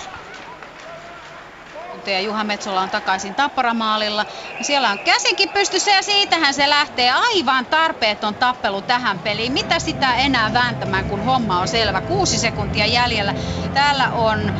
[2.11, 4.25] ja Juha Metsola on takaisin Tapparamaalilla.
[4.61, 9.53] Siellä on käsinkin pystyssä ja siitähän se lähtee aivan tarpeeton tappelu tähän peliin.
[9.53, 12.01] Mitä sitä enää vääntämään, kun homma on selvä.
[12.01, 13.33] Kuusi sekuntia jäljellä.
[13.73, 14.53] Täällä on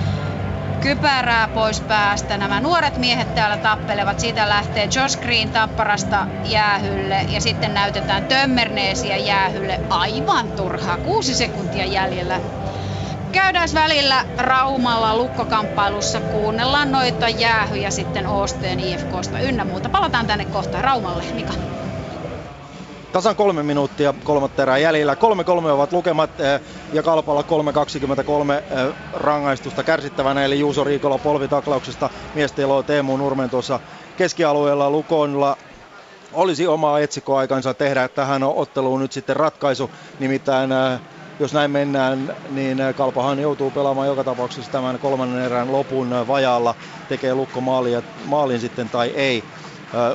[0.76, 2.38] kypärää pois päästä.
[2.38, 4.20] Nämä nuoret miehet täällä tappelevat.
[4.20, 9.80] Siitä lähtee Josh Green tapparasta jäähylle ja sitten näytetään Tömmerneesiä jäähylle.
[9.90, 10.98] Aivan turhaa.
[10.98, 12.40] Kuusi sekuntia jäljellä.
[13.32, 19.90] Käydään välillä Raumalla lukkokamppailussa, kuunnellaan noita jäähyjä sitten Oosteen IFKsta ynnä muuta.
[19.90, 21.54] Palataan tänne kohta Raumalle, Mika.
[23.16, 25.16] Tasan kolme minuuttia kolmatta erää jäljellä.
[25.16, 26.61] Kolme kolme ovat lukemat eh,
[26.94, 27.48] ja Kalpalla 3.23
[28.53, 30.45] eh, rangaistusta kärsittävänä.
[30.45, 33.80] Eli Juuso Riikola polvitaklauksesta miestelo Teemu Nurmen tuossa
[34.18, 35.58] keskialueella Lukonilla
[36.34, 39.92] olisi omaa etsikkoaikansa tehdä tähän otteluun nyt sitten ratkaisu.
[40.19, 41.00] Nimittäin eh,
[41.40, 46.76] jos näin mennään, niin Kalpahan joutuu pelaamaan joka tapauksessa tämän kolmannen erän lopun vajaalla.
[47.10, 49.44] Tekee Lukko maalia, maalin sitten tai ei.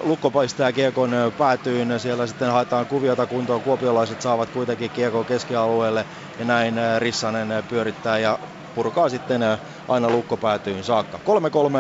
[0.02, 6.07] Lukko paistaa kiekon päätyyn, siellä sitten haetaan kuviota kuntoon, kuopiolaiset saavat kuitenkin kiekon keskialueelle
[6.39, 8.39] ja näin Rissanen pyörittää ja
[8.74, 9.40] purkaa sitten
[9.89, 11.20] aina Lukko päätyyn saakka.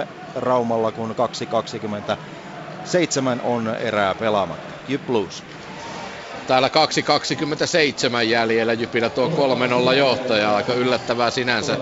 [0.04, 1.14] 3-3 Raumalla, kun 2-27
[3.42, 4.74] on erää pelaamatta.
[4.88, 5.44] Jyp Blues.
[6.46, 6.68] Täällä
[8.18, 9.28] 2.27 jäljellä Jypillä tuo
[9.92, 10.54] 3-0 johtaja.
[10.56, 11.78] Aika yllättävää sinänsä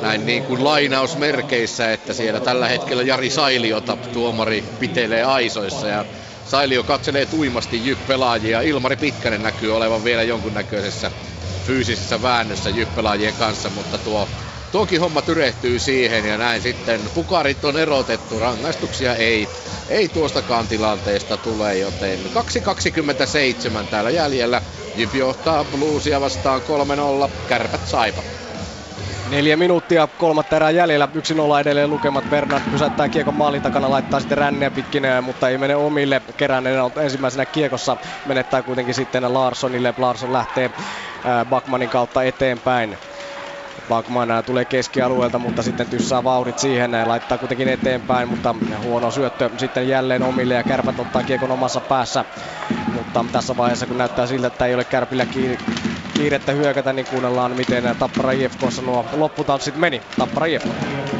[0.00, 6.04] näin niin kuin lainausmerkeissä, että siellä tällä hetkellä Jari Sailiota tuomari pitelee aisoissa ja
[6.44, 8.60] Sailio katselee tuimasti Jyp-pelaajia.
[8.60, 11.10] Ilmari Pitkänen näkyy olevan vielä jonkunnäköisessä
[11.66, 14.28] fyysisessä väännössä Jyp-pelaajien kanssa, mutta tuo
[14.72, 19.48] Tuokin homma tyrehtyy siihen ja näin sitten pukarit on erotettu, rangaistuksia ei,
[19.88, 22.18] ei tuostakaan tilanteesta tule, joten
[23.80, 24.62] 2.27 täällä jäljellä.
[24.96, 26.62] Jyp johtaa Bluesia vastaan
[27.26, 28.22] 3-0, kärpät saipa.
[29.30, 31.08] Neljä minuuttia, kolmatta erää jäljellä,
[31.56, 32.24] 1-0 edelleen lukemat.
[32.30, 36.22] Bernard pysäyttää kiekon maalin takana, laittaa sitten ränneä pitkin, mutta ei mene omille.
[36.36, 36.64] Kerän
[37.02, 39.94] ensimmäisenä kiekossa menettää kuitenkin sitten Larssonille.
[39.98, 40.70] Larsson lähtee
[41.48, 42.98] Bakmanin kautta eteenpäin.
[43.88, 49.88] Bakman tulee keskialueelta, mutta sitten tyssää vauhdit siihen, laittaa kuitenkin eteenpäin, mutta huono syöttö sitten
[49.88, 52.24] jälleen omille ja kärpät ottaa kiekon omassa päässä.
[52.92, 55.58] Mutta tässä vaiheessa, kun näyttää siltä, että ei ole kärpillä kiinni,
[56.14, 60.02] kiirettä hyökätä, niin kuunnellaan, miten Tappara IFKssa nuo lopputanssit meni.
[60.18, 60.66] Tappara IFK.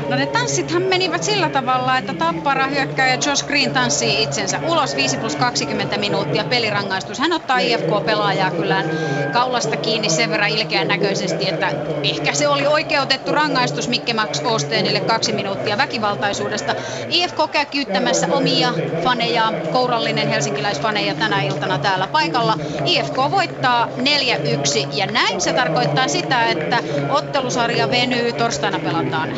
[0.09, 4.97] No ne tanssithan menivät sillä tavalla, että Tappara hyökkää ja Josh Green tanssii itsensä ulos
[4.97, 7.19] 5 plus 20 minuuttia pelirangaistus.
[7.19, 8.85] Hän ottaa IFK-pelaajaa kyllä
[9.33, 15.01] kaulasta kiinni sen verran ilkeän näköisesti, että ehkä se oli oikeutettu rangaistus Mikke Max Osteenille
[15.01, 16.75] kaksi minuuttia väkivaltaisuudesta.
[17.09, 22.55] IFK käy kyyttämässä omia faneja, kourallinen helsinkiläisfaneja tänä iltana täällä paikalla.
[22.85, 26.79] IFK voittaa 4-1 ja näin se tarkoittaa sitä, että
[27.11, 29.33] ottelusarja venyy, torstaina pelataan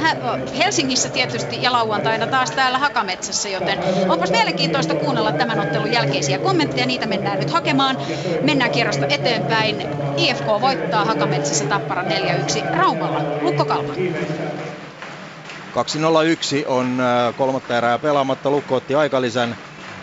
[0.58, 6.86] Helsingissä tietysti ja lauantaina taas täällä Hakametsässä, joten onpas mielenkiintoista kuunnella tämän ottelun jälkeisiä kommentteja,
[6.86, 7.98] niitä mennään nyt hakemaan.
[8.42, 9.83] Mennään kierrosta eteenpäin.
[10.16, 12.06] IFK voittaa Hakametsässä Tappara 4-1
[12.76, 13.20] Raumalla.
[13.40, 13.92] Lukko Kalpa.
[13.92, 13.96] 2-0-1
[16.66, 18.50] on äh, kolmatta erää pelaamatta.
[18.50, 19.56] Lukko otti aikalisän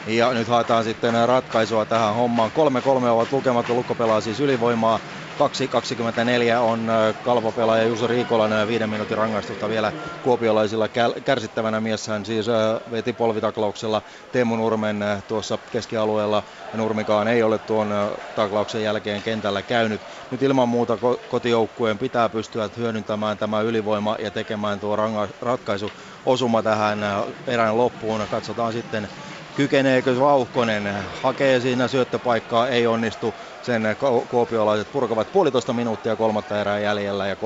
[0.08, 2.51] ja nyt haetaan sitten ratkaisua tähän hommaan.
[2.51, 5.00] 3-3 ovat lukemat, Lukko pelaa siis ylivoimaa.
[5.41, 6.87] 2.24 on
[7.21, 10.89] kalvopelaaja Juso Riikolan viiden minuutin rangaistusta vielä kuopiolaisilla
[11.23, 12.07] kärsittävänä mies.
[12.07, 12.45] Hän siis
[12.91, 16.43] veti polvitaklauksella Teemu Nurmen tuossa keskialueella.
[16.73, 17.89] Nurmikaan ei ole tuon
[18.35, 20.01] taklauksen jälkeen kentällä käynyt.
[20.29, 20.97] Nyt ilman muuta
[21.27, 24.97] kotijoukkueen pitää pystyä hyödyntämään tämä ylivoima ja tekemään tuo
[25.41, 25.93] ratkaisu
[26.25, 26.99] osuma tähän
[27.47, 28.27] erään loppuun.
[28.27, 29.09] Katsotaan sitten
[29.55, 33.35] kykeneekö Vauhkonen, hakee siinä syöttöpaikkaa, ei onnistu.
[33.61, 33.83] Sen
[34.30, 37.38] kuopiolaiset purkavat puolitoista minuuttia kolmatta erää jäljellä ja 3-3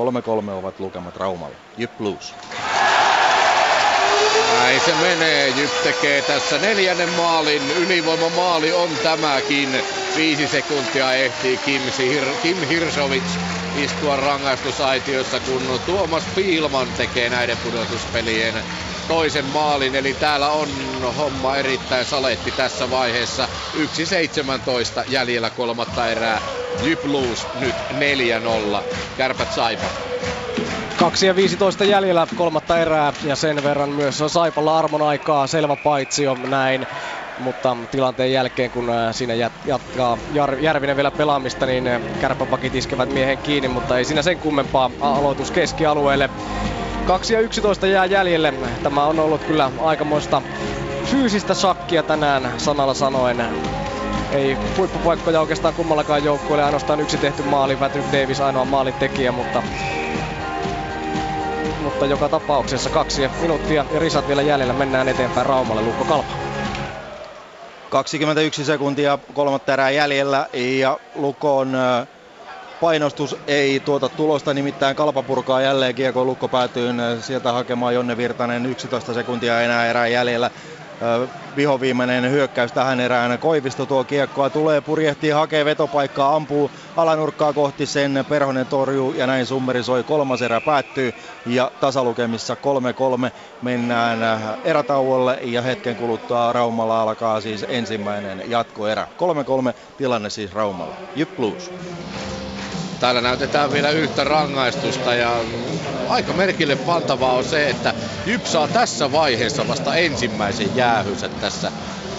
[0.52, 1.58] ovat lukemat Raumalla.
[1.78, 2.36] Jyp Blues.
[4.60, 5.50] Näin se menee.
[5.50, 7.72] Jyp tekee tässä neljännen maalin.
[7.72, 9.70] Ylivoimamaali on tämäkin.
[10.18, 13.40] Viisi sekuntia ehtii Kim, Hir- Kim Hirsovits
[13.76, 18.54] istua rangaistusaitiossa, kun Tuomas Piilman tekee näiden pudotuspelien
[19.08, 19.96] toisen maalin.
[19.96, 20.70] Eli täällä on
[21.18, 23.48] homma erittäin saletti tässä vaiheessa.
[23.76, 23.84] 1.17
[25.08, 26.42] jäljellä kolmatta erää.
[26.84, 28.84] Jyp Blues nyt 4-0.
[29.18, 29.88] Kärpät Saipa.
[30.98, 36.38] 2 ja 15 jäljellä kolmatta erää ja sen verran myös Saipalla armon aikaa selvä paitsio
[36.48, 36.88] näin
[37.40, 39.34] mutta tilanteen jälkeen, kun äh, siinä
[39.66, 40.18] jatkaa
[40.62, 45.52] Järvinen vielä pelaamista, niin äh, kärpäpakit iskevät miehen kiinni, mutta ei siinä sen kummempaa aloitus
[45.52, 46.30] keskialueelle.
[47.08, 48.54] 2 ja 11 jää jäljelle.
[48.84, 50.42] Tämä on ollut kyllä aikamoista
[51.06, 53.46] fyysistä shakkia tänään sanalla sanoen.
[54.32, 59.64] Ei huippupaikkoja oikeastaan kummallakaan joukkueelle, ainoastaan yksi tehty maali, Patrick Davis ainoa maalintekijä, mutta
[61.84, 64.74] mutta joka tapauksessa kaksi minuuttia ja risat vielä jäljellä.
[64.74, 66.34] Mennään eteenpäin Raumalle, Lukko Kalpa.
[67.90, 71.78] 21 sekuntia kolmatta erää jäljellä ja Lukon
[72.86, 76.90] painostus ei tuota tulosta, nimittäin Kalpa purkaa jälleen kiekko Lukko päätyy
[77.20, 80.52] sieltä hakemaan Jonne Virtanen 11 sekuntia enää erää jäljellä
[81.56, 83.40] vihoviimeinen hyökkäys tähän erään.
[83.40, 89.46] Koivisto tuo kiekkoa, tulee, purjehtii, hakee vetopaikkaa, ampuu alanurkkaa kohti sen, Perhonen torjuu ja näin
[89.46, 90.04] summerisoi.
[90.04, 91.14] Kolmas erä päättyy
[91.46, 92.58] ja tasalukemissa
[93.28, 93.32] 3-3
[93.62, 99.08] mennään erätauolle ja hetken kuluttua Raumalla alkaa siis ensimmäinen jatkoerä.
[99.72, 100.96] 3-3 tilanne siis Raumalla.
[101.16, 101.72] Jyp Blues.
[103.00, 105.46] Täällä näytetään vielä yhtä rangaistusta ja
[106.06, 107.94] aika merkille pantavaa on se, että
[108.26, 111.72] Jyp saa tässä vaiheessa vasta ensimmäisen jäähynsä tässä.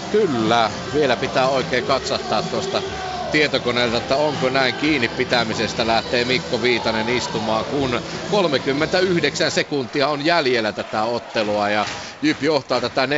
[0.09, 2.83] Kyllä, vielä pitää oikein katsahtaa tuosta
[3.31, 10.73] tietokoneelta, että onko näin kiinni pitämisestä lähtee Mikko Viitanen istumaan, kun 39 sekuntia on jäljellä
[10.73, 11.87] tätä ottelua ja
[12.21, 13.09] Jyp johtaa tätä 4-0,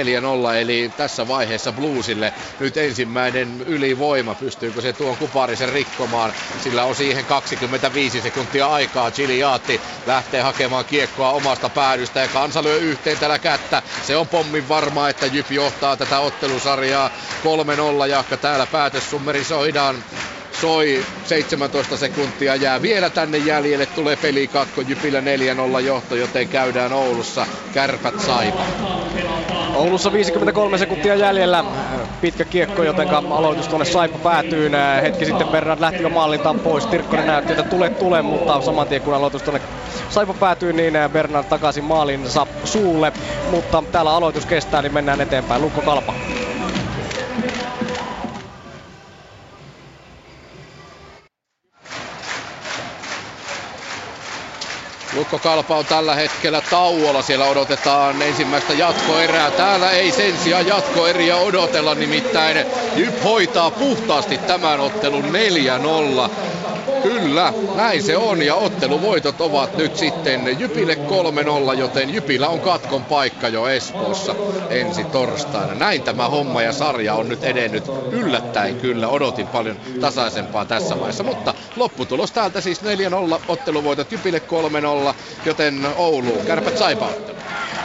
[0.61, 4.35] eli tässä vaiheessa Bluesille nyt ensimmäinen ylivoima.
[4.35, 6.33] Pystyykö se tuon kuparisen rikkomaan?
[6.57, 9.11] Sillä on siihen 25 sekuntia aikaa.
[9.11, 13.83] Chiliaatti lähtee hakemaan kiekkoa omasta päädystä ja kansa lyö yhteen tällä kättä.
[14.01, 17.11] Se on pommin varmaa, että Jyp johtaa tätä ottelusarjaa
[18.03, 20.05] 3-0, jahka täällä päätös summerisoidaan
[20.61, 25.21] soi, 17 sekuntia jää vielä tänne jäljelle, tulee pelikatko, Jypillä
[25.79, 28.65] 4-0 johto, joten käydään Oulussa, kärpät saipa.
[29.75, 31.63] Oulussa 53 sekuntia jäljellä,
[32.21, 34.71] pitkä kiekko, joten aloitus tuonne Saipa päätyy.
[35.01, 39.01] Hetki sitten Bernard lähti jo maalintaan pois, Tirkkonen näytti, että tule tule, mutta saman tien
[39.01, 39.61] kun aloitus tuonne
[40.09, 43.13] Saipa päätyy, niin Bernard takaisin maalinsa suulle,
[43.51, 45.61] mutta täällä aloitus kestää, niin mennään eteenpäin.
[45.61, 46.13] Lukko Kalpa.
[55.13, 57.21] Lukko Kalpa on tällä hetkellä tauolla.
[57.21, 59.51] Siellä odotetaan ensimmäistä jatkoerää.
[59.51, 62.65] Täällä ei sen sijaan jatkoeriä odotella, nimittäin
[62.95, 66.29] Jyp hoitaa puhtaasti tämän ottelun 4-0.
[67.03, 70.97] Kyllä, näin se on ja otteluvoitot ovat nyt sitten Jypille
[71.73, 74.35] 3-0, joten Jypillä on katkon paikka jo Espoossa
[74.69, 75.73] ensi torstaina.
[75.73, 79.07] Näin tämä homma ja sarja on nyt edennyt yllättäen kyllä.
[79.07, 82.85] Odotin paljon tasaisempaa tässä vaiheessa, mutta lopputulos täältä siis 4-0,
[83.47, 84.41] otteluvoitot Jypille
[85.11, 85.13] 3-0,
[85.45, 87.09] joten Oulu, kärpät saipa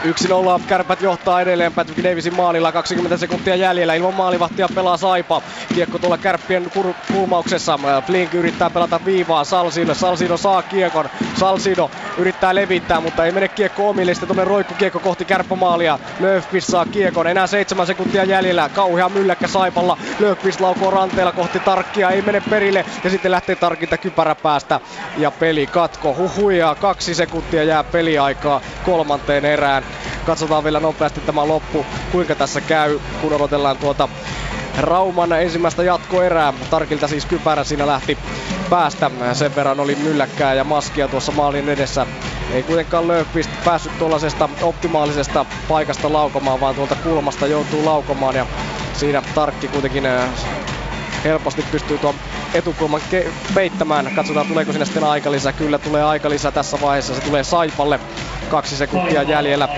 [0.05, 5.43] 1-0 kärpät johtaa edelleen Patrick Davisin maalilla 20 sekuntia jäljellä ilman maalivahtia pelaa Saipa.
[5.75, 7.79] Kiekko tuolla kärppien kur- kulmauksessa.
[8.07, 9.95] Flink yrittää pelata viivaa Salsino.
[9.95, 11.09] Salsino saa kiekon.
[11.35, 14.15] Salsino yrittää levittää, mutta ei mene kiekko omille.
[14.15, 15.99] Sitten tuonne roikku kiekko kohti kärppämaalia.
[16.21, 17.27] Löfqvist saa kiekon.
[17.27, 18.69] Enää 7 sekuntia jäljellä.
[18.69, 19.99] Kauhea mylläkkä Saipalla.
[20.21, 22.11] Löfqvist laukoo ranteella kohti Tarkkia.
[22.11, 22.85] Ei mene perille.
[23.05, 24.81] Ja sitten lähtee Tarkinta kypärä päästä.
[25.17, 26.15] Ja peli katko.
[26.19, 26.77] Huhuja.
[26.81, 29.85] Kaksi sekuntia jää peliaikaa kolmanteen erään.
[30.27, 34.09] Katsotaan vielä nopeasti tämä loppu, kuinka tässä käy, kun odotellaan tuota
[34.79, 36.53] Rauman ensimmäistä jatkoerää.
[36.71, 38.19] Tarkilta siis kypärä siinä lähti
[38.71, 39.11] päästä.
[39.33, 42.07] Sen verran oli mylläkkää ja maskia tuossa maalin edessä.
[42.53, 48.35] Ei kuitenkaan Löfqvist päässyt tuollaisesta optimaalisesta paikasta laukomaan, vaan tuolta kulmasta joutuu laukomaan.
[48.35, 48.47] Ja
[48.93, 50.29] siinä Tarkki kuitenkin äh,
[51.25, 52.15] helposti pystyy tuon
[52.55, 54.13] etukulman ke- peittämään.
[54.17, 55.53] Katsotaan tuleeko sinne sitten aikalisä.
[55.53, 57.15] Kyllä tulee aikalisä tässä vaiheessa.
[57.15, 58.01] Se tulee Saipalle.
[58.49, 59.69] Kaksi sekuntia jäljellä.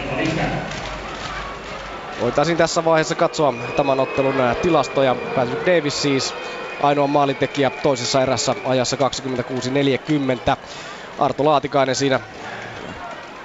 [2.21, 5.17] Voitaisiin tässä vaiheessa katsoa tämän ottelun tilastoja.
[5.35, 6.37] Patrick Davis siis
[6.81, 8.97] ainoa maalintekijä toisessa erässä ajassa
[10.53, 10.57] 26-40.
[11.19, 12.21] Arto Laatikainen siinä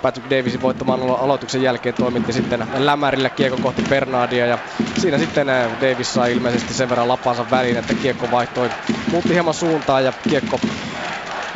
[0.02, 4.60] Patrick Davisin voittamaan aloituksen jälkeen toimitti sitten lämärillä kiekko kohti Bernardia ja
[5.02, 5.48] siinä sitten
[5.82, 8.70] Davis sai ilmeisesti sen verran lapansa väliin, että kiekko vaihtoi,
[9.12, 10.60] muutti hieman suuntaan ja kiekko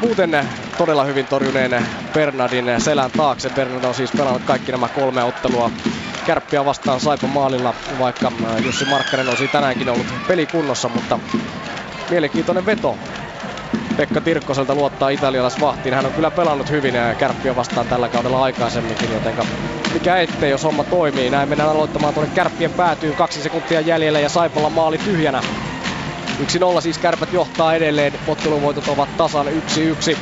[0.01, 3.49] muuten todella hyvin torjuneen Bernardin selän taakse.
[3.49, 5.71] Bernard on siis pelannut kaikki nämä kolme ottelua
[6.25, 8.31] kärppiä vastaan Saipa maalilla, vaikka
[8.65, 11.19] Jussi Markkanen olisi tänäänkin ollut pelikunnossa, mutta
[12.09, 12.97] mielenkiintoinen veto
[13.97, 15.95] Pekka Tirkkoselta luottaa italialaisvahtiin.
[15.95, 19.35] Hän on kyllä pelannut hyvin kärppiä vastaan tällä kaudella aikaisemminkin, joten
[19.93, 21.29] mikä ettei, jos homma toimii.
[21.29, 25.41] Näin mennään aloittamaan tuonne kärppien päätyy kaksi sekuntia jäljellä ja Saipalla maali tyhjänä.
[26.77, 30.17] 1-0 siis kärpät johtaa edelleen, otteluvoitot ovat tasan 1-1.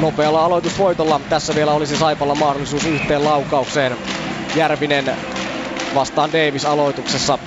[0.00, 3.96] Nopealla aloitusvoitolla tässä vielä olisi Saipalla mahdollisuus yhteen laukaukseen.
[4.54, 5.16] Järvinen
[5.94, 7.38] vastaan Davis aloituksessa.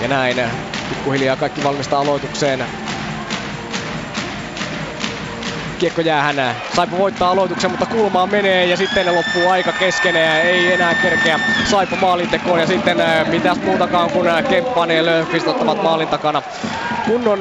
[0.00, 0.36] Ja näin
[0.88, 2.81] pikkuhiljaa kaikki valmistaa aloitukseen.
[5.82, 6.56] Kiekko jää hänään.
[6.76, 10.16] Saipa voittaa aloituksen, mutta kulmaan menee ja sitten loppuu aika kesken.
[10.16, 12.96] Ei enää kerkeä Saipa maalintekoon ja sitten
[13.28, 16.42] mitäs muutakaan kuin Kemppanen ja Löfqvist ottavat maalin takana
[17.06, 17.38] kunnon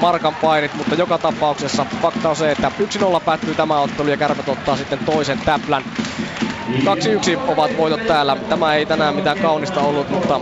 [0.00, 2.72] markan painit, mutta joka tapauksessa fakta on se, että
[3.18, 5.82] 1-0 päättyy tämä ottelu ja Kärpät ottaa sitten toisen täplän.
[5.86, 8.36] 2-1 ovat voitot täällä.
[8.36, 10.40] Tämä ei tänään mitään kaunista ollut, mutta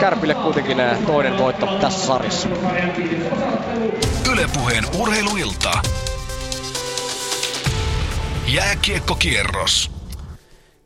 [0.00, 2.48] Kärpille kuitenkin toinen voitto tässä sarjassa.
[4.32, 5.70] Ylepuheen urheiluilta.
[8.46, 9.90] Jääkiekkokierros.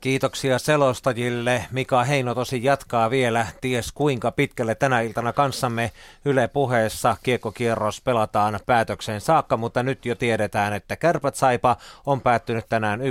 [0.01, 1.65] Kiitoksia selostajille.
[1.71, 5.93] Mika Heino tosi jatkaa vielä ties kuinka pitkälle tänä iltana kanssamme
[6.25, 7.17] Yle puheessa.
[7.23, 13.03] Kiekkokierros pelataan päätökseen saakka, mutta nyt jo tiedetään, että Kärpät Saipa on päättynyt tänään 1-0.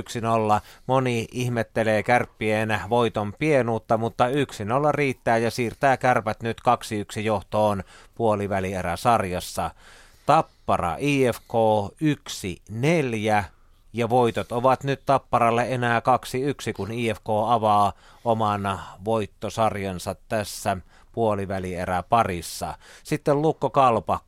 [0.86, 4.30] Moni ihmettelee kärppien voiton pienuutta, mutta 1-0
[4.90, 6.60] riittää ja siirtää Kärpät nyt
[7.18, 7.82] 2-1 johtoon
[8.14, 9.70] puolivälierä sarjassa.
[10.26, 11.52] Tappara IFK
[13.42, 13.57] 1-4
[13.92, 16.02] ja voitot ovat nyt Tapparalle enää 2-1,
[16.76, 17.92] kun IFK avaa
[18.24, 20.76] oman voittosarjansa tässä
[21.12, 22.74] puolivälierää parissa.
[23.04, 24.20] Sitten Lukko Kalpa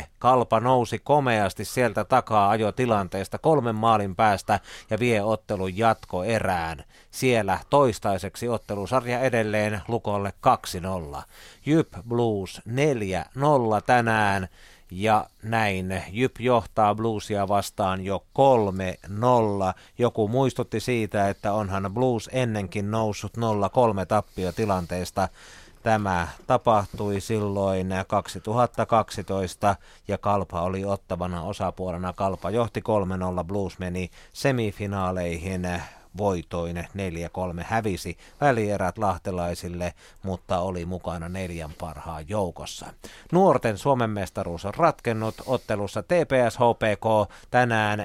[0.00, 0.04] 3-3.
[0.18, 6.84] Kalpa nousi komeasti sieltä takaa ajotilanteesta kolmen maalin päästä ja vie ottelun jatkoerään.
[7.10, 10.32] Siellä toistaiseksi ottelusarja edelleen Lukolle
[11.18, 11.22] 2-0.
[11.66, 12.72] Jyp Blues 4-0
[13.86, 14.48] tänään
[14.90, 18.24] ja näin Jyp johtaa Bluesia vastaan jo
[19.08, 19.12] 3-0.
[19.98, 23.40] Joku muistutti siitä, että onhan Blues ennenkin noussut 0-3
[24.08, 25.28] tappiotilanteesta
[25.82, 29.76] Tämä tapahtui silloin 2012
[30.08, 32.12] ja Kalpa oli ottavana osapuolena.
[32.12, 32.80] Kalpa johti
[33.40, 35.68] 3-0, Blues meni semifinaaleihin
[36.18, 36.82] voitoin 4-3
[37.64, 42.86] hävisi välierät lahtelaisille, mutta oli mukana neljän parhaan joukossa.
[43.32, 48.02] Nuorten Suomen mestaruus on ratkennut ottelussa TPS HPK tänään 5-3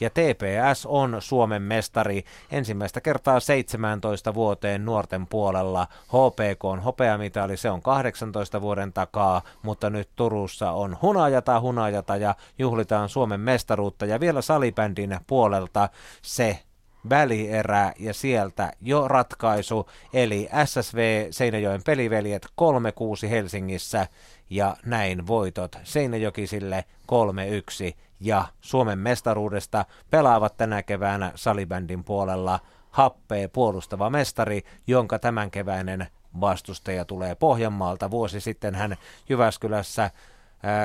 [0.00, 5.86] ja TPS on Suomen mestari ensimmäistä kertaa 17 vuoteen nuorten puolella.
[6.06, 12.34] HPK on hopeamitali, se on 18 vuoden takaa, mutta nyt Turussa on hunajata hunajata ja
[12.58, 15.88] juhlitaan Suomen mestaruutta ja vielä salibändin puolelta
[16.22, 16.57] se
[17.10, 22.46] välierä ja sieltä jo ratkaisu, eli SSV Seinäjoen peliveljet
[23.26, 24.06] 3-6 Helsingissä
[24.50, 26.84] ja näin voitot Seinäjokisille
[27.92, 36.06] 3-1 ja Suomen mestaruudesta pelaavat tänä keväänä salibändin puolella happee puolustava mestari, jonka tämän keväinen
[36.40, 38.10] vastustaja tulee Pohjanmaalta.
[38.10, 38.96] Vuosi sitten hän
[39.28, 40.10] Jyväskylässä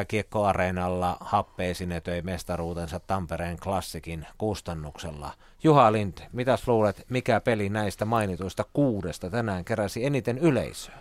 [0.07, 5.31] Kiekkoareenalla happe esinetöi mestaruutensa Tampereen klassikin kustannuksella.
[5.63, 10.95] Juha Lind, mitä luulet, mikä peli näistä mainituista kuudesta tänään keräsi eniten yleisöä?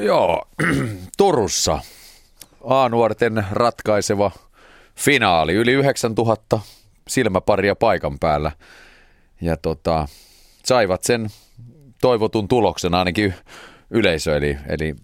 [0.00, 0.48] Joo,
[1.16, 1.78] Turussa
[2.64, 4.30] A-nuorten ratkaiseva
[4.96, 5.54] finaali.
[5.54, 6.60] Yli 9000
[7.08, 8.52] silmäparia paikan päällä.
[9.40, 10.08] Ja tota,
[10.64, 11.28] saivat sen
[12.00, 13.34] toivotun tuloksen ainakin
[13.90, 14.94] yleisö, eli, eli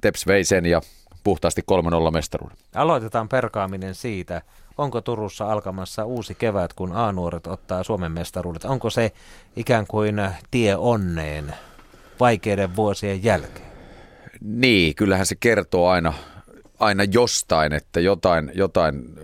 [0.00, 0.80] Teps vei sen ja
[1.24, 1.62] puhtaasti
[2.08, 2.56] 3-0 mestaruuden.
[2.74, 4.42] Aloitetaan perkaaminen siitä,
[4.78, 8.64] onko Turussa alkamassa uusi kevät, kun A-nuoret ottaa Suomen mestaruudet.
[8.64, 9.12] Onko se
[9.56, 11.54] ikään kuin tie onneen
[12.20, 13.70] vaikeiden vuosien jälkeen?
[14.40, 16.12] Niin, kyllähän se kertoo aina,
[16.78, 19.18] aina jostain, että jotain, jotain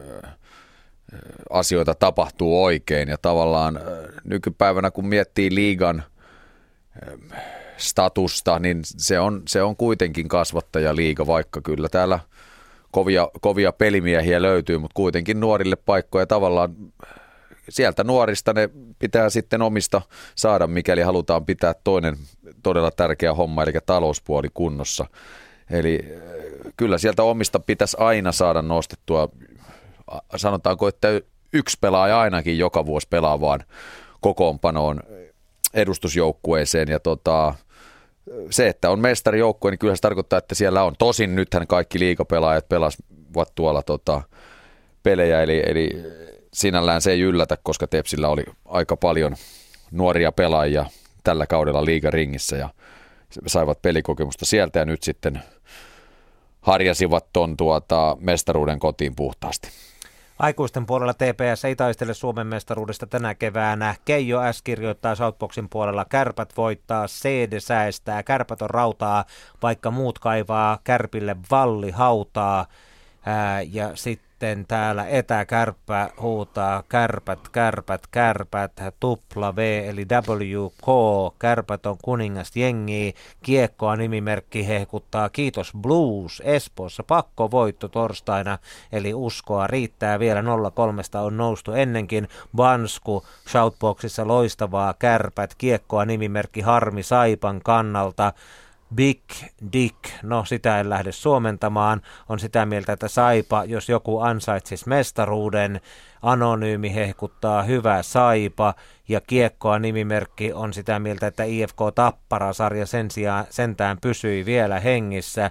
[1.51, 3.09] asioita tapahtuu oikein.
[3.09, 3.81] Ja tavallaan
[4.25, 6.03] nykypäivänä, kun miettii liigan
[7.77, 12.19] statusta, niin se on, se on kuitenkin kasvattajaliiga, vaikka kyllä täällä
[12.91, 16.75] kovia, kovia pelimiehiä löytyy, mutta kuitenkin nuorille paikkoja tavallaan
[17.69, 20.03] sieltä nuorista ne pitää sitten omista
[20.35, 22.17] saada, mikäli halutaan pitää toinen
[22.63, 25.07] todella tärkeä homma, eli talouspuoli kunnossa.
[25.71, 29.29] Eli äh, kyllä sieltä omista pitäisi aina saada nostettua,
[30.37, 31.09] sanotaanko, että
[31.53, 33.61] yksi pelaaja ainakin joka vuosi pelaa vaan
[34.21, 35.01] kokoonpanoon
[35.75, 37.55] edustusjoukkueeseen ja tota,
[38.51, 40.95] se, että on mestarijoukkue, niin kyllä se tarkoittaa, että siellä on.
[40.99, 44.23] Tosin nythän kaikki liikapelaajat pelasivat tuolla tota,
[45.03, 45.91] pelejä, eli, eli
[46.53, 49.37] sinällään se ei yllätä, koska Tepsillä oli aika paljon
[49.91, 50.87] nuoria pelaajia
[51.25, 52.69] tällä kaudella liigaringissä ja
[53.47, 55.43] saivat pelikokemusta sieltä ja nyt sitten
[56.61, 59.69] harjasivat ton tuota mestaruuden kotiin puhtaasti.
[60.39, 63.95] Aikuisten puolella TPS ei taistele Suomen mestaruudesta tänä keväänä.
[64.05, 66.05] Keijo S kirjoittaa Southboxin puolella.
[66.05, 68.23] Kärpät voittaa, CD säästää.
[68.23, 69.25] Kärpät on rautaa,
[69.63, 72.67] vaikka muut kaivaa Kärpille valli hautaa.
[73.27, 80.87] Ää, ja sitten sitten täällä etäkärppä huutaa kärpät, kärpät, kärpät, tupla V eli WK,
[81.39, 88.59] kärpät on kuningas jengi, kiekkoa nimimerkki hehkuttaa, kiitos Blues, Espoossa pakko voitto torstaina,
[88.93, 90.43] eli uskoa riittää vielä
[90.75, 98.33] 03 on noustu ennenkin, Bansku, Shoutboxissa loistavaa, kärpät, kiekkoa nimimerkki Harmi Saipan kannalta,
[98.97, 99.21] Big
[99.73, 105.81] Dick, no sitä en lähde suomentamaan, on sitä mieltä, että Saipa, jos joku ansaitsisi mestaruuden,
[106.23, 108.75] anonyymi hehkuttaa hyvä Saipa
[109.09, 115.51] ja kiekkoa nimimerkki on sitä mieltä, että IFK Tappara-sarja sen sijaan sentään pysyi vielä hengissä.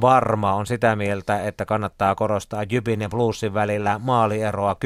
[0.00, 4.76] Varma on sitä mieltä, että kannattaa korostaa Jybin ja Bluesin välillä maalieroa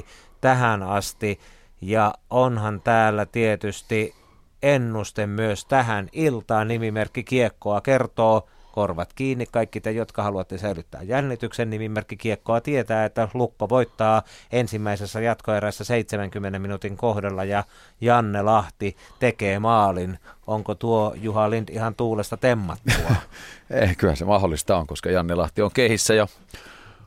[0.00, 0.04] 10-1
[0.40, 1.40] tähän asti.
[1.80, 4.14] Ja onhan täällä tietysti
[4.62, 6.68] ennuste myös tähän iltaan.
[6.68, 11.70] Nimimerkki Kiekkoa kertoo, korvat kiinni kaikki te, jotka haluatte säilyttää jännityksen.
[11.70, 14.22] Nimimerkki Kiekkoa tietää, että Lukko voittaa
[14.52, 17.64] ensimmäisessä jatkoerässä 70 minuutin kohdalla ja
[18.00, 20.18] Janne Lahti tekee maalin.
[20.46, 23.16] Onko tuo Juha Lind ihan tuulesta temmattua?
[23.70, 26.26] Ei, kyllä se mahdollista on, koska Janne Lahti on kehissä ja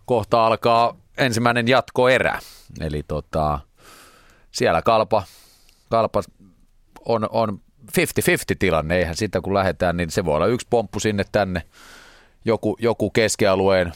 [0.06, 2.40] kohta alkaa ensimmäinen jatkoerä.
[2.82, 3.60] Eli tota,
[4.52, 5.24] siellä kalpa,
[5.90, 6.22] kalpa
[7.06, 7.92] on, on 50-50
[8.60, 11.64] tilanne, eihän sitä kun lähdetään, niin se voi olla yksi pomppu sinne tänne,
[12.46, 13.92] joku, joku keskialueen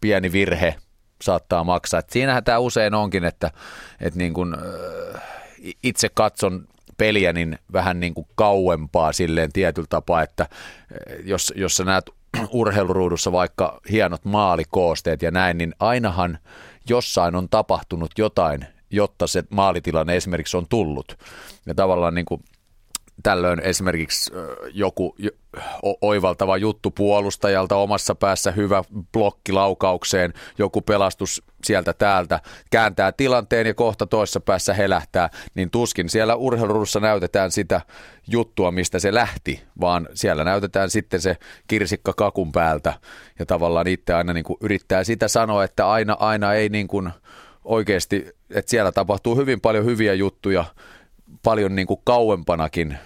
[0.00, 0.74] pieni virhe
[1.22, 2.00] saattaa maksaa.
[2.00, 3.50] Et siinähän tämä usein onkin, että,
[4.00, 4.56] että niin kun,
[5.82, 10.48] itse katson peliä niin vähän niin kuin kauempaa silleen tietyllä tapaa, että
[11.24, 12.10] jos, jos sä näet
[12.52, 16.38] urheiluruudussa vaikka hienot maalikoosteet ja näin, niin ainahan
[16.88, 21.18] jossain on tapahtunut jotain jotta se maalitilanne esimerkiksi on tullut.
[21.66, 22.42] Ja tavallaan niin kuin
[23.22, 24.30] tällöin esimerkiksi
[24.72, 25.16] joku
[26.00, 33.74] oivaltava juttu puolustajalta omassa päässä, hyvä blokki laukaukseen, joku pelastus sieltä täältä, kääntää tilanteen ja
[33.74, 37.80] kohta toisessa päässä helähtää, niin tuskin siellä urheiluruudussa näytetään sitä
[38.26, 41.36] juttua, mistä se lähti, vaan siellä näytetään sitten se
[41.68, 42.92] kirsikka kakun päältä
[43.38, 47.10] ja tavallaan itse aina niin kuin yrittää sitä sanoa, että aina, aina ei niin kuin
[47.64, 50.64] oikeasti, että siellä tapahtuu hyvin paljon hyviä juttuja,
[51.42, 52.98] paljon niin kuin kauempanakin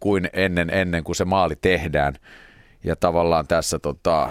[0.00, 2.14] kuin ennen, ennen kuin se maali tehdään.
[2.84, 4.30] Ja tavallaan tässä tota,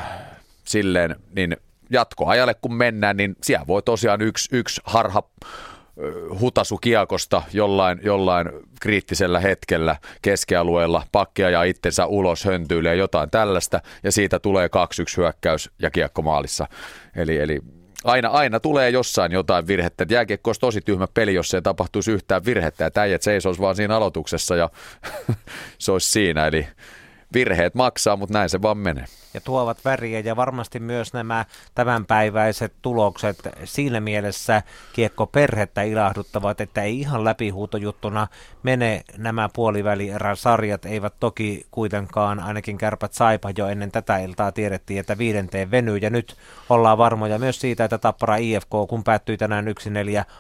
[0.64, 1.58] silleen, niin
[1.90, 5.24] jatkoajalle kun mennään, niin siellä voi tosiaan yksi, yksi harha
[6.40, 8.50] hutasu kiekosta jollain, jollain
[8.82, 14.70] kriittisellä hetkellä keskialueella pakkia ja itsensä ulos höntyyliä jotain tällaista ja siitä tulee 2-1
[15.18, 16.68] hyökkäys ja kiekko maalissa.
[17.16, 17.62] Eli, eli
[18.04, 20.06] aina, aina tulee jossain jotain virhettä.
[20.10, 23.96] Jääkiekko olisi tosi tyhmä peli, jos ei tapahtuisi yhtään virhettä ja täijät seisoisi vaan siinä
[23.96, 24.70] aloituksessa ja
[25.78, 26.48] se olisi siinä.
[26.48, 26.68] Eli
[27.34, 31.46] virheet maksaa, mutta näin se vaan menee ja tuovat väriä ja varmasti myös nämä
[31.76, 34.62] tämänpäiväiset tulokset siinä mielessä
[34.94, 38.28] kiekko perhettä ilahduttavat, että ei ihan läpihuutojuttuna
[38.64, 45.00] mene nämä puolivälierän sarjat, eivät toki kuitenkaan ainakin kärpät saipa jo ennen tätä iltaa tiedettiin,
[45.00, 46.36] että viidenteen venyy ja nyt
[46.70, 49.70] ollaan varmoja myös siitä, että Tappara IFK, kun päättyi tänään 1-4,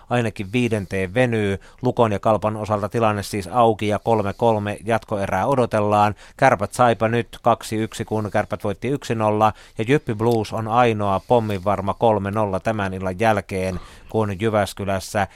[0.09, 1.59] ainakin viidenteen venyy.
[1.81, 3.99] Lukon ja Kalpan osalta tilanne siis auki ja
[4.77, 6.15] 3-3 jatkoerää odotellaan.
[6.38, 7.38] Kärpät saipa nyt
[8.01, 11.95] 2-1, kun kärpät voitti voitti 1-0 ja Jyppi Blues on ainoa pomminvarma
[12.58, 13.80] 3-0 tämän illan jälkeen,
[14.10, 15.28] kun Jyväskylässä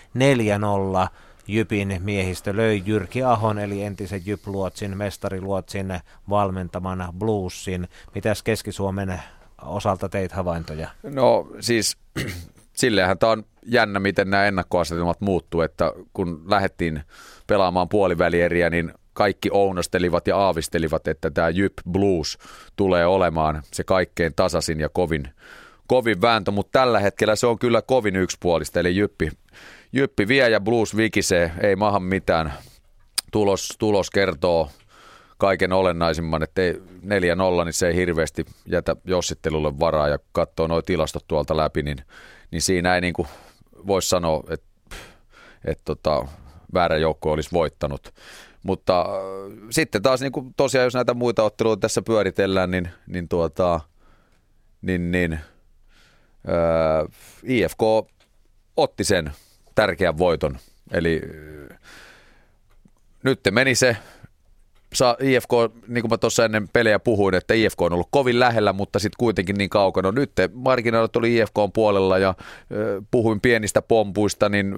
[1.06, 1.08] 4-0
[1.48, 7.88] Jypin miehistö löi Jyrki Ahon, eli entisen Jyp-luotsin, mestariluotsin valmentamana Bluesin.
[8.16, 9.22] Mitäs Keski-Suomen
[9.62, 10.90] osalta teit havaintoja?
[11.04, 11.98] No siis
[12.74, 17.02] sillehän tämä on jännä, miten nämä ennakkoasetelmat muuttuu, että kun lähdettiin
[17.48, 22.38] pelaamaan puolivälieriä, niin kaikki ounastelivat ja aavistelivat, että tämä Jyp Blues
[22.76, 25.30] tulee olemaan se kaikkein tasasin ja kovin,
[25.88, 29.32] kovin vääntö, mutta tällä hetkellä se on kyllä kovin yksipuolista, eli Jyppi,
[29.94, 32.54] Jyppi vie ja Blues vikisee, ei maha mitään.
[33.32, 34.70] Tulos, tulos kertoo
[35.38, 36.76] kaiken olennaisimman, että 4-0,
[37.66, 41.98] niin se ei hirveästi jätä jossittelulle varaa ja katsoo nuo tilastot tuolta läpi, niin,
[42.52, 43.14] niin siinä ei niin
[43.88, 44.68] voisi sanoa, että,
[45.66, 46.28] että tota,
[46.74, 48.14] väärä joukko olisi voittanut.
[48.64, 49.08] Mutta äh,
[49.70, 53.80] sitten taas niin kuin tosiaan, jos näitä muita otteluita tässä pyöritellään, niin, niin, tuota,
[54.82, 55.40] niin, niin äh,
[57.44, 57.82] IFK
[58.78, 59.32] otti sen
[59.76, 60.58] tärkeän voiton.
[60.92, 61.22] Eli
[61.72, 61.80] äh,
[63.24, 63.98] nyt meni se
[64.94, 65.52] saa IFK,
[65.88, 69.18] niin kuin mä tuossa ennen pelejä puhuin, että IFK on ollut kovin lähellä, mutta sitten
[69.20, 70.12] kuitenkin niin kaukana.
[70.12, 72.34] Nyt marginaalit oli IFK puolella ja
[73.12, 74.76] puhuin pienistä pompuista, niin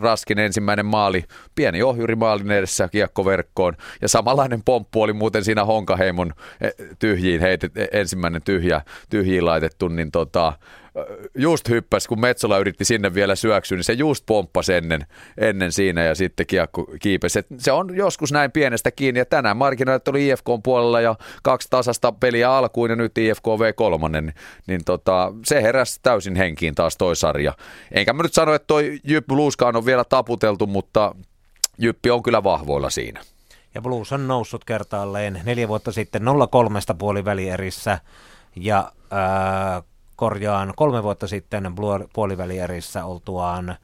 [0.00, 3.76] Raskin ensimmäinen maali, pieni ohjurimaalin edessä kiekkoverkkoon.
[4.02, 9.88] Ja samanlainen pomppu oli muuten siinä Honkaheimon e, tyhjiin heitet, e, ensimmäinen tyhjä, tyhjiin laitettu,
[9.88, 10.52] niin tota,
[11.34, 15.06] just hyppäs, kun Metsola yritti sinne vielä syöksyä, niin se just pomppasi ennen,
[15.38, 17.38] ennen siinä ja sitten kiekko kiipesi.
[17.38, 21.68] Et se on joskus näin pienestä kiinni ja tänään marginaalit oli IFK puolella ja kaksi
[21.70, 24.34] tasasta peliä alkuun ja nyt IFK V3, niin,
[24.66, 27.52] niin tota, se heräsi täysin henkiin taas toi sarja.
[27.92, 31.14] Enkä mä nyt sano, että toi Jyppi Blueskaan on vielä taputeltu, mutta
[31.78, 33.20] Jyppi on kyllä vahvoilla siinä.
[33.74, 36.24] Ja Blues on noussut kertaalleen neljä vuotta sitten 0-3
[36.98, 37.98] puolivälierissä
[38.56, 39.82] ja äh,
[40.16, 41.74] korjaan kolme vuotta sitten
[42.12, 43.76] puolivälierissä oltuaan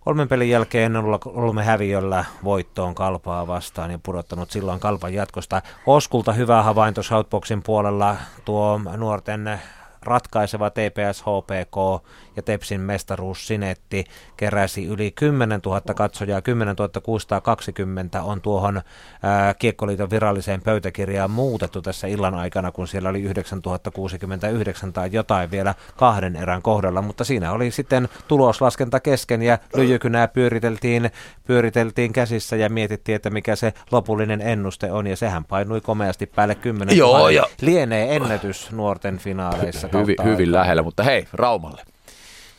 [0.00, 5.62] kolmen pelin jälkeen kolme häviöllä voittoon kalpaa vastaan ja pudottanut silloin kalpan jatkosta.
[5.86, 9.60] Oskulta hyvä havainto Southboxin puolella tuo nuorten
[10.06, 14.04] ratkaiseva TPS HPK ja Tepsin mestaruus Sinetti
[14.36, 16.42] keräsi yli 10 000 katsojaa.
[16.42, 18.80] 10 620 on tuohon
[19.22, 25.74] ää, Kiekkoliiton viralliseen pöytäkirjaan muutettu tässä illan aikana, kun siellä oli 9069 tai jotain vielä
[25.96, 31.10] kahden erän kohdalla, mutta siinä oli sitten tuloslaskenta kesken ja lyijykynää pyöriteltiin,
[31.44, 36.54] pyöriteltiin käsissä ja mietittiin, että mikä se lopullinen ennuste on ja sehän painui komeasti päälle
[36.54, 37.18] 10 000.
[37.18, 37.44] Joo, ja...
[37.60, 39.88] Lienee ennätys nuorten finaaleissa.
[40.00, 41.82] Hyvin, hyvin lähellä, mutta hei, Raumalle.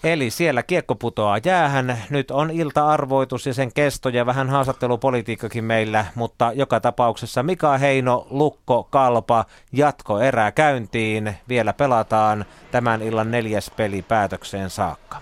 [0.04, 1.98] Eli siellä kiekko putoaa jäähän.
[2.10, 8.28] Nyt on ilta-arvoitus ja sen kesto ja vähän haastattelupolitiikkakin meillä, mutta joka tapauksessa Mika Heino,
[8.30, 11.36] Lukko, Kalpa, jatko erää käyntiin.
[11.50, 15.18] Vielä pelataan tämän illan neljäs peli päätökseen saakka.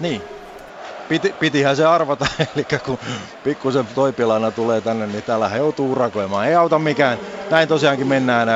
[0.00, 0.22] Niin,
[1.08, 2.26] Piti, pitihän se arvata,
[2.56, 2.98] eli kun
[3.44, 6.48] pikkusen toipilana tulee tänne, niin täällä joutuu urakoimaan.
[6.48, 7.18] Ei auta mikään.
[7.50, 8.48] Näin tosiaankin mennään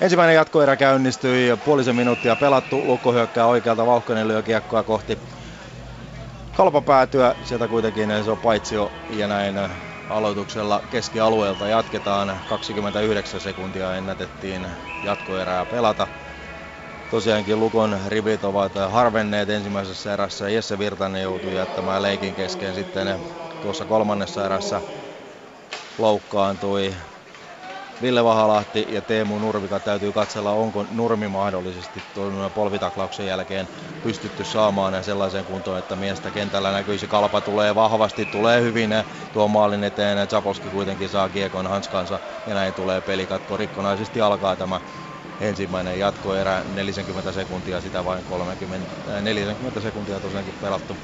[0.00, 5.18] Ensimmäinen jatkoerä käynnistyi, puolisen minuuttia pelattu, Lukko hyökkää oikealta, Vauhkonen lyö kiekkoa kohti
[6.56, 9.54] kalpa päätyä, sieltä kuitenkin se on paitsio ja näin
[10.08, 12.40] aloituksella keskialueelta jatketaan.
[12.46, 14.68] 29 sekuntia ennätettiin
[15.02, 16.08] jatkoerää pelata.
[17.10, 20.48] Tosiaankin Lukon rivit ovat harvenneet ensimmäisessä erässä.
[20.48, 23.18] Jesse Virtanen joutui jättämään leikin kesken sitten
[23.60, 24.82] tuossa kolmannessa erässä
[25.98, 26.94] loukkaantui.
[28.02, 33.68] Ville Vahalahti ja Teemu Nurvika täytyy katsella, onko Nurmi mahdollisesti tuon polvitaklauksen jälkeen
[34.02, 37.08] pystytty saamaan sellaiseen kuntoon, että miestä kentällä näkyisi.
[37.08, 38.90] Kalpa tulee vahvasti, tulee hyvin
[39.32, 40.28] tuo maalin eteen.
[40.28, 43.56] Zaposki kuitenkin saa kiekon hanskansa ja näin tulee pelikatko.
[43.56, 44.80] Rikkonaisesti alkaa tämä
[45.40, 50.98] ensimmäinen jatkoerä, 40 sekuntia, sitä vain 30, 40 sekuntia tosiaankin pelattu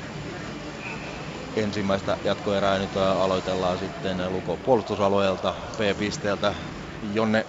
[1.57, 6.55] ensimmäistä jatkoerää nyt aloitellaan sitten Luko puolustusalueelta P-pisteeltä
[7.02, 7.47] Jonne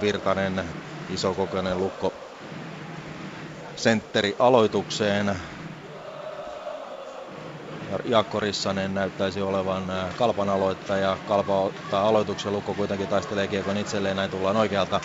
[0.00, 0.64] Virtanen,
[1.08, 2.14] isokokoinen lukko
[3.76, 5.36] sentteri aloitukseen.
[8.04, 9.82] Jaakko Rissanen näyttäisi olevan
[10.16, 11.18] Kalpan aloittaja.
[11.26, 15.00] Kalpa ottaa aloituksen, Lukko kuitenkin taistelee kiekon itselleen, näin tullaan oikealta.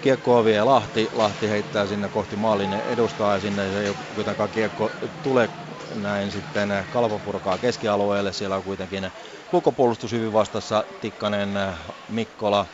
[0.00, 4.90] Kiekkoa vie Lahti, Lahti heittää sinne kohti maalin edustaa ja sinne ei kuitenkaan kiekko
[5.22, 5.50] tule
[5.94, 8.32] näin sitten Kalpa purkaa keskialueelle.
[8.32, 9.10] Siellä on kuitenkin
[9.52, 10.84] lukopuolustus hyvin vastassa.
[11.00, 11.54] Tikkanen,
[12.08, 12.66] Mikkola,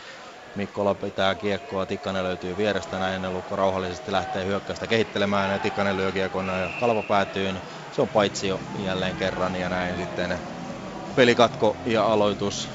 [0.59, 6.13] Mikkola pitää kiekkoa, Tikkanen löytyy vierestä näin, Lukko rauhallisesti lähtee hyökkäystä kehittelemään ja Tikkanen lyö
[6.13, 7.61] kiekon kalvo päätyyn.
[7.91, 10.39] Se on paitsi jo jälleen kerran ja näin sitten
[11.15, 12.69] pelikatko ja aloitus.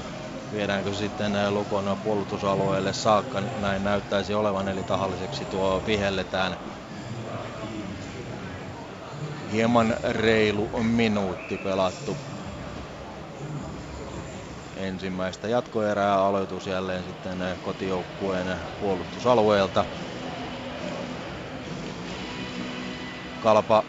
[0.52, 6.56] Viedäänkö sitten Lukon puolustusalueelle saakka, näin näyttäisi olevan, eli tahalliseksi tuo vihelletään
[9.50, 12.18] hieman reilu minuutti pelattu
[14.88, 16.24] ensimmäistä jatkoerää.
[16.24, 18.46] Aloitus jälleen sitten kotijoukkueen
[18.80, 19.84] puolustusalueelta.
[23.42, 23.84] Kalpa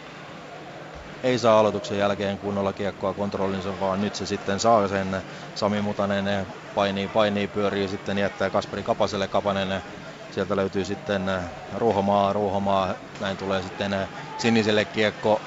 [1.22, 5.22] ei saa aloituksen jälkeen kunnolla kiekkoa kontrollinsa, vaan nyt se sitten saa sen.
[5.54, 9.28] Sami Mutanen painii, painii, pyörii sitten jättää Kasperi Kapaselle.
[9.28, 9.82] Kapanen
[10.30, 11.30] sieltä löytyy sitten
[11.76, 13.96] Ruohomaa, Ruohomaa, näin tulee sitten
[14.38, 15.40] siniselle kiekko.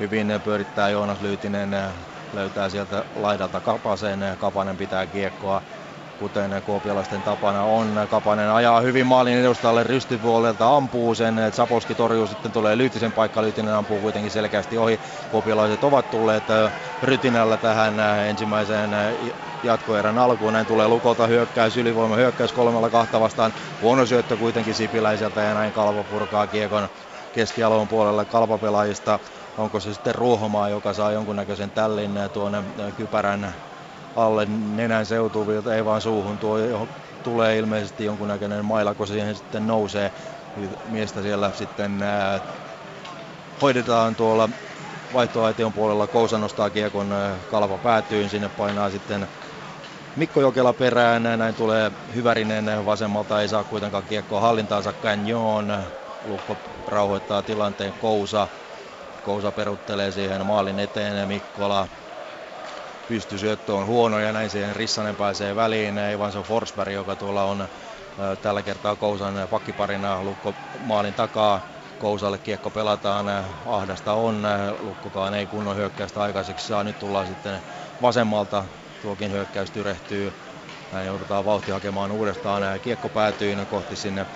[0.00, 1.76] Hyvin pyörittää Joonas Lyytinen,
[2.34, 4.20] löytää sieltä laidalta Kapaseen.
[4.38, 5.62] Kapanen pitää kiekkoa
[6.16, 7.96] kuten kuopialaisten tapana on.
[8.08, 13.74] Kapanen ajaa hyvin maalin edustajalle rystypuolelta, ampuu sen, Zaposki torjuu, sitten tulee Lyytisen paikka, Lyytinen
[13.74, 15.00] ampuu kuitenkin selkeästi ohi.
[15.28, 16.44] Kuopialaiset ovat tulleet
[17.02, 17.98] rytinällä tähän
[18.28, 18.90] ensimmäiseen
[19.62, 20.52] jatkoerän alkuun.
[20.52, 23.52] Näin tulee Lukolta hyökkäys, ylivoima hyökkäys kolmella kahta vastaan.
[23.80, 26.88] Huono syöttö kuitenkin Sipiläiseltä ja näin Kalvo purkaa kiekon
[27.32, 29.20] keskialueen puolelle kalpapelaajista
[29.56, 32.64] onko se sitten Ruohomaa, joka saa jonkunnäköisen tällin tuonne
[32.96, 33.54] kypärän
[34.16, 36.38] alle nenän seutuvilta, ei vaan suuhun.
[36.38, 36.88] Tuo
[37.22, 40.12] tulee ilmeisesti jonkunnäköinen maila, kun siihen sitten nousee.
[40.84, 42.40] Miestä siellä sitten ää,
[43.62, 44.48] hoidetaan tuolla
[45.12, 46.06] vaihtoaition puolella.
[46.06, 47.14] Kousa nostaa kiekon
[47.46, 49.28] kalva päätyyn, sinne painaa sitten
[50.16, 55.84] Mikko Jokela perään, näin tulee Hyvärinen vasemmalta, ei saa kuitenkaan kiekkoa hallintaansa Canyon.
[56.24, 58.48] Lukko rauhoittaa tilanteen Kousa
[59.24, 61.88] Kousa peruttelee siihen maalin eteen Mikkola.
[63.06, 65.98] Pystysyöttö on huono ja näin siihen Rissanen pääsee väliin.
[65.98, 67.68] Evanson Forsberg, joka tuolla on
[68.42, 71.60] tällä kertaa Kousan pakkiparina Lukko maalin takaa.
[71.98, 73.26] Kousalle kiekko pelataan,
[73.64, 74.42] ahdasta on,
[74.78, 76.84] Lukkokaan ei kunnon hyökkäystä aikaiseksi saa.
[76.84, 77.62] Nyt tullaan sitten
[78.02, 78.64] vasemmalta,
[79.00, 80.34] tuokin hyökkäys tyrehtyy.
[80.90, 82.62] Näin joudutaan vauhti hakemaan uudestaan.
[82.80, 84.26] Kiekko päätyy kohti sinne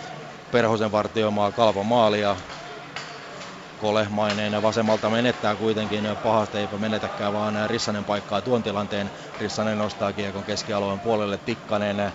[0.50, 2.36] Perhosen vartioimaa kalpa maalia.
[3.78, 6.04] Kolehmainen vasemmalta menettää kuitenkin.
[6.22, 9.10] Pahasti, eipä menetäkään, vaan Rissanen paikkaa tuon tilanteen.
[9.40, 12.12] Rissanen nostaa kiekon keskialueen puolelle, Tikkanen.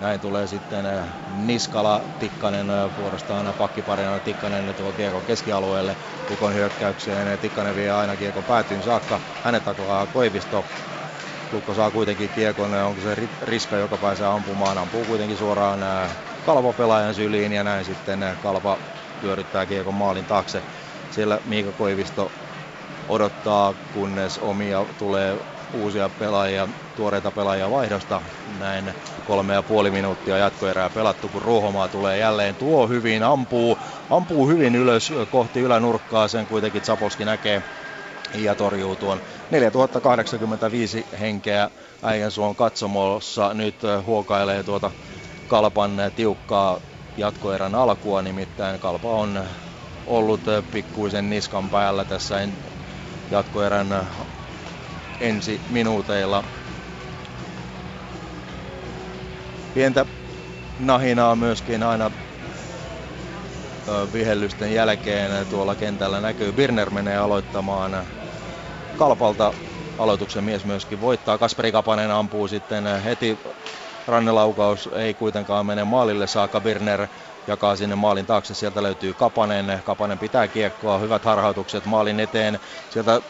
[0.00, 0.84] Näin tulee sitten
[1.26, 5.96] Niskala, Tikkanen vuorostaan pakkiparina, Tikkanen tuo kiekon keskialueelle,
[6.26, 10.66] Tukon hyökkäykseen, Tikkanen vie aina kiekon päätyyn saakka, hänet taklaa Koivisto,
[11.52, 15.80] Lukko saa kuitenkin kiekon, onko se Riska, joka pääsee ampumaan, ampuu kuitenkin suoraan
[16.42, 18.78] Kalvo pelaajan syliin ja näin sitten Kalpa
[19.20, 20.64] pyörittää kiekon maalin taakse.
[21.10, 22.32] Siellä Miika Koivisto
[23.08, 25.38] odottaa, kunnes omia tulee
[25.72, 28.22] uusia pelaajia, tuoreita pelaajia vaihdosta.
[28.58, 32.56] Näin kolme ja puoli minuuttia jatkoerää pelattu, kun Ruohomaa tulee jälleen.
[32.56, 33.78] Tuo hyvin, ampuu,
[34.10, 37.62] ampuu hyvin ylös kohti ylänurkkaa, sen kuitenkin Zaposki näkee
[38.34, 39.20] ja torjuu tuon
[39.50, 41.70] 4085 henkeä
[42.02, 43.54] Äijänsuon katsomossa.
[43.54, 44.90] Nyt huokailee tuota
[45.46, 46.80] Kalpan tiukkaa
[47.16, 49.44] jatkoerän alkua, nimittäin Kalpa on
[50.08, 50.40] ollut
[50.72, 52.48] pikkuisen niskan päällä tässä
[53.30, 54.06] jatkoerän
[55.20, 56.44] ensi minuuteilla.
[59.74, 60.06] Pientä
[60.78, 62.10] nahinaa myöskin aina
[64.12, 66.52] vihellysten jälkeen tuolla kentällä näkyy.
[66.52, 68.06] Birner menee aloittamaan
[68.96, 69.52] Kalpalta
[69.98, 71.38] aloituksen mies myöskin voittaa.
[71.38, 73.38] Kasperi Kapanen ampuu sitten heti
[74.06, 76.60] rannelaukaus ei kuitenkaan mene maalille saakka.
[76.60, 77.08] Birner
[77.48, 78.54] jakaa sinne maalin taakse.
[78.54, 79.80] Sieltä löytyy Kapanen.
[79.84, 80.98] Kapanen pitää kiekkoa.
[80.98, 82.60] Hyvät harhautukset maalin eteen.
[82.88, 83.22] Sieltä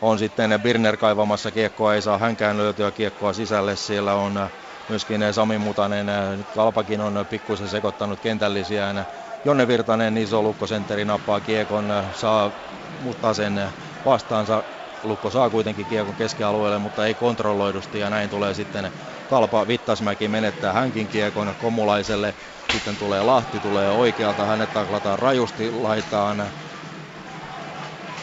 [0.00, 1.94] on sitten Birner kaivamassa kiekkoa.
[1.94, 3.76] Ei saa hänkään löytyä kiekkoa sisälle.
[3.76, 4.50] Siellä on
[4.88, 6.06] myöskin Sami Mutanen.
[6.54, 9.06] Kalpakin on pikkusen sekoittanut kentällisiään.
[9.44, 12.52] Jonne Virtanen, iso lukkosentteri, nappaa kiekon, saa
[13.00, 13.60] Mutasen
[14.04, 14.64] vastaansa.
[15.02, 18.92] Lukko saa kuitenkin kiekon keskialueelle, mutta ei kontrolloidusti ja näin tulee sitten
[19.30, 22.34] Kalpa Vittasmäki menettää hänkin kiekon Komulaiselle.
[22.72, 26.50] Sitten tulee Lahti, tulee oikealta, hänet taklataan rajusti, laitaan.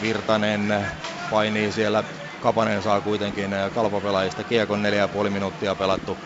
[0.00, 0.86] Virtanen
[1.30, 2.04] painii siellä.
[2.40, 4.82] Kapanen saa kuitenkin kalpapelaajista kiekon,
[5.24, 6.18] 4,5 minuuttia pelattu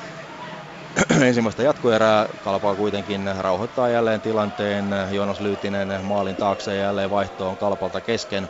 [1.29, 2.27] ensimmäistä jatkoerää.
[2.41, 4.91] Kalpaa kuitenkin rauhoittaa jälleen tilanteen.
[5.11, 8.49] Joonas Lyytinen maalin taakse jälleen vaihtoon Kalpalta kesken.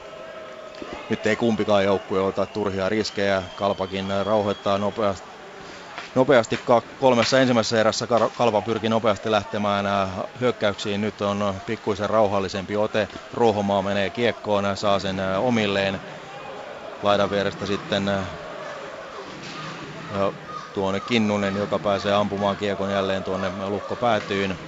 [1.09, 3.43] Nyt ei kumpikaan joukkue ota turhia riskejä.
[3.55, 5.28] Kalpakin rauhoittaa nopeasti,
[6.19, 6.61] nopeasti
[6.99, 9.85] kolmessa ensimmäisessä erässä Kalpa pyrki nopeasti lähtemään
[10.41, 11.01] hyökkäyksiin.
[11.01, 13.09] Nyt on pikkuisen rauhallisempi ote.
[13.33, 16.01] Ruohomaa menee kiekkoon, saa sen omilleen.
[17.03, 18.11] Laidan vierestä sitten
[20.73, 24.59] tuonne Kinnunen, joka pääsee ampumaan kiekon jälleen tuonne lukko päätyyn.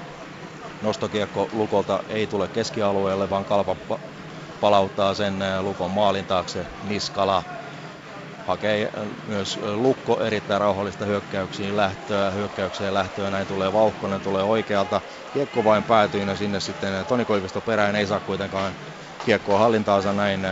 [0.83, 3.77] Nostokiekko lukolta ei tule keskialueelle, vaan kalpa
[4.61, 6.67] palauttaa sen lukon maalin taakse.
[6.83, 7.43] Niskala
[8.51, 8.91] hakee
[9.27, 13.31] myös lukko erittäin rauhallista hyökkäyksiin lähtöä, hyökkäykseen lähtöä.
[13.31, 15.01] Näin tulee Vauhkonen, tulee oikealta.
[15.33, 18.77] Kiekko vain päätyy ja sinne sitten Toni Koivisto perään ei saa kuitenkaan
[19.23, 20.47] kiekkoa hallintaansa näin.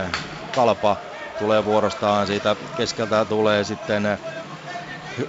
[0.51, 0.97] Kalpa
[1.37, 4.03] tulee vuorostaan siitä keskeltä tulee sitten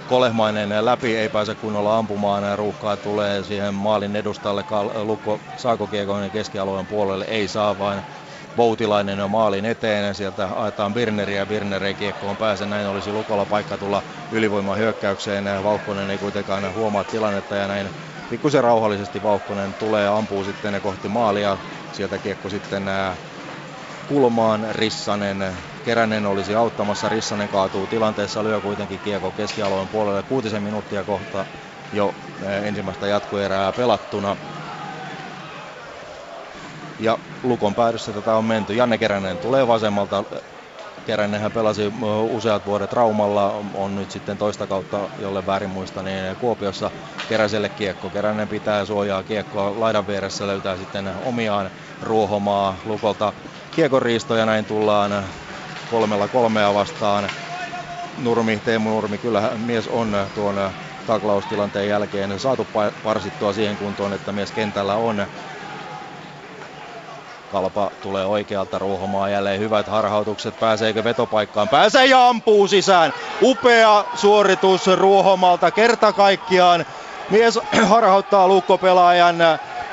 [0.05, 2.57] Kolehmainen läpi ei pääse kunnolla ampumaan.
[2.57, 4.63] Ruuhkaa tulee siihen maalin edustalle.
[5.03, 7.25] Lukko saako kiekon keskialueen puolelle?
[7.25, 8.03] Ei saa, vaan
[8.57, 10.15] Voutilainen on maalin eteen.
[10.15, 11.45] Sieltä aetaan Birneriä.
[11.45, 12.65] Birner ei kiekkoon pääse.
[12.65, 15.45] Näin olisi Lukolla paikka tulla ylivoiman hyökkäykseen.
[15.63, 17.91] Vauhkonen ei kuitenkaan huomaa tilannetta ja näin
[18.29, 21.57] pikkusen rauhallisesti Vauhkonen tulee ampuu sitten kohti maalia.
[21.91, 22.83] Sieltä kiekko sitten
[24.05, 31.03] kulmaan Rissanen Keränen olisi auttamassa, Rissanen kaatuu tilanteessa, lyö kuitenkin kiekko keskialueen puolelle, kuutisen minuuttia
[31.03, 31.45] kohta
[31.91, 34.37] jo eh, ensimmäistä jatkoerää pelattuna.
[37.01, 38.73] Ja Lukon päädyssä tätä on menty.
[38.73, 40.23] Janne Keränen tulee vasemmalta.
[41.05, 41.81] Keränenhän pelasi
[42.23, 46.91] useat vuodet Raumalla, on nyt sitten toista kautta, jolle väärin muista, niin Kuopiossa
[47.27, 48.09] Keräselle kiekko.
[48.09, 51.71] Keränen pitää suojaa kiekkoa laidan vieressä, löytää sitten omiaan
[52.01, 53.33] ruohomaa Lukolta
[53.73, 55.27] kiekon riisto ja näin tullaan
[55.87, 57.31] kolmella kolmea vastaan.
[58.17, 60.55] Nurmi, Teemu Nurmi, kyllä mies on tuon
[61.05, 62.69] taklaustilanteen jälkeen saatu
[63.03, 65.27] parsittua siihen kuntoon, että mies kentällä on.
[67.51, 70.59] Kalpa tulee oikealta ruohomaa jälleen hyvät harhautukset.
[70.59, 71.69] Pääseekö vetopaikkaan?
[71.69, 73.13] Pääsee ja ampuu sisään.
[73.41, 76.85] Upea suoritus Ruohomalta kerta kaikkiaan.
[77.29, 77.59] Mies
[77.93, 79.35] harhauttaa lukkopelaajan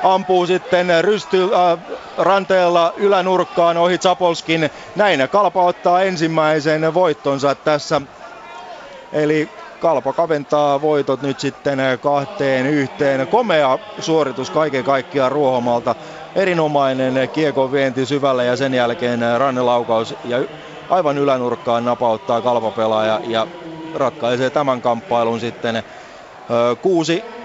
[0.03, 1.79] ampuu sitten rysty äh,
[2.17, 4.69] ranteella ylänurkkaan ohi Zapolskin.
[4.95, 8.01] Näin Kalpa ottaa ensimmäisen voittonsa tässä.
[9.13, 13.27] Eli Kalpa kaventaa voitot nyt sitten kahteen yhteen.
[13.27, 15.95] Komea suoritus kaiken kaikkiaan Ruohomalta.
[16.35, 20.37] Erinomainen kiekon vienti syvälle ja sen jälkeen rannelaukaus ja
[20.89, 23.47] aivan ylänurkkaan napauttaa kalpapelaaja ja
[23.93, 25.83] ratkaisee tämän kamppailun sitten.
[26.81, 27.39] Kuusi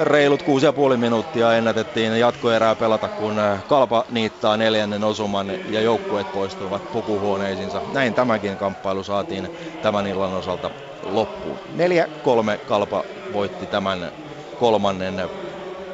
[0.00, 3.36] reilut 6,5 minuuttia ennätettiin jatkoerää pelata, kun
[3.66, 7.82] Kalpa niittaa neljännen osuman ja joukkueet poistuvat pukuhuoneisiinsa.
[7.86, 9.48] Näin tämäkin kamppailu saatiin
[9.80, 10.70] tämän illan osalta
[11.02, 11.60] loppuun.
[11.76, 14.12] 4-3 Kalpa voitti tämän
[14.56, 15.30] kolmannen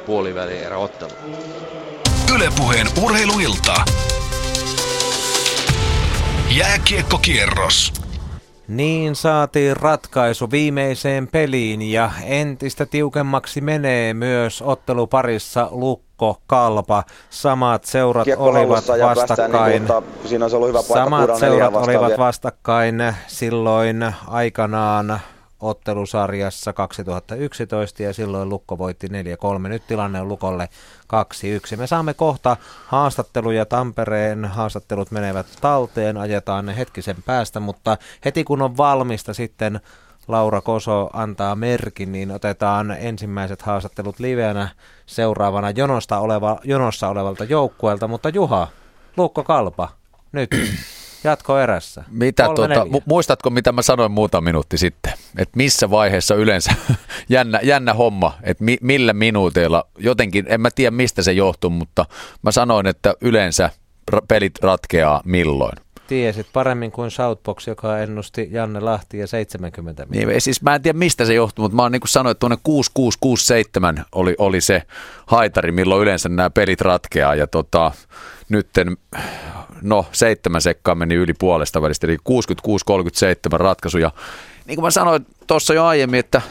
[0.05, 1.19] puolivälierä-ottelun.
[2.37, 3.73] Ylepuheen urheiluilta.
[6.57, 7.93] Jääkiekkokierros.
[8.67, 17.03] Niin saatiin ratkaisu viimeiseen peliin ja entistä tiukemmaksi menee myös otteluparissa Lukko Kalpa.
[17.29, 19.85] Samat seurat Kiekko olivat vastakkain.
[19.85, 25.19] Niin, siinä ollut hyvä Samat seurat olivat vastakkain silloin aikanaan
[25.59, 29.11] ottelusarjassa 2011 ja silloin Lukko voitti 4-3.
[29.67, 30.69] Nyt tilanne on Lukolle
[31.73, 31.77] 2-1.
[31.77, 33.65] Me saamme kohta haastatteluja.
[33.65, 39.79] Tampereen haastattelut menevät talteen, ajetaan ne hetkisen päästä, mutta heti kun on valmista sitten
[40.27, 44.69] Laura Koso antaa merkin, niin otetaan ensimmäiset haastattelut livenä
[45.05, 48.07] seuraavana jonosta oleva, jonossa olevalta joukkueelta.
[48.07, 48.67] Mutta Juha,
[49.17, 49.89] Lukko Kalpa,
[50.31, 50.49] nyt
[51.63, 52.03] erässä.
[52.09, 55.13] Mitä tuota, mu- muistatko, mitä mä sanoin muutama minuutti sitten?
[55.37, 56.71] Että missä vaiheessa yleensä,
[57.29, 62.05] jännä, jännä homma, että mi- millä minuuteilla, jotenkin, en mä tiedä mistä se johtuu, mutta
[62.41, 63.69] mä sanoin, että yleensä
[64.27, 65.77] pelit ratkeaa milloin.
[66.07, 70.31] Tiesit paremmin kuin Shoutbox, joka ennusti Janne Lahti ja 70 miljoonaa.
[70.31, 72.39] Niin, siis mä en tiedä mistä se johtuu, mutta mä oon niin kuin sanoin, että
[72.39, 74.83] tuonne 6667 oli, oli se
[75.25, 77.35] haitari, milloin yleensä nämä pelit ratkeaa.
[77.35, 77.91] Ja tota,
[78.49, 78.97] nytten,
[79.81, 82.17] no seitsemän sekkaa meni yli puolesta välistä, eli
[83.53, 83.97] 66-37 ratkaisu.
[83.97, 84.11] Ja
[84.65, 86.41] niin kuin mä sanoin tuossa jo aiemmin, että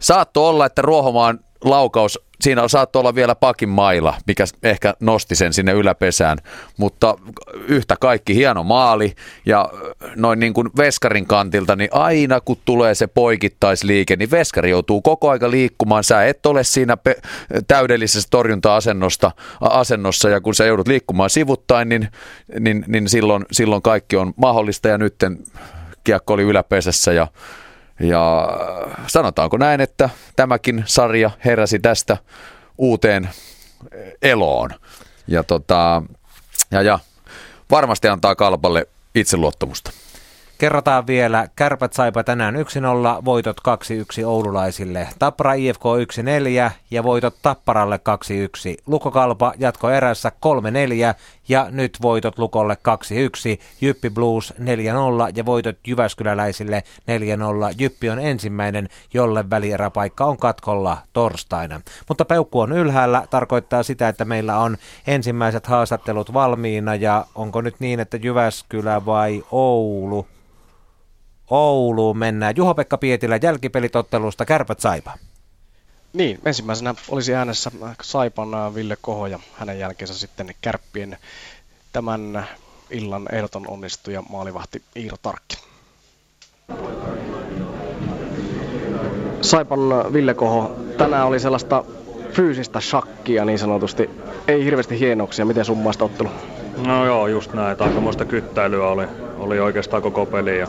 [0.00, 5.52] saattoi olla, että Ruohomaan laukaus, siinä saattoi olla vielä pakin maila, mikä ehkä nosti sen
[5.52, 6.38] sinne yläpesään,
[6.76, 7.18] mutta
[7.68, 9.14] yhtä kaikki hieno maali
[9.46, 9.70] ja
[10.16, 15.30] noin niin kuin veskarin kantilta, niin aina kun tulee se poikittaisliike, niin veskari joutuu koko
[15.30, 16.04] aika liikkumaan.
[16.04, 17.22] Sä et ole siinä pe-
[17.68, 19.30] täydellisessä torjunta-asennosta
[19.60, 22.08] asennossa ja kun sä joudut liikkumaan sivuttain, niin,
[22.60, 25.38] niin, niin silloin, silloin kaikki on mahdollista ja nytten
[26.04, 27.26] kiekko oli yläpesässä ja
[28.00, 28.48] ja
[29.06, 32.16] sanotaanko näin, että tämäkin sarja heräsi tästä
[32.78, 33.30] uuteen
[34.22, 34.70] eloon.
[35.26, 36.02] Ja, tota,
[36.70, 36.98] ja, ja
[37.70, 39.92] varmasti antaa kalpalle itseluottamusta.
[40.58, 42.58] Kerrotaan vielä, kärpät saipa tänään 1-0,
[43.24, 43.56] voitot
[44.22, 45.82] 2-1 oululaisille, Tappara IFK
[46.68, 48.00] 1-4 ja voitot Tapparalle
[48.76, 48.82] 2-1.
[48.86, 50.32] Lukokalpa jatko erässä
[51.12, 51.14] 3-4
[51.48, 52.76] ja nyt voitot Lukolle
[53.58, 54.62] 2-1, Jyppi Blues 4-0
[55.34, 56.82] ja voitot Jyväskyläläisille
[57.70, 57.74] 4-0.
[57.78, 61.80] Jyppi on ensimmäinen, jolle välieräpaikka on katkolla torstaina.
[62.08, 67.74] Mutta peukku on ylhäällä, tarkoittaa sitä, että meillä on ensimmäiset haastattelut valmiina ja onko nyt
[67.78, 70.26] niin, että Jyväskylä vai Oulu?
[71.52, 72.56] Ouluun mennään.
[72.56, 75.12] Juho-Pekka Pietilä jälkipelitottelusta Kärpät Saipa.
[76.12, 77.70] Niin, ensimmäisenä olisi äänessä
[78.02, 81.16] Saipan äh, Ville Koho ja hänen jälkeensä sitten Kärppien
[81.92, 82.46] tämän
[82.90, 85.56] illan ehdoton onnistuja maalivahti Iiro Tarkki.
[89.40, 91.84] Saipan äh, Ville Koho, tänään oli sellaista
[92.30, 94.10] fyysistä shakkia niin sanotusti.
[94.48, 95.44] Ei hirveästi hienoksia.
[95.44, 96.30] Miten sun maista ottelu?
[96.86, 97.82] No joo, just näin.
[97.82, 99.06] Aikamoista kyttäilyä oli,
[99.38, 100.58] oli oikeastaan koko peli.
[100.58, 100.68] Ja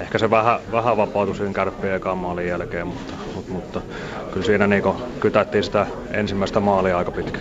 [0.00, 3.80] ehkä se vähän, vähän vapautui siinä kärppien ekan maalin jälkeen, mutta, mutta, mutta
[4.32, 4.82] kyllä siinä niin
[5.20, 7.40] kytättiin sitä ensimmäistä maalia aika pitkä.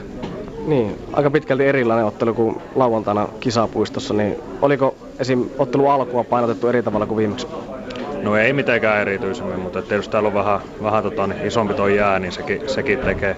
[0.68, 5.50] Niin, aika pitkälti erilainen ottelu kuin lauantaina kisapuistossa, niin oliko esim.
[5.58, 7.48] ottelu alkua painotettu eri tavalla kuin viimeksi?
[8.22, 12.20] No ei mitenkään erityisemmin, mutta tietysti täällä on vähän, vähän tota, niin isompi toi jää,
[12.20, 13.36] niin sekin, sekin tekee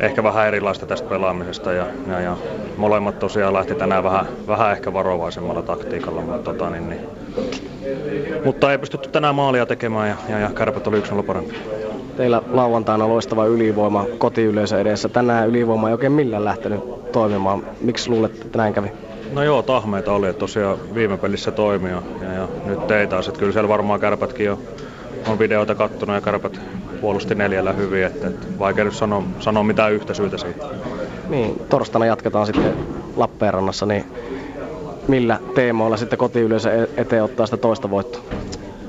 [0.00, 1.72] ehkä vähän erilaista tästä pelaamisesta.
[1.72, 2.36] Ja, ja, ja
[2.76, 7.00] molemmat tosiaan lähti tänään vähän, vähän ehkä varovaisemmalla taktiikalla, mutta, tota, niin, niin.
[8.44, 11.54] mutta ei pystytty tänään maalia tekemään ja, ja, ja kärpät oli 1 parempi.
[12.16, 15.08] Teillä lauantaina loistava ylivoima kotiyleisö edessä.
[15.08, 17.62] Tänään ylivoima ei oikein millään lähtenyt toimimaan.
[17.80, 18.88] Miksi luulet, että näin kävi?
[19.32, 23.28] No joo, tahmeita oli, että tosiaan viime pelissä toimi ja, ja, ja nyt ei taas.
[23.28, 24.58] Että kyllä siellä varmaan kärpätkin jo
[25.26, 26.60] on videoita kattonut ja kärpät
[27.00, 30.66] puolusti neljällä hyvin, että, että vaikea nyt sanoa, sanoa mitään yhtä syytä siitä.
[31.28, 32.76] Niin, torstaina jatketaan sitten
[33.16, 34.04] Lappeenrannassa, niin
[35.08, 38.22] millä teemoilla sitten kotiyleisö e- eteen ottaa sitä toista voittoa?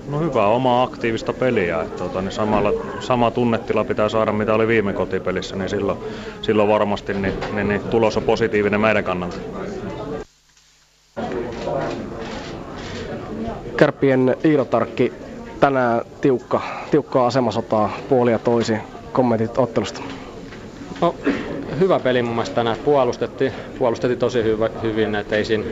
[0.09, 1.81] No hyvää omaa aktiivista peliä.
[1.81, 5.97] Että, tuota, niin samalla, sama tunnetila pitää saada mitä oli viime kotipelissä, niin silloin,
[6.41, 9.37] silloin varmasti niin, niin, niin tulos on positiivinen meidän kannalta.
[13.77, 15.13] Kärppien Iiro Tarkki,
[15.59, 18.73] tänään tiukka, tiukkaa asemasotaa puoli ja toisi.
[19.13, 20.01] Kommentit ottelusta?
[21.01, 21.15] No,
[21.79, 22.77] hyvä peli mun mielestä tänään.
[22.85, 25.63] Puolustettiin, puolustettiin tosi hyvä, hyvin, että ei siinä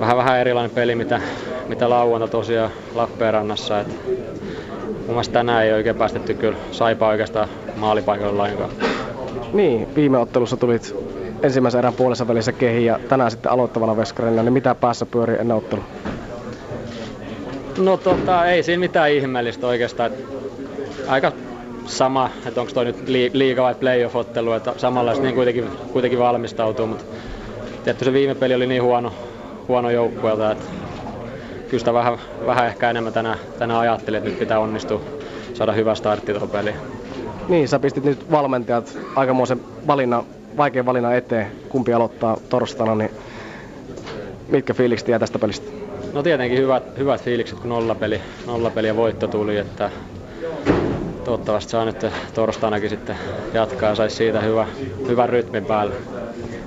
[0.00, 1.20] vähän, vähän erilainen peli, mitä,
[1.68, 3.80] mitä lauanta tosiaan Lappeenrannassa.
[3.80, 8.70] Et mun mielestä tänään ei oikein päästetty kyllä saipa oikeastaan maalipaikoilla lainkaan.
[9.52, 10.94] Niin, viime ottelussa tulit
[11.42, 15.56] ensimmäisen erän puolessa välissä kehi ja tänään sitten aloittavana veskarina, niin mitä päässä pyörii ennen
[15.56, 15.84] ottelua?
[17.78, 20.10] No tota, ei siinä mitään ihmeellistä oikeastaan.
[21.08, 21.32] Aika
[21.86, 27.04] sama, että onko toi nyt liiga vai playoff-ottelu, että samanlaista niin kuitenkin, kuitenkin valmistautuu, mutta
[27.84, 29.12] tietty se viime peli oli niin huono,
[29.68, 30.64] huono joukkueelta, että
[31.68, 35.00] kyllä sitä vähän, vähän ehkä enemmän tänään, tänään ajattelin, että nyt pitää onnistua
[35.54, 36.76] saada hyvä startti tuohon peliin.
[37.48, 40.24] Niin, sä pistit nyt valmentajat aikamoisen valinnan,
[40.58, 43.10] vaikean valinnan eteen, kumpi aloittaa torstaina, niin
[44.48, 45.70] mitkä fiilikset jää tästä pelistä?
[46.12, 49.90] No tietenkin hyvät, hyvät fiilikset, kun nollapeli, nollapeli ja voitto tuli, että
[51.24, 53.16] toivottavasti saa nyt torstainakin sitten
[53.54, 54.66] jatkaa ja saisi siitä hyvä,
[55.08, 55.94] hyvän rytmin päälle.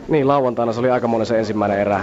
[0.08, 2.02] Niin, lauantaina se oli aika se ensimmäinen erä.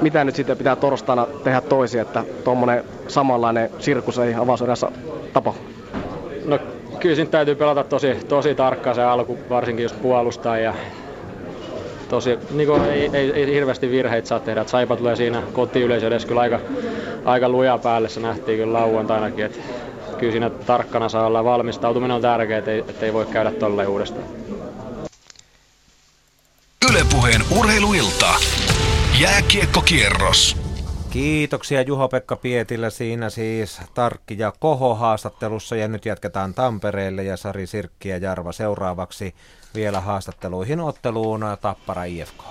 [0.00, 4.92] Mitä nyt sitten pitää torstaina tehdä toisin, että tuommoinen samanlainen sirkus ei avauserässä
[5.32, 5.54] tapa?
[6.44, 6.58] No
[7.00, 10.74] kyllä siinä täytyy pelata tosi, tosi tarkkaan se alku, varsinkin jos puolustaa ja
[12.10, 14.64] tosi, niin kuin ei, ei, ei, hirveästi virheitä saa tehdä.
[14.66, 16.60] Saipa tulee siinä kotiyleisö edes kyllä aika,
[17.24, 19.44] aika luja päälle, se nähtiin kyllä lauantainakin.
[19.44, 19.58] Että
[20.18, 24.26] kyllä siinä tarkkana saa olla valmistautuminen on tärkeää, ettei, ettei voi käydä tolleen uudestaan.
[26.90, 28.34] Ylepuheen urheiluilta.
[29.20, 30.56] Jääkiekkokierros.
[31.10, 37.66] Kiitoksia Juho-Pekka Pietilä siinä siis Tarkki ja Koho haastattelussa ja nyt jatketaan Tampereelle ja Sari
[37.66, 39.34] Sirkki ja Jarva seuraavaksi
[39.74, 42.42] vielä haastatteluihin otteluun Tappara IFK.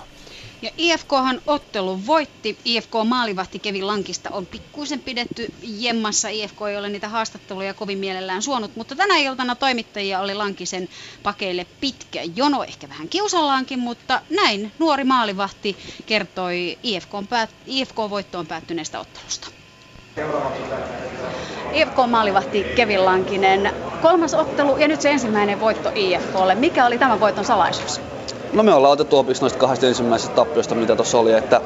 [0.61, 2.57] Ja IFKhan ottelun voitti.
[2.65, 6.29] IFK maalivahti Kevin Lankista on pikkuisen pidetty jemmassa.
[6.29, 10.89] IFK ei ole niitä haastatteluja kovin mielellään suonut, mutta tänä iltana toimittajia oli Lankisen
[11.23, 18.99] pakeille pitkä jono, ehkä vähän kiusallaankin, mutta näin nuori maalivahti kertoi IFK, päät- IFK-voittoon päättyneestä
[18.99, 19.58] ottelusta.
[21.73, 23.71] IFK-maalivahti Kevin Lankinen,
[24.01, 26.55] kolmas ottelu ja nyt se ensimmäinen voitto IFKlle.
[26.55, 28.01] Mikä oli tämän voiton salaisuus?
[28.53, 31.61] No me ollaan otettu opiksi noista kahdesta ensimmäisestä tappiosta, mitä tuossa oli, että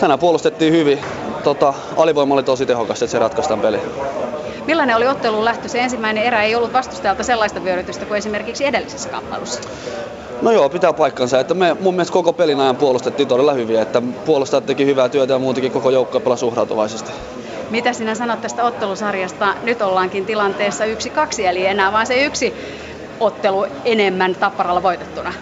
[0.00, 0.98] tänään puolustettiin hyvin.
[1.44, 3.78] Tota, alivoima oli tosi tehokas, että se ratkaistaan peli.
[4.66, 5.68] Millainen oli ottelun lähtö?
[5.68, 9.60] Se ensimmäinen erä ei ollut vastustajalta sellaista vyörytystä kuin esimerkiksi edellisessä kamppailussa.
[10.42, 11.40] No joo, pitää paikkansa.
[11.40, 15.32] Että me mun mielestä koko pelin ajan puolustettiin todella hyvin, että puolustajat teki hyvää työtä
[15.32, 17.12] ja muutenkin koko joukko pelasi uhrautuvaisesti.
[17.70, 19.54] Mitä sinä sanot tästä ottelusarjasta?
[19.62, 22.54] Nyt ollaankin tilanteessa yksi kaksi, eli enää vain se yksi
[23.20, 25.32] ottelu enemmän Tapparalla voitettuna.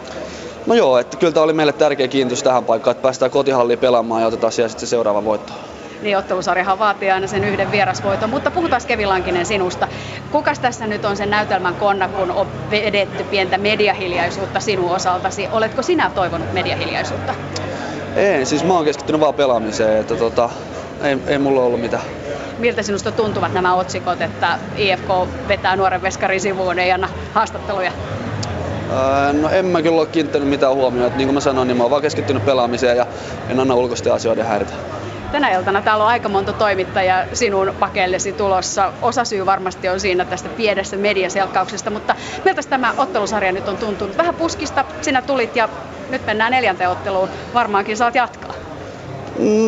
[0.67, 4.21] No joo, että kyllä tämä oli meille tärkeä kiinnitys tähän paikkaan, että päästään kotihalliin pelaamaan
[4.21, 5.53] ja otetaan siellä sitten se seuraava voitto.
[6.03, 9.89] Niin, ottelusarjahan vaatii aina sen yhden vierasvoiton, mutta puhutaan Kevin Lankinen sinusta.
[10.31, 15.49] Kukas tässä nyt on sen näytelmän konna, kun on vedetty pientä mediahiljaisuutta sinun osaltasi?
[15.53, 17.35] Oletko sinä toivonut mediahiljaisuutta?
[18.17, 20.51] Ei, siis mä oon keskittynyt vaan pelaamiseen, että tota,
[21.03, 22.03] ei, ei mulla ollut mitään.
[22.59, 25.09] Miltä sinusta tuntuvat nämä otsikot, että IFK
[25.49, 27.93] vetää nuoren veskarin sivuun, ei anna haastatteluja?
[29.41, 31.13] No en mä kyllä ole kiinnittänyt mitään huomioon.
[31.17, 33.07] Niin kuin mä sanoin, niin mä oon vaan keskittynyt pelaamiseen ja
[33.49, 34.73] en anna ulkoisten asioiden häiritä.
[35.33, 38.93] Tänä iltana täällä on aika monta toimittajaa sinun pakeillesi tulossa.
[39.03, 42.15] Osa syy varmasti on siinä tästä pienestä mediaselkkauksesta, mutta
[42.45, 44.19] miltä tämä ottelusarja nyt on tuntunut?
[44.19, 45.69] Vähän puskista, sinä tulit ja
[46.11, 47.29] nyt mennään neljänteen otteluun.
[47.55, 48.55] Varmaankin saat jatkaa.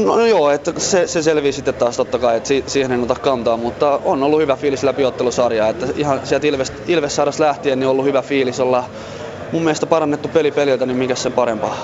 [0.05, 3.57] No joo, että se, se selvii sitten taas totta kai, että siihen en ota kantaa,
[3.57, 7.91] mutta on ollut hyvä fiilis läpi ottelusarjaa, että ihan sieltä Ilves, Ilves lähtien niin on
[7.91, 8.85] ollut hyvä fiilis, olla
[9.53, 11.77] mun mielestä parannettu peli peliltä, niin mikä sen parempaa.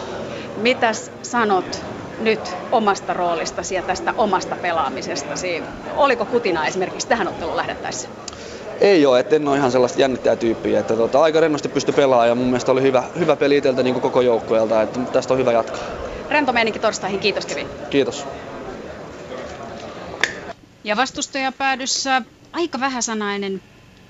[0.57, 1.83] Mitäs sanot
[2.21, 2.41] nyt
[2.73, 5.63] omasta roolistasi ja tästä omasta pelaamisestasi?
[5.97, 8.09] Oliko kutina esimerkiksi tähän otteluun lähdettäessä?
[8.81, 10.81] Ei ole, että en ole ihan sellaista jännittäjä tyyppiä.
[10.81, 14.01] Että tota, aika rennosti pysty pelaamaan ja mun mielestä oli hyvä, hyvä peli itseltä niin
[14.01, 15.81] koko joukkueelta, että tästä on hyvä jatkaa.
[16.31, 17.69] Rento meininki torstaihin, kiitos Kevin.
[17.91, 18.27] Kiitos.
[20.85, 23.63] Ja vastustajapäädyssä aika vähäsanainen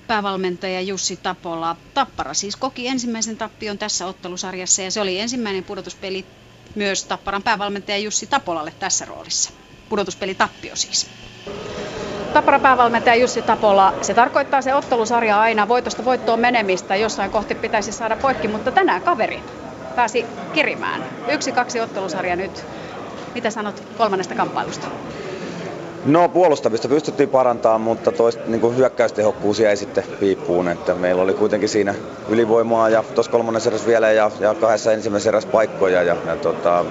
[0.07, 1.75] päävalmentaja Jussi Tapola.
[1.93, 6.25] Tappara siis koki ensimmäisen tappion tässä ottelusarjassa ja se oli ensimmäinen pudotuspeli
[6.75, 9.51] myös Tapparan päävalmentaja Jussi Tapolalle tässä roolissa.
[9.89, 11.07] Pudotuspeli tappio siis.
[12.33, 17.91] Tapparan päävalmentaja Jussi Tapola, se tarkoittaa se ottelusarja aina voitosta voittoon menemistä, jossain kohti pitäisi
[17.91, 19.43] saada poikki, mutta tänään kaveri
[19.91, 21.03] pääsi kirimään.
[21.27, 22.65] Yksi, kaksi ottelusarja nyt.
[23.35, 24.87] Mitä sanot kolmannesta kamppailusta?
[26.05, 30.67] No puolustamista pystyttiin parantamaan, mutta toista niin hyökkäystehokkuus jäi sitten piippuun.
[30.67, 31.95] Että meillä oli kuitenkin siinä
[32.29, 36.03] ylivoimaa ja tuossa kolmannessa erässä vielä ja, ja kahdessa ensimmäisessä erässä paikkoja.
[36.03, 36.85] Ja, ja tota,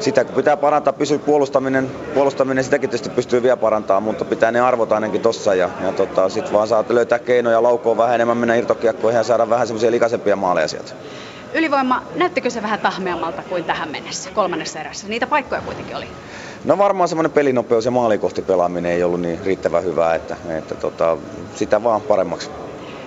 [0.00, 4.60] sitä kun pitää parantaa, pysyy puolustaminen, puolustaminen sitäkin tietysti pystyy vielä parantamaan, mutta pitää ne
[4.60, 8.54] arvot ainakin tossa ja, ja tota, sitten vaan saat löytää keinoja laukoon vähän enemmän mennä
[8.54, 10.92] irtokiekkoihin ja saada vähän semmoisia likaisempia maaleja sieltä.
[11.54, 15.08] Ylivoima, näyttikö se vähän tahmeammalta kuin tähän mennessä, kolmannessa erässä?
[15.08, 16.06] Niitä paikkoja kuitenkin oli.
[16.64, 21.16] No varmaan semmoinen pelinopeus ja maalikohti pelaaminen ei ollut niin riittävän hyvää, että, että tota,
[21.54, 22.50] sitä vaan paremmaksi.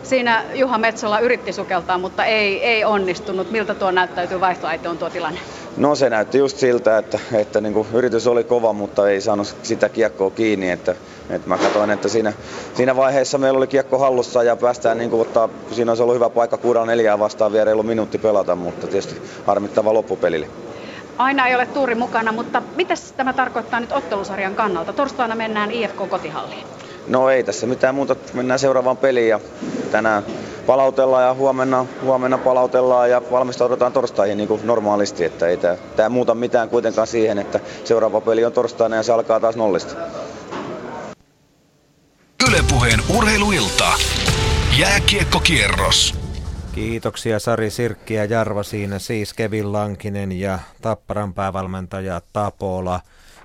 [0.03, 3.51] Siinä Juha Metsola yritti sukeltaa, mutta ei, ei onnistunut.
[3.51, 5.39] Miltä tuo näyttäytyy vaihtoaitoon tuo tilanne?
[5.77, 9.55] No se näytti just siltä, että, että niin kuin yritys oli kova, mutta ei saanut
[9.63, 10.71] sitä kiekkoa kiinni.
[10.71, 10.95] Että,
[11.29, 12.33] että mä katsoin, että siinä,
[12.73, 16.29] siinä vaiheessa meillä oli kiekko hallussa ja päästään niin kuin ottaa, siinä olisi ollut hyvä
[16.29, 20.47] paikka kuudella neljää vastaan vielä reilu minuutti pelata, mutta tietysti harmittava loppupelille.
[21.17, 24.93] Aina ei ole tuuri mukana, mutta mitä tämä tarkoittaa nyt ottelusarjan kannalta?
[24.93, 26.63] Torstaina mennään IFK kotihalliin.
[27.07, 29.39] No ei tässä mitään muuta, mennään seuraavaan peliin ja
[29.91, 30.23] tänään
[30.65, 35.25] palautellaan ja huomenna, huomenna palautellaan ja valmistaudutaan torstaihin niin kuin normaalisti.
[35.25, 39.13] Että ei tämä, tämä muuta mitään kuitenkaan siihen, että seuraava peli on torstaina ja se
[39.13, 39.95] alkaa taas nollista.
[42.43, 43.93] Ylepuheen urheiluilta.
[44.79, 46.15] Jääkiekkokierros.
[46.75, 52.99] Kiitoksia Sari Sirkki ja Jarva siinä siis Kevin Lankinen ja Tapparan päävalmentaja Tapola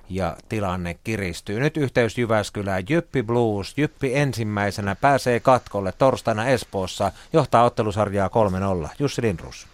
[0.08, 1.60] ja tilanne kiristyy.
[1.60, 2.84] Nyt yhteys Jyväskylään.
[2.88, 3.74] Jyppi Blues.
[3.76, 7.12] Jyppi ensimmäisenä pääsee katkolle torstaina Espoossa.
[7.32, 8.30] Johtaa ottelusarjaa
[8.84, 8.88] 3-0.
[8.98, 9.66] Jussi Lindrus.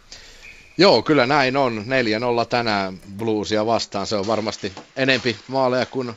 [0.78, 1.84] Joo, kyllä näin on.
[2.42, 4.06] 4-0 tänään Bluesia vastaan.
[4.06, 6.14] Se on varmasti enempi maaleja kuin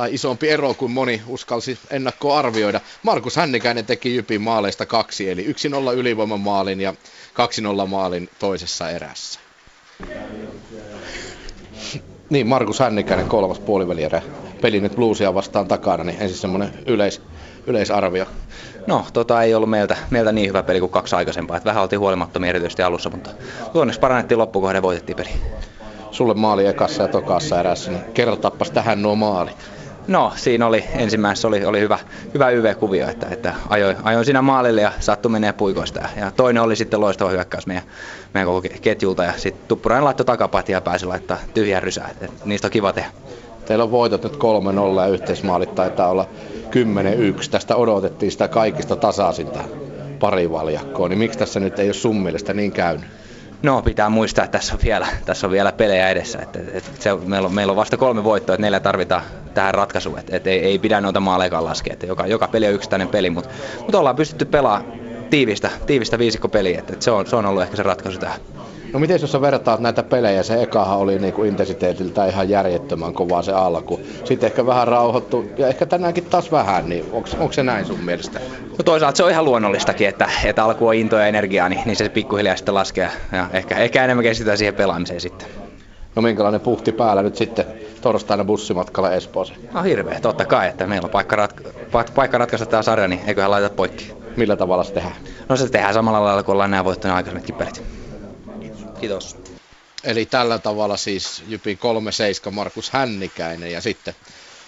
[0.00, 2.80] tai isompi ero kuin moni uskalsi ennakkoa arvioida.
[3.02, 5.46] Markus Hännikäinen teki Jypin maaleista kaksi, eli
[5.92, 6.94] 1-0 ylivoiman maalin ja
[7.84, 9.40] 2-0 maalin toisessa erässä.
[12.30, 14.22] Niin, Markus Hännikäinen kolmas puolivälierä.
[14.60, 17.22] Peli nyt bluesia vastaan takana, niin ensin semmoinen yleis,
[17.66, 18.26] yleisarvio.
[18.86, 21.56] No, tota ei ollut meiltä, meiltä niin hyvä peli kuin kaksi aikaisempaa.
[21.56, 23.30] Et vähän oltiin huolimattomia erityisesti alussa, mutta
[23.74, 25.30] onneksi parannettiin loppukohde ja voitettiin peli.
[26.10, 29.79] Sulle maali ekassa ja tokassa erässä, niin kerrotappas tähän nuo maalit.
[30.08, 31.98] No, siinä oli ensimmäisessä oli, oli hyvä,
[32.34, 36.00] hyvä YV-kuvio, että, että ajoin, ajoin siinä maalille ja sattui menee puikoista.
[36.16, 37.82] Ja, toinen oli sitten loistava hyökkäys meidän,
[38.34, 42.08] meidän koko ketjulta ja sitten Tuppurainen laittoi takapatia ja pääsi laittaa tyhjää rysää.
[42.10, 43.10] Että niistä on kiva tehdä.
[43.66, 46.28] Teillä on voitot nyt 3-0 ja yhteismaalit taitaa olla
[47.44, 47.50] 10-1.
[47.50, 49.60] Tästä odotettiin sitä kaikista tasaisinta
[50.20, 53.19] parivaljakkoa, niin miksi tässä nyt ei ole sun mielestä niin käynyt?
[53.62, 56.38] No pitää muistaa, että tässä on vielä, tässä on vielä pelejä edessä.
[56.38, 59.22] Että, että se, meillä, on, meillä on vasta kolme voittoa, että neljä tarvitaan
[59.54, 60.18] tähän ratkaisuun.
[60.18, 61.92] Että, että ei, ei pidä noita maalekaan laskea.
[61.92, 64.92] Että joka, joka peli on yksittäinen peli, mutta, mutta ollaan pystytty pelaamaan
[65.30, 66.78] tiivistä, tiivistä viisikkopeliä.
[66.78, 68.40] Että, että se, on, se on ollut ehkä se ratkaisu tähän.
[68.92, 73.42] No miten jos sä vertaat näitä pelejä, se ekahan oli niinku intensiteetiltä ihan järjettömän kovaa
[73.42, 74.00] se alku.
[74.24, 78.40] Sitten ehkä vähän rauhoittu ja ehkä tänäänkin taas vähän, niin onko se näin sun mielestä?
[78.78, 81.96] No toisaalta se on ihan luonnollistakin, että, että alku on intoa ja energiaa, niin, niin
[81.96, 85.48] se pikkuhiljaa sitten laskee ja ehkä, ehkä enemmän keskitytään siihen pelaamiseen sitten.
[86.16, 87.64] No minkälainen puhti päällä nyt sitten
[88.00, 89.60] torstaina bussimatkalla Espooseen?
[89.72, 91.70] No hirveä, totta kai, että meillä on paikka, ratka-
[92.14, 94.12] paikka ratkaista tämä sarja, niin eiköhän laita poikki.
[94.36, 95.14] Millä tavalla se tehdään?
[95.48, 97.99] No se tehdään samalla lailla kuin ollaan nämä voittaneet aikaisemmatkin pelit.
[99.00, 99.36] Kiitos.
[100.04, 101.78] Eli tällä tavalla siis Jypin
[102.48, 104.14] 3-7 Markus Hännikäinen ja sitten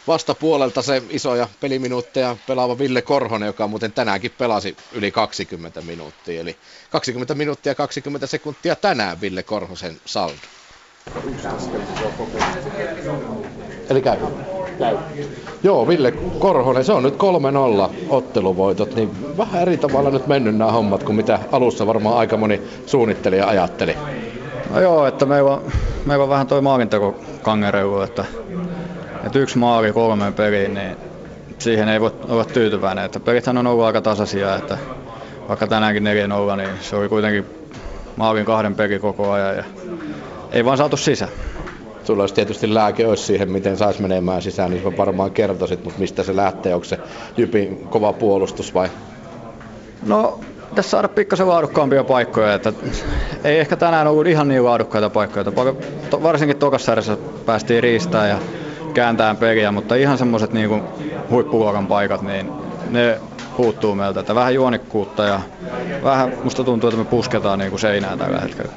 [0.07, 6.41] vastapuolelta se isoja peliminuutteja pelaava Ville Korhonen, joka muuten tänäänkin pelasi yli 20 minuuttia.
[6.41, 6.57] Eli
[6.91, 10.35] 20 minuuttia 20 sekuntia tänään Ville Korhosen saldo.
[13.91, 14.19] Eli käy.
[15.63, 20.73] Joo, Ville Korhonen, se on nyt 3-0 otteluvoitot, niin vähän eri tavalla nyt mennyt nämä
[20.73, 23.97] hommat kuin mitä alussa varmaan aika moni suunnittelija ajatteli.
[24.71, 25.63] No joo, että meillä on,
[26.07, 28.25] meillä on vähän toi maalinteko kangereudu, että,
[29.27, 30.97] että yksi maali kolmeen peliin, niin
[31.59, 33.05] siihen ei voi olla tyytyväinen.
[33.05, 34.79] Että pelithän on ollut aika tasaisia, että
[35.49, 36.05] vaikka tänäänkin
[36.53, 37.47] 4-0, niin se oli kuitenkin
[38.17, 39.65] maalin kahden peli koko ajan ja
[40.53, 41.31] ei vaan saatu sisään.
[42.05, 46.23] Sulla olisi tietysti lääke olisi siihen, miten saisi menemään sisään, niin varmaan kertoisit, mutta mistä
[46.23, 46.99] se lähtee, onko se
[47.37, 48.89] Jypin kova puolustus vai?
[50.07, 50.41] No,
[50.75, 52.73] tässä saada pikkasen laadukkaampia paikkoja, että
[53.45, 55.45] ei ehkä tänään ollut ihan niin laadukkaita paikkoja.
[56.11, 56.93] To, varsinkin tokassa
[57.47, 58.39] päästiin riistään ja
[58.95, 60.83] kääntään peliä, mutta ihan semmoiset niin
[61.31, 62.53] huippuluokan paikat, niin
[62.91, 63.21] ne
[63.57, 64.21] puuttuu meiltä.
[64.21, 65.41] Että vähän juonikkuutta ja
[66.05, 68.73] vähän musta tuntuu, että me pusketaan niin kuin seinään tällä hetkellä.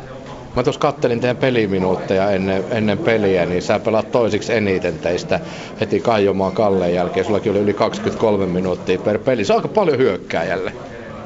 [0.56, 5.40] Mä tuossa kattelin teidän peliminuutteja ennen, ennen peliä, niin sä pelaat toisiksi eniten teistä
[5.80, 7.26] heti Kaijomaan Kalleen jälkeen.
[7.26, 9.46] Sullakin oli yli 23 minuuttia per peli.
[9.46, 10.74] Se on aika paljon hyökkääjälle.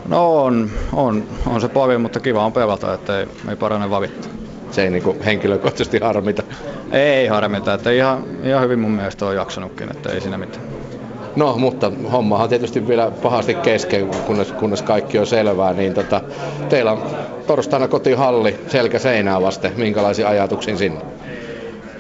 [0.08, 4.32] No on, on, on se paljon, mutta kiva on pelata, että ei, ei parane valittaa.
[4.72, 6.44] Se ei niinku henkilökohtaisesti harmita?
[6.92, 10.66] Ei harmita, että ihan, ihan hyvin mun mielestä on jaksanutkin, että ei siinä mitään.
[11.40, 16.22] No, mutta hommahan on tietysti vielä pahasti kesken, kunnes, kunnes kaikki on selvää, niin tota,
[16.70, 17.04] teillä on
[17.48, 19.72] torstaina kotihalli selkä seinää vasten.
[19.76, 21.02] Minkälaisia ajatuksia sinne?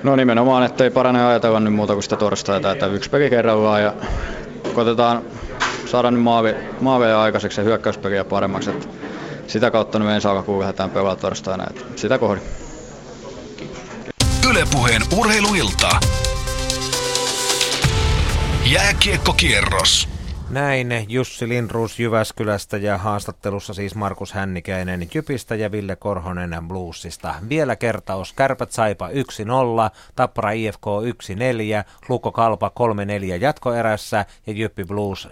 [0.03, 3.83] No nimenomaan, että ei parane ajatella nyt muuta kuin sitä torstaita, että yksi peli kerrallaan
[3.83, 3.93] ja
[4.73, 5.21] koitetaan
[5.85, 8.69] saada nyt maavi, maaveja aikaiseksi ja hyökkäyspeliä paremmaksi.
[8.69, 8.87] Että
[9.47, 12.43] sitä kautta nyt ensi alkuun lähdetään pelaamaan torstaina, että sitä kohdin.
[14.49, 15.89] Ylepuheen urheiluilta.
[18.71, 20.09] Jääkiekkokierros.
[20.49, 27.35] Näin Jussi Lindruus Jyväskylästä ja haastattelussa siis Markus Hännikäinen Jypistä ja Ville Korhonen Bluesista.
[27.49, 28.33] Vielä kertaus.
[28.33, 29.11] Kärpät Saipa 1-0,
[30.15, 30.85] Tappara IFK
[31.81, 35.27] 1-4, Lukko Kalpa 3-4 jatkoerässä ja Jyppi Blues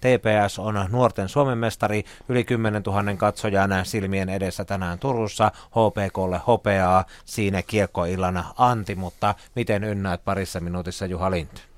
[0.00, 5.52] TPS on nuorten Suomen mestari yli 10 000 katsojan silmien edessä tänään Turussa.
[5.70, 11.71] HPKlle hopeaa siinä kiekkoillana Anti, mutta miten ynnäät parissa minuutissa Juha Lind?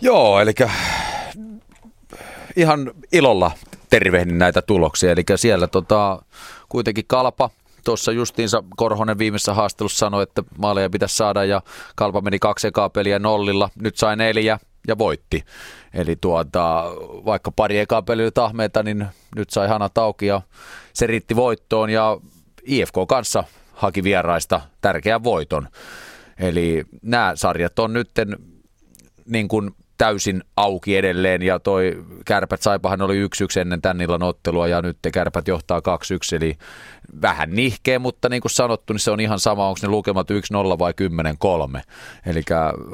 [0.00, 0.52] Joo, eli
[2.56, 3.50] ihan ilolla
[3.90, 5.12] tervehdin näitä tuloksia.
[5.12, 6.22] Eli siellä tota,
[6.68, 7.50] kuitenkin Kalpa,
[7.84, 11.62] tuossa justiinsa Korhonen viimeisessä haastelussa sanoi, että maaleja pitäisi saada ja
[11.96, 13.70] Kalpa meni kaksi ekaa peliä nollilla.
[13.74, 14.58] Nyt sai neljä
[14.88, 15.44] ja voitti.
[15.94, 16.84] Eli tuota,
[17.24, 19.06] vaikka pari ekaa peliä tahmeita, niin
[19.36, 20.40] nyt sai hanat auki ja
[20.92, 22.18] se riitti voittoon ja
[22.64, 25.68] IFK kanssa haki vieraista tärkeän voiton.
[26.38, 28.10] Eli nämä sarjat on nyt
[29.26, 34.22] niin kuin täysin auki edelleen ja toi Kärpät Saipahan oli yksi yksi ennen tän illan
[34.22, 35.82] ottelua ja nyt Kärpät johtaa 2-1
[36.36, 36.58] eli
[37.22, 40.34] vähän nihkeä, mutta niin kuin sanottu, niin se on ihan sama, onko ne lukemat 1-0
[40.78, 40.92] vai
[41.78, 41.80] 10-3.
[42.26, 42.42] Eli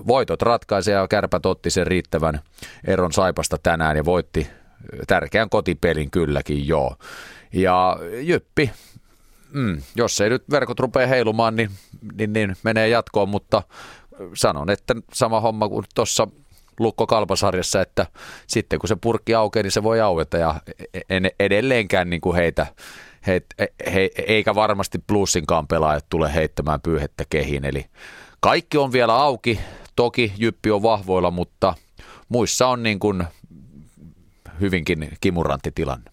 [0.06, 2.40] voitot ratkaisee ja Kärpät otti sen riittävän
[2.86, 4.46] eron Saipasta tänään ja voitti
[5.06, 6.96] tärkeän kotipelin kylläkin joo.
[7.52, 8.70] Ja Jyppi,
[9.52, 11.70] mm, jos ei nyt verkot rupea heilumaan, niin
[12.18, 13.62] niin, niin menee jatkoon, mutta
[14.34, 16.28] sanon, että sama homma kuin tuossa
[16.80, 18.06] Lukko Kalpasarjassa, että
[18.46, 20.54] sitten kun se purkki aukeaa, niin se voi aueta ja
[21.10, 22.66] en edelleenkään niin kuin heitä,
[23.26, 23.42] he,
[23.94, 27.64] he, eikä varmasti plussinkaan pelaajat tule heittämään pyyhettä kehiin.
[27.64, 27.86] Eli
[28.40, 29.60] kaikki on vielä auki,
[29.96, 31.74] toki Jyppi on vahvoilla, mutta
[32.28, 33.24] muissa on niin kuin
[34.60, 36.10] hyvinkin kimurantti tilanne.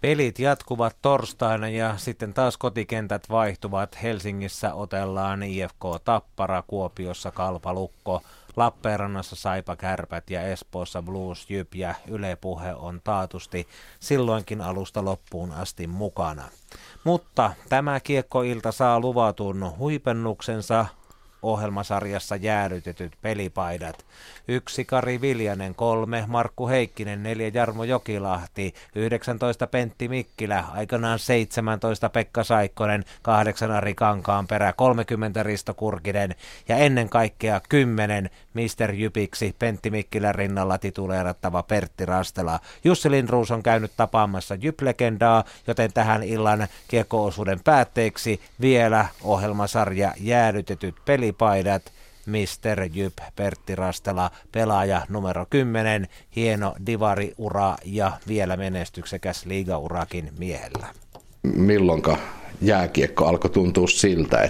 [0.00, 4.02] Pelit jatkuvat torstaina ja sitten taas kotikentät vaihtuvat.
[4.02, 8.22] Helsingissä otellaan IFK Tappara, Kuopiossa Kalpalukko,
[8.58, 13.68] Lappeenrannassa Saipa Kärpät ja Espoossa Blues Jyp ja Yle Puhe on taatusti
[14.00, 16.44] silloinkin alusta loppuun asti mukana.
[17.04, 20.86] Mutta tämä kiekkoilta saa luvatun huipennuksensa
[21.42, 24.06] ohjelmasarjassa jäädytetyt pelipaidat.
[24.50, 32.44] Yksi Kari Viljanen, kolme Markku Heikkinen, neljä Jarmo Jokilahti, 19 Pentti Mikkilä, aikanaan 17 Pekka
[32.44, 33.94] Saikkonen, kahdeksan Ari
[34.48, 36.34] perä, 30 Risto Kurkinen
[36.68, 38.92] ja ennen kaikkea 10 Mr.
[38.94, 42.60] Jypiksi Pentti Mikkilän rinnalla tituleerattava Pertti Rastela.
[42.84, 51.82] Jussi Lindruus on käynyt tapaamassa Jyp-legendaa, joten tähän illan kiekko-osuuden päätteeksi vielä ohjelmasarja jäädytetyt pelipaidat–
[52.28, 52.88] Mr.
[52.92, 60.86] Jyp Pertti Rastela, pelaaja numero 10, hieno divari-ura ja vielä menestyksekäs liigaurakin miehellä.
[61.42, 62.18] Milloinka
[62.62, 64.42] jääkiekko alkoi tuntua siltä,